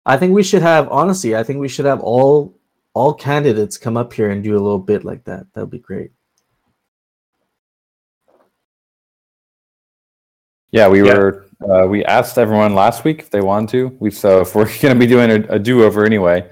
I 0.04 0.18
think 0.18 0.34
we 0.34 0.42
should 0.42 0.64
have 0.64 0.90
honestly, 0.90 1.36
I 1.36 1.44
think 1.44 1.60
we 1.60 1.70
should 1.70 1.86
have 1.86 2.02
all 2.02 2.56
all 2.96 3.14
candidates 3.14 3.78
come 3.78 3.98
up 3.98 4.12
here 4.14 4.32
and 4.32 4.44
do 4.44 4.54
a 4.54 4.58
little 4.60 4.80
bit 4.80 5.04
like 5.06 5.26
that. 5.26 5.46
That 5.54 5.62
would 5.62 5.70
be 5.70 5.78
great. 5.78 6.12
Yeah, 10.72 10.88
we 10.88 11.06
Yeah. 11.06 11.18
were. 11.18 11.46
Uh, 11.62 11.88
we 11.88 12.04
asked 12.06 12.40
everyone 12.40 12.74
last 12.74 13.06
week 13.06 13.20
if 13.20 13.30
they 13.30 13.42
wanted 13.42 13.70
to. 13.70 13.96
We 14.00 14.10
so 14.10 14.42
if 14.42 14.56
we're 14.56 14.66
going 14.82 14.96
to 14.96 15.00
be 15.00 15.06
doing 15.06 15.30
a, 15.30 15.54
a 15.54 15.60
do 15.60 15.84
over 15.84 16.04
anyway, 16.04 16.50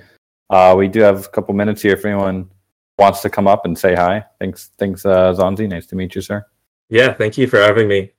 uh, 0.52 0.76
we 0.78 0.88
do 0.88 1.00
have 1.00 1.26
a 1.26 1.30
couple 1.30 1.56
minutes 1.56 1.82
here 1.82 1.94
if 1.94 2.06
anyone 2.06 2.52
wants 3.00 3.24
to 3.24 3.32
come 3.32 3.48
up 3.48 3.66
and 3.66 3.76
say 3.76 3.96
hi. 3.96 4.24
Thanks, 4.40 4.70
thanks, 4.78 5.08
uh, 5.08 5.34
Zonzi. 5.34 5.68
Nice 5.68 5.88
to 5.88 5.96
meet 5.96 6.14
you, 6.14 6.22
sir. 6.22 6.46
Yeah, 6.92 7.14
thank 7.14 7.38
you 7.38 7.48
for 7.48 7.58
having 7.58 7.88
me. 7.88 8.12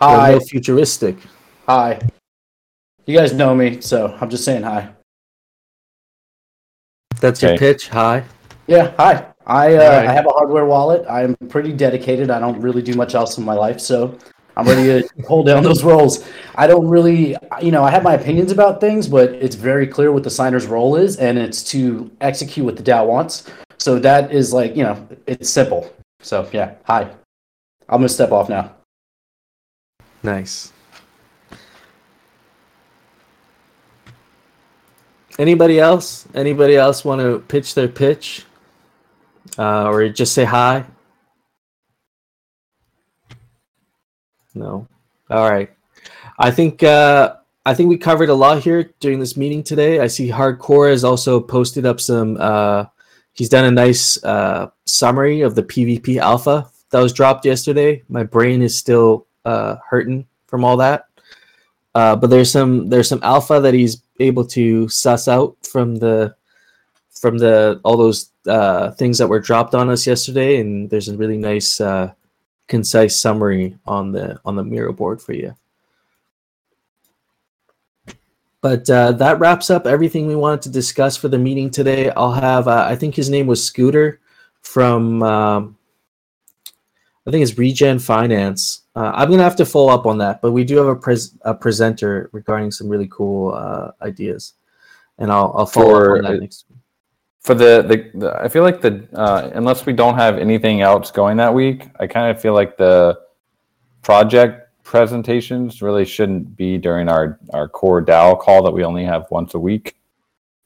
Hi. 0.00 0.30
real 0.30 0.40
futuristic. 0.40 1.16
Hi. 1.66 1.98
You 3.04 3.18
guys 3.18 3.32
know 3.32 3.52
me, 3.52 3.80
so 3.80 4.16
I'm 4.20 4.30
just 4.30 4.44
saying 4.44 4.62
hi. 4.62 4.88
That's 7.20 7.42
your 7.42 7.58
pitch. 7.58 7.88
Hi. 7.88 8.22
Yeah, 8.68 8.94
hi. 8.96 9.26
I 9.44 9.74
uh, 9.74 9.90
Hi. 9.90 10.06
I 10.06 10.12
have 10.12 10.26
a 10.26 10.30
hardware 10.30 10.66
wallet. 10.66 11.04
I'm 11.10 11.34
pretty 11.48 11.72
dedicated. 11.72 12.30
I 12.30 12.38
don't 12.38 12.60
really 12.60 12.82
do 12.82 12.94
much 12.94 13.16
else 13.16 13.38
in 13.38 13.44
my 13.44 13.54
life, 13.54 13.80
so 13.80 14.16
I'm 14.56 14.68
ready 14.68 15.02
to 15.02 15.08
hold 15.26 15.46
down 15.46 15.64
those 15.64 15.82
roles. 15.82 16.28
I 16.54 16.68
don't 16.68 16.86
really, 16.86 17.34
you 17.60 17.72
know, 17.72 17.82
I 17.82 17.90
have 17.90 18.04
my 18.04 18.14
opinions 18.14 18.52
about 18.52 18.80
things, 18.80 19.08
but 19.08 19.30
it's 19.30 19.56
very 19.56 19.88
clear 19.88 20.12
what 20.12 20.22
the 20.22 20.30
signer's 20.30 20.66
role 20.66 20.94
is, 20.94 21.16
and 21.16 21.38
it's 21.38 21.64
to 21.72 22.08
execute 22.20 22.64
what 22.64 22.76
the 22.76 22.84
DAO 22.84 23.04
wants. 23.08 23.50
So 23.78 23.98
that 23.98 24.30
is 24.30 24.52
like, 24.52 24.76
you 24.76 24.84
know, 24.84 25.08
it's 25.26 25.50
simple. 25.50 25.92
So 26.20 26.48
yeah, 26.52 26.74
hi. 26.84 27.02
I'm 27.88 27.98
gonna 27.98 28.08
step 28.08 28.32
off 28.32 28.48
now. 28.48 28.72
Nice. 30.22 30.72
Anybody 35.38 35.78
else? 35.78 36.26
Anybody 36.34 36.76
else 36.76 37.04
want 37.04 37.20
to 37.20 37.38
pitch 37.46 37.74
their 37.74 37.86
pitch? 37.86 38.44
Uh, 39.56 39.88
or 39.88 40.08
just 40.08 40.34
say 40.34 40.44
hi? 40.44 40.84
No. 44.54 44.88
All 45.30 45.48
right. 45.48 45.70
I 46.38 46.50
think 46.50 46.82
uh, 46.82 47.36
I 47.64 47.74
think 47.74 47.88
we 47.88 47.96
covered 47.96 48.28
a 48.28 48.34
lot 48.34 48.62
here 48.62 48.90
during 48.98 49.20
this 49.20 49.36
meeting 49.36 49.62
today. 49.62 50.00
I 50.00 50.08
see 50.08 50.28
Hardcore 50.28 50.90
has 50.90 51.04
also 51.04 51.40
posted 51.40 51.86
up 51.86 52.00
some. 52.00 52.36
Uh, 52.40 52.86
he's 53.38 53.48
done 53.48 53.66
a 53.66 53.70
nice 53.70 54.22
uh, 54.24 54.68
summary 54.84 55.42
of 55.42 55.54
the 55.54 55.62
PvP 55.62 56.16
alpha 56.18 56.68
that 56.90 56.98
was 57.00 57.12
dropped 57.12 57.44
yesterday. 57.44 58.02
My 58.08 58.24
brain 58.24 58.62
is 58.62 58.76
still 58.76 59.28
uh, 59.44 59.76
hurting 59.88 60.26
from 60.48 60.64
all 60.64 60.76
that. 60.78 61.04
Uh, 61.94 62.16
but 62.16 62.30
there's 62.30 62.50
some 62.50 62.88
there's 62.88 63.08
some 63.08 63.22
alpha 63.22 63.60
that 63.60 63.74
he's 63.74 64.02
able 64.18 64.44
to 64.44 64.88
suss 64.88 65.28
out 65.28 65.56
from 65.62 65.96
the 65.96 66.34
from 67.12 67.38
the 67.38 67.80
all 67.84 67.96
those 67.96 68.30
uh, 68.48 68.90
things 68.92 69.18
that 69.18 69.28
were 69.28 69.40
dropped 69.40 69.74
on 69.74 69.88
us 69.88 70.06
yesterday, 70.06 70.60
and 70.60 70.90
there's 70.90 71.08
a 71.08 71.16
really 71.16 71.38
nice 71.38 71.80
uh, 71.80 72.12
concise 72.66 73.16
summary 73.16 73.78
on 73.86 74.10
the 74.10 74.40
on 74.44 74.56
the 74.56 74.64
Miro 74.64 74.92
board 74.92 75.22
for 75.22 75.32
you. 75.32 75.54
But 78.60 78.90
uh, 78.90 79.12
that 79.12 79.38
wraps 79.38 79.70
up 79.70 79.86
everything 79.86 80.26
we 80.26 80.34
wanted 80.34 80.62
to 80.62 80.70
discuss 80.70 81.16
for 81.16 81.28
the 81.28 81.38
meeting 81.38 81.70
today. 81.70 82.10
I'll 82.10 82.32
have 82.32 82.66
uh, 82.66 82.86
I 82.88 82.96
think 82.96 83.14
his 83.14 83.30
name 83.30 83.46
was 83.46 83.64
Scooter 83.64 84.20
from 84.62 85.22
um, 85.22 85.76
I 87.26 87.30
think 87.30 87.42
it's 87.42 87.56
Regen 87.58 87.98
Finance. 87.98 88.82
Uh, 88.96 89.12
I'm 89.14 89.30
gonna 89.30 89.42
have 89.42 89.56
to 89.56 89.66
follow 89.66 89.92
up 89.92 90.06
on 90.06 90.18
that, 90.18 90.40
but 90.40 90.52
we 90.52 90.64
do 90.64 90.76
have 90.76 90.86
a, 90.86 90.96
pres- 90.96 91.36
a 91.42 91.54
presenter 91.54 92.30
regarding 92.32 92.70
some 92.70 92.88
really 92.88 93.08
cool 93.12 93.54
uh, 93.54 93.92
ideas, 94.02 94.54
and 95.18 95.30
I'll 95.30 95.54
I'll 95.56 95.66
follow 95.66 95.90
For- 95.90 96.18
up 96.18 96.24
on 96.24 96.32
that 96.32 96.40
next. 96.40 96.64
For 97.40 97.54
the, 97.54 97.82
the, 97.82 98.18
the 98.18 98.40
I 98.42 98.48
feel 98.48 98.62
like 98.62 98.80
the 98.80 99.06
uh, 99.14 99.50
unless 99.54 99.86
we 99.86 99.92
don't 99.92 100.16
have 100.16 100.38
anything 100.38 100.80
else 100.80 101.10
going 101.10 101.36
that 101.36 101.54
week, 101.54 101.84
I 102.00 102.06
kind 102.06 102.34
of 102.34 102.42
feel 102.42 102.52
like 102.52 102.76
the 102.76 103.18
project 104.02 104.67
presentations 104.88 105.82
really 105.82 106.06
shouldn't 106.06 106.56
be 106.56 106.78
during 106.78 107.10
our 107.10 107.38
our 107.52 107.68
core 107.68 108.02
DAO 108.02 108.40
call 108.40 108.62
that 108.62 108.70
we 108.70 108.84
only 108.84 109.04
have 109.04 109.26
once 109.30 109.52
a 109.52 109.58
week. 109.58 109.96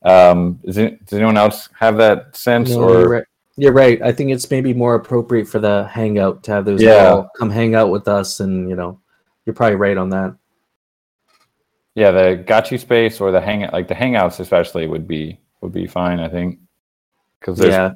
Um, 0.03 0.61
is 0.62 0.78
it, 0.78 1.05
does 1.07 1.19
anyone 1.19 1.36
else 1.36 1.69
have 1.78 1.97
that 1.97 2.36
sense 2.36 2.70
No, 2.70 2.82
or 2.82 2.90
you're 3.01 3.09
right. 3.09 3.24
You're 3.57 3.73
right. 3.73 4.01
I 4.01 4.12
think 4.12 4.31
it's 4.31 4.49
maybe 4.51 4.73
more 4.73 4.94
appropriate 4.94 5.47
for 5.49 5.59
the 5.59 5.89
hangout 5.89 6.44
to 6.44 6.53
have 6.53 6.65
those 6.65 6.81
Yeah. 6.81 7.11
all 7.11 7.31
come 7.36 7.51
hang 7.51 7.74
out 7.74 7.90
with 7.90 8.07
us, 8.07 8.39
and 8.39 8.69
you 8.70 8.77
know, 8.77 9.01
you're 9.44 9.55
probably 9.55 9.77
right 9.77 9.97
on 9.99 10.09
that. 10.11 10.35
yeah 11.97 12.11
the 12.12 12.43
gotchi 12.47 12.78
space 12.78 13.20
or 13.20 13.32
the 13.32 13.40
hang 13.40 13.69
like 13.73 13.89
the 13.89 13.94
hangouts 13.94 14.39
especially 14.40 14.86
would 14.86 15.07
be 15.07 15.39
would 15.61 15.73
be 15.73 15.86
fine 15.86 16.20
I 16.20 16.28
think 16.28 16.59
because 17.40 17.59
there's 17.59 17.74
Yeah, 17.74 17.93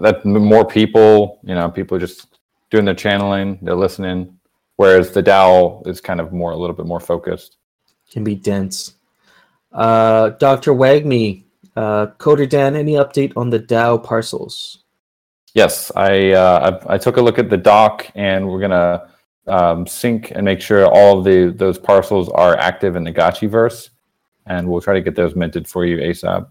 that 0.00 0.24
more 0.26 0.66
people, 0.66 1.40
you 1.42 1.54
know, 1.54 1.70
people 1.70 1.98
just 1.98 2.38
doing 2.70 2.84
their 2.84 2.94
channeling, 2.94 3.58
they're 3.62 3.74
listening. 3.86 4.36
Whereas 4.80 5.10
the 5.10 5.22
DAO 5.22 5.86
is 5.86 6.00
kind 6.00 6.22
of 6.22 6.32
more 6.32 6.52
a 6.52 6.56
little 6.56 6.74
bit 6.74 6.86
more 6.86 7.00
focused. 7.00 7.58
can 8.10 8.24
be 8.24 8.34
dense. 8.34 8.94
Uh, 9.70 10.30
Dr. 10.30 10.72
Wagme, 10.72 11.44
uh, 11.76 12.06
Coder 12.18 12.48
Dan, 12.48 12.74
any 12.74 12.94
update 12.94 13.34
on 13.36 13.50
the 13.50 13.60
DAO 13.60 14.02
parcels? 14.02 14.84
Yes, 15.52 15.92
I 15.94 16.30
uh, 16.30 16.80
I, 16.88 16.94
I 16.94 16.96
took 16.96 17.18
a 17.18 17.20
look 17.20 17.38
at 17.38 17.50
the 17.50 17.58
doc, 17.58 18.10
and 18.14 18.48
we're 18.48 18.62
gonna 18.62 19.10
um, 19.46 19.86
sync 19.86 20.32
and 20.34 20.46
make 20.46 20.62
sure 20.62 20.86
all 20.86 21.18
of 21.18 21.26
the 21.26 21.52
those 21.54 21.76
parcels 21.78 22.30
are 22.30 22.56
active 22.56 22.96
in 22.96 23.04
the 23.04 23.12
Gotchiverse, 23.12 23.90
and 24.46 24.66
we'll 24.66 24.80
try 24.80 24.94
to 24.94 25.02
get 25.02 25.14
those 25.14 25.36
minted 25.36 25.68
for 25.68 25.84
you 25.84 25.98
ASAP. 25.98 26.48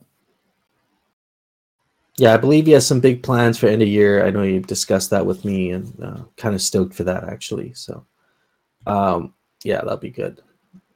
Yeah, 2.17 2.35
I 2.35 2.37
believe 2.37 2.67
he 2.67 2.73
has 2.73 2.85
some 2.85 2.99
big 2.99 3.23
plans 3.23 3.57
for 3.57 3.65
end 3.65 3.81
of 3.81 3.87
year. 3.87 4.23
I 4.23 4.29
know 4.29 4.43
you 4.43 4.59
discussed 4.59 5.09
that 5.09 5.25
with 5.25 5.43
me, 5.45 5.71
and 5.71 5.99
uh, 5.99 6.19
kind 6.37 6.53
of 6.53 6.61
stoked 6.61 6.93
for 6.93 7.05
that 7.05 7.23
actually. 7.23 7.73
So, 7.73 8.05
um, 8.85 9.33
yeah, 9.63 9.77
that'll 9.77 9.97
be 9.97 10.09
good. 10.09 10.41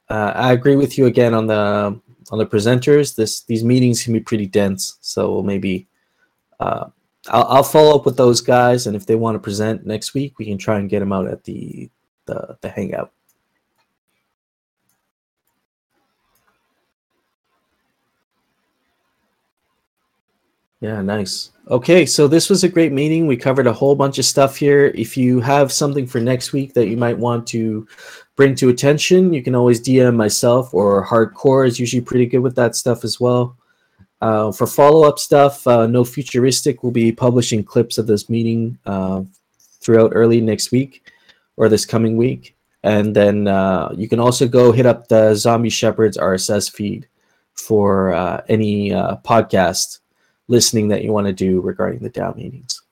Uh, 0.08 0.32
I 0.34 0.52
agree 0.52 0.76
with 0.76 0.98
you 0.98 1.06
again 1.06 1.34
on 1.34 1.46
the 1.46 2.00
on 2.30 2.38
the 2.38 2.46
presenters. 2.46 3.14
This 3.14 3.42
these 3.42 3.64
meetings 3.64 4.02
can 4.02 4.12
be 4.12 4.20
pretty 4.20 4.46
dense, 4.46 4.98
so 5.00 5.32
we'll 5.32 5.42
maybe 5.42 5.88
uh, 6.60 6.86
I'll, 7.28 7.44
I'll 7.44 7.62
follow 7.62 7.96
up 7.96 8.04
with 8.04 8.16
those 8.16 8.40
guys, 8.40 8.86
and 8.86 8.96
if 8.96 9.06
they 9.06 9.14
want 9.14 9.34
to 9.34 9.38
present 9.38 9.86
next 9.86 10.14
week, 10.14 10.38
we 10.38 10.44
can 10.44 10.58
try 10.58 10.78
and 10.78 10.90
get 10.90 11.00
them 11.00 11.12
out 11.12 11.26
at 11.26 11.44
the 11.44 11.90
the, 12.26 12.56
the 12.60 12.68
hangout. 12.68 13.12
Yeah, 20.80 21.00
nice. 21.02 21.50
Okay, 21.70 22.04
so 22.04 22.28
this 22.28 22.50
was 22.50 22.62
a 22.62 22.68
great 22.68 22.92
meeting. 22.92 23.26
We 23.26 23.36
covered 23.36 23.66
a 23.66 23.72
whole 23.72 23.94
bunch 23.94 24.18
of 24.18 24.26
stuff 24.26 24.56
here. 24.56 24.86
If 24.94 25.16
you 25.16 25.40
have 25.40 25.72
something 25.72 26.06
for 26.06 26.20
next 26.20 26.52
week 26.52 26.74
that 26.74 26.88
you 26.88 26.96
might 26.96 27.16
want 27.16 27.46
to 27.48 27.88
bring 28.36 28.54
to 28.56 28.68
attention, 28.68 29.32
you 29.32 29.42
can 29.42 29.54
always 29.54 29.80
DM 29.80 30.14
myself 30.14 30.74
or 30.74 31.06
Hardcore 31.06 31.66
is 31.66 31.80
usually 31.80 32.02
pretty 32.02 32.26
good 32.26 32.40
with 32.40 32.54
that 32.56 32.76
stuff 32.76 33.02
as 33.02 33.18
well. 33.18 33.56
Uh, 34.20 34.52
for 34.52 34.66
follow 34.66 35.08
up 35.08 35.18
stuff, 35.18 35.66
uh, 35.66 35.86
No 35.86 36.04
Futuristic 36.04 36.82
will 36.82 36.90
be 36.90 37.12
publishing 37.12 37.64
clips 37.64 37.98
of 37.98 38.06
this 38.06 38.28
meeting 38.28 38.78
uh, 38.84 39.22
throughout 39.80 40.12
early 40.14 40.40
next 40.40 40.70
week 40.70 41.10
or 41.56 41.68
this 41.68 41.86
coming 41.86 42.16
week. 42.16 42.56
And 42.82 43.16
then 43.16 43.48
uh, 43.48 43.90
you 43.96 44.08
can 44.08 44.20
also 44.20 44.46
go 44.46 44.70
hit 44.70 44.84
up 44.84 45.08
the 45.08 45.34
Zombie 45.34 45.70
Shepherds 45.70 46.18
RSS 46.18 46.70
feed 46.70 47.08
for 47.54 48.12
uh, 48.12 48.42
any 48.48 48.92
uh, 48.92 49.16
podcast 49.24 50.00
listening 50.48 50.88
that 50.88 51.02
you 51.02 51.12
want 51.12 51.26
to 51.26 51.32
do 51.32 51.60
regarding 51.60 52.00
the 52.00 52.10
DAO 52.10 52.36
meetings. 52.36 52.82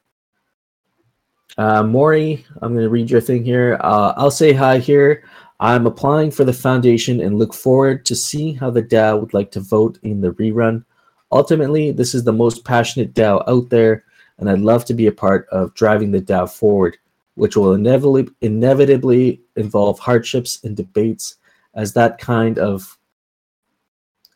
Uh, 1.59 1.83
Maury, 1.83 2.45
I'm 2.63 2.73
going 2.73 2.85
to 2.85 2.91
read 2.91 3.11
your 3.11 3.21
thing 3.21 3.45
here. 3.45 3.79
Uh, 3.81 4.15
I'll 4.17 4.31
say 4.31 4.53
hi 4.53 4.79
here. 4.79 5.25
I'm 5.61 5.87
applying 5.87 6.31
for 6.31 6.45
the 6.45 6.53
foundation 6.53 7.21
and 7.21 7.39
look 7.39 7.55
forward 7.55 8.05
to 8.07 8.17
seeing 8.17 8.57
how 8.57 8.71
the 8.71 8.83
DAO 8.83 9.21
would 9.21 9.35
like 9.35 9.51
to 9.53 9.61
vote 9.61 9.99
in 10.03 10.21
the 10.21 10.33
rerun. 10.33 10.85
Ultimately, 11.31 11.93
this 11.93 12.15
is 12.15 12.25
the 12.25 12.33
most 12.33 12.65
passionate 12.65 13.15
DAO 13.15 13.45
out 13.49 13.71
there, 13.71 14.05
and 14.39 14.51
I'd 14.51 14.61
love 14.61 14.85
to 14.87 14.95
be 14.95 15.07
a 15.07 15.13
part 15.13 15.47
of 15.51 15.75
driving 15.75 16.11
the 16.11 16.21
DAO 16.21 16.51
forward, 16.51 16.99
which 17.37 17.57
will 17.57 17.75
inevitably 17.75 18.29
inevitably 18.41 19.41
involve 19.57 19.99
hardships 19.99 20.59
and 20.65 20.77
debates, 20.77 21.37
as 21.75 21.93
that 21.93 22.19
kind 22.19 22.59
of 22.59 22.99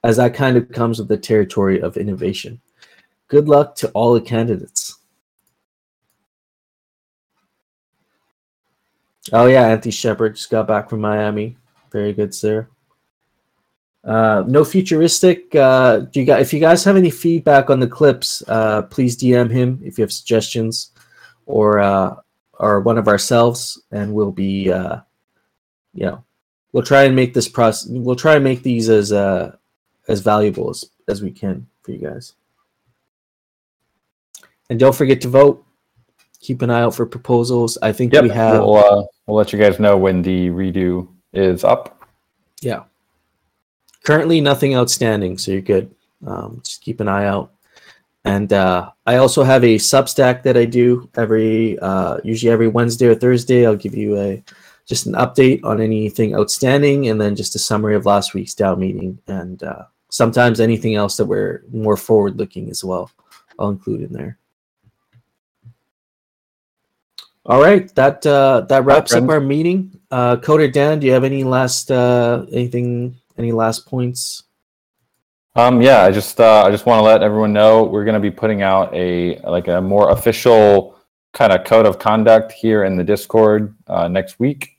as 0.04 0.16
that 0.18 0.34
kind 0.34 0.56
of 0.56 0.70
comes 0.70 0.98
with 0.98 1.08
the 1.08 1.16
territory 1.16 1.80
of 1.80 1.96
innovation. 1.96 2.60
Good 3.28 3.48
luck 3.48 3.74
to 3.76 3.88
all 3.90 4.14
the 4.14 4.20
candidates. 4.20 4.98
Oh 9.32 9.46
yeah, 9.46 9.66
Anthony 9.66 9.90
Shepard 9.90 10.36
just 10.36 10.50
got 10.50 10.68
back 10.68 10.88
from 10.88 11.00
Miami. 11.00 11.56
Very 11.90 12.12
good, 12.12 12.34
sir. 12.34 12.68
Uh, 14.04 14.44
no 14.46 14.64
futuristic. 14.64 15.52
Uh, 15.54 15.98
do 15.98 16.20
you 16.20 16.26
guys, 16.26 16.46
if 16.46 16.52
you 16.52 16.60
guys 16.60 16.84
have 16.84 16.96
any 16.96 17.10
feedback 17.10 17.70
on 17.70 17.80
the 17.80 17.88
clips, 17.88 18.42
uh, 18.46 18.82
please 18.82 19.16
DM 19.16 19.50
him 19.50 19.80
if 19.82 19.98
you 19.98 20.02
have 20.02 20.12
suggestions, 20.12 20.92
or 21.46 21.80
uh, 21.80 22.14
or 22.60 22.80
one 22.80 22.98
of 22.98 23.08
ourselves, 23.08 23.82
and 23.90 24.14
we'll 24.14 24.30
be, 24.30 24.70
uh, 24.70 25.00
you 25.92 26.06
know, 26.06 26.24
we'll 26.72 26.84
try 26.84 27.02
and 27.02 27.16
make 27.16 27.34
this 27.34 27.48
process. 27.48 27.88
We'll 27.90 28.14
try 28.14 28.36
and 28.36 28.44
make 28.44 28.62
these 28.62 28.88
as 28.88 29.10
uh, 29.10 29.56
as 30.06 30.20
valuable 30.20 30.70
as 30.70 30.84
as 31.08 31.20
we 31.20 31.32
can 31.32 31.66
for 31.82 31.90
you 31.90 31.98
guys. 31.98 32.34
And 34.70 34.78
don't 34.78 34.94
forget 34.94 35.20
to 35.22 35.28
vote. 35.28 35.64
Keep 36.40 36.62
an 36.62 36.70
eye 36.70 36.80
out 36.82 36.94
for 36.94 37.06
proposals. 37.06 37.78
I 37.82 37.92
think 37.92 38.12
Yep, 38.12 38.22
we 38.24 38.28
have. 38.30 38.60
we'll 38.60 38.76
uh, 38.76 39.04
we'll 39.26 39.36
let 39.36 39.52
you 39.52 39.58
guys 39.58 39.78
know 39.80 39.96
when 39.96 40.22
the 40.22 40.48
redo 40.50 41.08
is 41.32 41.64
up. 41.64 42.08
Yeah. 42.60 42.84
Currently, 44.04 44.40
nothing 44.40 44.76
outstanding, 44.76 45.38
so 45.38 45.50
you're 45.52 45.60
good. 45.60 45.92
Um, 46.26 46.60
just 46.64 46.82
keep 46.82 47.00
an 47.00 47.08
eye 47.08 47.26
out. 47.26 47.52
And 48.24 48.52
uh, 48.52 48.90
I 49.06 49.16
also 49.16 49.44
have 49.44 49.62
a 49.64 49.76
Substack 49.76 50.42
that 50.42 50.56
I 50.56 50.64
do 50.64 51.08
every, 51.16 51.78
uh, 51.78 52.18
usually 52.24 52.52
every 52.52 52.68
Wednesday 52.68 53.06
or 53.06 53.14
Thursday. 53.14 53.66
I'll 53.66 53.76
give 53.76 53.94
you 53.94 54.18
a 54.18 54.42
just 54.84 55.06
an 55.06 55.14
update 55.14 55.64
on 55.64 55.80
anything 55.80 56.34
outstanding, 56.36 57.08
and 57.08 57.20
then 57.20 57.34
just 57.34 57.56
a 57.56 57.58
summary 57.58 57.96
of 57.96 58.06
last 58.06 58.34
week's 58.34 58.54
DAO 58.54 58.78
meeting, 58.78 59.18
and 59.26 59.62
uh, 59.64 59.84
sometimes 60.10 60.60
anything 60.60 60.94
else 60.94 61.16
that 61.16 61.24
we're 61.26 61.64
more 61.72 61.96
forward 61.96 62.36
looking 62.38 62.70
as 62.70 62.84
well. 62.84 63.10
I'll 63.58 63.70
include 63.70 64.02
in 64.02 64.12
there. 64.12 64.38
All 67.48 67.60
right, 67.60 67.94
that 67.94 68.26
uh, 68.26 68.62
that 68.62 68.84
wraps 68.84 69.12
up 69.12 69.28
our 69.28 69.38
meeting. 69.38 70.00
Uh, 70.10 70.36
Coder 70.36 70.72
Dan, 70.72 70.98
do 70.98 71.06
you 71.06 71.12
have 71.12 71.22
any 71.22 71.44
last 71.44 71.90
uh, 71.92 72.44
anything? 72.50 73.16
Any 73.38 73.52
last 73.52 73.86
points? 73.86 74.44
Um, 75.54 75.80
yeah, 75.80 76.02
I 76.02 76.10
just 76.10 76.40
uh, 76.40 76.64
I 76.64 76.70
just 76.70 76.86
want 76.86 76.98
to 76.98 77.02
let 77.04 77.22
everyone 77.22 77.52
know 77.52 77.84
we're 77.84 78.04
going 78.04 78.14
to 78.14 78.20
be 78.20 78.30
putting 78.30 78.62
out 78.62 78.92
a 78.94 79.38
like 79.48 79.68
a 79.68 79.80
more 79.80 80.10
official 80.10 80.98
kind 81.32 81.52
of 81.52 81.64
code 81.64 81.86
of 81.86 81.98
conduct 81.98 82.50
here 82.50 82.84
in 82.84 82.96
the 82.96 83.04
Discord 83.04 83.74
uh, 83.86 84.08
next 84.08 84.40
week, 84.40 84.78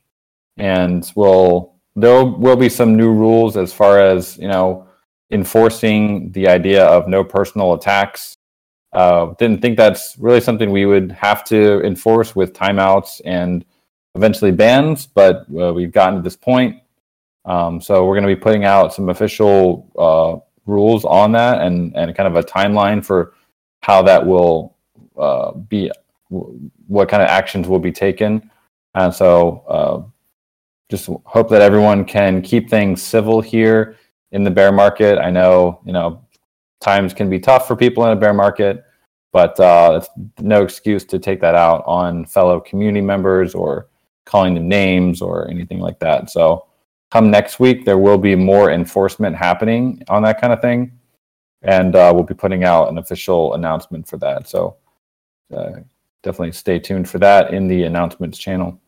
and 0.56 1.10
we'll 1.14 1.74
there 1.96 2.24
will 2.24 2.56
be 2.56 2.68
some 2.68 2.96
new 2.96 3.12
rules 3.12 3.56
as 3.56 3.72
far 3.72 3.98
as 3.98 4.36
you 4.38 4.48
know 4.48 4.86
enforcing 5.30 6.30
the 6.32 6.48
idea 6.48 6.84
of 6.84 7.08
no 7.08 7.24
personal 7.24 7.72
attacks. 7.72 8.36
Uh, 8.98 9.32
didn't 9.38 9.62
think 9.62 9.76
that's 9.76 10.16
really 10.18 10.40
something 10.40 10.72
we 10.72 10.84
would 10.84 11.12
have 11.12 11.44
to 11.44 11.80
enforce 11.86 12.34
with 12.34 12.52
timeouts 12.52 13.20
and 13.24 13.64
eventually 14.16 14.50
bans, 14.50 15.06
but 15.06 15.46
uh, 15.56 15.72
we've 15.72 15.92
gotten 15.92 16.16
to 16.16 16.22
this 16.22 16.34
point. 16.34 16.82
Um, 17.44 17.80
so 17.80 18.04
we're 18.04 18.16
going 18.16 18.28
to 18.28 18.34
be 18.34 18.40
putting 18.40 18.64
out 18.64 18.92
some 18.92 19.08
official 19.08 19.60
uh, 19.96 20.44
rules 20.66 21.04
on 21.04 21.30
that 21.30 21.60
and, 21.60 21.96
and 21.96 22.16
kind 22.16 22.26
of 22.26 22.34
a 22.34 22.42
timeline 22.42 23.04
for 23.04 23.34
how 23.82 24.02
that 24.02 24.26
will 24.26 24.76
uh, 25.16 25.52
be, 25.52 25.92
what 26.28 27.08
kind 27.08 27.22
of 27.22 27.28
actions 27.28 27.68
will 27.68 27.78
be 27.78 27.92
taken. 27.92 28.50
And 28.96 29.14
so 29.14 29.62
uh, 29.68 30.02
just 30.90 31.08
hope 31.24 31.48
that 31.50 31.62
everyone 31.62 32.04
can 32.04 32.42
keep 32.42 32.68
things 32.68 33.00
civil 33.00 33.40
here 33.42 33.94
in 34.32 34.42
the 34.42 34.50
bear 34.50 34.72
market. 34.72 35.20
I 35.20 35.30
know, 35.30 35.82
you 35.86 35.92
know, 35.92 36.26
times 36.80 37.14
can 37.14 37.30
be 37.30 37.38
tough 37.38 37.68
for 37.68 37.76
people 37.76 38.04
in 38.04 38.10
a 38.10 38.16
bear 38.16 38.34
market, 38.34 38.84
but 39.38 39.60
uh, 39.60 40.04
no 40.40 40.64
excuse 40.64 41.04
to 41.04 41.16
take 41.16 41.40
that 41.40 41.54
out 41.54 41.84
on 41.86 42.24
fellow 42.26 42.58
community 42.58 43.00
members 43.00 43.54
or 43.54 43.86
calling 44.24 44.54
them 44.54 44.66
names 44.68 45.22
or 45.22 45.48
anything 45.48 45.78
like 45.78 46.00
that. 46.00 46.28
So 46.28 46.66
come 47.12 47.30
next 47.30 47.60
week, 47.60 47.84
there 47.84 47.98
will 47.98 48.18
be 48.18 48.34
more 48.34 48.72
enforcement 48.72 49.36
happening 49.36 50.02
on 50.08 50.24
that 50.24 50.40
kind 50.40 50.52
of 50.52 50.60
thing. 50.60 50.90
And 51.62 51.94
uh, 51.94 52.10
we'll 52.12 52.24
be 52.24 52.34
putting 52.34 52.64
out 52.64 52.88
an 52.88 52.98
official 52.98 53.54
announcement 53.54 54.08
for 54.08 54.16
that. 54.16 54.48
So 54.48 54.76
uh, 55.56 55.82
definitely 56.24 56.50
stay 56.50 56.80
tuned 56.80 57.08
for 57.08 57.20
that 57.20 57.54
in 57.54 57.68
the 57.68 57.84
announcements 57.84 58.38
channel. 58.38 58.80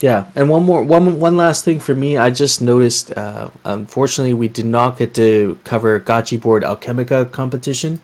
Yeah, 0.00 0.24
and 0.36 0.48
one 0.48 0.64
more 0.64 0.82
one 0.82 1.20
one 1.20 1.36
last 1.36 1.66
thing 1.66 1.78
for 1.78 1.94
me. 1.94 2.16
I 2.16 2.30
just 2.30 2.62
noticed. 2.62 3.12
Uh, 3.12 3.50
unfortunately, 3.66 4.32
we 4.32 4.48
did 4.48 4.64
not 4.64 4.96
get 4.96 5.12
to 5.14 5.58
cover 5.64 6.00
Gotchi 6.00 6.40
Board 6.40 6.62
Alchemica 6.62 7.30
competition, 7.30 8.00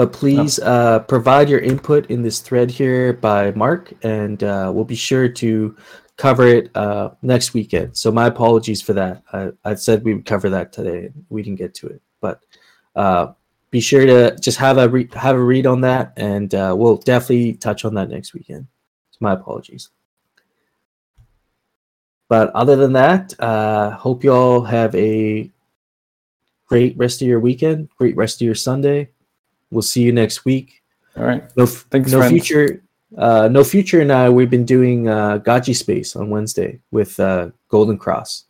but 0.00 0.14
please 0.14 0.58
uh, 0.60 1.00
provide 1.00 1.50
your 1.50 1.58
input 1.58 2.10
in 2.10 2.22
this 2.22 2.40
thread 2.40 2.70
here 2.70 3.12
by 3.12 3.50
Mark, 3.50 3.92
and 4.02 4.42
uh, 4.42 4.72
we'll 4.74 4.86
be 4.86 4.94
sure 4.94 5.28
to 5.28 5.76
cover 6.16 6.46
it 6.46 6.74
uh, 6.74 7.10
next 7.20 7.52
weekend. 7.52 7.94
So 7.94 8.10
my 8.10 8.26
apologies 8.26 8.80
for 8.80 8.94
that. 8.94 9.22
I, 9.30 9.50
I 9.62 9.74
said 9.74 10.02
we 10.02 10.14
would 10.14 10.24
cover 10.24 10.48
that 10.48 10.72
today. 10.72 11.10
We 11.28 11.42
didn't 11.42 11.58
get 11.58 11.74
to 11.74 11.88
it, 11.88 12.00
but 12.22 12.40
uh, 12.96 13.34
be 13.70 13.80
sure 13.80 14.06
to 14.06 14.38
just 14.38 14.56
have 14.56 14.78
a 14.78 14.88
re- 14.88 15.10
have 15.12 15.36
a 15.36 15.44
read 15.44 15.66
on 15.66 15.82
that, 15.82 16.14
and 16.16 16.54
uh, 16.54 16.74
we'll 16.74 16.96
definitely 16.96 17.52
touch 17.52 17.84
on 17.84 17.92
that 17.96 18.08
next 18.08 18.32
weekend. 18.32 18.68
So 19.10 19.18
my 19.20 19.34
apologies. 19.34 19.90
But 22.30 22.48
other 22.52 22.76
than 22.76 22.94
that, 22.94 23.38
uh, 23.38 23.90
hope 23.90 24.24
you 24.24 24.32
all 24.32 24.62
have 24.62 24.94
a 24.94 25.50
great 26.64 26.96
rest 26.96 27.20
of 27.20 27.28
your 27.28 27.40
weekend, 27.40 27.90
great 27.98 28.16
rest 28.16 28.40
of 28.40 28.46
your 28.46 28.54
Sunday. 28.54 29.10
We'll 29.70 29.82
see 29.82 30.02
you 30.02 30.12
next 30.12 30.44
week. 30.44 30.82
All 31.16 31.24
right. 31.24 31.44
No, 31.56 31.66
Thanks, 31.66 32.12
no 32.12 32.18
friends. 32.18 32.32
future. 32.32 32.82
Uh, 33.16 33.48
no 33.50 33.64
future 33.64 34.00
and 34.00 34.12
I. 34.12 34.30
We've 34.30 34.50
been 34.50 34.64
doing 34.64 35.08
uh, 35.08 35.38
Gotchi 35.38 35.74
Space 35.74 36.14
on 36.14 36.30
Wednesday 36.30 36.80
with 36.90 37.18
uh, 37.18 37.50
Golden 37.68 37.98
Cross. 37.98 38.44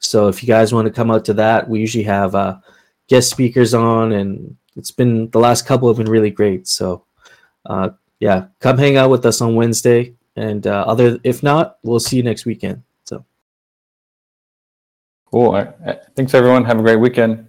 So 0.00 0.28
if 0.28 0.42
you 0.42 0.46
guys 0.46 0.72
want 0.74 0.86
to 0.86 0.92
come 0.92 1.10
out 1.10 1.24
to 1.26 1.34
that, 1.34 1.68
we 1.68 1.78
usually 1.80 2.04
have 2.04 2.34
uh, 2.34 2.58
guest 3.06 3.30
speakers 3.30 3.74
on, 3.74 4.12
and 4.12 4.56
it's 4.76 4.90
been 4.90 5.30
the 5.30 5.38
last 5.38 5.66
couple 5.66 5.88
have 5.88 5.98
been 5.98 6.10
really 6.10 6.30
great. 6.30 6.66
So 6.66 7.04
uh, 7.66 7.90
yeah, 8.18 8.46
come 8.60 8.78
hang 8.78 8.96
out 8.96 9.10
with 9.10 9.24
us 9.26 9.40
on 9.40 9.54
Wednesday, 9.54 10.14
and 10.36 10.66
uh, 10.66 10.84
other 10.86 11.20
if 11.22 11.42
not, 11.42 11.78
we'll 11.82 12.00
see 12.00 12.16
you 12.16 12.22
next 12.22 12.46
weekend. 12.46 12.82
So 13.04 13.24
Cool. 15.30 15.72
Thanks, 16.16 16.34
everyone. 16.34 16.64
Have 16.64 16.78
a 16.80 16.82
great 16.82 16.96
weekend. 16.96 17.46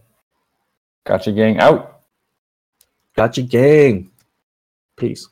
Gotcha, 1.05 1.31
gang. 1.31 1.59
Out. 1.59 1.90
Gotcha, 3.15 3.41
gang. 3.41 4.09
Peace. 4.97 5.27